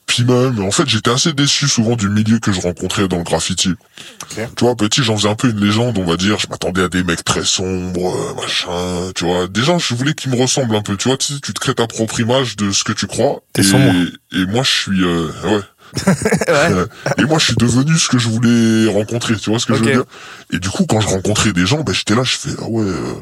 Puis 0.09 0.23
même, 0.23 0.59
en 0.59 0.71
fait, 0.71 0.89
j'étais 0.89 1.11
assez 1.11 1.33
déçu 1.33 1.67
souvent 1.67 1.95
du 1.95 2.09
milieu 2.09 2.39
que 2.39 2.51
je 2.51 2.59
rencontrais 2.59 3.07
dans 3.07 3.17
le 3.17 3.23
graffiti. 3.23 3.69
Ok. 4.23 4.49
Tu 4.57 4.63
vois, 4.63 4.75
petit, 4.75 5.03
j'en 5.03 5.15
faisais 5.15 5.29
un 5.29 5.35
peu 5.35 5.51
une 5.51 5.63
légende, 5.63 5.99
on 5.99 6.03
va 6.03 6.17
dire. 6.17 6.39
Je 6.39 6.47
m'attendais 6.47 6.81
à 6.81 6.89
des 6.89 7.03
mecs 7.03 7.23
très 7.23 7.45
sombres, 7.45 8.15
euh, 8.15 8.33
machin, 8.41 9.11
tu 9.13 9.25
vois. 9.25 9.47
Des 9.47 9.61
gens, 9.61 9.77
je 9.77 9.93
voulais 9.93 10.15
qu'ils 10.15 10.31
me 10.31 10.35
ressemblent 10.35 10.75
un 10.75 10.81
peu, 10.81 10.97
tu 10.97 11.09
vois. 11.09 11.17
Tu, 11.17 11.33
sais, 11.33 11.39
tu 11.39 11.53
te 11.53 11.59
crées 11.59 11.75
ta 11.75 11.85
propre 11.85 12.19
image 12.19 12.55
de 12.55 12.71
ce 12.71 12.83
que 12.83 12.91
tu 12.91 13.05
crois. 13.05 13.43
T'es 13.53 13.61
et, 13.61 13.65
sombre. 13.65 13.93
Et 14.31 14.45
moi, 14.47 14.63
je 14.63 14.71
suis, 14.71 15.03
euh, 15.03 15.29
ouais. 15.43 15.61
Ouais. 16.47 16.85
Et 17.19 17.25
moi, 17.25 17.37
je 17.37 17.45
suis 17.45 17.55
devenu 17.55 17.95
ce 17.95 18.09
que 18.09 18.17
je 18.17 18.29
voulais 18.29 18.91
rencontrer, 18.91 19.35
tu 19.35 19.51
vois 19.51 19.59
ce 19.59 19.67
que 19.67 19.75
je 19.75 19.83
veux 19.83 19.91
dire 19.91 20.05
Et 20.51 20.57
du 20.57 20.69
coup, 20.69 20.87
quand 20.87 21.01
je 21.01 21.07
rencontrais 21.07 21.53
des 21.53 21.67
gens, 21.67 21.81
ben 21.81 21.93
j'étais 21.93 22.15
là, 22.15 22.23
je 22.23 22.35
fais 22.35 22.49
ah 22.59 22.67
ouais. 22.67 22.83
euh... 22.83 23.13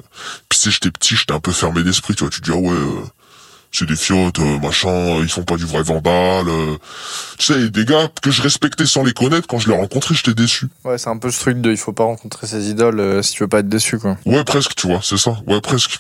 Puis 0.47 0.59
tu 0.59 0.65
sais, 0.65 0.71
j'étais 0.71 0.91
petit, 0.91 1.17
j'étais 1.17 1.33
un 1.33 1.39
peu 1.41 1.51
fermé 1.51 1.83
d'esprit, 1.83 2.15
tu 2.15 2.23
vois. 2.23 2.31
Tu 2.31 2.39
te 2.39 2.45
dis 2.45 2.51
ah 2.53 2.59
ouais, 2.59 2.71
euh, 2.71 3.03
c'est 3.79 3.85
des 3.85 3.95
fiottes, 3.95 4.39
euh, 4.39 4.59
machin, 4.59 4.89
euh, 4.89 5.19
ils 5.21 5.29
font 5.29 5.43
pas 5.43 5.55
du 5.55 5.65
vrai 5.65 5.83
vandal. 5.83 6.47
euh. 6.47 6.77
Tu 7.37 7.45
sais, 7.53 7.69
des 7.69 7.85
gars 7.85 8.09
que 8.21 8.31
je 8.31 8.41
respectais 8.41 8.85
sans 8.85 9.03
les 9.03 9.13
connaître, 9.13 9.47
quand 9.47 9.59
je 9.59 9.69
les 9.69 9.75
rencontrais, 9.75 10.15
j'étais 10.15 10.33
déçu. 10.33 10.67
Ouais, 10.83 10.97
c'est 10.97 11.09
un 11.09 11.17
peu 11.17 11.31
ce 11.31 11.39
truc 11.39 11.61
de 11.61 11.71
il 11.71 11.77
faut 11.77 11.93
pas 11.93 12.03
rencontrer 12.05 12.47
ses 12.47 12.69
idoles 12.69 12.99
euh, 12.99 13.21
si 13.21 13.33
tu 13.33 13.43
veux 13.43 13.49
pas 13.49 13.59
être 13.59 13.69
déçu, 13.69 13.99
quoi. 13.99 14.17
Ouais, 14.25 14.43
presque, 14.43 14.75
tu 14.75 14.87
vois, 14.87 15.01
c'est 15.03 15.17
ça. 15.17 15.37
Ouais, 15.47 15.61
presque. 15.61 15.99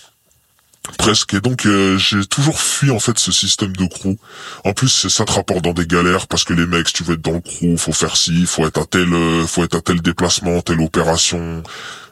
Presque. 0.97 1.33
Et 1.33 1.41
donc, 1.41 1.67
j'ai 1.97 2.25
toujours 2.27 2.61
fui, 2.61 2.91
en 2.91 2.99
fait, 2.99 3.19
ce 3.19 3.33
système 3.33 3.75
de 3.75 3.85
crew. 3.87 4.15
En 4.63 4.71
plus, 4.71 4.87
c'est 4.87 5.09
ça 5.09 5.25
te 5.25 5.33
rapporte 5.33 5.61
dans 5.61 5.73
des 5.73 5.85
galères, 5.85 6.27
parce 6.27 6.45
que 6.45 6.53
les 6.53 6.65
mecs, 6.65 6.87
si 6.87 6.93
tu 6.93 7.03
veux 7.03 7.15
être 7.15 7.21
dans 7.21 7.33
le 7.33 7.41
crew, 7.41 7.77
faut 7.77 7.91
faire 7.91 8.15
ci, 8.15 8.45
faut 8.45 8.65
être 8.65 8.79
à 8.79 8.85
tel, 8.85 9.09
faut 9.47 9.65
être 9.65 9.75
à 9.75 9.81
tel 9.81 10.01
déplacement, 10.01 10.61
telle 10.61 10.79
opération, 10.79 11.61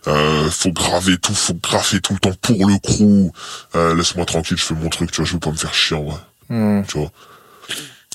euh, 0.07 0.49
faut 0.51 0.71
graver 0.71 1.17
tout, 1.17 1.33
faut 1.33 1.53
graffer 1.55 1.99
tout 2.01 2.13
le 2.13 2.19
temps 2.19 2.33
pour 2.41 2.67
le 2.67 2.77
crew. 2.79 3.31
Euh, 3.75 3.95
laisse-moi 3.95 4.25
tranquille, 4.25 4.57
je 4.57 4.63
fais 4.63 4.73
mon 4.75 4.89
truc, 4.89 5.11
tu 5.11 5.17
vois, 5.17 5.25
je 5.25 5.33
veux 5.33 5.39
pas 5.39 5.51
me 5.51 5.55
faire 5.57 5.73
chier, 5.73 5.97
ouais, 5.97 6.13
Hmm. 6.49 6.83
tu 6.87 6.97
vois. 6.99 7.11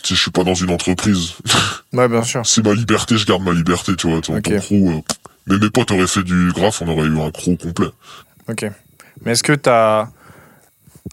Tu 0.03 0.09
sais, 0.11 0.15
je 0.15 0.21
suis 0.23 0.31
pas 0.31 0.45
dans 0.45 0.55
une 0.55 0.71
entreprise. 0.71 1.33
Ouais, 1.93 2.07
bien 2.09 2.23
sûr. 2.23 2.43
c'est 2.47 2.65
ma 2.65 2.73
liberté, 2.73 3.17
je 3.19 3.27
garde 3.27 3.43
ma 3.43 3.53
liberté, 3.53 3.97
tu 3.97 4.09
vois. 4.09 4.21
Ton, 4.21 4.41
crew, 4.41 4.73
euh, 4.73 5.01
mais 5.49 5.59
mes 5.59 5.71
potes 5.71 5.91
auraient 5.91 6.07
fait 6.07 6.23
du 6.23 6.53
graphe, 6.53 6.81
on 6.83 6.89
aurait 6.89 7.09
eu 7.09 7.19
un 7.21 7.31
crew 7.33 7.57
complet. 7.61 7.89
Ok. 8.49 8.65
Mais 9.25 9.33
est-ce 9.33 9.43
que 9.43 9.53
t'as, 9.53 10.09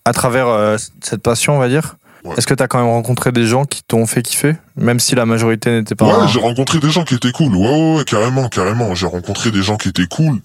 à 0.06 0.14
travers 0.14 0.78
cette 1.02 1.24
passion, 1.24 1.56
on 1.56 1.60
va 1.60 1.68
dire, 1.68 1.96
Ouais. 2.28 2.36
est-ce 2.38 2.48
que 2.48 2.54
t'as 2.54 2.68
quand 2.68 2.80
même 2.80 2.90
rencontré 2.90 3.32
des 3.32 3.46
gens 3.46 3.66
qui 3.66 3.84
t'ont 3.84 4.06
fait 4.06 4.22
kiffer, 4.22 4.56
même 4.76 5.00
si 5.00 5.16
la 5.16 5.26
majorité 5.26 5.72
n'était 5.72 5.96
pas. 5.96 6.06
Ouais, 6.06 6.28
j'ai 6.28 6.40
rencontré 6.40 6.80
des 6.80 6.90
gens 6.90 7.04
qui 7.04 7.16
étaient 7.16 7.32
cool. 7.32 7.56
Ouais, 7.56 7.70
ouais, 7.70 7.96
ouais, 7.98 8.04
carrément, 8.04 8.50
carrément. 8.50 8.94
J'ai 8.96 9.08
rencontré 9.08 9.52
des 9.52 9.62
gens 9.62 9.78
qui 9.78 9.90
étaient 9.90 10.08
cool, 10.08 10.40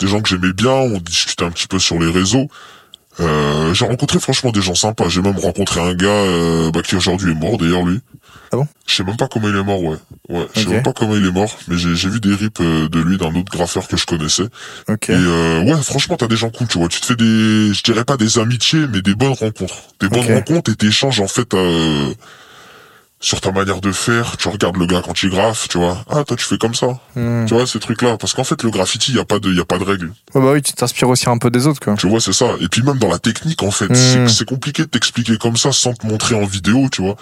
des 0.00 0.06
gens 0.06 0.20
que 0.20 0.28
j'aimais 0.28 0.52
bien. 0.52 0.72
On 0.72 0.98
discutait 0.98 1.44
un 1.44 1.50
petit 1.50 1.66
peu 1.66 1.78
sur 1.78 1.98
les 1.98 2.10
réseaux. 2.10 2.48
Euh, 3.20 3.74
j'ai 3.74 3.84
rencontré 3.84 4.18
franchement 4.20 4.52
des 4.52 4.62
gens 4.62 4.74
sympas. 4.74 5.08
J'ai 5.08 5.22
même 5.22 5.38
rencontré 5.38 5.80
un 5.80 5.94
gars 5.94 6.08
euh, 6.08 6.70
bah, 6.70 6.82
qui 6.82 6.96
aujourd'hui 6.96 7.32
est 7.32 7.34
mort 7.34 7.58
d'ailleurs 7.58 7.84
lui. 7.84 8.00
Ah 8.50 8.56
bon? 8.56 8.66
Je 8.86 8.94
sais 8.94 9.04
même 9.04 9.16
pas 9.16 9.28
comment 9.28 9.48
il 9.48 9.56
est 9.56 9.62
mort, 9.62 9.82
ouais. 9.82 9.96
Ouais, 10.28 10.46
je 10.54 10.60
sais 10.60 10.68
même 10.68 10.82
pas 10.82 10.92
comment 10.92 11.16
il 11.16 11.26
est 11.26 11.32
mort, 11.32 11.54
mais 11.68 11.76
j'ai 11.76 12.08
vu 12.08 12.20
des 12.20 12.34
rips 12.34 12.60
euh, 12.60 12.88
de 12.88 13.00
lui 13.00 13.18
d'un 13.18 13.34
autre 13.34 13.52
graffeur 13.52 13.86
que 13.88 13.96
je 13.96 14.06
connaissais. 14.06 14.44
Et 14.88 14.94
euh, 15.10 15.62
ouais, 15.64 15.82
franchement, 15.82 16.16
t'as 16.16 16.28
des 16.28 16.36
gens 16.36 16.50
cool, 16.50 16.66
tu 16.66 16.78
vois. 16.78 16.88
Tu 16.88 17.00
te 17.00 17.06
fais 17.06 17.16
des, 17.16 17.74
je 17.74 17.82
dirais 17.82 18.04
pas 18.04 18.16
des 18.16 18.38
amitiés, 18.38 18.86
mais 18.90 19.02
des 19.02 19.14
bonnes 19.14 19.32
rencontres. 19.32 19.76
Des 20.00 20.08
bonnes 20.08 20.32
rencontres 20.32 20.70
et 20.70 20.76
t'échanges 20.76 21.20
en 21.20 21.28
fait 21.28 21.52
euh, 21.52 22.12
sur 23.20 23.40
ta 23.40 23.50
manière 23.50 23.80
de 23.80 23.90
faire. 23.92 24.36
Tu 24.36 24.48
regardes 24.48 24.76
le 24.76 24.86
gars 24.86 25.02
quand 25.04 25.22
il 25.22 25.30
graffe, 25.30 25.68
tu 25.68 25.78
vois. 25.78 26.04
Ah, 26.08 26.22
toi, 26.24 26.36
tu 26.36 26.44
fais 26.44 26.56
comme 26.58 26.74
ça. 26.74 26.86
Hmm. 27.16 27.46
Tu 27.46 27.54
vois, 27.54 27.66
ces 27.66 27.80
trucs-là. 27.80 28.16
Parce 28.16 28.32
qu'en 28.32 28.44
fait, 28.44 28.62
le 28.62 28.70
graffiti, 28.70 29.12
y 29.12 29.18
a 29.18 29.24
pas 29.24 29.38
de, 29.40 29.52
y 29.52 29.58
a 29.60 29.64
pas 29.64 29.78
de 29.78 29.84
règles. 29.84 30.12
Ouais, 30.34 30.40
bah 30.40 30.52
oui, 30.52 30.62
tu 30.62 30.72
t'inspires 30.72 31.08
aussi 31.08 31.28
un 31.28 31.38
peu 31.38 31.50
des 31.50 31.66
autres, 31.66 31.80
quoi. 31.80 31.94
Tu 31.96 32.08
vois, 32.08 32.20
c'est 32.20 32.32
ça. 32.32 32.46
Et 32.60 32.68
puis 32.68 32.82
même 32.82 32.98
dans 32.98 33.08
la 33.10 33.18
technique, 33.18 33.62
en 33.62 33.70
fait, 33.72 33.88
Mm. 33.90 33.94
c'est- 33.94 34.28
c'est 34.28 34.48
compliqué 34.48 34.82
de 34.82 34.88
t'expliquer 34.88 35.36
comme 35.36 35.56
ça 35.56 35.72
sans 35.72 35.94
te 35.94 36.06
montrer 36.06 36.34
en 36.36 36.44
vidéo, 36.44 36.88
tu 36.92 37.02
vois. 37.02 37.16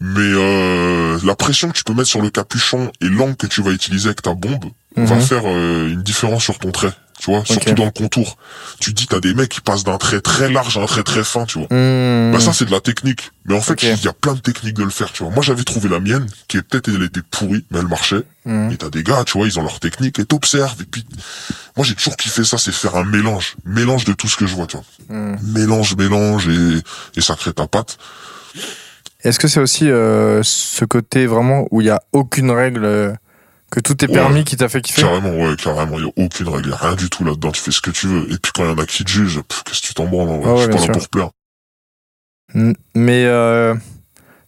Mais 0.00 0.20
euh, 0.20 1.18
la 1.24 1.34
pression 1.34 1.68
que 1.68 1.74
tu 1.76 1.84
peux 1.84 1.92
mettre 1.94 2.08
sur 2.08 2.22
le 2.22 2.30
capuchon 2.30 2.90
et 3.00 3.08
l'angle 3.08 3.36
que 3.36 3.46
tu 3.46 3.60
vas 3.62 3.70
utiliser 3.72 4.06
avec 4.08 4.22
ta 4.22 4.34
bombe 4.34 4.64
va 4.96 5.16
Mhm. 5.16 5.20
faire 5.20 5.42
euh, 5.46 5.88
une 5.90 6.02
différence 6.02 6.42
sur 6.44 6.58
ton 6.58 6.70
trait, 6.70 6.92
tu 7.20 7.30
vois, 7.30 7.44
surtout 7.44 7.74
dans 7.74 7.84
le 7.84 7.90
contour. 7.90 8.38
Tu 8.80 8.94
dis, 8.94 9.06
t'as 9.06 9.20
des 9.20 9.34
mecs 9.34 9.50
qui 9.50 9.60
passent 9.60 9.84
d'un 9.84 9.98
trait 9.98 10.22
très 10.22 10.50
large 10.50 10.78
à 10.78 10.80
un 10.80 10.86
trait 10.86 11.02
très 11.02 11.22
fin, 11.22 11.44
tu 11.44 11.58
vois. 11.58 11.68
Hmm. 11.70 12.32
Bah 12.32 12.40
ça 12.40 12.54
c'est 12.54 12.64
de 12.64 12.70
la 12.70 12.80
technique. 12.80 13.30
Mais 13.44 13.54
en 13.54 13.60
fait, 13.60 13.82
il 13.82 14.02
y 14.02 14.08
a 14.08 14.12
plein 14.14 14.32
de 14.34 14.40
techniques 14.40 14.74
de 14.74 14.84
le 14.84 14.90
faire, 14.90 15.12
tu 15.12 15.22
vois. 15.22 15.30
Moi 15.30 15.42
j'avais 15.42 15.64
trouvé 15.64 15.90
la 15.90 16.00
mienne, 16.00 16.26
qui 16.48 16.56
est 16.56 16.62
peut-être 16.62 16.88
elle 16.88 17.02
était 17.02 17.20
pourrie, 17.22 17.64
mais 17.70 17.80
elle 17.80 17.88
marchait. 17.88 18.22
Hmm. 18.46 18.70
Et 18.70 18.78
t'as 18.78 18.88
des 18.88 19.02
gars, 19.02 19.22
tu 19.24 19.36
vois, 19.36 19.46
ils 19.46 19.58
ont 19.58 19.62
leur 19.62 19.80
technique 19.80 20.18
et 20.18 20.24
t'observes. 20.24 20.80
Et 20.80 20.86
puis, 20.86 21.04
moi 21.76 21.84
j'ai 21.84 21.94
toujours 21.94 22.16
kiffé 22.16 22.42
ça, 22.42 22.56
c'est 22.56 22.72
faire 22.72 22.96
un 22.96 23.04
mélange. 23.04 23.56
Mélange 23.66 24.06
de 24.06 24.14
tout 24.14 24.26
ce 24.26 24.36
que 24.36 24.46
je 24.46 24.54
vois, 24.54 24.66
tu 24.66 24.78
vois. 24.78 24.86
Hmm. 25.14 25.36
Mélange, 25.52 25.96
mélange 25.96 26.48
et, 26.48 26.82
et 27.18 27.20
ça 27.20 27.36
crée 27.36 27.52
ta 27.52 27.66
patte. 27.66 27.98
Est-ce 29.22 29.38
que 29.38 29.48
c'est 29.48 29.60
aussi 29.60 29.90
euh, 29.90 30.42
ce 30.42 30.86
côté 30.86 31.26
vraiment 31.26 31.66
où 31.70 31.82
il 31.82 31.88
y 31.88 31.90
a 31.90 32.00
aucune 32.12 32.50
règle, 32.50 32.84
euh, 32.86 33.12
que 33.70 33.80
tout 33.80 34.04
est 34.04 34.08
Ouais. 34.08 34.14
permis 34.14 34.44
qui 34.44 34.56
t'a 34.56 34.68
fait 34.68 34.80
kiffer 34.80 35.02
Carrément, 35.02 35.30
ouais, 35.36 35.54
carrément. 35.56 35.98
Il 35.98 36.04
y 36.04 36.08
a 36.08 36.12
aucune 36.24 36.48
règle, 36.48 36.70
y 36.70 36.72
a 36.72 36.76
rien 36.76 36.94
du 36.96 37.08
tout 37.08 37.24
là-dedans. 37.24 37.52
Tu 37.52 37.60
fais 37.60 37.70
ce 37.70 37.80
que 37.80 37.90
tu 37.90 38.06
veux. 38.08 38.24
Et 38.32 38.36
puis 38.38 38.52
quand 38.54 38.64
il 38.64 38.70
y 38.70 38.72
en 38.72 38.78
a 38.78 38.86
qui 38.86 39.04
te 39.04 39.10
jugent, 39.10 39.42
pff, 39.42 39.62
qu'est-ce 39.64 39.80
que 39.82 39.86
tu 39.86 39.94
t'en 39.94 40.06
branles, 40.06 40.28
en 40.28 40.38
vrai? 40.40 40.50
Ah 40.50 40.54
ouais, 40.54 40.58
Je 40.58 40.62
suis 40.78 40.80
pas 40.80 40.86
là 40.92 40.98
pour 40.98 41.08
plaire. 41.08 41.30
Mais 42.94 43.24
euh, 43.26 43.74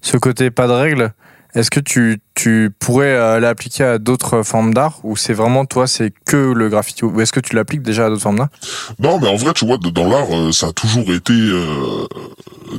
ce 0.01 0.17
côté 0.17 0.51
pas 0.51 0.67
de 0.67 0.73
règle, 0.73 1.13
est-ce 1.55 1.71
que 1.71 1.79
tu, 1.81 2.21
tu 2.35 2.71
pourrais 2.81 3.13
euh, 3.15 3.39
l'appliquer 3.39 3.85
à 3.85 3.99
d'autres 3.99 4.43
formes 4.43 4.75
d'art? 4.75 4.99
Ou 5.05 5.17
c'est 5.17 5.35
vraiment 5.35 5.67
toi, 5.67 5.87
c'est 5.87 6.13
que 6.27 6.53
le 6.53 6.69
graffiti? 6.69 7.05
Ou 7.05 7.21
est-ce 7.21 7.33
que 7.33 7.41
tu 7.41 7.55
l'appliques 7.55 7.83
déjà 7.83 8.07
à 8.07 8.09
d'autres 8.09 8.23
formes 8.23 8.39
d'art? 8.39 8.49
Non, 8.99 9.21
mais 9.21 9.29
en 9.29 9.37
vrai, 9.37 9.53
tu 9.53 9.65
vois, 9.67 9.79
dans 9.79 10.09
l'art, 10.09 10.35
euh, 10.35 10.51
ça 10.51 10.69
a 10.69 10.73
toujours 10.73 11.13
été, 11.13 11.33
euh, 11.35 12.07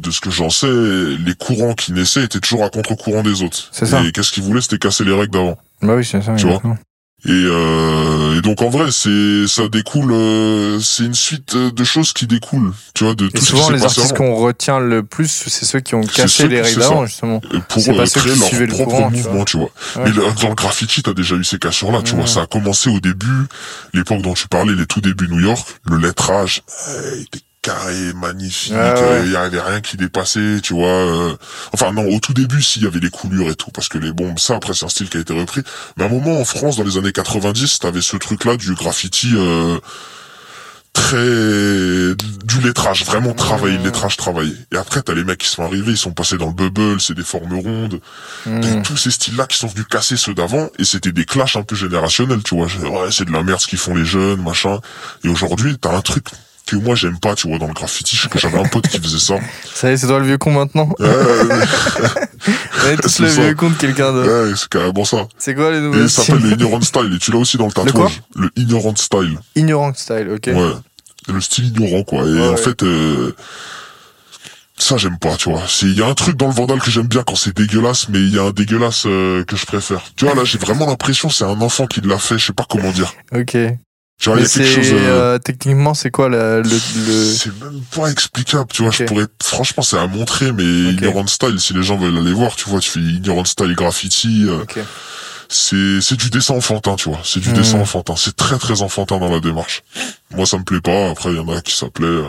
de 0.01 0.11
ce 0.11 0.19
que 0.19 0.29
j'en 0.31 0.49
sais, 0.49 0.67
les 0.67 1.35
courants 1.39 1.73
qui 1.73 1.93
naissaient 1.93 2.23
étaient 2.25 2.39
toujours 2.41 2.65
à 2.65 2.69
contre-courant 2.69 3.21
des 3.23 3.43
autres. 3.43 3.69
C'est 3.71 3.85
ça. 3.85 4.03
Et 4.03 4.11
qu'est-ce 4.11 4.31
qu'ils 4.33 4.43
voulaient, 4.43 4.61
c'était 4.61 4.79
casser 4.79 5.05
les 5.05 5.13
règles 5.13 5.31
d'avant. 5.31 5.57
Bah 5.81 5.95
oui, 5.95 6.05
c'est 6.05 6.21
ça. 6.21 6.35
Tu 6.35 6.45
vois. 6.47 6.61
Et, 7.25 7.29
euh, 7.31 8.37
et 8.37 8.41
donc 8.41 8.61
en 8.61 8.69
vrai, 8.69 8.91
c'est 8.91 9.47
ça 9.47 9.69
découle, 9.69 10.11
euh, 10.11 10.77
c'est 10.81 11.05
une 11.05 11.13
suite 11.13 11.55
euh, 11.55 11.71
de 11.71 11.83
choses 11.85 12.11
qui 12.11 12.27
découlent, 12.27 12.73
tu 12.93 13.05
vois, 13.05 13.15
de 13.15 13.27
Et 13.27 13.29
tout 13.29 13.37
ce 13.37 13.51
qui 13.53 13.57
souvent, 13.57 13.69
les 13.69 13.81
artistes 13.81 14.13
qu'on 14.17 14.35
retient 14.35 14.79
le 14.81 15.03
plus, 15.03 15.29
c'est 15.29 15.63
ceux 15.63 15.79
qui 15.79 15.95
ont 15.95 16.01
cassé 16.01 16.49
les 16.49 16.61
d'avant, 16.75 17.05
justement. 17.05 17.39
Et 17.53 17.59
pour 17.69 17.85
pas 17.95 18.01
euh, 18.01 18.05
ceux 18.07 18.19
créer 18.19 18.35
leur 18.35 18.47
suivaient 18.49 18.65
le 18.65 18.73
propre 18.73 18.89
courant, 18.89 19.09
tu 19.09 19.15
mouvement, 19.19 19.45
tu 19.45 19.55
vois. 19.55 19.69
Ouais. 19.95 20.03
Mais 20.03 20.09
le- 20.11 20.41
dans 20.41 20.49
le 20.49 20.55
graffiti, 20.55 21.01
t'as 21.01 21.13
déjà 21.13 21.35
eu 21.35 21.45
ces 21.45 21.59
cassures-là, 21.59 22.01
tu 22.03 22.13
vois. 22.15 22.27
Ça 22.27 22.41
a 22.41 22.45
commencé 22.45 22.89
au 22.89 22.99
début, 22.99 23.45
l'époque 23.93 24.21
dont 24.21 24.33
tu 24.33 24.49
parlais, 24.49 24.75
les 24.75 24.85
tout 24.85 24.99
débuts 24.99 25.29
New 25.29 25.39
York, 25.39 25.65
le 25.85 25.99
lettrage, 25.99 26.61
euh, 26.89 27.23
carré, 27.63 28.13
magnifique, 28.13 28.73
ouais. 28.73 28.77
euh, 28.79 29.23
il 29.25 29.31
y 29.31 29.35
avait 29.35 29.59
rien 29.61 29.81
qui 29.81 29.97
dépassait, 29.97 30.59
tu 30.61 30.73
vois. 30.73 30.87
euh. 30.89 31.35
Enfin 31.73 31.91
non, 31.91 32.05
au 32.05 32.19
tout 32.19 32.33
début, 32.33 32.61
s'il 32.61 32.83
y 32.83 32.85
avait 32.85 32.99
les 32.99 33.09
coulures 33.09 33.49
et 33.49 33.55
tout, 33.55 33.71
parce 33.71 33.87
que 33.89 33.97
les 33.97 34.11
bombes, 34.11 34.37
ça 34.37 34.55
après 34.57 34.73
c'est 34.75 34.85
un 34.85 34.89
style 34.89 35.09
qui 35.09 35.17
a 35.17 35.21
été 35.21 35.33
repris. 35.33 35.61
Mais 35.97 36.03
à 36.03 36.07
un 36.07 36.09
moment 36.09 36.39
en 36.39 36.45
France, 36.45 36.75
dans 36.77 36.83
les 36.83 36.97
années 36.97 37.13
90, 37.13 37.79
t'avais 37.79 38.01
ce 38.01 38.17
truc-là 38.17 38.57
du 38.57 38.75
graffiti. 38.75 39.31
Euh, 39.33 39.79
très 40.93 41.15
du 41.17 42.61
lettrage 42.63 43.03
vraiment 43.03 43.33
travaillé 43.33 43.77
le 43.79 43.85
lettrage 43.85 44.15
travaillé 44.15 44.53
et 44.71 44.77
après 44.77 45.01
t'as 45.01 45.15
les 45.15 45.23
mecs 45.23 45.39
qui 45.39 45.47
sont 45.47 45.63
arrivés 45.63 45.93
ils 45.93 45.97
sont 45.97 46.11
passés 46.11 46.37
dans 46.37 46.45
le 46.45 46.53
bubble 46.53 47.01
c'est 47.01 47.15
des 47.15 47.23
formes 47.23 47.55
rondes. 47.55 47.99
T'as 48.45 48.81
tous 48.81 48.95
ces 48.95 49.09
styles-là 49.09 49.47
qui 49.47 49.57
sont 49.57 49.65
venus 49.67 49.87
casser 49.89 50.17
ceux 50.17 50.35
d'avant, 50.35 50.69
et 50.77 50.83
c'était 50.85 51.11
des 51.11 51.25
clashs 51.25 51.55
un 51.55 51.63
peu 51.63 51.75
générationnels, 51.75 52.43
tu 52.43 52.55
vois. 52.55 52.67
Ouais, 52.67 53.09
c'est 53.11 53.25
de 53.25 53.31
la 53.31 53.41
merde 53.41 53.59
ce 53.59 53.65
qu'ils 53.67 53.79
font 53.79 53.95
les 53.95 54.05
jeunes, 54.05 54.43
machin. 54.43 54.79
Et 55.23 55.29
aujourd'hui, 55.29 55.77
t'as 55.79 55.95
un 55.95 56.01
truc 56.01 56.25
que 56.65 56.75
moi 56.77 56.95
j'aime 56.95 57.19
pas, 57.19 57.35
tu 57.35 57.47
vois, 57.49 57.57
dans 57.59 57.67
le 57.67 57.73
graffiti. 57.73 58.15
Je 58.15 58.21
sais 58.23 58.29
que 58.29 58.39
j'avais 58.39 58.57
un 58.59 58.63
pote 58.65 58.87
qui 58.87 58.99
faisait 58.99 59.19
ça. 59.19 59.35
Ça 59.73 59.89
y 59.89 59.93
est, 59.93 59.97
c'est 59.97 60.07
toi 60.07 60.19
le 60.19 60.25
vieux 60.25 60.37
con 60.37 60.51
maintenant 60.51 60.89
Euh, 60.99 62.97
C'est 63.07 63.23
le 63.23 63.29
ça. 63.29 63.41
vieux 63.43 63.55
con 63.55 63.69
de 63.69 63.75
quelqu'un 63.75 64.11
d'autre. 64.11 64.49
ouais, 64.49 64.53
c'est 64.57 64.67
carrément 64.69 65.05
ça. 65.05 65.27
C'est 65.37 65.55
quoi 65.55 65.71
les 65.71 65.77
Et 65.77 65.81
nouvelles 65.81 66.03
il 66.03 66.09
s'appelle 66.09 66.41
le 66.41 66.51
ignorant 66.51 66.81
style, 66.81 67.13
et 67.15 67.19
tu 67.19 67.31
l'as 67.31 67.37
aussi 67.37 67.57
dans 67.57 67.67
le 67.67 67.71
tatouage. 67.71 68.21
Le 68.35 68.49
ignorant 68.57 68.95
style. 68.95 69.39
Ignorant 69.55 69.93
style, 69.93 70.29
ok. 70.29 70.47
Ouais. 70.53 70.73
Le 71.33 71.39
style 71.41 71.67
ignorant, 71.67 72.03
quoi. 72.03 72.19
Et 72.19 72.33
Ouais, 72.33 72.47
en 72.47 72.51
ouais. 72.51 72.57
fait, 72.57 72.83
euh, 72.83 73.33
ça 74.77 74.97
j'aime 74.97 75.17
pas, 75.19 75.37
tu 75.37 75.49
vois. 75.49 75.61
Il 75.83 75.93
y 75.97 76.01
a 76.01 76.07
un 76.07 76.13
truc 76.13 76.35
dans 76.35 76.47
le 76.47 76.53
Vandal 76.53 76.79
que 76.81 76.91
j'aime 76.91 77.07
bien 77.07 77.23
quand 77.23 77.35
c'est 77.35 77.55
dégueulasse, 77.55 78.09
mais 78.09 78.19
il 78.19 78.33
y 78.35 78.39
a 78.39 78.43
un 78.43 78.51
dégueulasse 78.51 79.03
euh, 79.05 79.45
que 79.45 79.55
je 79.55 79.65
préfère. 79.65 80.01
Tu 80.17 80.25
vois 80.25 80.35
là, 80.35 80.43
j'ai 80.43 80.57
vraiment 80.57 80.85
l'impression 80.85 81.29
c'est 81.29 81.45
un 81.45 81.61
enfant 81.61 81.87
qui 81.87 82.01
l'a 82.01 82.17
fait. 82.17 82.37
Je 82.37 82.47
sais 82.47 82.53
pas 82.53 82.65
comment 82.69 82.91
dire. 82.91 83.13
Ok. 83.33 83.55
Tu 84.23 84.29
vois, 84.29 84.39
il 84.39 84.43
y 84.43 84.45
a 84.45 84.47
quelque 84.49 84.65
chose. 84.65 84.91
euh, 84.93 85.33
euh, 85.35 85.37
techniquement, 85.37 85.93
c'est 85.93 86.09
quoi 86.09 86.29
le, 86.29 86.61
le, 86.61 86.69
le- 86.69 87.25
C'est 87.25 87.51
même 87.61 87.81
pas 87.93 88.07
explicable, 88.09 88.67
tu 88.71 88.81
vois. 88.83 88.91
Je 88.91 89.03
pourrais, 89.03 89.25
franchement, 89.43 89.83
c'est 89.83 89.97
à 89.97 90.07
montrer, 90.07 90.53
mais 90.53 90.63
Ok. 90.63 90.93
Ignorant 90.93 91.27
Style, 91.27 91.59
si 91.59 91.73
les 91.73 91.83
gens 91.83 91.97
veulent 91.97 92.17
aller 92.17 92.31
voir, 92.31 92.55
tu 92.55 92.69
vois, 92.69 92.79
tu 92.79 92.89
fais 92.89 93.01
Ignorant 93.01 93.43
Style 93.43 93.75
graffiti, 93.75 94.45
euh, 94.47 94.61
Ok. 94.61 94.79
c'est, 95.49 95.99
c'est 96.01 96.15
du 96.15 96.29
dessin 96.29 96.53
enfantin, 96.53 96.95
tu 96.95 97.09
vois. 97.09 97.19
C'est 97.25 97.41
du 97.41 97.49
Mhm. 97.49 97.55
dessin 97.55 97.79
enfantin. 97.79 98.15
C'est 98.15 98.35
très, 98.35 98.57
très 98.57 98.81
enfantin 98.81 99.17
dans 99.19 99.29
la 99.29 99.41
démarche. 99.41 99.83
Moi, 100.31 100.45
ça 100.45 100.57
me 100.57 100.63
plaît 100.63 100.79
pas. 100.81 101.09
Après, 101.09 101.29
il 101.31 101.35
y 101.35 101.39
en 101.39 101.49
a 101.49 101.59
qui 101.61 101.75
s'appelaient, 101.75 102.07
euh, 102.07 102.23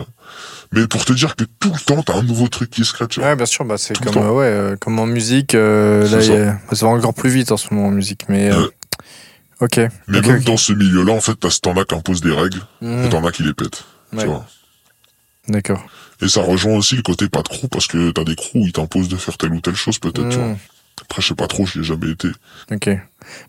mais 0.73 0.87
pour 0.87 1.05
te 1.05 1.13
dire 1.13 1.37
que 1.37 1.45
tout 1.61 1.71
le 1.73 1.79
temps, 1.79 2.03
t'as 2.03 2.15
un 2.17 2.23
nouveau 2.23 2.49
truc 2.49 2.71
qui 2.71 2.83
se 2.83 2.91
crée, 2.91 3.07
tu 3.07 3.21
vois. 3.21 3.29
Ouais, 3.29 3.35
bien 3.37 3.45
sûr, 3.45 3.63
bah, 3.63 3.75
c'est 3.77 3.97
comme, 3.99 4.17
euh, 4.17 4.31
ouais, 4.31 4.45
euh, 4.45 4.75
comme 4.75 4.99
en 4.99 5.05
musique. 5.05 5.55
euh, 5.55 6.09
là, 6.09 6.21
ça. 6.21 6.33
a- 6.71 6.75
ça 6.75 6.85
va 6.87 6.91
encore 6.91 7.13
plus 7.13 7.29
vite 7.29 7.53
en 7.53 7.57
ce 7.57 7.73
moment 7.73 7.87
en 7.87 7.91
musique. 7.91 8.23
Mais 8.27 8.51
euh. 8.51 8.67
Ok. 9.61 9.79
Mais 10.07 10.21
même 10.21 10.41
dans 10.43 10.57
ce 10.57 10.73
milieu-là, 10.73 11.13
en 11.13 11.21
fait, 11.21 11.35
t'as, 11.39 11.49
t'en 11.61 11.75
as 11.77 11.85
qui 11.85 11.95
imposent 11.95 12.21
des 12.21 12.31
règles, 12.33 12.61
Mhm. 12.81 13.05
et 13.05 13.09
t'en 13.09 13.25
as 13.25 13.31
qui 13.31 13.43
les 13.43 13.53
pètent, 13.53 13.83
Ouais. 14.13 14.21
tu 14.23 14.27
vois. 14.27 14.45
D'accord. 15.47 15.83
Et 16.21 16.27
ça 16.27 16.41
rejoint 16.41 16.73
aussi 16.75 16.95
le 16.95 17.01
côté 17.03 17.29
pas 17.29 17.41
de 17.43 17.47
crew, 17.49 17.67
parce 17.69 17.87
que 17.87 18.11
t'as 18.11 18.23
des 18.23 18.35
crews 18.35 18.61
où 18.61 18.65
ils 18.65 18.71
t'imposent 18.73 19.09
de 19.09 19.15
faire 19.17 19.37
telle 19.37 19.53
ou 19.53 19.61
telle 19.61 19.75
chose, 19.75 19.99
peut-être, 19.99 20.29
tu 20.29 20.37
vois. 20.37 20.47
Mhm. 20.47 20.57
Après, 21.01 21.21
je 21.21 21.27
sais 21.27 21.35
pas 21.35 21.47
trop, 21.47 21.65
je 21.65 21.79
l'ai 21.79 21.85
jamais 21.85 22.09
été. 22.11 22.29
Ok. 22.71 22.89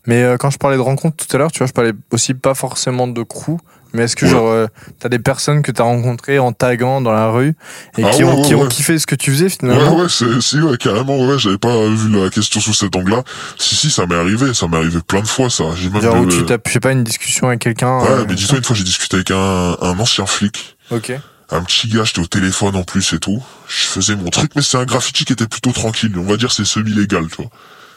Mais 0.06 0.22
euh, 0.22 0.36
quand 0.36 0.50
je 0.50 0.58
parlais 0.58 0.76
de 0.76 0.82
rencontres 0.82 1.24
tout 1.26 1.36
à 1.36 1.38
l'heure, 1.38 1.52
tu 1.52 1.58
vois, 1.58 1.66
je 1.68 1.72
parlais 1.72 1.92
aussi 2.10 2.34
pas 2.34 2.54
forcément 2.54 3.06
de 3.06 3.22
crew, 3.22 3.56
mais 3.96 4.04
est-ce 4.04 4.14
que 4.14 4.24
Ouais. 4.26 4.30
genre 4.30 4.48
euh, 4.48 4.66
t'as 5.00 5.08
des 5.08 5.18
personnes 5.18 5.62
que 5.62 5.72
t'as 5.72 5.82
rencontrées 5.84 6.38
en 6.38 6.52
taguant 6.52 7.00
dans 7.00 7.12
la 7.12 7.28
rue 7.30 7.54
et 7.98 8.04
Ah 8.04 8.10
qui, 8.10 8.22
ouais, 8.22 8.30
ont, 8.30 8.40
ouais, 8.42 8.46
qui 8.46 8.54
ont 8.54 8.62
ouais. 8.62 8.68
kiffé 8.68 8.98
ce 8.98 9.06
que 9.06 9.14
tu 9.16 9.32
faisais 9.32 9.44
Ouais, 9.44 9.50
finalement? 9.50 9.96
Ouais, 9.96 10.06
c'est, 10.08 10.40
si, 10.40 10.60
ouais, 10.60 10.76
carrément, 10.76 11.18
ouais, 11.26 11.38
j'avais 11.38 11.58
pas 11.58 11.88
vu 11.88 12.10
la 12.10 12.30
question 12.30 12.60
sous 12.60 12.74
cet 12.74 12.94
angle-là. 12.94 13.24
Si, 13.58 13.74
si, 13.74 13.90
ça 13.90 14.06
m'est 14.06 14.14
arrivé, 14.14 14.54
ça 14.54 14.68
m'est 14.68 14.76
arrivé 14.76 15.00
plein 15.06 15.20
de 15.22 15.26
fois, 15.26 15.50
ça. 15.50 15.64
J'ai 15.76 15.90
même 15.90 16.04
où 16.04 16.24
eu, 16.24 16.28
tu 16.28 16.44
tapes, 16.44 16.62
je 16.68 16.72
sais 16.74 16.80
pas, 16.80 16.92
une 16.92 17.02
discussion 17.04 17.48
avec 17.48 17.60
quelqu'un. 17.60 17.98
Ouais, 18.00 18.08
euh, 18.10 18.24
mais 18.28 18.34
dis-toi, 18.34 18.58
une 18.58 18.64
fois, 18.64 18.76
j'ai 18.76 18.84
discuté 18.84 19.16
avec 19.16 19.30
un, 19.32 19.76
un 19.80 19.98
ancien 19.98 20.26
flic. 20.26 20.76
Ok. 20.90 21.12
Un 21.50 21.62
petit 21.62 21.88
gars, 21.88 22.02
j'étais 22.04 22.20
au 22.20 22.26
téléphone 22.26 22.74
en 22.74 22.82
plus 22.82 23.12
et 23.12 23.18
tout. 23.18 23.40
Je 23.68 23.84
faisais 23.84 24.16
mon 24.16 24.30
truc, 24.30 24.50
mais 24.56 24.62
c'est 24.62 24.78
un 24.78 24.84
graffiti 24.84 25.24
qui 25.24 25.32
était 25.32 25.46
plutôt 25.46 25.70
tranquille. 25.72 26.12
On 26.18 26.22
va 26.24 26.36
dire 26.36 26.50
c'est 26.50 26.64
semi-légal, 26.64 27.26
tu 27.28 27.36
vois. 27.36 27.50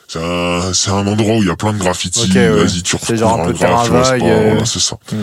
C'est 0.07 0.19
un, 0.23 0.73
c'est 0.73 0.91
un 0.91 1.05
endroit 1.07 1.35
où 1.37 1.41
il 1.41 1.47
y 1.47 1.51
a 1.51 1.55
plein 1.55 1.73
de 1.73 1.77
graffitis. 1.79 2.25
Ok, 2.29 2.35
ouais. 2.35 2.49
Vas-y, 2.49 2.83
tu 2.83 2.95
C'est 3.01 3.17
genre 3.17 3.41
un 3.41 3.45
peu 3.45 3.53
terrain 3.53 3.83
vague, 3.85 4.23
euh. 4.23 4.65
C'est 4.65 4.79
ça. 4.79 4.95
Ok. 4.95 5.17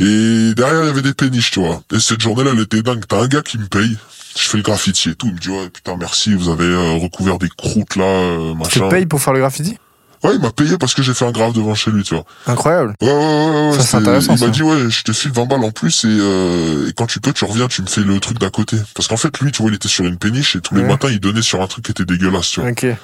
Et 0.00 0.54
derrière, 0.54 0.82
il 0.82 0.86
y 0.86 0.90
avait 0.90 1.02
des 1.02 1.14
péniches, 1.14 1.50
tu 1.52 1.60
vois. 1.60 1.82
Et 1.92 2.00
cette 2.00 2.20
journée-là, 2.20 2.50
elle 2.54 2.60
était 2.60 2.82
dingue. 2.82 3.04
T'as 3.08 3.20
un 3.22 3.28
gars 3.28 3.42
qui 3.42 3.58
me 3.58 3.66
paye. 3.66 3.96
Je 4.36 4.42
fais 4.48 4.56
le 4.56 4.62
graffiti 4.64 5.10
et 5.10 5.14
tout. 5.14 5.28
Il 5.28 5.34
me 5.34 5.38
dit, 5.38 5.48
ouais, 5.50 5.70
putain, 5.70 5.96
merci, 5.98 6.34
vous 6.34 6.48
avez 6.50 6.64
euh, 6.64 6.94
recouvert 7.00 7.38
des 7.38 7.48
croûtes 7.56 7.94
là, 7.96 8.04
euh, 8.04 8.52
Tu 8.52 8.58
machin. 8.58 8.80
te 8.80 8.90
payes 8.90 9.06
pour 9.06 9.20
faire 9.22 9.32
le 9.32 9.38
graffiti? 9.38 9.78
Ouais, 10.24 10.34
il 10.34 10.40
m'a 10.40 10.50
payé 10.50 10.78
parce 10.78 10.94
que 10.94 11.02
j'ai 11.02 11.12
fait 11.14 11.26
un 11.26 11.30
graphe 11.32 11.52
devant 11.52 11.74
chez 11.74 11.90
lui, 11.92 12.02
tu 12.02 12.14
vois. 12.14 12.24
Incroyable. 12.46 12.94
Ouais, 13.02 13.08
ouais, 13.08 13.14
ouais, 13.14 13.70
ouais. 13.76 13.80
Ça, 13.80 13.98
intéressant, 13.98 14.34
Il 14.36 14.40
m'a 14.44 14.48
dit, 14.50 14.62
ouais, 14.62 14.88
je 14.90 15.02
te 15.02 15.12
file 15.12 15.30
20 15.32 15.44
balles 15.44 15.62
en 15.64 15.70
plus 15.70 16.04
et, 16.04 16.08
euh, 16.08 16.88
et 16.88 16.92
quand 16.94 17.06
tu 17.06 17.20
peux, 17.20 17.32
tu 17.34 17.44
reviens, 17.44 17.68
tu 17.68 17.82
me 17.82 17.86
fais 17.86 18.00
le 18.00 18.18
truc 18.18 18.38
d'à 18.40 18.48
côté. 18.50 18.78
Parce 18.94 19.06
qu'en 19.06 19.18
fait, 19.18 19.38
lui, 19.40 19.52
tu 19.52 19.60
vois, 19.62 19.70
il 19.70 19.74
était 19.74 19.86
sur 19.88 20.04
une 20.06 20.16
péniche 20.16 20.56
et 20.56 20.60
tous 20.62 20.74
les 20.74 20.82
matins, 20.82 21.08
il 21.10 21.20
donnait 21.20 21.42
sur 21.42 21.60
un 21.62 21.66
truc 21.66 21.84
qui 21.84 21.90
était 21.92 22.06
dégueulasse, 22.06 22.48
tu 22.48 22.60
vois. 22.60 22.70
Ok. 22.70 22.84
Et 22.84 22.96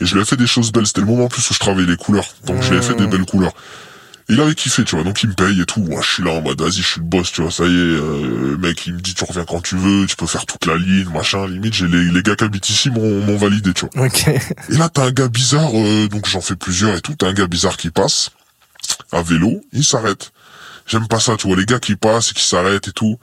je 0.00 0.14
lui 0.14 0.20
ai 0.22 0.24
fait 0.24 0.36
des 0.36 0.48
choses 0.48 0.72
belles. 0.72 0.86
C'était 0.88 1.02
le 1.02 1.06
moment 1.06 1.26
en 1.26 1.28
plus 1.28 1.48
où 1.48 1.54
je 1.54 1.58
travaillais 1.60 1.86
les 1.86 1.96
couleurs. 1.96 2.26
Donc, 2.46 2.62
je 2.62 2.70
lui 2.72 2.78
ai 2.78 2.82
fait 2.82 2.94
des 2.94 3.06
Mmh. 3.06 3.10
belles 3.10 3.26
couleurs. 3.26 3.52
Il 4.30 4.40
avait 4.40 4.54
kiffé, 4.54 4.84
tu 4.84 4.94
vois. 4.94 5.04
Donc, 5.04 5.22
il 5.22 5.28
me 5.28 5.34
paye 5.34 5.60
et 5.60 5.66
tout. 5.66 5.80
Moi, 5.80 6.00
je 6.02 6.08
suis 6.08 6.22
là 6.22 6.30
en 6.30 6.40
mode, 6.40 6.60
vas-y, 6.60 6.82
je 6.82 6.86
suis 6.86 7.00
le 7.00 7.06
boss, 7.06 7.32
tu 7.32 7.42
vois. 7.42 7.50
Ça 7.50 7.64
y 7.64 7.66
est, 7.66 7.70
euh, 7.70 8.56
mec, 8.58 8.86
il 8.86 8.94
me 8.94 9.00
dit, 9.00 9.14
tu 9.14 9.24
reviens 9.24 9.44
quand 9.44 9.60
tu 9.60 9.76
veux, 9.76 10.06
tu 10.06 10.16
peux 10.16 10.26
faire 10.26 10.46
toute 10.46 10.66
la 10.66 10.76
ligne, 10.76 11.08
machin. 11.12 11.46
Limite, 11.48 11.74
j'ai 11.74 11.88
les, 11.88 12.04
les 12.04 12.22
gars 12.22 12.36
qui 12.36 12.44
habitent 12.44 12.70
ici 12.70 12.90
m'ont 12.90 13.36
validé, 13.36 13.72
tu 13.72 13.86
vois. 13.92 14.06
Ok. 14.06 14.28
Et 14.28 14.76
là, 14.76 14.88
t'as 14.88 15.06
un 15.06 15.10
gars 15.10 15.28
bizarre, 15.28 15.70
euh, 15.74 16.08
donc 16.08 16.28
j'en 16.28 16.40
fais 16.40 16.56
plusieurs 16.56 16.96
et 16.96 17.00
tout. 17.00 17.14
T'as 17.14 17.28
un 17.28 17.32
gars 17.32 17.46
bizarre 17.46 17.76
qui 17.76 17.90
passe, 17.90 18.30
à 19.12 19.22
vélo, 19.22 19.60
il 19.72 19.84
s'arrête. 19.84 20.32
J'aime 20.86 21.06
pas 21.08 21.20
ça, 21.20 21.36
tu 21.36 21.46
vois, 21.46 21.56
les 21.56 21.66
gars 21.66 21.78
qui 21.78 21.96
passent 21.96 22.30
et 22.30 22.34
qui 22.34 22.44
s'arrêtent 22.44 22.88
et 22.88 22.92
tout. 22.92 23.18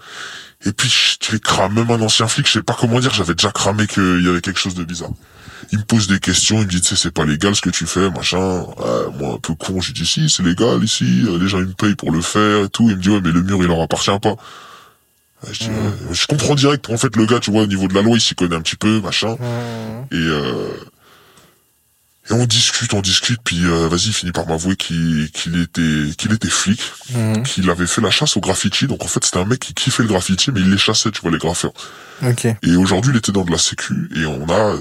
Et 0.65 0.71
puis, 0.71 1.17
tu 1.19 1.33
les 1.33 1.39
crames. 1.39 1.73
Même 1.73 1.91
un 1.91 2.01
ancien 2.01 2.27
flic, 2.27 2.47
je 2.47 2.53
sais 2.53 2.63
pas 2.63 2.75
comment 2.79 2.99
dire, 2.99 3.13
j'avais 3.13 3.33
déjà 3.33 3.51
cramé 3.51 3.87
qu'il 3.87 4.23
y 4.23 4.29
avait 4.29 4.41
quelque 4.41 4.59
chose 4.59 4.75
de 4.75 4.83
bizarre. 4.83 5.11
Il 5.71 5.79
me 5.79 5.83
pose 5.83 6.07
des 6.07 6.19
questions, 6.19 6.59
il 6.59 6.65
me 6.65 6.69
dit, 6.69 6.79
tu 6.81 6.87
sais, 6.87 6.95
c'est 6.95 7.11
pas 7.11 7.25
légal 7.25 7.55
ce 7.55 7.61
que 7.61 7.69
tu 7.69 7.85
fais, 7.85 8.09
machin. 8.09 8.61
Ouais, 8.77 9.17
moi, 9.19 9.33
un 9.35 9.39
peu 9.39 9.53
con, 9.55 9.81
j'ai 9.81 9.91
dit, 9.93 10.05
si, 10.05 10.29
c'est 10.29 10.43
légal 10.43 10.83
ici, 10.83 11.23
euh, 11.27 11.37
les 11.37 11.47
gens, 11.49 11.59
ils 11.59 11.65
me 11.67 11.73
payent 11.73 11.95
pour 11.95 12.11
le 12.11 12.21
faire 12.21 12.63
et 12.65 12.69
tout. 12.69 12.89
Il 12.89 12.95
me 12.95 13.01
dit, 13.01 13.09
ouais, 13.09 13.21
mais 13.21 13.31
le 13.31 13.41
mur, 13.43 13.57
il 13.61 13.67
leur 13.67 13.81
appartient 13.81 14.17
pas. 14.21 14.35
Ouais, 15.43 15.49
je, 15.51 15.59
dis, 15.65 15.69
ouais. 15.69 16.13
je 16.13 16.25
comprends 16.27 16.55
direct, 16.55 16.89
en 16.89 16.97
fait, 16.97 17.15
le 17.15 17.25
gars, 17.25 17.39
tu 17.39 17.51
vois, 17.51 17.63
au 17.63 17.67
niveau 17.67 17.87
de 17.87 17.93
la 17.93 18.01
loi, 18.01 18.15
il 18.15 18.21
s'y 18.21 18.33
connaît 18.33 18.55
un 18.55 18.61
petit 18.61 18.77
peu, 18.77 19.01
machin. 19.01 19.35
Et, 20.11 20.15
euh, 20.15 20.69
et 22.29 22.33
on 22.33 22.45
discute, 22.45 22.93
on 22.93 23.01
discute, 23.01 23.39
puis 23.43 23.63
euh, 23.63 23.87
vas-y, 23.87 24.07
il 24.07 24.13
finit 24.13 24.31
par 24.33 24.45
m'avouer 24.47 24.75
qu'il 24.75 25.29
qu'il 25.31 25.61
était 25.61 26.13
qu'il 26.17 26.33
était 26.33 26.49
flic, 26.49 26.81
Mhm. 27.15 27.43
qu'il 27.43 27.69
avait 27.69 27.87
fait 27.87 28.01
la 28.01 28.11
chasse 28.11 28.35
au 28.35 28.41
graffiti. 28.41 28.85
Donc 28.85 29.01
en 29.03 29.07
fait, 29.07 29.23
c'était 29.23 29.37
un 29.37 29.45
mec 29.45 29.59
qui 29.59 29.73
kiffait 29.73 30.03
le 30.03 30.09
graffiti, 30.09 30.51
mais 30.51 30.59
il 30.59 30.69
les 30.69 30.77
chassait, 30.77 31.09
tu 31.11 31.21
vois, 31.21 31.31
les 31.31 31.37
graffeurs. 31.37 31.71
Ok. 32.23 32.45
Et 32.63 32.75
aujourd'hui, 32.75 33.13
il 33.13 33.17
était 33.17 33.31
dans 33.31 33.45
de 33.45 33.51
la 33.51 33.57
sécu, 33.57 34.09
et 34.13 34.25
on 34.25 34.45
a 34.49 34.75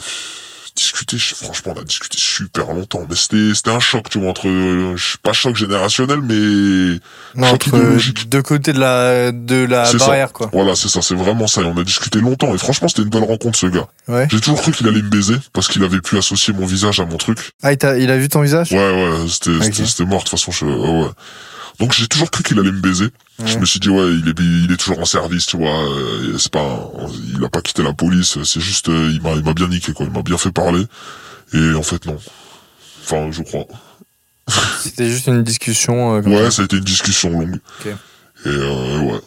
discuté, 0.77 1.19
franchement, 1.19 1.73
on 1.77 1.81
a 1.81 1.85
discuté 1.85 2.19
super 2.19 2.67
longtemps. 2.73 3.05
Mais 3.09 3.17
c'était 3.17 3.55
c'était 3.55 3.71
un 3.71 3.81
choc, 3.81 4.09
tu 4.11 4.21
vois, 4.21 4.29
entre, 4.31 4.47
euh, 4.47 4.95
pas 5.23 5.33
choc 5.33 5.57
générationnel, 5.57 6.21
mais 6.23 7.01
Non, 7.35 7.49
choc 7.51 7.67
idéologique. 7.67 8.29
deux 8.29 8.43
côtés 8.43 8.73
de 8.73 8.79
la, 8.79 9.33
de 9.33 9.65
la 9.65 9.87
ça. 9.87 9.99
barrière, 9.99 10.33
quoi. 10.33 10.51
Voilà, 10.53 10.77
c'est 10.77 10.89
ça, 10.89 11.03
c'est 11.03 11.15
vraiment 11.15 11.47
ça. 11.47 11.63
Et 11.63 11.65
on 11.65 11.77
a 11.77 11.83
discuté 11.85 12.21
longtemps, 12.21 12.55
et 12.55 12.59
franchement, 12.59 12.89
c'était 12.89 13.03
une 13.03 13.09
belle 13.11 13.25
rencontre, 13.25 13.59
ce 13.59 13.67
gars. 13.67 13.89
Ouais. 14.07 14.29
J'ai 14.31 14.41
toujours 14.41 14.61
cru 14.61 14.73
qu'il 14.73 14.87
allait 14.87 15.03
me 15.03 15.09
baiser, 15.11 15.37
parce 15.53 15.67
qu'il 15.69 15.83
avait 15.83 16.01
pu 16.01 16.17
associer 16.19 16.53
mon 16.53 16.67
visage 16.67 17.01
à 17.01 17.07
mon 17.07 17.17
truc. 17.17 17.39
Ah, 17.63 17.73
il, 17.73 17.79
t'a- 17.79 17.99
il 17.99 18.11
a 18.11 18.17
vu 18.19 18.29
ton 18.29 18.43
visage? 18.43 18.71
Ouais, 18.73 18.79
ouais, 18.79 19.29
c'était 19.29 19.51
Ok. 19.57 19.65
c'était- 19.65 19.87
c'était 19.87 20.05
mort, 20.05 20.19
de 20.23 20.29
toute 20.29 20.39
façon. 20.39 20.53
Je, 20.53 20.67
ouais. 20.67 21.09
Donc 21.81 21.93
j'ai 21.93 22.07
toujours 22.07 22.31
cru 22.31 22.43
qu'il 22.43 22.59
allait 22.59 22.73
me 22.73 22.81
baiser. 22.81 23.09
Je 23.45 23.59
me 23.59 23.67
suis 23.67 23.81
dit, 23.81 23.91
ouais, 23.91 24.15
il 24.15 24.29
est, 24.29 24.39
il 24.65 24.73
est 24.73 24.77
toujours 24.79 24.99
en 24.99 25.05
service, 25.05 25.45
tu 25.47 25.59
vois. 25.59 25.69
euh, 25.91 26.39
C'est 26.39 26.51
pas, 26.51 26.91
il 27.37 27.45
a 27.45 27.49
pas 27.51 27.61
quitté 27.61 27.83
la 27.83 27.93
police. 27.93 28.39
C'est 28.45 28.61
juste, 28.61 28.89
euh, 28.89 29.11
il 29.13 29.21
m'a, 29.21 29.33
il 29.35 29.43
m'a 29.45 29.53
bien 29.53 29.69
niqué, 29.69 29.93
quoi. 29.93 30.07
Il 30.07 30.13
m'a 30.13 30.23
bien 30.23 30.39
fait 30.39 30.53
parler. 30.53 30.83
Et 31.53 31.75
en 31.75 31.83
fait, 31.83 32.07
non. 32.07 32.17
Enfin, 33.05 33.31
je 33.31 33.43
crois. 33.43 33.67
C'était 34.81 35.09
juste 35.11 35.27
une 35.27 35.43
discussion. 35.43 36.17
euh, 36.17 36.23
Ouais, 36.23 36.51
ça. 36.51 36.63
a 36.63 36.65
été 36.65 36.77
une 36.77 36.85
discussion 36.85 37.31
longue. 37.31 37.59
Ok. 37.81 37.87
Et 37.89 38.49
euh, 38.49 38.99
ouais. 39.01 39.21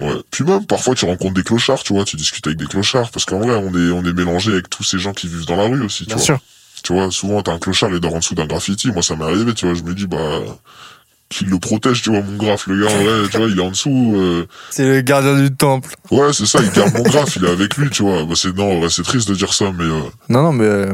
Ouais. 0.00 0.16
Puis 0.32 0.42
même, 0.42 0.66
parfois, 0.66 0.96
tu 0.96 1.04
rencontres 1.04 1.34
des 1.34 1.44
clochards, 1.44 1.84
tu 1.84 1.92
vois. 1.92 2.04
Tu 2.04 2.16
discutes 2.16 2.46
avec 2.48 2.58
des 2.58 2.66
clochards. 2.66 3.10
Parce 3.12 3.24
qu'en 3.24 3.38
vrai, 3.38 3.54
on 3.54 3.68
est, 3.72 3.90
on 3.92 4.04
est 4.04 4.12
mélangé 4.12 4.50
avec 4.52 4.68
tous 4.68 4.82
ces 4.82 4.98
gens 4.98 5.12
qui 5.12 5.28
vivent 5.28 5.46
dans 5.46 5.56
la 5.56 5.68
rue 5.68 5.82
aussi, 5.82 6.04
tu 6.04 6.06
Bien 6.08 6.16
vois. 6.16 6.24
sûr. 6.24 6.38
Tu 6.82 6.92
vois, 6.92 7.10
souvent, 7.12 7.40
t'as 7.42 7.52
un 7.52 7.58
clochard, 7.60 7.90
il 7.90 8.00
dort 8.00 8.14
en 8.14 8.18
dessous 8.18 8.34
d'un 8.34 8.46
graffiti. 8.46 8.90
Moi, 8.90 9.02
ça 9.02 9.14
m'est 9.14 9.24
arrivé, 9.24 9.54
tu 9.54 9.64
vois. 9.66 9.74
Je 9.76 9.82
me 9.84 9.94
dis, 9.94 10.06
bah, 10.08 10.40
qu'il 11.28 11.48
le 11.48 11.58
protège, 11.58 12.02
tu 12.02 12.10
vois, 12.10 12.20
mon 12.22 12.36
graphe, 12.36 12.66
le 12.68 12.84
gars, 12.84 12.92
en 12.92 13.02
vrai, 13.02 13.28
tu 13.30 13.38
vois, 13.38 13.46
il 13.48 13.58
est 13.58 13.62
en 13.62 13.70
dessous. 13.70 14.12
euh, 14.16 14.46
C'est 14.70 14.86
le 14.86 15.00
gardien 15.00 15.36
du 15.36 15.50
temple. 15.54 15.94
Ouais, 16.10 16.32
c'est 16.32 16.46
ça, 16.46 16.60
il 16.62 16.70
garde 16.70 16.94
mon 16.94 17.02
graphe, 17.02 17.36
il 17.36 17.44
est 17.44 17.50
avec 17.50 17.76
lui, 17.76 17.90
tu 17.90 18.02
vois. 18.02 18.24
Bah, 18.24 18.34
c'est, 18.36 18.54
non, 18.56 18.80
ouais, 18.80 18.88
c'est 18.90 19.02
triste 19.02 19.28
de 19.28 19.34
dire 19.34 19.52
ça, 19.52 19.66
mais, 19.76 19.84
euh, 19.84 20.00
Non, 20.28 20.42
non, 20.42 20.52
mais. 20.52 20.64
euh, 20.64 20.92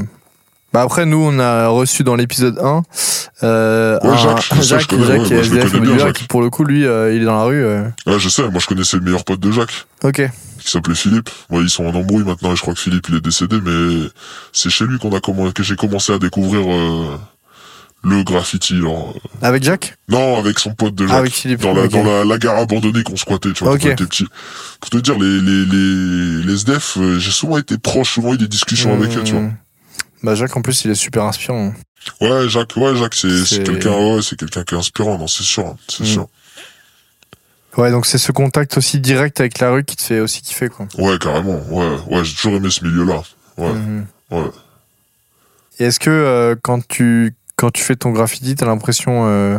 Bah 0.72 0.82
après, 0.82 1.04
nous, 1.04 1.18
on 1.20 1.38
a 1.40 1.66
reçu 1.66 2.04
dans 2.04 2.14
l'épisode 2.14 2.56
1 2.60 2.82
euh, 3.42 3.98
Ouais, 4.04 4.08
un- 4.10 4.16
Jacques, 4.16 4.44
je 4.54 4.62
Jacques, 4.62 4.86
connais, 4.86 5.04
Jacques 5.04 5.18
ouais, 5.30 5.38
SDF 5.40 5.80
bien, 5.80 6.12
qui 6.12 6.24
pour 6.28 6.42
le 6.42 6.48
coup, 6.48 6.62
lui, 6.64 6.86
euh, 6.86 7.12
il 7.12 7.22
est 7.22 7.24
dans 7.24 7.34
la 7.36 7.42
rue. 7.44 7.64
euh. 7.64 7.82
ouais, 8.06 8.18
je 8.20 8.28
sais, 8.28 8.42
moi, 8.48 8.60
je 8.60 8.66
connaissais 8.66 8.96
le 8.96 9.02
meilleur 9.02 9.24
pote 9.24 9.40
de 9.40 9.50
Jacques, 9.50 9.86
Ok. 10.04 10.22
qui 10.60 10.70
s'appelait 10.70 10.94
Philippe. 10.94 11.28
Ouais, 11.50 11.60
ils 11.62 11.70
sont 11.70 11.84
en 11.86 11.94
embrouille 11.94 12.22
maintenant, 12.22 12.52
et 12.52 12.56
je 12.56 12.60
crois 12.60 12.74
que 12.74 12.78
Philippe, 12.80 13.06
il 13.08 13.16
est 13.16 13.20
décédé, 13.20 13.56
mais 13.60 14.08
c'est 14.52 14.70
chez 14.70 14.84
lui 14.86 14.98
qu'on 14.98 15.12
a 15.12 15.20
que 15.20 15.62
j'ai 15.64 15.74
commencé 15.74 16.12
à 16.12 16.18
découvrir, 16.20 16.62
le 18.02 18.22
graffiti, 18.22 18.78
genre. 18.78 19.14
Avec 19.42 19.62
Jacques 19.62 19.96
Non, 20.08 20.38
avec 20.38 20.58
son 20.58 20.72
pote 20.74 20.94
de 20.94 21.06
Jacques. 21.06 21.14
Ah, 21.16 21.18
avec 21.20 21.32
Philippe. 21.32 21.60
dans 21.60 21.74
la, 21.74 21.86
dans 21.88 22.02
la, 22.02 22.24
la 22.24 22.38
gare 22.38 22.56
abandonnée 22.56 23.02
qu'on 23.02 23.16
squattait, 23.16 23.52
tu 23.52 23.64
vois, 23.64 23.74
Ok. 23.74 23.82
quand 23.82 23.88
on 23.88 23.92
était 23.92 24.06
petit. 24.06 24.26
Pour 24.80 24.90
te 24.90 24.96
dire, 24.98 25.18
les, 25.18 25.40
les, 25.40 25.64
les, 25.66 26.42
les 26.44 26.54
SDF, 26.54 26.96
euh, 26.98 27.18
j'ai 27.18 27.30
souvent 27.30 27.58
été 27.58 27.76
proche, 27.78 28.14
souvent 28.14 28.34
eu 28.34 28.38
des 28.38 28.48
discussions 28.48 28.94
avec 28.94 29.14
eux, 29.16 29.22
tu 29.22 29.32
vois. 29.32 29.42
Mmh. 29.42 29.56
Bah 30.22 30.34
Jacques, 30.34 30.56
en 30.56 30.62
plus, 30.62 30.84
il 30.84 30.90
est 30.90 30.94
super 30.94 31.24
inspirant. 31.24 31.72
Ouais, 32.20 32.48
Jacques, 32.48 32.76
ouais, 32.76 32.96
Jacques, 32.96 33.14
c'est, 33.14 33.62
quelqu'un, 33.62 33.92
ouais, 33.92 34.22
c'est 34.22 34.38
quelqu'un 34.38 34.64
qui 34.64 34.74
est 34.74 34.78
inspirant, 34.78 35.18
non, 35.18 35.26
c'est 35.26 35.42
sûr, 35.42 35.66
hein, 35.66 35.76
c'est 35.88 36.04
Mm. 36.04 36.06
sûr. 36.06 36.28
Ouais, 37.76 37.90
donc 37.90 38.04
c'est 38.06 38.18
ce 38.18 38.32
contact 38.32 38.76
aussi 38.78 38.98
direct 38.98 39.38
avec 39.40 39.58
la 39.60 39.70
rue 39.70 39.84
qui 39.84 39.96
te 39.96 40.02
fait 40.02 40.20
aussi 40.20 40.42
kiffer, 40.42 40.68
quoi. 40.68 40.88
Ouais, 40.98 41.18
carrément, 41.18 41.60
ouais, 41.70 41.96
ouais, 42.08 42.24
j'ai 42.24 42.34
toujours 42.34 42.54
aimé 42.56 42.68
ce 42.70 42.84
milieu-là. 42.84 43.22
Ouais, 43.58 43.72
Mhm. 43.72 44.06
ouais. 44.32 44.50
Et 45.78 45.84
est-ce 45.84 46.00
que 46.00 46.10
euh, 46.10 46.56
quand 46.60 46.86
tu 46.88 47.34
quand 47.60 47.70
tu 47.70 47.82
fais 47.82 47.96
ton 47.96 48.10
graffiti, 48.10 48.54
t'as 48.54 48.66
l'impression 48.66 49.26
euh, 49.28 49.58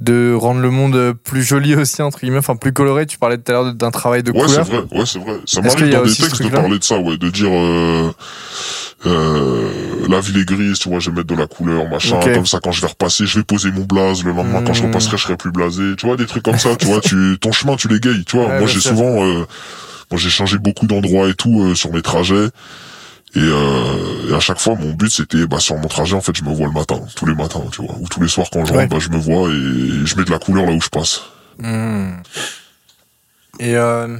de 0.00 0.32
rendre 0.34 0.60
le 0.60 0.70
monde 0.70 1.14
plus 1.24 1.42
joli 1.42 1.74
aussi 1.74 2.02
entre 2.02 2.20
guillemets, 2.20 2.38
enfin 2.38 2.56
plus 2.56 2.72
coloré 2.72 3.06
Tu 3.06 3.18
parlais 3.18 3.38
tout 3.38 3.50
à 3.50 3.54
l'heure 3.54 3.74
d'un 3.74 3.90
travail 3.90 4.22
de 4.22 4.30
Ouais, 4.32 4.40
c'est 4.40 4.46
couleur. 4.62 4.64
vrai, 4.64 4.98
ouais, 4.98 5.06
c'est 5.06 5.18
vrai. 5.18 5.32
Ça 5.46 5.60
m'arrive 5.60 5.90
dans 5.90 6.02
des 6.02 6.14
textes 6.14 6.42
de 6.42 6.48
parler 6.48 6.78
de 6.78 6.84
ça, 6.84 6.98
ouais, 6.98 7.16
de 7.16 7.30
dire, 7.30 7.50
euh, 7.52 8.12
euh, 9.06 9.70
la 10.08 10.20
ville 10.20 10.38
est 10.38 10.44
grise, 10.44 10.78
tu 10.78 10.88
vois, 10.88 10.98
je 10.98 11.10
vais 11.10 11.16
mettre 11.16 11.28
de 11.28 11.34
la 11.40 11.46
couleur, 11.46 11.88
machin, 11.88 12.18
comme 12.34 12.46
ça, 12.46 12.58
quand 12.62 12.72
je 12.72 12.80
vais 12.80 12.86
repasser, 12.88 13.26
je 13.26 13.38
vais 13.38 13.44
poser 13.44 13.70
mon 13.70 13.84
blaze, 13.84 14.24
le 14.24 14.32
lendemain, 14.32 14.62
quand 14.66 14.72
je 14.74 14.82
Mm. 14.82 14.86
repasserai, 14.86 15.16
je 15.16 15.22
serai 15.22 15.36
plus 15.36 15.50
blasé, 15.52 15.94
tu 15.96 16.06
vois, 16.06 16.16
des 16.16 16.26
trucs 16.26 16.42
comme 16.42 16.58
ça, 16.58 16.74
tu 16.76 16.86
vois, 16.86 17.00
tu, 17.00 17.36
ton 17.40 17.52
chemin, 17.52 17.76
tu 17.76 17.88
l'égayes, 17.88 18.24
tu 18.24 18.36
vois. 18.36 18.46
Ouais, 18.48 18.58
moi, 18.58 18.66
j'ai 18.68 18.80
souvent, 18.80 19.22
euh, 19.24 19.46
moi, 20.10 20.18
j'ai 20.18 20.30
changé 20.30 20.58
beaucoup 20.58 20.86
d'endroits 20.86 21.28
et 21.28 21.34
tout, 21.34 21.62
euh, 21.62 21.74
sur 21.74 21.92
mes 21.92 22.02
trajets. 22.02 22.48
Et, 23.34 23.40
euh, 23.40 24.30
et 24.30 24.34
à 24.34 24.40
chaque 24.40 24.58
fois, 24.58 24.74
mon 24.74 24.92
but, 24.94 25.10
c'était, 25.10 25.46
bah, 25.46 25.60
sur 25.60 25.76
mon 25.76 25.86
trajet, 25.88 26.14
en 26.14 26.20
fait, 26.20 26.34
je 26.36 26.42
me 26.44 26.52
vois 26.54 26.66
le 26.66 26.72
matin, 26.72 27.00
tous 27.14 27.26
les 27.26 27.34
matins, 27.34 27.62
tu 27.70 27.82
vois, 27.82 27.94
ou 28.00 28.08
tous 28.08 28.20
les 28.22 28.28
soirs 28.28 28.48
quand 28.52 28.64
je 28.64 28.72
Ouais. 28.72 28.78
rentre, 28.80 28.90
bah, 28.94 28.98
je 29.00 29.10
me 29.10 29.18
vois 29.18 29.48
et 29.50 30.06
je 30.06 30.16
mets 30.16 30.24
de 30.24 30.30
la 30.30 30.38
couleur 30.38 30.64
là 30.66 30.72
où 30.72 30.80
je 30.80 30.88
passe. 30.88 31.22
Mhm. 31.58 32.22
Et 33.60 33.76
euh, 33.76 34.16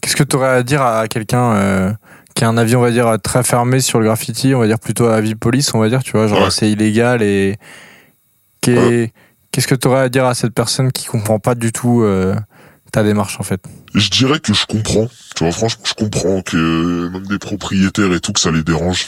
qu'est-ce 0.00 0.16
que 0.16 0.22
tu 0.22 0.36
aurais 0.36 0.50
à 0.50 0.62
dire 0.62 0.82
à 0.82 1.08
quelqu'un 1.08 1.52
euh, 1.54 1.92
qui 2.34 2.44
a 2.44 2.48
un 2.48 2.56
avis, 2.56 2.76
on 2.76 2.80
va 2.80 2.90
dire, 2.90 3.16
très 3.22 3.42
fermé 3.42 3.80
sur 3.80 3.98
le 3.98 4.06
graffiti, 4.06 4.54
on 4.54 4.60
va 4.60 4.66
dire 4.66 4.78
plutôt 4.78 5.06
à 5.06 5.16
avis 5.16 5.34
police, 5.34 5.72
on 5.74 5.78
va 5.80 5.88
dire, 5.88 6.02
tu 6.02 6.12
vois, 6.12 6.26
genre 6.28 6.42
Ouais. 6.44 6.50
c'est 6.50 6.70
illégal 6.70 7.22
et 7.22 7.56
qu'est- 8.60 9.12
qu'est-ce 9.50 9.66
que 9.66 9.74
tu 9.74 9.88
aurais 9.88 10.00
à 10.00 10.08
dire 10.08 10.26
à 10.26 10.34
cette 10.34 10.52
personne 10.54 10.92
qui 10.92 11.06
comprend 11.06 11.38
pas 11.38 11.54
du 11.54 11.72
tout 11.72 12.02
euh, 12.02 12.34
ta 12.94 13.02
démarche 13.02 13.40
en 13.40 13.42
fait 13.42 13.60
Je 13.94 14.08
dirais 14.08 14.38
que 14.38 14.54
je 14.54 14.66
comprends. 14.66 15.08
Tu 15.34 15.42
vois, 15.42 15.52
franchement, 15.52 15.84
je 15.84 15.94
comprends 15.94 16.42
que 16.42 17.08
même 17.08 17.26
des 17.26 17.40
propriétaires 17.40 18.12
et 18.12 18.20
tout, 18.20 18.32
que 18.32 18.38
ça 18.38 18.52
les 18.52 18.62
dérange. 18.62 19.06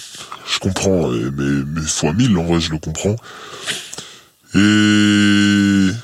Je 0.52 0.58
comprends, 0.58 1.08
mais, 1.08 1.62
mais 1.66 1.80
fois 1.82 2.12
mille, 2.12 2.36
en 2.36 2.42
vrai, 2.44 2.60
je 2.60 2.72
le 2.72 2.78
comprends. 2.78 3.14
Et... 4.54 5.94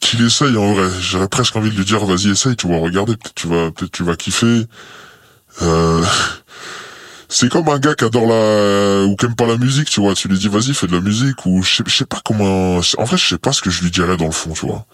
Qu'il 0.00 0.22
essaye, 0.26 0.56
en 0.58 0.74
vrai. 0.74 0.90
J'aurais 1.00 1.28
presque 1.28 1.56
envie 1.56 1.70
de 1.70 1.76
lui 1.76 1.86
dire, 1.86 2.04
vas-y, 2.04 2.28
essaye, 2.28 2.54
tu 2.56 2.68
vas 2.68 2.76
regarder, 2.76 3.16
peut-être 3.16 3.34
tu 3.34 3.48
vas, 3.48 3.70
peut-être 3.70 3.92
tu 3.92 4.04
vas 4.04 4.14
kiffer. 4.14 4.66
Euh... 5.62 6.04
c'est 7.30 7.48
comme 7.48 7.70
un 7.70 7.78
gars 7.78 7.94
qui 7.94 8.04
adore 8.04 8.26
la 8.26 9.06
ou 9.06 9.16
qui 9.16 9.24
aime 9.24 9.34
pas 9.34 9.46
la 9.46 9.56
musique, 9.56 9.88
tu 9.88 10.00
vois. 10.00 10.14
Tu 10.14 10.28
lui 10.28 10.38
dis 10.38 10.48
vas-y 10.48 10.74
fais 10.74 10.86
de 10.86 10.92
la 10.92 11.00
musique 11.00 11.46
ou 11.46 11.62
je 11.62 11.76
sais, 11.76 11.84
je 11.86 11.96
sais 11.96 12.04
pas 12.04 12.20
comment. 12.22 12.76
En 12.98 13.04
vrai, 13.04 13.16
je 13.16 13.26
sais 13.26 13.38
pas 13.38 13.52
ce 13.52 13.62
que 13.62 13.70
je 13.70 13.82
lui 13.82 13.90
dirais 13.90 14.18
dans 14.18 14.26
le 14.26 14.32
fond, 14.32 14.52
tu 14.52 14.66
vois. 14.66 14.86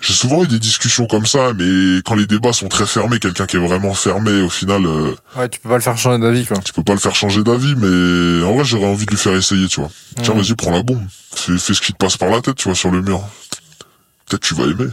J'ai 0.00 0.12
souvent 0.12 0.44
eu 0.44 0.46
des 0.46 0.58
discussions 0.60 1.06
comme 1.06 1.26
ça, 1.26 1.52
mais 1.58 1.96
quand 2.04 2.14
les 2.14 2.26
débats 2.26 2.52
sont 2.52 2.68
très 2.68 2.86
fermés, 2.86 3.18
quelqu'un 3.18 3.46
qui 3.46 3.56
est 3.56 3.66
vraiment 3.66 3.94
fermé, 3.94 4.42
au 4.42 4.48
final, 4.48 4.86
euh, 4.86 5.14
Ouais, 5.36 5.48
tu 5.48 5.58
peux 5.58 5.68
pas 5.68 5.74
le 5.74 5.80
faire 5.82 5.98
changer 5.98 6.18
d'avis, 6.20 6.46
quoi. 6.46 6.58
tu 6.58 6.72
peux 6.72 6.84
pas 6.84 6.92
le 6.92 7.00
faire 7.00 7.16
changer 7.16 7.42
d'avis, 7.42 7.74
mais 7.76 8.44
en 8.44 8.54
vrai, 8.54 8.64
j'aurais 8.64 8.86
envie 8.86 9.06
de 9.06 9.10
lui 9.10 9.18
faire 9.18 9.34
essayer, 9.34 9.66
tu 9.66 9.80
vois. 9.80 9.90
Tiens, 10.22 10.34
vas-y, 10.34 10.54
prends 10.54 10.70
la 10.70 10.82
bombe. 10.84 11.02
Fais, 11.34 11.58
fais 11.58 11.74
ce 11.74 11.80
qui 11.80 11.92
te 11.92 11.98
passe 11.98 12.16
par 12.16 12.28
la 12.30 12.40
tête, 12.40 12.54
tu 12.56 12.68
vois, 12.68 12.76
sur 12.76 12.90
le 12.92 13.02
mur. 13.02 13.22
Peut-être 14.26 14.42
tu 14.42 14.54
vas 14.54 14.64
aimer. 14.64 14.90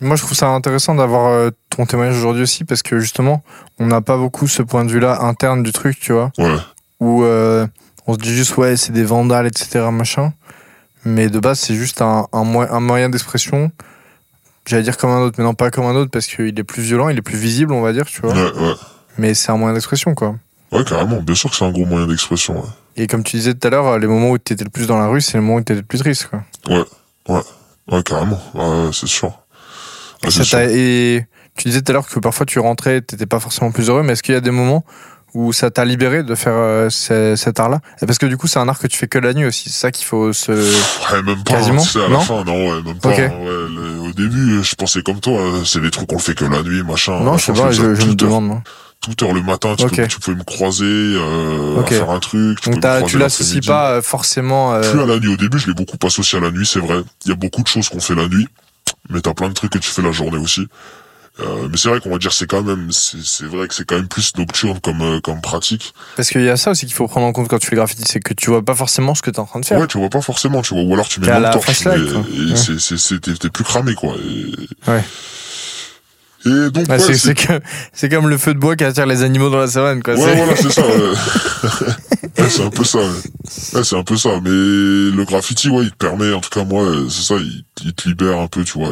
Moi, 0.00 0.16
je 0.16 0.22
trouve 0.22 0.36
ça 0.36 0.48
intéressant 0.48 0.94
d'avoir 0.96 1.26
euh, 1.32 1.50
ton 1.70 1.86
témoignage 1.86 2.16
aujourd'hui 2.18 2.42
aussi 2.42 2.64
parce 2.64 2.82
que 2.82 2.98
justement, 2.98 3.42
on 3.78 3.86
n'a 3.86 4.00
pas 4.00 4.16
beaucoup 4.18 4.48
ce 4.48 4.62
point 4.62 4.84
de 4.84 4.90
vue-là 4.90 5.22
interne 5.22 5.62
du 5.62 5.72
truc, 5.72 5.98
tu 6.00 6.12
vois, 6.12 6.32
Ouais. 6.38 6.56
où 7.00 7.22
euh, 7.22 7.66
on 8.06 8.14
se 8.14 8.18
dit 8.18 8.34
juste 8.34 8.56
ouais, 8.56 8.76
c'est 8.76 8.92
des 8.92 9.04
vandales, 9.04 9.46
etc., 9.46 9.86
machin. 9.92 10.32
Mais 11.04 11.28
de 11.28 11.38
base, 11.38 11.60
c'est 11.60 11.74
juste 11.74 12.00
un, 12.02 12.26
un, 12.32 12.44
mo- 12.44 12.60
un 12.68 12.80
moyen 12.80 13.08
d'expression. 13.10 13.70
J'allais 14.66 14.82
dire 14.82 14.96
comme 14.96 15.10
un 15.10 15.20
autre, 15.20 15.34
mais 15.38 15.44
non 15.44 15.54
pas 15.54 15.70
comme 15.70 15.84
un 15.84 15.94
autre 15.94 16.10
parce 16.10 16.26
qu'il 16.26 16.58
est 16.58 16.64
plus 16.64 16.82
violent, 16.82 17.08
il 17.10 17.18
est 17.18 17.22
plus 17.22 17.36
visible, 17.36 17.72
on 17.74 17.82
va 17.82 17.92
dire, 17.92 18.06
tu 18.06 18.22
vois. 18.22 18.32
Ouais, 18.32 18.52
ouais. 18.52 18.74
Mais 19.18 19.34
c'est 19.34 19.52
un 19.52 19.56
moyen 19.58 19.74
d'expression, 19.74 20.14
quoi. 20.14 20.36
Ouais, 20.72 20.82
carrément. 20.84 21.20
Bien 21.20 21.34
sûr 21.34 21.50
que 21.50 21.56
c'est 21.56 21.64
un 21.64 21.70
gros 21.70 21.84
moyen 21.84 22.06
d'expression. 22.06 22.60
Ouais. 22.62 22.68
Et 22.96 23.06
comme 23.06 23.22
tu 23.22 23.36
disais 23.36 23.54
tout 23.54 23.66
à 23.66 23.70
l'heure, 23.70 23.98
les 23.98 24.06
moments 24.06 24.30
où 24.30 24.38
tu 24.38 24.54
étais 24.54 24.64
le 24.64 24.70
plus 24.70 24.86
dans 24.86 24.98
la 24.98 25.06
rue, 25.08 25.20
c'est 25.20 25.36
le 25.36 25.42
moment 25.42 25.56
où 25.56 25.60
tu 25.60 25.72
étais 25.72 25.74
le 25.74 25.82
plus 25.82 25.98
triste, 25.98 26.28
quoi. 26.28 26.42
Ouais, 27.88 28.02
carrément. 28.02 28.40
Ouais, 28.54 28.64
ouais, 28.86 28.90
c'est 28.92 29.06
sûr. 29.06 29.28
Ouais, 30.24 30.30
c'est 30.30 30.44
sûr. 30.44 30.58
t'a- 30.58 30.70
et 30.70 31.26
tu 31.56 31.68
disais 31.68 31.82
tout 31.82 31.92
à 31.92 31.92
l'heure 31.92 32.08
que 32.08 32.18
parfois 32.18 32.46
tu 32.46 32.58
rentrais, 32.58 33.02
t'étais 33.02 33.26
pas 33.26 33.40
forcément 33.40 33.70
plus 33.70 33.90
heureux, 33.90 34.02
mais 34.02 34.14
est-ce 34.14 34.22
qu'il 34.22 34.34
y 34.34 34.38
a 34.38 34.40
des 34.40 34.50
moments 34.50 34.84
où 35.34 35.52
ça 35.52 35.70
t'a 35.70 35.84
libéré 35.84 36.22
de 36.22 36.34
faire 36.34 36.54
euh, 36.54 36.88
ce- 36.90 37.34
cet 37.36 37.58
art-là? 37.60 37.80
Parce 38.06 38.18
que 38.18 38.26
du 38.26 38.36
coup, 38.36 38.46
c'est 38.46 38.58
un 38.60 38.68
art 38.68 38.78
que 38.78 38.86
tu 38.86 38.96
fais 38.96 39.08
que 39.08 39.18
la 39.18 39.34
nuit 39.34 39.44
aussi, 39.46 39.64
c'est 39.68 39.78
ça 39.78 39.90
qu'il 39.90 40.06
faut 40.06 40.32
se. 40.32 40.52
Ouais, 40.52 41.22
même 41.22 41.42
pas. 41.44 41.54
Quasiment 41.54 41.82
hein, 41.82 42.00
à 42.06 42.08
Non? 42.08 42.18
la 42.18 42.24
fin, 42.24 42.44
non, 42.44 42.70
ouais, 42.70 42.82
même 42.82 42.98
pas. 42.98 43.10
Hein, 43.10 43.16
ouais, 43.30 43.68
le- 43.74 44.00
au 44.08 44.12
début, 44.12 44.62
je 44.62 44.74
pensais 44.76 45.02
comme 45.02 45.20
toi, 45.20 45.40
euh, 45.40 45.64
c'est 45.64 45.80
des 45.80 45.90
trucs 45.90 46.08
qu'on 46.08 46.16
le 46.16 46.20
fait 46.22 46.34
que 46.34 46.44
la 46.44 46.62
nuit, 46.62 46.82
machin. 46.82 47.20
non, 47.20 47.36
je 47.36 47.46
sais 47.46 47.52
pas, 47.52 47.70
je, 47.72 47.94
je 47.94 48.06
me 48.06 48.14
demande. 48.14 48.44
moi. 48.46 48.62
Toute 49.00 49.22
heure 49.22 49.34
le 49.34 49.42
matin, 49.42 49.74
tu, 49.76 49.84
Ok. 49.84 49.96
peux, 49.96 50.06
tu 50.06 50.18
peux 50.18 50.34
me 50.34 50.44
croiser, 50.44 50.84
euh, 50.86 51.78
à 51.82 51.84
faire 51.86 52.08
un 52.10 52.20
truc. 52.20 52.58
Tu 52.62 52.70
tu 53.06 53.18
l'associes 53.18 53.60
pas 53.60 53.90
euh, 53.90 54.02
forcément. 54.02 54.72
euh, 54.72 54.80
Plus 54.90 54.98
à 55.00 55.04
la 55.04 55.18
nuit. 55.18 55.28
Au 55.28 55.36
début, 55.36 55.58
je 55.58 55.66
l'ai 55.66 55.74
beaucoup 55.74 55.98
associé 56.06 56.38
à 56.38 56.40
la 56.40 56.50
nuit, 56.50 56.64
c'est 56.64 56.78
vrai. 56.78 57.02
Il 57.26 57.28
y 57.28 57.32
a 57.32 57.36
beaucoup 57.36 57.62
de 57.62 57.68
choses 57.68 57.90
qu'on 57.90 58.00
fait 58.00 58.14
la 58.14 58.28
nuit, 58.28 58.48
mais 59.10 59.20
t'as 59.20 59.34
plein 59.34 59.48
de 59.48 59.52
trucs 59.52 59.72
que 59.72 59.78
tu 59.78 59.90
fais 59.90 60.00
la 60.00 60.10
journée 60.12 60.38
aussi. 60.38 60.66
Euh, 61.40 61.66
mais 61.68 61.76
c'est 61.76 61.88
vrai 61.88 61.98
qu'on 61.98 62.10
va 62.10 62.18
dire 62.18 62.32
c'est 62.32 62.46
quand 62.46 62.62
même 62.62 62.92
c'est 62.92 63.16
c'est 63.24 63.44
vrai 63.44 63.66
que 63.66 63.74
c'est 63.74 63.84
quand 63.84 63.96
même 63.96 64.06
plus 64.06 64.32
nocturne 64.38 64.78
comme 64.80 65.02
euh, 65.02 65.20
comme 65.20 65.40
pratique. 65.40 65.92
Parce 66.14 66.28
qu'il 66.30 66.42
y 66.42 66.48
a 66.48 66.56
ça 66.56 66.70
aussi 66.70 66.86
qu'il 66.86 66.94
faut 66.94 67.08
prendre 67.08 67.26
en 67.26 67.32
compte 67.32 67.48
quand 67.48 67.58
tu 67.58 67.66
fais 67.66 67.74
graffiti, 67.74 68.04
c'est 68.06 68.20
que 68.20 68.34
tu 68.34 68.50
vois 68.50 68.64
pas 68.64 68.76
forcément 68.76 69.16
ce 69.16 69.22
que 69.22 69.30
t'es 69.30 69.40
en 69.40 69.44
train 69.46 69.58
de 69.58 69.64
faire. 69.64 69.80
Ouais, 69.80 69.88
tu 69.88 69.98
vois 69.98 70.10
pas 70.10 70.20
forcément, 70.20 70.62
tu 70.62 70.74
vois 70.74 70.84
ou 70.84 70.94
alors 70.94 71.08
tu 71.08 71.18
mets 71.20 71.26
une 71.28 71.50
torche 71.50 71.84
mais- 71.86 71.92
quoi. 72.12 72.24
et 72.32 72.50
Ouais. 72.52 72.56
c'est 72.56 72.78
c'est 72.78 72.96
c'est 72.98 73.20
t'es 73.20 73.50
plus 73.50 73.64
cramé 73.64 73.94
quoi. 73.96 74.14
Et, 74.14 74.90
Ouais. 74.90 75.02
et 76.46 76.70
donc 76.70 76.88
ouais, 76.88 76.98
c'est, 77.00 77.14
c'est 77.14 77.34
c'est 77.92 78.08
comme 78.08 78.28
le 78.28 78.38
feu 78.38 78.54
de 78.54 78.60
bois 78.60 78.76
qui 78.76 78.84
attire 78.84 79.06
les 79.06 79.22
animaux 79.24 79.50
dans 79.50 79.58
la 79.58 79.66
savane, 79.66 80.02
quoi. 80.04 80.14
Ouais, 80.14 80.36
voilà, 80.36 80.54
c'est 80.54 80.70
ça. 80.70 80.82
C'est 82.48 82.62
un 82.62 82.70
peu 82.70 82.84
ça. 82.84 82.98
C'est 83.44 83.96
un 83.96 84.02
peu 84.04 84.16
ça. 84.16 84.40
Mais 84.42 84.50
le 84.50 85.24
graffiti, 85.24 85.68
ouais, 85.68 85.84
il 85.84 85.90
te 85.90 85.96
permet, 85.96 86.32
en 86.32 86.40
tout 86.40 86.50
cas 86.50 86.64
moi, 86.64 86.82
euh, 86.82 87.08
c'est 87.08 87.22
ça, 87.22 87.34
il, 87.36 87.94
te 87.94 88.08
libère 88.08 88.38
un 88.38 88.46
peu, 88.48 88.64
tu 88.64 88.78
vois. 88.78 88.90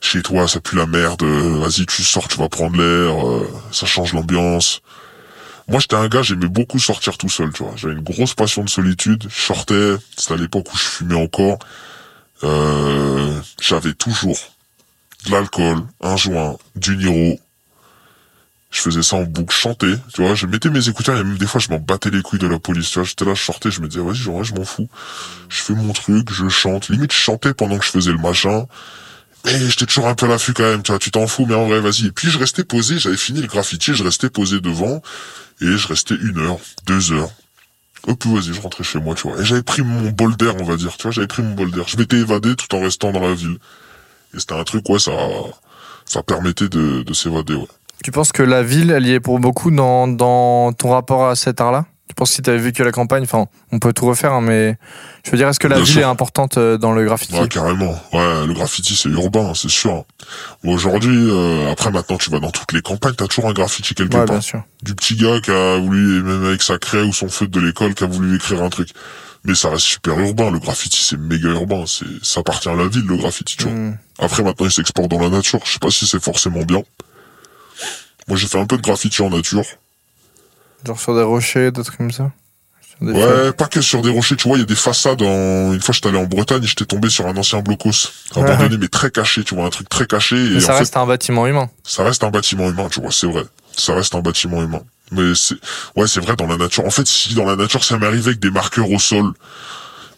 Chez 0.00 0.22
toi, 0.22 0.48
ça 0.48 0.60
pue 0.60 0.76
la 0.76 0.86
merde. 0.86 1.22
euh, 1.22 1.58
Vas-y, 1.60 1.86
tu 1.86 2.02
sors, 2.02 2.28
tu 2.28 2.38
vas 2.38 2.48
prendre 2.48 2.76
l'air. 2.76 3.26
euh, 3.28 3.48
ça 3.72 3.86
change 3.86 4.12
l'ambiance. 4.12 4.80
Moi, 5.68 5.78
j'étais 5.80 5.96
un 5.96 6.08
gars, 6.08 6.22
j'aimais 6.22 6.48
beaucoup 6.48 6.78
sortir 6.78 7.16
tout 7.16 7.28
seul, 7.28 7.52
tu 7.52 7.62
vois. 7.62 7.74
J'avais 7.76 7.94
une 7.94 8.02
grosse 8.02 8.34
passion 8.34 8.64
de 8.64 8.68
solitude. 8.70 9.24
Je 9.28 9.40
sortais. 9.40 9.94
C'était 10.16 10.34
à 10.34 10.36
l'époque 10.36 10.72
où 10.72 10.76
je 10.76 10.82
fumais 10.82 11.14
encore. 11.14 11.58
Euh, 12.42 13.38
j'avais 13.60 13.92
toujours 13.92 14.38
de 15.26 15.32
l'alcool, 15.32 15.78
un 16.00 16.16
joint, 16.16 16.56
du 16.76 16.96
Niro, 16.96 17.38
je 18.70 18.80
faisais 18.80 19.02
ça 19.02 19.16
en 19.16 19.24
boucle, 19.24 19.52
je 19.52 19.60
chantais, 19.60 19.94
tu 20.14 20.22
vois, 20.22 20.34
je 20.34 20.46
mettais 20.46 20.70
mes 20.70 20.88
écouteurs 20.88 21.18
et 21.18 21.24
même 21.24 21.38
des 21.38 21.46
fois 21.46 21.60
je 21.60 21.68
m'en 21.70 21.78
battais 21.78 22.10
les 22.10 22.22
couilles 22.22 22.38
de 22.38 22.46
la 22.46 22.60
police, 22.60 22.90
tu 22.90 23.00
vois, 23.00 23.04
j'étais 23.04 23.24
là, 23.24 23.34
je 23.34 23.42
sortais, 23.42 23.70
je 23.70 23.80
me 23.80 23.88
disais, 23.88 24.02
vas-y, 24.02 24.14
genre, 24.14 24.44
je 24.44 24.54
m'en 24.54 24.64
fous. 24.64 24.88
Je 25.48 25.60
fais 25.60 25.74
mon 25.74 25.92
truc, 25.92 26.32
je 26.32 26.48
chante, 26.48 26.88
limite 26.88 27.12
je 27.12 27.18
chantais 27.18 27.52
pendant 27.52 27.78
que 27.78 27.84
je 27.84 27.90
faisais 27.90 28.12
le 28.12 28.18
machin. 28.18 28.66
Mais 29.44 29.58
j'étais 29.58 29.86
toujours 29.86 30.06
un 30.06 30.14
peu 30.14 30.26
à 30.26 30.28
l'affût 30.28 30.52
quand 30.52 30.62
même, 30.62 30.82
tu 30.82 30.92
vois, 30.92 30.98
tu 30.98 31.10
t'en 31.10 31.26
fous, 31.26 31.46
mais 31.46 31.54
en 31.54 31.66
vrai, 31.66 31.80
vas-y. 31.80 32.06
Et 32.06 32.12
puis 32.12 32.30
je 32.30 32.38
restais 32.38 32.62
posé, 32.62 32.98
j'avais 32.98 33.16
fini 33.16 33.40
le 33.40 33.48
graffiti, 33.48 33.94
je 33.94 34.04
restais 34.04 34.30
posé 34.30 34.60
devant, 34.60 35.02
et 35.60 35.76
je 35.76 35.88
restais 35.88 36.14
une 36.14 36.38
heure, 36.38 36.58
deux 36.86 37.12
heures. 37.12 37.30
Hop, 38.06 38.24
vas-y, 38.26 38.54
je 38.54 38.60
rentrais 38.60 38.84
chez 38.84 38.98
moi, 39.00 39.14
tu 39.14 39.28
vois. 39.28 39.40
Et 39.40 39.44
j'avais 39.44 39.62
pris 39.62 39.82
mon 39.82 40.10
bol 40.10 40.36
d'air, 40.36 40.54
on 40.60 40.64
va 40.64 40.76
dire, 40.76 40.96
tu 40.96 41.02
vois, 41.02 41.10
j'avais 41.10 41.26
pris 41.26 41.42
mon 41.42 41.54
bol. 41.54 41.70
Je 41.86 41.96
m'étais 41.96 42.18
évadé 42.18 42.54
tout 42.54 42.72
en 42.74 42.80
restant 42.80 43.12
dans 43.12 43.20
la 43.20 43.34
ville. 43.34 43.58
Et 44.34 44.38
c'était 44.40 44.54
un 44.54 44.64
truc, 44.64 44.88
ouais, 44.88 44.98
ça, 44.98 45.12
ça 46.06 46.22
permettait 46.22 46.68
de, 46.68 47.02
de 47.02 47.12
s'évader, 47.12 47.54
ouais. 47.54 47.66
Tu 48.02 48.12
penses 48.12 48.32
que 48.32 48.42
la 48.42 48.62
ville, 48.62 48.90
elle 48.90 49.06
y 49.06 49.12
est 49.12 49.20
pour 49.20 49.38
beaucoup 49.40 49.70
dans, 49.70 50.08
dans 50.08 50.72
ton 50.72 50.90
rapport 50.90 51.26
à 51.26 51.36
cet 51.36 51.60
art-là? 51.60 51.86
Tu 52.08 52.14
penses 52.14 52.30
que 52.30 52.34
si 52.36 52.42
tu 52.42 52.50
avais 52.50 52.58
vécu 52.58 52.82
la 52.82 52.90
campagne, 52.90 53.22
enfin, 53.22 53.46
on 53.70 53.78
peut 53.78 53.92
tout 53.92 54.04
refaire, 54.06 54.32
hein, 54.32 54.40
mais 54.40 54.76
je 55.24 55.30
veux 55.30 55.36
dire, 55.36 55.46
est-ce 55.48 55.60
que 55.60 55.68
la 55.68 55.76
Bien 55.76 55.84
ville 55.84 55.92
sûr. 55.92 56.02
est 56.02 56.06
importante 56.06 56.58
euh, 56.58 56.76
dans 56.76 56.90
le 56.92 57.04
graffiti? 57.04 57.38
Ouais, 57.38 57.46
carrément. 57.46 57.92
Ouais, 58.12 58.46
le 58.46 58.52
graffiti, 58.52 58.96
c'est 58.96 59.10
urbain, 59.10 59.52
c'est 59.54 59.70
sûr. 59.70 60.04
Aujourd'hui, 60.64 61.28
euh, 61.30 61.70
après 61.70 61.92
maintenant, 61.92 62.16
tu 62.16 62.30
vas 62.30 62.40
dans 62.40 62.50
toutes 62.50 62.72
les 62.72 62.82
campagnes, 62.82 63.14
t'as 63.14 63.28
toujours 63.28 63.48
un 63.48 63.52
graffiti 63.52 63.94
quelque 63.94 64.14
Ouais, 64.14 64.24
part. 64.24 64.34
bien 64.36 64.40
sûr. 64.40 64.62
Du 64.82 64.94
petit 64.96 65.14
gars 65.14 65.40
qui 65.40 65.52
a 65.52 65.78
voulu, 65.78 66.22
même 66.22 66.44
avec 66.46 66.62
sa 66.62 66.78
craie 66.78 67.02
ou 67.02 67.12
son 67.12 67.28
feutre 67.28 67.52
de 67.52 67.60
l'école, 67.60 67.94
qui 67.94 68.02
a 68.02 68.08
voulu 68.08 68.34
écrire 68.34 68.60
un 68.62 68.70
truc. 68.70 68.88
Mais 69.44 69.54
ça 69.54 69.68
reste 69.70 69.84
super 69.84 70.18
urbain. 70.18 70.50
Le 70.50 70.58
graffiti, 70.58 71.00
c'est 71.02 71.16
méga 71.18 71.48
urbain. 71.50 71.84
C'est, 71.86 72.04
ça 72.22 72.40
appartient 72.40 72.68
à 72.68 72.74
la 72.74 72.88
ville, 72.88 73.06
le 73.06 73.16
graffiti, 73.16 73.56
tu 73.56 73.64
vois. 73.64 73.72
Hmm. 73.72 73.96
Après, 74.18 74.42
maintenant, 74.42 74.66
il 74.66 74.72
s'exporte 74.72 75.08
dans 75.08 75.20
la 75.20 75.28
nature. 75.30 75.60
Je 75.64 75.72
sais 75.74 75.78
pas 75.78 75.90
si 75.90 76.06
c'est 76.06 76.22
forcément 76.22 76.62
bien. 76.62 76.82
Moi, 78.30 78.38
j'ai 78.38 78.46
fait 78.46 78.58
un 78.58 78.66
peu 78.66 78.76
de 78.76 78.82
graffiti 78.82 79.20
en 79.22 79.30
nature. 79.30 79.64
Genre 80.86 80.98
sur 80.98 81.14
des 81.14 81.22
rochers, 81.22 81.72
d'autres 81.72 81.96
comme 81.96 82.12
ça 82.12 82.30
des 83.00 83.12
Ouais, 83.12 83.52
pas 83.52 83.66
que 83.66 83.80
sur 83.80 84.02
des 84.02 84.10
rochers. 84.10 84.36
Tu 84.36 84.48
vois, 84.48 84.56
il 84.56 84.60
y 84.60 84.62
a 84.62 84.66
des 84.66 84.74
façades. 84.74 85.22
En... 85.22 85.72
Une 85.72 85.80
fois, 85.80 85.92
j'étais 85.92 86.08
allé 86.08 86.18
en 86.18 86.24
Bretagne, 86.24 86.62
j'étais 86.62 86.84
tombé 86.84 87.08
sur 87.08 87.26
un 87.26 87.36
ancien 87.36 87.60
blocos. 87.60 88.12
Abandonné, 88.36 88.78
mais 88.78 88.88
très 88.88 89.10
caché. 89.10 89.42
Tu 89.42 89.54
vois, 89.54 89.64
un 89.64 89.70
truc 89.70 89.88
très 89.88 90.06
caché. 90.06 90.36
Mais 90.36 90.56
et 90.56 90.60
ça 90.60 90.74
en 90.74 90.78
reste 90.78 90.96
un 90.96 91.06
bâtiment 91.06 91.46
humain. 91.46 91.70
ça 91.82 92.04
reste 92.04 92.22
un 92.24 92.30
bâtiment 92.30 92.68
humain, 92.68 92.88
tu 92.90 93.00
vois, 93.00 93.10
c'est 93.10 93.26
vrai. 93.26 93.44
Ça 93.76 93.94
reste 93.94 94.14
un 94.14 94.20
bâtiment 94.20 94.62
humain. 94.62 94.82
Mais 95.12 95.34
c'est, 95.34 95.56
ouais, 95.96 96.06
c'est 96.06 96.20
vrai 96.20 96.36
dans 96.36 96.46
la 96.46 96.56
nature. 96.56 96.84
En 96.84 96.90
fait, 96.90 97.06
si 97.06 97.34
dans 97.34 97.44
la 97.44 97.56
nature, 97.56 97.82
ça 97.82 97.98
m'est 97.98 98.06
arrivé 98.06 98.28
avec 98.28 98.40
des 98.40 98.50
marqueurs 98.50 98.90
au 98.90 98.98
sol. 98.98 99.32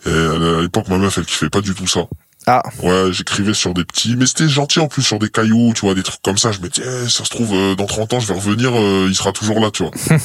Et 0.04 0.10
à 0.10 0.60
l'époque, 0.60 0.88
ma 0.88 0.98
meuf, 0.98 1.16
elle 1.16 1.24
kiffait 1.24 1.48
pas 1.48 1.60
du 1.60 1.74
tout 1.74 1.86
ça. 1.86 2.00
Ah, 2.47 2.62
Ouais, 2.82 3.12
j'écrivais 3.12 3.55
sur 3.55 3.72
des 3.72 3.84
petits, 3.84 4.16
mais 4.16 4.26
c'était 4.26 4.49
gentil 4.49 4.80
en 4.80 4.88
plus 4.88 5.03
sur 5.03 5.18
des 5.20 5.28
cailloux, 5.28 5.72
tu 5.74 5.82
vois, 5.86 5.95
des 5.95 6.03
trucs 6.03 6.20
comme 6.22 6.38
ça. 6.38 6.51
Je 6.51 6.59
me 6.61 6.68
disais, 6.68 6.86
eh, 7.05 7.09
ça 7.09 7.24
se 7.24 7.30
trouve, 7.30 7.53
euh, 7.55 7.74
dans 7.76 7.86
30 7.86 8.14
ans, 8.14 8.20
je 8.20 8.26
vais 8.26 8.34
revenir, 8.34 8.72
euh, 8.74 9.07
il 9.09 9.14
sera 9.14 9.30
toujours 9.32 9.61
là, 9.61 9.70
tu 9.70 9.84
vois. 9.84 9.93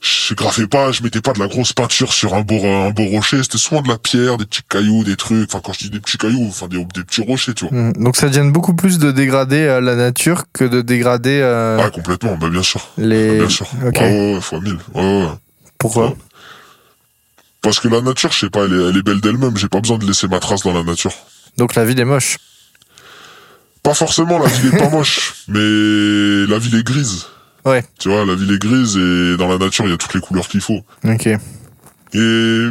je 0.00 0.34
graffais 0.34 0.66
pas, 0.66 0.92
je 0.92 1.02
mettais 1.02 1.20
pas 1.20 1.32
de 1.32 1.38
la 1.38 1.46
grosse 1.48 1.72
peinture 1.72 2.12
sur 2.12 2.34
un 2.34 2.42
beau, 2.42 2.64
un 2.64 2.90
beau 2.90 3.04
rocher. 3.04 3.42
C'était 3.42 3.58
souvent 3.58 3.80
de 3.82 3.88
la 3.88 3.98
pierre, 3.98 4.36
des 4.36 4.44
petits 4.44 4.62
cailloux, 4.68 5.02
des 5.04 5.16
trucs. 5.16 5.48
Enfin, 5.48 5.60
quand 5.64 5.72
je 5.72 5.78
dis 5.80 5.90
des 5.90 6.00
petits 6.00 6.18
cailloux, 6.18 6.46
enfin, 6.48 6.68
des, 6.68 6.76
des 6.94 7.04
petits 7.04 7.22
rochers, 7.22 7.54
tu 7.54 7.66
vois. 7.66 7.76
hmm. 7.78 7.92
donc 7.94 8.16
ça 8.16 8.30
gêne 8.30 8.52
beaucoup 8.52 8.74
plus 8.74 8.98
de 8.98 9.10
dégrader 9.10 9.62
euh, 9.62 9.80
la 9.80 9.94
nature 9.96 10.44
que 10.52 10.64
de 10.64 10.80
dégrader 10.82 11.40
euh, 11.42 11.78
Ouais, 11.82 11.90
complètement, 11.90 12.36
bah, 12.36 12.48
bien 12.50 12.62
sûr. 12.62 12.86
les. 12.98 13.38
Bien 13.38 13.48
sûr. 13.48 13.66
Ok. 13.86 13.96
Ouais, 13.98 14.10
ouais, 14.10 14.34
ouais, 14.34 14.40
fois 14.40 14.60
mille. 14.60 14.78
Ouais, 14.94 15.02
ouais, 15.02 15.22
ouais. 15.24 15.28
Pourquoi? 15.78 16.14
Parce 17.62 17.78
que 17.80 17.88
la 17.88 18.00
nature, 18.00 18.32
je 18.32 18.38
sais 18.38 18.50
pas, 18.50 18.64
elle 18.64 18.72
est, 18.72 18.88
elle 18.90 18.96
est 18.96 19.02
belle 19.02 19.20
d'elle-même. 19.20 19.56
J'ai 19.56 19.68
pas 19.68 19.80
besoin 19.80 19.98
de 19.98 20.06
laisser 20.06 20.28
ma 20.28 20.38
trace 20.40 20.62
dans 20.62 20.72
la 20.72 20.82
nature. 20.82 21.12
Donc 21.58 21.74
la 21.74 21.84
ville 21.84 22.00
est 22.00 22.04
moche. 22.04 22.38
Pas 23.82 23.94
forcément, 23.94 24.38
la 24.38 24.46
ville 24.48 24.74
est 24.74 24.78
pas 24.78 24.88
moche, 24.90 25.34
mais 25.48 25.58
la 26.46 26.58
ville 26.58 26.74
est 26.76 26.82
grise. 26.86 27.26
Ouais. 27.64 27.84
Tu 27.98 28.08
vois, 28.08 28.24
la 28.24 28.34
ville 28.34 28.52
est 28.52 28.58
grise 28.58 28.96
et 28.96 29.36
dans 29.36 29.48
la 29.48 29.58
nature, 29.58 29.84
il 29.86 29.90
y 29.90 29.94
a 29.94 29.96
toutes 29.96 30.14
les 30.14 30.20
couleurs 30.20 30.48
qu'il 30.48 30.60
faut. 30.60 30.80
Ok. 31.04 31.26
Et 31.26 31.36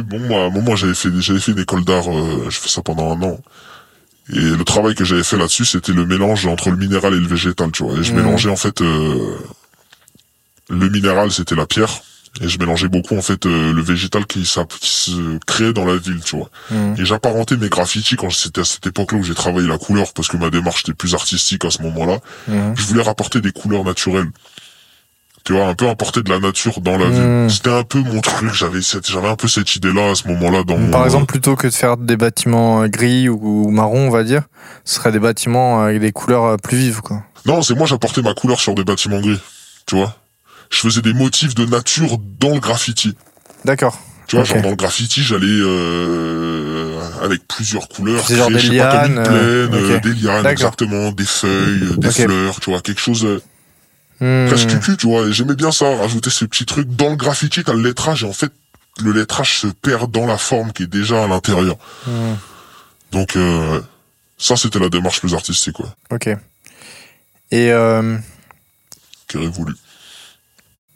bon, 0.04 0.18
moi, 0.28 0.42
à 0.42 0.46
un 0.46 0.50
moment, 0.50 0.76
j'avais 0.76 0.94
fait, 0.94 1.08
j'avais 1.20 1.40
fait 1.40 1.52
une 1.52 1.60
école 1.60 1.84
d'art, 1.84 2.08
euh, 2.08 2.44
j'ai 2.50 2.58
fait 2.60 2.68
ça 2.68 2.82
pendant 2.82 3.12
un 3.16 3.22
an. 3.22 3.40
Et 4.32 4.38
le 4.38 4.62
travail 4.64 4.94
que 4.94 5.04
j'avais 5.04 5.24
fait 5.24 5.36
là-dessus, 5.36 5.64
c'était 5.64 5.92
le 5.92 6.06
mélange 6.06 6.46
entre 6.46 6.70
le 6.70 6.76
minéral 6.76 7.14
et 7.14 7.18
le 7.18 7.26
végétal, 7.26 7.70
tu 7.72 7.82
vois. 7.84 7.94
Et 7.98 8.02
je 8.04 8.12
Mhm. 8.12 8.18
mélangeais, 8.22 8.50
en 8.50 8.56
fait, 8.56 8.80
euh, 8.80 9.36
le 10.68 10.88
minéral, 10.90 11.30
c'était 11.32 11.54
la 11.56 11.66
pierre. 11.66 12.02
Et 12.40 12.48
je 12.48 12.58
mélangeais 12.58 12.88
beaucoup, 12.88 13.16
en 13.16 13.22
fait, 13.22 13.44
euh, 13.46 13.72
le 13.72 13.82
végétal 13.82 14.24
qui, 14.24 14.46
s'a- 14.46 14.64
qui 14.64 14.88
se 15.10 15.38
créait 15.46 15.72
dans 15.72 15.84
la 15.84 15.96
ville, 15.96 16.20
tu 16.24 16.36
vois. 16.36 16.48
Hmm. 16.70 16.94
Et 16.98 17.04
j'apparentais 17.04 17.56
mes 17.56 17.68
graffitis 17.68 18.16
quand 18.16 18.30
c'était 18.30 18.60
à 18.60 18.64
cette 18.64 18.86
époque-là 18.86 19.18
où 19.18 19.22
j'ai 19.24 19.34
travaillé 19.34 19.66
la 19.66 19.78
couleur, 19.78 20.12
parce 20.14 20.28
que 20.28 20.36
ma 20.36 20.48
démarche 20.48 20.82
était 20.82 20.94
plus 20.94 21.14
artistique 21.14 21.64
à 21.64 21.70
ce 21.70 21.82
moment-là. 21.82 22.18
Hmm. 22.48 22.72
Je 22.76 22.82
voulais 22.84 23.02
rapporter 23.02 23.40
des 23.40 23.50
couleurs 23.52 23.84
naturelles. 23.84 24.28
Tu 25.42 25.54
vois, 25.54 25.66
un 25.66 25.74
peu 25.74 25.88
apporter 25.88 26.22
de 26.22 26.30
la 26.30 26.38
nature 26.38 26.80
dans 26.82 26.98
la 26.98 27.08
ville. 27.08 27.50
C'était 27.50 27.72
un 27.72 27.82
peu 27.82 27.98
mon 28.00 28.20
truc, 28.20 28.52
j'avais 28.52 28.82
cette, 28.82 29.10
j'avais 29.10 29.28
un 29.28 29.36
peu 29.36 29.48
cette 29.48 29.74
idée-là 29.74 30.10
à 30.10 30.14
ce 30.14 30.28
moment-là 30.28 30.64
dans 30.64 30.76
mon- 30.76 30.90
Par 30.90 31.04
exemple, 31.06 31.26
plutôt 31.26 31.56
que 31.56 31.66
de 31.66 31.72
faire 31.72 31.96
des 31.96 32.16
bâtiments 32.18 32.82
euh, 32.82 32.88
gris 32.88 33.28
ou, 33.30 33.64
ou 33.66 33.70
marron, 33.70 34.06
on 34.08 34.10
va 34.10 34.22
dire, 34.22 34.42
ce 34.84 34.96
serait 34.96 35.12
des 35.12 35.18
bâtiments 35.18 35.80
avec 35.82 36.00
des 36.00 36.12
couleurs 36.12 36.44
euh, 36.44 36.56
plus 36.58 36.76
vives, 36.76 37.00
quoi. 37.00 37.22
Non, 37.46 37.62
c'est 37.62 37.74
moi 37.74 37.86
j'apportais 37.86 38.20
ma 38.22 38.34
couleur 38.34 38.60
sur 38.60 38.74
des 38.74 38.84
bâtiments 38.84 39.18
gris. 39.20 39.40
Tu 39.86 39.96
vois? 39.96 40.14
Je 40.70 40.78
faisais 40.78 41.02
des 41.02 41.12
motifs 41.12 41.54
de 41.54 41.66
nature 41.66 42.18
dans 42.38 42.54
le 42.54 42.60
graffiti. 42.60 43.16
D'accord. 43.64 44.00
Tu 44.26 44.36
vois, 44.36 44.44
genre 44.44 44.62
dans 44.62 44.70
le 44.70 44.76
graffiti, 44.76 45.22
j'allais 45.22 45.46
euh, 45.48 47.00
avec 47.22 47.46
plusieurs 47.48 47.88
couleurs, 47.88 48.26
genre 48.28 48.48
créer, 48.48 48.54
des 48.54 48.58
je 48.60 48.72
sais 48.72 48.78
pas, 48.78 49.02
comme 49.02 49.16
une 49.16 49.22
plaine, 49.22 49.34
euh, 49.34 49.68
euh, 49.72 50.00
des 50.00 50.14
lianes, 50.14 50.46
exactement, 50.46 51.10
des 51.10 51.24
feuilles, 51.24 51.98
des 51.98 52.10
fleurs, 52.10 52.60
tu 52.60 52.70
vois, 52.70 52.80
quelque 52.80 53.00
chose 53.00 53.40
Hmm. 54.20 54.48
presque 54.48 54.68
cucu, 54.68 54.96
tu 54.98 55.06
vois. 55.06 55.26
Et 55.26 55.32
j'aimais 55.32 55.54
bien 55.54 55.72
ça, 55.72 55.96
rajouter 55.96 56.28
ce 56.28 56.44
petit 56.44 56.66
truc 56.66 56.88
dans 56.88 57.08
le 57.08 57.16
graffiti, 57.16 57.64
t'as 57.64 57.72
le 57.72 57.82
lettrage, 57.82 58.22
et 58.22 58.26
en 58.26 58.32
fait, 58.34 58.52
le 59.02 59.12
lettrage 59.12 59.60
se 59.60 59.66
perd 59.66 60.10
dans 60.10 60.26
la 60.26 60.36
forme 60.36 60.72
qui 60.72 60.82
est 60.82 60.86
déjà 60.86 61.24
à 61.24 61.26
l'intérieur. 61.26 61.76
Hmm. 62.06 62.34
Donc, 63.12 63.36
euh, 63.36 63.80
ça, 64.36 64.56
c'était 64.56 64.78
la 64.78 64.90
démarche 64.90 65.20
plus 65.20 65.34
artistique, 65.34 65.74
quoi, 65.74 65.94
Ok. 66.10 66.28
Et 67.52 67.72
euh, 67.72 68.18
qui 69.26 69.38
révolue. 69.38 69.74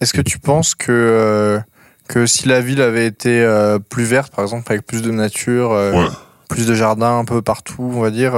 Est-ce 0.01 0.13
que 0.13 0.21
tu 0.21 0.39
penses 0.39 0.75
que, 0.75 0.91
euh, 0.91 1.61
que 2.09 2.27
si 2.27 2.49
la 2.49 2.61
ville 2.61 2.83
avait 2.83 3.07
été 3.07 3.41
euh, 3.43 3.79
plus 3.79 4.05
verte, 4.05 4.35
par 4.35 4.45
exemple, 4.45 4.65
avec 4.71 4.87
plus 4.87 5.03
de 5.03 5.11
nature, 5.11 5.73
euh, 5.73 5.93
Ouais. 5.93 6.09
plus 6.49 6.67
de 6.67 6.75
jardins 6.75 7.19
un 7.19 7.25
peu 7.25 7.43
partout, 7.43 7.91
on 7.95 8.01
va 8.01 8.11
dire, 8.11 8.35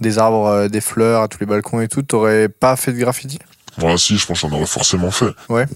des 0.00 0.18
arbres, 0.18 0.68
des 0.68 0.80
fleurs 0.80 1.22
à 1.22 1.28
tous 1.28 1.38
les 1.40 1.46
balcons 1.46 1.80
et 1.80 1.88
tout, 1.88 2.02
t'aurais 2.02 2.48
pas 2.48 2.76
fait 2.76 2.92
de 2.92 2.98
graffiti? 2.98 3.38
Voilà, 3.78 3.98
si, 3.98 4.16
je 4.16 4.26
pense 4.26 4.40
que 4.40 4.48
j'en 4.48 4.56
aurais 4.56 4.66
forcément 4.66 5.10
fait. 5.10 5.30
Ouais. 5.48 5.66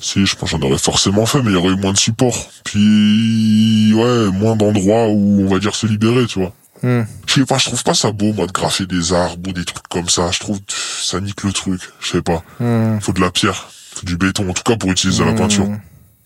Si, 0.00 0.24
je 0.24 0.34
pense 0.34 0.50
que 0.52 0.56
j'en 0.56 0.62
aurais 0.66 0.78
forcément 0.78 1.26
fait, 1.26 1.42
mais 1.42 1.50
il 1.50 1.52
y 1.52 1.56
aurait 1.56 1.74
eu 1.74 1.76
moins 1.76 1.92
de 1.92 1.98
support. 1.98 2.50
Puis, 2.64 3.92
ouais, 3.94 4.30
moins 4.32 4.56
d'endroits 4.56 5.08
où 5.08 5.42
on 5.42 5.46
va 5.48 5.58
dire 5.58 5.74
se 5.74 5.86
libérer, 5.86 6.26
tu 6.26 6.38
vois. 6.40 6.52
Hmm. 6.82 7.02
Je 7.26 7.34
sais 7.34 7.44
pas, 7.44 7.58
je 7.58 7.66
trouve 7.66 7.84
pas 7.84 7.92
ça 7.92 8.10
beau, 8.10 8.32
moi, 8.32 8.46
de 8.46 8.52
graffer 8.52 8.86
des 8.86 9.12
arbres 9.12 9.50
ou 9.50 9.52
des 9.52 9.66
trucs 9.66 9.86
comme 9.88 10.08
ça. 10.08 10.30
Je 10.30 10.40
trouve, 10.40 10.58
ça 10.68 11.20
nique 11.20 11.42
le 11.42 11.52
truc. 11.52 11.82
Je 12.00 12.08
sais 12.12 12.22
pas. 12.22 12.42
Hmm. 12.60 12.98
Faut 13.00 13.12
de 13.12 13.20
la 13.20 13.30
pierre. 13.30 13.68
Du 14.02 14.16
béton, 14.16 14.48
en 14.48 14.52
tout 14.52 14.62
cas 14.62 14.76
pour 14.76 14.90
utiliser 14.90 15.24
la 15.24 15.32
Hmm. 15.32 15.36
peinture. 15.36 15.68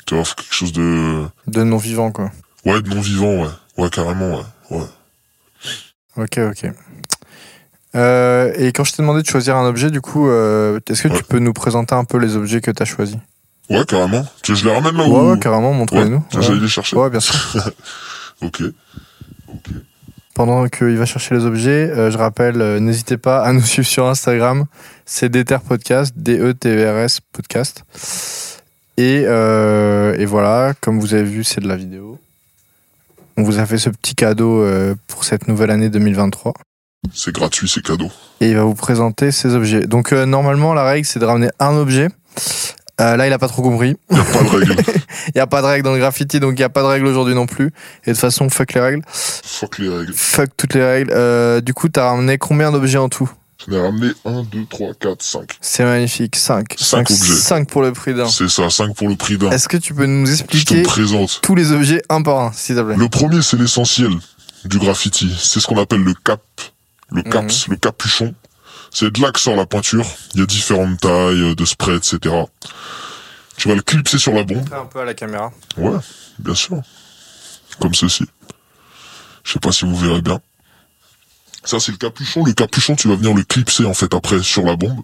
Tu 0.07 0.15
vois, 0.15 0.25
faut 0.25 0.35
quelque 0.35 0.55
chose 0.55 0.73
de, 0.73 1.25
De 1.47 1.63
non-vivant, 1.65 2.13
quoi. 2.13 2.31
ouais, 2.67 2.81
de 2.83 2.89
non 2.91 3.01
vivant, 3.01 3.43
ouais. 3.43 3.49
Ouais, 3.79 3.91
carrément, 3.91 4.37
ouais. 4.37 4.77
Ouais. 4.79 4.85
Ok, 6.17 6.39
ok. 6.39 6.71
Euh, 7.97 8.53
et 8.57 8.73
quand 8.73 8.85
je 8.85 8.93
t'ai 8.93 9.03
demandé 9.03 9.23
de 9.23 9.27
choisir 9.27 9.57
un 9.57 9.67
objet, 9.67 9.91
du 9.91 10.01
coup, 10.01 10.29
euh, 10.29 10.79
est-ce 10.89 11.03
que 11.05 11.09
Ouais. 11.09 11.17
tu 11.19 11.25
peux 11.25 11.39
nous 11.39 11.53
présenter 11.53 11.95
un 11.95 12.05
peu 12.05 12.19
les 12.19 12.37
objets 12.37 12.61
que 12.61 12.71
t'as 12.71 12.85
choisis? 12.85 13.17
Ouais, 13.71 13.85
carrément. 13.87 14.27
Tu 14.43 14.51
veux 14.53 14.57
que 14.57 14.63
je 14.63 14.69
les 14.69 14.75
ramène 14.75 14.97
là 14.97 15.05
Ouais, 15.05 15.11
ou... 15.11 15.31
ouais, 15.33 15.39
carrément, 15.39 15.73
montre-les-nous. 15.73 16.17
Ouais. 16.35 16.43
J'allais 16.43 16.61
les 16.61 16.69
chercher. 16.69 16.97
Ouais, 16.97 17.09
bien 17.11 17.21
sûr. 17.21 17.35
Ok. 18.43 18.63
Pendant 20.35 20.67
qu'il 20.67 20.97
va 20.97 21.07
chercher 21.07 21.37
les 21.37 21.45
objets, 21.45 21.91
euh, 21.91 22.11
je 22.11 22.19
rappelle, 22.19 22.61
euh, 22.61 22.81
n'hésitez 22.81 23.17
pas 23.17 23.43
à 23.43 23.53
nous 23.53 23.61
suivre 23.65 23.87
sur 23.87 24.07
Instagram. 24.07 24.65
C'est 25.07 25.29
Deter 25.29 25.59
Podcast, 25.67 26.13
D-E-T-E-R-S 26.17 27.21
Podcast. 27.33 27.85
Et, 28.97 29.23
euh, 29.27 30.17
et 30.19 30.25
voilà, 30.25 30.75
comme 30.81 30.99
vous 30.99 31.15
avez 31.15 31.23
vu, 31.23 31.45
c'est 31.45 31.61
de 31.61 31.69
la 31.69 31.77
vidéo. 31.77 32.19
On 33.37 33.45
vous 33.45 33.61
a 33.61 33.67
fait 33.67 33.79
ce 33.79 33.91
petit 33.91 34.15
cadeau 34.15 34.65
pour 35.09 35.25
cette 35.25 35.49
nouvelle 35.49 35.71
année 35.73 35.89
2023. 35.89 36.55
C'est 37.13 37.35
gratuit, 37.35 37.69
c'est 37.69 37.83
cadeau. 37.83 38.09
Et 38.41 38.51
il 38.51 38.55
va 38.55 38.63
vous 38.63 38.77
présenter 38.77 39.33
ces 39.33 39.55
objets. 39.55 39.89
Donc 39.89 40.13
normalement, 40.13 40.73
la 40.73 40.85
règle, 40.85 41.05
c'est 41.05 41.19
de 41.19 41.25
ramener 41.25 41.49
un 41.59 41.75
objet. 41.75 42.11
Euh, 43.01 43.17
là, 43.17 43.27
il 43.27 43.33
a 43.33 43.39
pas 43.39 43.49
trop 43.49 43.63
compris. 43.63 43.97
Y 44.11 44.17
a 44.17 44.25
pas 44.25 44.43
de 44.45 44.49
règle. 44.49 44.77
Il 45.29 45.33
n'y 45.37 45.41
a 45.41 45.47
pas 45.47 45.63
de 45.63 45.67
règle 45.67 45.85
dans 45.85 45.93
le 45.93 45.99
graffiti, 45.99 46.39
donc 46.39 46.53
il 46.53 46.59
n'y 46.59 46.65
a 46.65 46.69
pas 46.69 46.83
de 46.83 46.87
règle 46.87 47.07
aujourd'hui 47.07 47.35
non 47.35 47.47
plus. 47.47 47.69
Et 48.05 48.11
de 48.11 48.13
toute 48.13 48.21
façon, 48.21 48.51
fuck 48.51 48.75
les 48.75 48.81
règles. 48.81 49.03
Fuck 49.09 49.79
les 49.79 49.89
règles. 49.89 50.13
Fuck 50.13 50.51
toutes 50.57 50.75
les 50.75 50.85
règles. 50.85 51.11
Euh, 51.15 51.61
du 51.63 51.73
coup, 51.73 51.89
t'as 51.89 52.11
ramené 52.11 52.37
combien 52.37 52.71
d'objets 52.71 52.99
en 52.99 53.09
tout? 53.09 53.31
J'en 53.67 53.75
ai 53.77 53.81
ramené 53.81 54.13
1, 54.27 54.43
2, 54.43 54.67
3, 54.69 54.93
4, 55.01 55.23
5. 55.23 55.51
C'est 55.63 55.85
magnifique. 55.85 56.37
5. 56.37 56.75
Cinq 56.77 57.11
objets. 57.11 57.33
5 57.35 57.69
pour 57.69 57.81
le 57.83 57.93
prix 57.93 58.13
d'un. 58.13 58.27
C'est 58.29 58.49
ça, 58.51 58.69
5 58.69 58.95
pour 58.95 59.09
le 59.09 59.17
prix 59.17 59.39
d'un. 59.39 59.51
Est-ce 59.51 59.67
que 59.69 59.79
tu 59.79 59.95
peux 59.95 60.05
nous 60.07 60.27
Je 60.27 60.33
te 60.37 60.43
expliquer 60.43 60.83
présente. 60.83 61.41
tous 61.43 61.55
les 61.55 61.73
objets 61.73 62.03
un 62.11 62.21
par 62.21 62.39
un, 62.41 62.53
s'il 62.53 62.77
te 62.77 62.81
plaît? 62.83 62.97
Le 62.99 63.09
premier, 63.09 63.41
c'est 63.41 63.57
l'essentiel 63.57 64.11
du 64.67 64.79
graffiti. 64.79 65.35
C'est 65.41 65.59
ce 65.61 65.67
qu'on 65.67 65.81
appelle 65.81 66.03
le 66.05 66.13
cap. 66.13 66.43
Le 67.11 67.23
Mhm. 67.23 67.31
caps, 67.31 67.69
le 67.69 67.77
capuchon. 67.77 68.35
C'est 68.95 69.11
de 69.11 69.21
là 69.21 69.33
que 69.33 69.41
sort 69.41 69.57
la 69.57 69.67
peinture. 69.67 70.07
Il 70.35 70.41
y 70.41 70.43
a 70.45 70.47
différentes 70.47 71.01
tailles 71.01 71.43
euh, 71.43 71.55
de 71.57 71.65
spray, 71.65 71.97
etc. 71.97 72.33
Tu 73.57 73.69
vas 73.69 73.75
le 73.75 73.83
clipser 73.83 74.19
sur 74.19 74.33
la 74.33 74.45
bombe. 74.45 74.73
un 74.73 74.87
peu 74.87 75.01
à 75.01 75.05
la 75.05 75.15
caméra. 75.15 75.53
Ouais, 75.77 75.99
bien 76.39 76.55
sûr. 76.55 76.81
Comme 77.81 77.93
ceci. 77.93 78.25
Je 79.43 79.53
sais 79.53 79.59
pas 79.59 79.73
si 79.73 79.85
vous 79.85 79.97
verrez 79.97 80.23
bien. 80.23 80.41
Ça, 81.65 81.81
c'est 81.81 81.91
le 81.91 81.99
capuchon. 81.99 82.45
Le 82.45 82.53
capuchon, 82.53 82.95
tu 82.95 83.09
vas 83.09 83.17
venir 83.17 83.35
le 83.35 83.43
clipser, 83.43 83.85
en 83.85 83.95
fait, 83.95 84.15
après, 84.15 84.41
sur 84.45 84.63
la 84.63 84.77
bombe. 84.77 85.03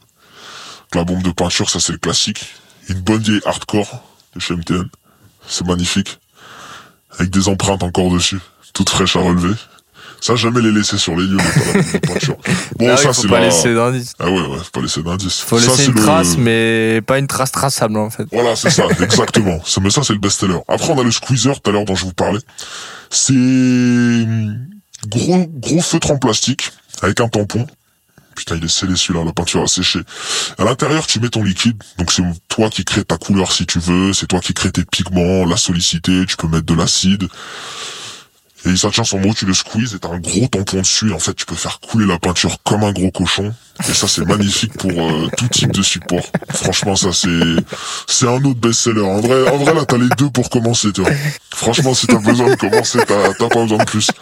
La 0.95 1.03
bombe 1.03 1.22
de 1.22 1.32
peinture, 1.32 1.68
ça, 1.68 1.80
c'est 1.80 1.93
le 1.93 1.99
classique. 1.99 2.45
Une 2.88 3.01
bonne 3.01 3.22
vieille 3.22 3.41
hardcore 3.45 4.05
de 4.36 4.41
chez 4.41 4.55
MTN. 4.55 4.88
C'est 5.49 5.66
magnifique. 5.66 6.20
Avec 7.18 7.30
des 7.30 7.49
empreintes 7.49 7.82
encore 7.82 8.12
dessus. 8.12 8.38
Toutes 8.72 8.91
fraîches 8.91 9.16
à 9.16 9.20
relever. 9.20 9.55
Ça, 10.20 10.36
jamais 10.36 10.61
les 10.61 10.70
laisser 10.70 10.99
sur 10.99 11.16
les 11.16 11.26
lieux, 11.26 11.38
mais 11.38 11.43
pas 11.43 11.78
la 11.78 11.82
de 11.82 11.99
peinture. 12.07 12.36
Bon, 12.81 12.89
Ah 12.91 12.97
oui, 12.99 13.03
ça, 13.05 13.12
c'est 13.12 13.28
pas 13.28 13.39
la... 13.41 13.47
laisser 13.47 13.74
d'indice. 13.74 14.14
Ah 14.18 14.31
ouais, 14.31 14.41
ouais, 14.41 14.59
faut 14.59 14.70
pas 14.72 14.81
laisser 14.81 15.03
d'indice. 15.03 15.41
Faut 15.41 15.59
laisser 15.59 15.87
une 15.87 15.95
le- 15.95 16.03
trace, 16.03 16.37
mais 16.39 17.01
pas 17.07 17.18
une 17.18 17.26
trace 17.26 17.53
traçable 17.53 17.97
en 17.99 18.11
fait. 18.11 18.24
voilà, 18.33 18.57
c'est 18.57 18.70
ça, 18.70 18.85
exactement. 19.01 19.61
Ça, 19.64 19.81
mais 19.81 19.91
ça, 19.91 20.03
c'est 20.03 20.14
le 20.14 20.18
best-seller. 20.18 20.59
Après, 20.66 20.91
on 20.91 20.99
a 20.99 21.05
le 21.05 21.11
squeezer, 21.11 21.61
tout 21.61 21.70
à 21.70 21.72
l'heure, 21.72 21.85
dont 21.85 21.95
je 21.95 22.05
vous 22.05 22.12
parlais. 22.12 22.41
C'est 23.11 23.33
hum, 23.33 24.66
gros, 25.09 25.47
gros 25.49 25.81
feutre 25.81 26.11
en 26.11 26.18
plastique, 26.18 26.70
avec 27.03 27.20
un 27.20 27.28
tampon. 27.28 27.66
Putain, 28.37 28.57
il 28.57 28.64
est 28.64 28.68
scellé 28.68 28.97
celui-là, 28.97 29.24
la 29.24 29.33
peinture 29.33 29.62
a 29.62 29.66
séché. 29.66 29.99
À 30.57 30.64
l'intérieur, 30.64 31.07
tu 31.07 31.20
mets 31.20 31.28
ton 31.28 31.43
liquide. 31.43 31.83
Donc, 31.99 32.11
c'est 32.12 32.22
toi 32.49 32.70
qui 32.70 32.85
crée 32.85 33.05
ta 33.05 33.18
couleur 33.18 33.53
si 33.53 33.66
tu 33.66 33.78
veux. 33.81 34.14
C'est 34.14 34.26
toi 34.28 34.41
qui 34.41 34.55
crée 34.55 34.70
tes 34.72 34.85
pigments, 34.85 35.45
la 35.45 35.57
sollicité. 35.59 36.24
Tu 36.26 36.37
peux 36.37 36.47
mettre 36.47 36.64
de 36.64 36.74
l'acide. 36.74 37.28
Et 38.66 38.76
ça 38.76 38.90
tient 38.90 39.04
son 39.04 39.18
mot, 39.18 39.32
tu 39.34 39.46
le 39.46 39.54
squeezes 39.54 39.94
et 39.94 39.98
t'as 39.98 40.11
un 40.11 40.18
gros 40.18 40.46
tampon 40.48 40.78
dessus. 40.78 41.11
Et 41.11 41.14
en 41.14 41.18
fait, 41.18 41.34
tu 41.34 41.46
peux 41.46 41.54
faire 41.54 41.80
couler 41.80 42.06
la 42.06 42.18
peinture 42.18 42.58
comme 42.64 42.84
un 42.84 42.92
gros 42.92 43.11
cochon. 43.11 43.54
Et 43.88 43.94
ça, 43.94 44.06
c'est 44.06 44.26
magnifique 44.26 44.74
pour 44.74 44.90
euh, 44.90 45.28
tout 45.38 45.48
type 45.48 45.72
de 45.72 45.80
support. 45.82 46.24
Franchement, 46.52 46.94
ça, 46.96 47.14
c'est 47.14 47.28
c'est 48.06 48.26
un 48.28 48.44
autre 48.44 48.61
best-seller. 48.61 49.00
En 49.00 49.20
vrai, 49.20 49.48
en 49.48 49.56
vrai, 49.56 49.72
là, 49.72 49.86
t'as 49.86 49.96
les 49.96 50.11
deux 50.18 50.28
pour 50.28 50.50
commencer, 50.50 50.92
tu 50.92 51.00
vois. 51.00 51.11
Franchement, 51.54 51.94
si 51.94 52.06
t'as 52.06 52.18
besoin 52.18 52.50
de 52.50 52.56
commencer, 52.56 52.98
t'as 53.06 53.32
t'as 53.32 53.48
pas 53.48 53.62
besoin 53.62 53.78
de 53.78 53.84
plus. 53.84 54.11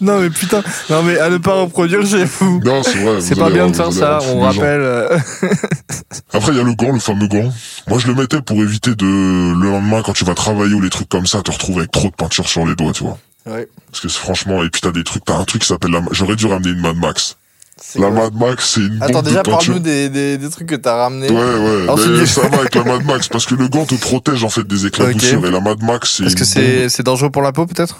Non 0.00 0.20
mais 0.20 0.30
putain, 0.30 0.62
non 0.90 1.02
mais 1.02 1.18
à 1.18 1.30
ne 1.30 1.38
pas 1.38 1.54
reproduire 1.62 2.06
chez 2.06 2.24
vous. 2.24 2.60
Non, 2.64 2.82
c'est 2.82 2.98
vrai. 2.98 3.20
C'est 3.20 3.34
pas 3.34 3.46
allez 3.46 3.54
bien 3.54 3.68
de 3.68 3.76
faire 3.76 3.92
ça, 3.92 4.18
on 4.22 4.34
fou 4.34 4.40
rappelle. 4.40 4.80
euh, 4.80 5.18
Après, 6.32 6.52
il 6.52 6.58
y 6.58 6.60
a 6.60 6.64
le 6.64 6.74
gant, 6.74 6.92
le 6.92 6.98
fameux 7.00 7.28
gant. 7.28 7.50
Moi, 7.86 7.98
je 7.98 8.06
le 8.06 8.14
mettais 8.14 8.40
pour 8.42 8.56
éviter 8.62 8.94
de, 8.94 9.04
le 9.04 9.70
lendemain, 9.70 10.02
quand 10.04 10.12
tu 10.12 10.24
vas 10.24 10.34
travailler 10.34 10.74
ou 10.74 10.80
les 10.80 10.90
trucs 10.90 11.08
comme 11.08 11.26
ça, 11.26 11.42
te 11.42 11.50
retrouver 11.50 11.80
avec 11.80 11.90
trop 11.90 12.08
de 12.08 12.14
peinture 12.14 12.48
sur 12.48 12.66
les 12.66 12.74
doigts, 12.74 12.92
tu 12.92 13.04
vois. 13.04 13.18
Ouais. 13.48 13.68
Parce 13.90 14.00
que 14.00 14.08
franchement, 14.08 14.62
et 14.62 14.70
puis 14.70 14.80
t'as 14.80 14.92
des 14.92 15.04
trucs, 15.04 15.24
t'as 15.24 15.36
un 15.38 15.44
truc 15.44 15.62
qui 15.62 15.68
s'appelle 15.68 15.90
la, 15.92 16.02
j'aurais 16.12 16.36
dû 16.36 16.46
ramener 16.46 16.70
une 16.70 16.80
Mad 16.80 16.96
Max. 16.96 17.36
c'est 17.80 17.98
La 17.98 18.10
Mad 18.10 18.34
Max, 18.34 18.70
c'est 18.74 18.80
une 18.80 18.98
Attends, 19.02 19.12
bombe 19.14 19.24
déjà 19.24 19.42
parle-nous 19.42 19.78
des, 19.78 20.08
des, 20.08 20.36
des 20.38 20.50
trucs 20.50 20.66
que 20.68 20.74
t'as 20.74 20.96
ramenés. 20.96 21.30
Ouais, 21.30 21.34
ouais, 21.36 21.82
Alors, 21.84 21.96
mais 21.96 22.02
c'est 22.04 22.18
du- 22.20 22.26
ça 22.26 22.48
va 22.48 22.58
avec 22.58 22.74
la 22.74 22.84
Mad 22.84 23.04
Max, 23.04 23.28
parce 23.28 23.46
que 23.46 23.54
le 23.54 23.68
gant 23.68 23.86
te 23.86 23.94
protège, 23.94 24.44
en 24.44 24.48
fait, 24.50 24.66
des 24.66 24.86
éclats 24.86 25.04
Ok. 25.08 25.14
de 25.14 25.18
douceur, 25.20 25.46
et 25.46 25.50
la 25.50 25.60
Mad 25.60 25.82
Max, 25.82 26.16
c'est 26.16 26.24
Est-ce 26.24 26.36
que 26.36 26.88
c'est 26.88 27.02
dangereux 27.02 27.30
pour 27.30 27.42
la 27.42 27.52
peau 27.52 27.66
peut-être? 27.66 27.96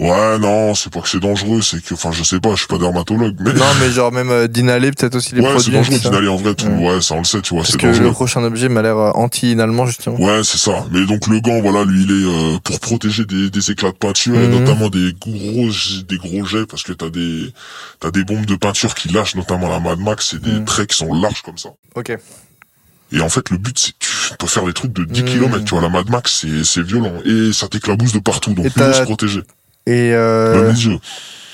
Ouais, 0.00 0.38
non, 0.38 0.74
c'est 0.74 0.90
pas 0.92 1.00
que 1.00 1.08
c'est 1.08 1.20
dangereux, 1.20 1.60
c'est 1.60 1.82
que, 1.84 1.94
enfin, 1.94 2.10
je 2.12 2.22
sais 2.24 2.40
pas, 2.40 2.52
je 2.52 2.60
suis 2.60 2.66
pas 2.66 2.78
dermatologue, 2.78 3.36
mais. 3.40 3.52
Non 3.52 3.64
mais 3.78 3.90
genre 3.92 4.10
même 4.10 4.30
euh, 4.30 4.48
d'inhaler 4.48 4.90
peut-être 4.90 5.14
aussi 5.16 5.34
les 5.34 5.42
ouais, 5.42 5.48
c'est 5.48 5.52
produits. 5.54 5.72
dangereux 5.72 5.96
tout 5.96 6.02
ça. 6.02 6.08
d'inhaler 6.08 6.28
en 6.28 6.36
vrai, 6.36 6.54
tout. 6.54 6.66
Ouais. 6.66 6.94
Ouais, 6.94 7.00
ça 7.02 7.14
on 7.14 7.18
le 7.18 7.24
sait, 7.24 7.42
tu 7.42 7.54
vois, 7.54 7.64
c'est 7.64 7.76
dangereux. 7.78 8.04
le 8.06 8.10
prochain 8.12 8.42
objet 8.42 8.68
m'a 8.70 8.80
l'air 8.82 8.96
euh, 8.96 9.10
anti-inhalement 9.14 9.86
justement. 9.86 10.18
Ouais, 10.18 10.42
c'est 10.44 10.58
ça. 10.58 10.86
Mais 10.92 11.04
donc 11.04 11.26
le 11.28 11.40
gant, 11.40 11.60
voilà, 11.60 11.84
lui, 11.84 12.04
il 12.04 12.10
est 12.10 12.54
euh, 12.54 12.58
pour 12.64 12.80
protéger 12.80 13.26
des, 13.26 13.50
des 13.50 13.70
éclats 13.70 13.92
de 13.92 13.96
peinture 13.96 14.34
et 14.40 14.48
Mhm. 14.48 14.60
notamment 14.64 14.88
des 14.88 15.12
gros, 15.20 15.68
des 16.08 16.16
gros 16.16 16.44
jets 16.46 16.66
parce 16.66 16.82
que 16.82 16.92
t'as 16.92 17.10
des, 17.10 17.52
t'as 18.00 18.10
des 18.10 18.24
bombes 18.24 18.46
de 18.46 18.56
peinture 18.56 18.94
qui 18.94 19.08
lâchent, 19.10 19.34
notamment 19.34 19.68
la 19.68 19.78
Mad 19.78 19.98
Max, 19.98 20.28
c'est 20.30 20.40
des 20.42 20.52
Mhm. 20.52 20.64
traits 20.64 20.88
qui 20.90 20.96
sont 20.96 21.12
larges 21.12 21.42
comme 21.42 21.58
ça. 21.58 21.68
Ok. 21.94 22.16
Et 23.14 23.20
en 23.20 23.28
fait, 23.28 23.50
le 23.50 23.58
but, 23.58 23.78
c'est 23.78 23.92
tu 23.98 24.36
peux 24.38 24.46
faire 24.46 24.64
des 24.64 24.72
trucs 24.72 24.94
de 24.94 25.04
10 25.04 25.22
Mhm. 25.22 25.28
km, 25.28 25.64
tu 25.64 25.70
vois. 25.74 25.82
La 25.82 25.90
Mad 25.90 26.08
Max, 26.08 26.40
c'est, 26.40 26.64
c'est 26.64 26.82
violent 26.82 27.12
et 27.26 27.52
ça 27.52 27.68
t'éclabousse 27.68 28.14
de 28.14 28.20
partout, 28.20 28.54
donc 28.54 28.64
il 28.64 28.72
faut 28.72 28.92
se 28.94 29.02
protéger. 29.02 29.42
Et 29.86 30.12
euh, 30.14 30.72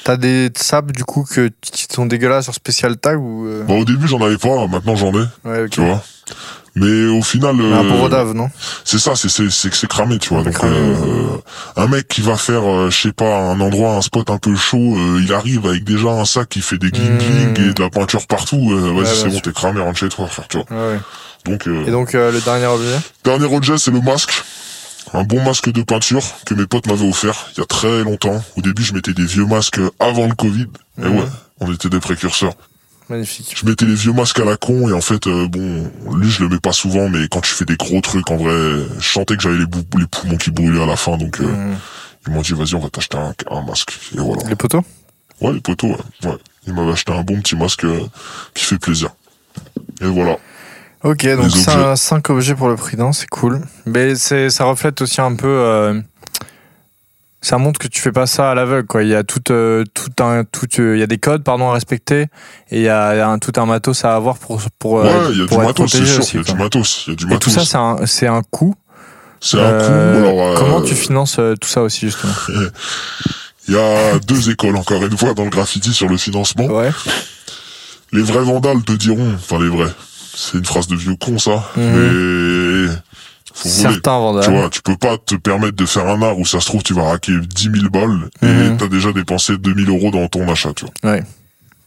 t'as 0.04 0.16
des 0.16 0.50
sables 0.56 0.92
du 0.92 1.04
coup 1.04 1.24
que 1.28 1.50
qui 1.60 1.86
sont 1.90 2.06
dégueulasses 2.06 2.44
sur 2.44 2.54
spécial 2.54 2.96
tag 2.96 3.18
ou 3.20 3.46
euh, 3.46 3.62
Bon, 3.64 3.80
au 3.80 3.84
début, 3.84 4.06
j'en 4.08 4.20
avais 4.22 4.36
pas, 4.38 4.66
maintenant 4.66 4.96
j'en 4.96 5.12
ai, 5.12 5.24
ouais 5.44 5.62
ok. 5.64 5.70
tu 5.70 5.80
vois. 5.80 6.02
Mais 6.74 7.06
au 7.06 7.22
final, 7.22 7.56
Un 7.58 7.84
euh, 7.84 8.00
Rodave 8.00 8.34
non? 8.34 8.50
C'est 8.84 8.98
ça, 8.98 9.16
c'est 9.16 9.28
c'est 9.28 9.50
c'est 9.50 9.68
que 9.70 9.76
c'est 9.76 9.88
cramé, 9.88 10.18
tu 10.18 10.28
vois. 10.28 10.44
Donc 10.44 10.62
euh, 10.62 10.94
un 11.76 11.86
mec 11.88 12.06
qui 12.06 12.20
va 12.20 12.36
faire, 12.36 12.62
euh, 12.70 12.90
je 12.90 13.00
sais 13.08 13.12
pas, 13.12 13.36
un 13.50 13.58
endroit, 13.60 13.94
un 13.96 14.02
spot 14.02 14.30
un 14.30 14.38
peu 14.38 14.54
chaud, 14.54 14.94
euh, 14.96 15.20
il 15.24 15.32
arrive 15.32 15.66
avec 15.66 15.82
déjà 15.84 16.08
un 16.10 16.24
sac 16.24 16.48
qui 16.50 16.60
fait 16.60 16.78
des 16.78 16.90
gling 16.90 17.18
gling 17.18 17.58
Mmh. 17.58 17.70
et 17.70 17.72
de 17.72 17.82
la 17.82 17.90
peinture 17.90 18.26
partout. 18.28 18.70
euh, 18.72 18.92
Ouais, 18.92 19.02
Vas-y, 19.04 19.16
c'est 19.16 19.28
bon, 19.30 19.40
t'es 19.40 19.52
cramé, 19.52 19.80
rentre 19.80 19.98
chez 19.98 20.08
toi, 20.10 20.26
frère, 20.28 20.46
tu 20.48 20.58
vois. 20.58 20.66
Ouais, 20.70 20.92
ouais. 20.94 21.00
Donc 21.46 21.66
euh, 21.66 21.84
Et 21.86 21.90
donc 21.90 22.14
euh, 22.14 22.30
le 22.30 22.40
dernier 22.42 22.66
objet? 22.66 22.98
dernier 23.24 23.46
objet, 23.52 23.78
c'est 23.78 23.90
le 23.90 24.00
masque. 24.02 24.44
Un 25.14 25.24
bon 25.24 25.42
masque 25.42 25.70
de 25.70 25.82
peinture 25.82 26.22
que 26.44 26.54
mes 26.54 26.66
potes 26.66 26.86
m'avaient 26.86 27.08
offert 27.08 27.48
il 27.56 27.60
y 27.60 27.62
a 27.62 27.66
très 27.66 28.02
longtemps. 28.04 28.42
Au 28.56 28.60
début, 28.60 28.82
je 28.82 28.92
mettais 28.94 29.14
des 29.14 29.24
vieux 29.24 29.46
masques 29.46 29.80
avant 30.00 30.26
le 30.26 30.34
Covid. 30.34 30.66
Et 30.98 31.02
Mhm. 31.02 31.16
ouais, 31.18 31.24
on 31.60 31.72
était 31.72 31.88
des 31.88 32.00
précurseurs. 32.00 32.54
magnifique. 33.08 33.54
Je 33.58 33.64
mettais 33.64 33.86
les 33.86 33.94
vieux 33.94 34.12
masques 34.12 34.38
à 34.38 34.44
la 34.44 34.58
con 34.58 34.86
et 34.86 34.92
en 34.92 35.00
fait, 35.00 35.26
euh, 35.28 35.48
bon, 35.48 35.90
lui 36.14 36.28
je 36.30 36.42
le 36.42 36.50
mets 36.50 36.58
pas 36.60 36.72
souvent, 36.72 37.08
mais 37.08 37.26
quand 37.30 37.40
tu 37.40 37.52
fais 37.54 37.64
des 37.64 37.76
gros 37.76 38.02
trucs, 38.02 38.30
en 38.30 38.36
vrai, 38.36 38.52
je 38.98 39.08
sentais 39.08 39.34
que 39.36 39.42
j'avais 39.42 39.56
les, 39.56 39.64
bou- 39.66 39.98
les 39.98 40.06
poumons 40.06 40.36
qui 40.36 40.50
brûlaient 40.50 40.82
à 40.82 40.86
la 40.86 40.96
fin, 40.96 41.16
donc 41.16 41.40
euh, 41.40 41.44
Mhm. 41.46 41.76
ils 42.26 42.32
m'ont 42.34 42.42
dit 42.42 42.52
vas-y 42.52 42.74
on 42.74 42.80
va 42.80 42.90
t'acheter 42.90 43.16
un, 43.16 43.32
un 43.50 43.62
masque. 43.62 43.98
Et 44.14 44.18
voilà. 44.18 44.42
Les 44.46 44.56
poteaux? 44.56 44.84
Ouais, 45.40 45.54
les 45.54 45.60
poteaux, 45.60 45.86
ouais. 45.88 45.96
ouais. 46.28 46.36
Ils 46.66 46.74
m'avaient 46.74 46.92
acheté 46.92 47.10
un 47.14 47.22
bon 47.22 47.40
petit 47.40 47.56
masque 47.56 47.84
euh, 47.84 48.00
qui 48.52 48.64
fait 48.66 48.78
plaisir. 48.78 49.08
Et 50.02 50.06
voilà. 50.06 50.36
Ok, 51.04 51.26
donc 51.36 51.44
objets. 51.46 51.96
5 51.96 52.30
objets 52.30 52.54
pour 52.54 52.68
le 52.68 52.76
prix 52.76 52.96
d'un, 52.96 53.12
c'est 53.12 53.28
cool. 53.28 53.60
Mais 53.86 54.14
c'est, 54.16 54.50
ça 54.50 54.64
reflète 54.64 55.00
aussi 55.00 55.20
un 55.20 55.34
peu. 55.36 55.46
euh, 55.46 56.00
ça 57.40 57.56
montre 57.56 57.78
que 57.78 57.86
tu 57.86 58.00
fais 58.00 58.10
pas 58.10 58.26
ça 58.26 58.50
à 58.50 58.54
l'aveugle, 58.56 58.86
quoi. 58.88 59.04
Il 59.04 59.08
y 59.10 59.14
a 59.14 59.22
tout, 59.22 59.40
euh, 59.52 59.84
tout 59.94 60.10
un, 60.24 60.42
tout, 60.44 60.66
euh, 60.80 60.96
il 60.96 61.00
y 61.00 61.02
a 61.04 61.06
des 61.06 61.18
codes, 61.18 61.44
pardon, 61.44 61.70
à 61.70 61.74
respecter, 61.74 62.22
et 62.70 62.78
il 62.78 62.82
y 62.82 62.88
a, 62.88 63.28
un, 63.28 63.38
tout 63.38 63.52
un 63.58 63.64
matos 63.66 64.04
à 64.04 64.16
avoir 64.16 64.38
pour, 64.38 64.60
pour, 64.80 64.94
ouais, 64.94 65.10
il 65.30 65.38
y 65.38 65.42
a 65.42 65.46
du 65.46 65.56
matos, 65.56 65.90
c'est 65.90 65.98
protégé 65.98 66.06
sûr. 66.06 66.18
aussi, 66.20 66.36
Il 66.36 66.38
y 66.38 66.40
a 66.40 66.52
du 66.52 66.58
matos. 66.60 67.04
Il 67.06 67.10
y 67.10 67.12
a 67.12 67.16
du 67.16 67.24
Et 67.26 67.38
tout 67.38 67.50
matos. 67.50 67.54
ça, 67.54 67.64
c'est 67.64 67.76
un, 67.76 68.06
c'est 68.06 68.26
un 68.26 68.42
coût. 68.42 68.74
C'est 69.40 69.60
un. 69.60 69.78
Alors, 69.78 70.40
euh, 70.42 70.56
Comment 70.58 70.82
tu 70.82 70.96
finances 70.96 71.38
tout 71.60 71.68
ça 71.68 71.82
aussi, 71.82 72.06
justement 72.06 72.32
Il 73.68 73.74
y 73.74 73.78
a 73.78 74.18
deux 74.18 74.50
écoles, 74.50 74.76
encore 74.76 75.04
une 75.04 75.16
fois, 75.16 75.34
dans 75.34 75.44
le 75.44 75.50
graffiti 75.50 75.92
sur 75.92 76.08
le 76.08 76.16
financement. 76.16 76.64
Ouais. 76.66 76.90
Les 78.12 78.22
vrais 78.22 78.42
vandales 78.42 78.82
te 78.82 78.92
diront, 78.92 79.34
enfin 79.34 79.62
les 79.62 79.68
vrais, 79.68 79.92
c'est 80.40 80.58
une 80.58 80.64
phrase 80.64 80.86
de 80.86 80.94
vieux 80.96 81.16
con 81.16 81.38
ça, 81.38 81.68
Mhm. 81.76 81.82
mais 81.84 82.86
faut. 83.54 83.68
Certains 83.68 83.98
Tu 84.18 84.22
vandales. 84.24 84.50
vois, 84.50 84.70
tu 84.70 84.82
peux 84.82 84.96
pas 84.96 85.18
te 85.18 85.34
permettre 85.34 85.76
de 85.76 85.86
faire 85.86 86.06
un 86.06 86.22
art 86.22 86.38
où 86.38 86.46
ça 86.46 86.60
se 86.60 86.66
trouve 86.66 86.82
tu 86.82 86.94
vas 86.94 87.04
raquer 87.10 87.32
10 87.40 87.70
000 87.74 87.88
balles 87.90 88.28
Mhm. 88.42 88.48
et 88.74 88.76
t'as 88.78 88.86
déjà 88.88 89.12
dépensé 89.12 89.56
2000 89.58 89.88
euros 89.88 90.10
dans 90.10 90.28
ton 90.28 90.48
achat, 90.50 90.72
tu 90.74 90.84
vois. 91.02 91.12
Ouais. 91.12 91.24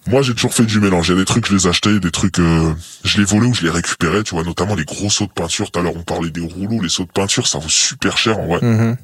Moi, 0.07 0.23
j'ai 0.23 0.33
toujours 0.33 0.53
fait 0.53 0.65
du 0.65 0.79
mélange. 0.79 1.09
Il 1.09 1.11
y 1.11 1.15
a 1.15 1.19
des 1.19 1.25
trucs, 1.25 1.47
je 1.47 1.53
les 1.55 1.67
achetais, 1.67 1.99
des 1.99 2.09
trucs, 2.09 2.39
euh, 2.39 2.73
je 3.03 3.19
les 3.19 3.23
volais 3.23 3.45
ou 3.47 3.53
je 3.53 3.61
les 3.61 3.69
récupérais, 3.69 4.23
tu 4.23 4.33
vois, 4.33 4.43
notamment 4.43 4.73
les 4.73 4.83
gros 4.83 5.11
seaux 5.11 5.27
de 5.27 5.31
peinture. 5.31 5.69
Tout 5.69 5.79
à 5.79 5.83
l'heure, 5.83 5.93
on 5.95 6.01
parlait 6.01 6.31
des 6.31 6.41
rouleaux, 6.41 6.81
les 6.81 6.89
seaux 6.89 7.03
de 7.05 7.11
peinture, 7.11 7.47
ça 7.47 7.59
vaut 7.59 7.69
super 7.69 8.17
cher, 8.17 8.39
en 8.39 8.47
vrai. 8.47 8.59
Mhm. 8.63 8.97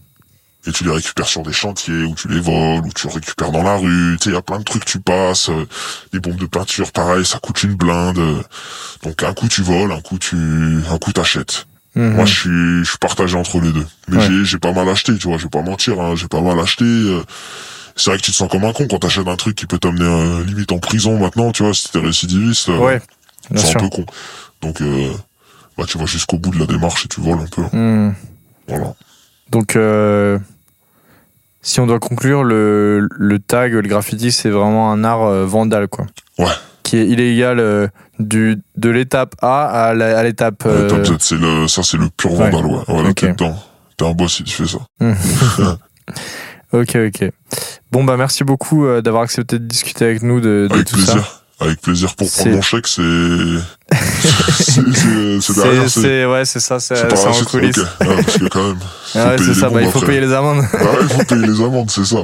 Et 0.67 0.71
tu 0.73 0.83
les 0.83 0.91
récupères 0.91 1.27
sur 1.27 1.43
des 1.43 1.53
chantiers, 1.53 2.03
ou 2.03 2.13
tu 2.13 2.27
les 2.27 2.39
voles, 2.41 2.85
ou 2.85 2.91
tu 2.93 3.07
récupères 3.07 3.51
dans 3.51 3.63
la 3.63 3.77
rue. 3.77 4.17
Tu 4.19 4.25
sais, 4.25 4.29
il 4.31 4.33
y 4.33 4.37
a 4.37 4.41
plein 4.41 4.59
de 4.59 4.63
trucs, 4.63 4.83
tu 4.85 4.99
passes. 4.99 5.49
euh, 5.49 5.65
les 6.11 6.19
bombes 6.19 6.35
de 6.35 6.45
peinture, 6.45 6.91
pareil, 6.91 7.25
ça 7.25 7.39
coûte 7.39 7.63
une 7.63 7.75
blinde. 7.75 8.17
euh. 8.19 8.41
Donc, 9.03 9.23
un 9.23 9.33
coup, 9.33 9.47
tu 9.47 9.61
voles, 9.61 9.91
un 9.93 10.01
coup, 10.01 10.17
tu, 10.19 10.35
un 10.35 10.97
coup, 10.97 11.13
t'achètes. 11.13 11.65
Mhm. 11.95 12.15
Moi, 12.15 12.25
je 12.25 12.33
suis, 12.33 12.79
je 12.83 12.89
suis 12.89 12.97
partagé 12.99 13.37
entre 13.37 13.59
les 13.61 13.71
deux. 13.71 13.87
Mais 14.09 14.17
Ouais. 14.17 14.43
j'ai, 14.43 14.59
pas 14.59 14.73
mal 14.73 14.87
acheté, 14.89 15.17
tu 15.17 15.27
vois, 15.29 15.37
je 15.37 15.43
vais 15.43 15.49
pas 15.49 15.61
mentir, 15.61 15.99
hein, 16.01 16.15
j'ai 16.15 16.27
pas 16.27 16.41
mal 16.41 16.59
acheté. 16.59 16.83
euh. 16.85 17.23
C'est 17.95 18.09
vrai 18.11 18.19
que 18.19 18.23
tu 18.25 18.31
te 18.31 18.35
sens 18.35 18.49
comme 18.51 18.63
un 18.65 18.73
con 18.73 18.87
quand 18.87 18.99
t'achètes 18.99 19.27
un 19.27 19.35
truc 19.37 19.55
qui 19.55 19.65
peut 19.65 19.79
t'amener 19.79 20.03
euh, 20.05 20.43
limite 20.43 20.71
en 20.71 20.77
prison 20.79 21.17
maintenant, 21.17 21.51
tu 21.51 21.63
vois, 21.63 21.73
si 21.73 21.89
t'es 21.89 21.99
récidiviste. 21.99 22.67
Ouais, 22.67 23.01
c'est 23.55 23.75
un 23.77 23.79
peu 23.79 23.89
con. 23.89 24.05
Donc, 24.61 24.81
euh, 24.81 25.11
bah, 25.77 25.85
tu 25.87 25.97
vas 25.97 26.05
jusqu'au 26.05 26.37
bout 26.37 26.51
de 26.51 26.59
la 26.59 26.65
démarche 26.67 27.05
et 27.05 27.07
tu 27.07 27.21
voles 27.21 27.39
un 27.39 27.47
peu. 27.47 27.63
Mhm. 27.75 28.13
Voilà. 28.67 28.93
Donc, 29.49 29.75
euh, 29.75 30.37
si 31.67 31.81
on 31.81 31.85
doit 31.87 31.99
conclure, 31.99 32.43
le, 32.45 33.07
le 33.11 33.39
tag, 33.39 33.73
le 33.73 33.81
graffiti, 33.81 34.31
c'est 34.31 34.49
vraiment 34.49 34.89
un 34.91 35.03
art 35.03 35.23
euh, 35.23 35.45
vandal, 35.45 35.87
quoi. 35.89 36.05
Ouais. 36.39 36.45
Qui 36.83 36.95
est 36.97 37.07
illégal 37.07 37.59
euh, 37.59 37.87
du, 38.19 38.61
de 38.77 38.89
l'étape 38.89 39.35
A 39.41 39.65
à 39.65 39.93
la- 39.93 40.17
à 40.17 40.23
l'étape. 40.23 40.63
Euh, 40.65 40.87
top 40.89 41.05
Z, 41.05 41.15
c'est 41.19 41.35
le, 41.35 41.67
ça, 41.67 41.83
c'est 41.83 41.97
le 41.97 42.07
pur 42.15 42.31
ouais. 42.31 42.49
vandal, 42.49 42.65
ouais. 42.71 42.83
Voilà, 42.87 43.09
Ok. 43.09 43.15
t'es 43.15 43.31
dedans. 43.33 43.55
T'es 43.97 44.05
un 44.05 44.11
boss 44.11 44.35
si 44.35 44.43
tu 44.43 44.55
fais 44.55 44.65
ça. 44.65 44.77
ok, 46.71 46.95
ok. 47.07 47.31
Bon, 47.91 48.03
bah, 48.03 48.15
merci 48.17 48.43
beaucoup 48.43 48.85
euh, 48.85 49.01
d'avoir 49.01 49.23
accepté 49.23 49.59
de 49.59 49.65
discuter 49.65 50.05
avec 50.05 50.23
nous 50.23 50.39
de, 50.39 50.67
de 50.69 50.73
Avec 50.73 50.87
tout 50.87 50.97
ça. 50.99 51.11
plaisir. 51.13 51.43
Avec 51.59 51.81
plaisir 51.81 52.15
pour 52.15 52.29
prendre 52.31 52.51
mon 52.51 52.61
chèque, 52.61 52.87
c'est, 52.87 53.01
c'est, 54.59 55.53
derrière, 55.55 55.89
C'est, 55.89 56.25
ouais, 56.25 56.45
c'est 56.45 56.59
ça, 56.59 56.79
c'est, 56.79 57.01
en 57.03 57.43
coulisses. 57.45 57.77
Ok. 57.77 58.07
Ouais, 58.07 58.23
parce 58.23 58.37
que 58.37 58.47
quand 58.49 58.67
même. 58.67 58.79
Ah 59.15 59.29
ouais, 59.29 59.37
c'est 59.37 59.53
ça, 59.53 59.69
bah, 59.69 59.81
il 59.81 59.89
faut 59.89 59.99
après. 59.99 60.07
payer 60.07 60.21
les 60.21 60.33
amendes. 60.33 60.63
Bah 60.73 60.79
ouais, 60.79 60.97
il 61.01 61.09
faut 61.09 61.23
payer 61.23 61.47
les 61.47 61.61
amendes, 61.61 61.89
c'est 61.89 62.05
ça. 62.05 62.17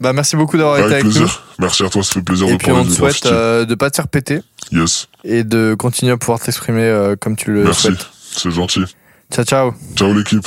bah, 0.00 0.12
merci 0.12 0.36
beaucoup 0.36 0.56
d'avoir 0.56 0.76
été 0.78 0.84
Avec 0.86 0.94
avec 0.94 1.04
nous. 1.06 1.10
plaisir. 1.12 1.42
Merci 1.58 1.82
à 1.84 1.88
toi, 1.90 2.02
ça 2.02 2.12
fait 2.14 2.22
plaisir 2.22 2.48
Et 2.48 2.52
de 2.52 2.56
puis, 2.56 2.70
on 2.72 2.84
te 2.84 2.90
souhaite 2.90 3.26
euh, 3.26 3.64
de 3.66 3.74
pas 3.74 3.90
te 3.90 3.96
faire 3.96 4.08
péter 4.08 4.40
Yes. 4.72 5.08
et 5.22 5.44
de 5.44 5.74
continuer 5.78 6.12
à 6.12 6.16
pouvoir 6.16 6.40
t'exprimer 6.40 6.82
euh, 6.82 7.14
comme 7.20 7.36
tu 7.36 7.52
le 7.52 7.64
Merci. 7.64 7.82
souhaites. 7.88 8.06
C'est 8.32 8.50
gentil. 8.50 8.84
Ciao, 9.32 9.44
ciao. 9.44 9.74
Ciao 9.94 10.12
l'équipe. 10.14 10.46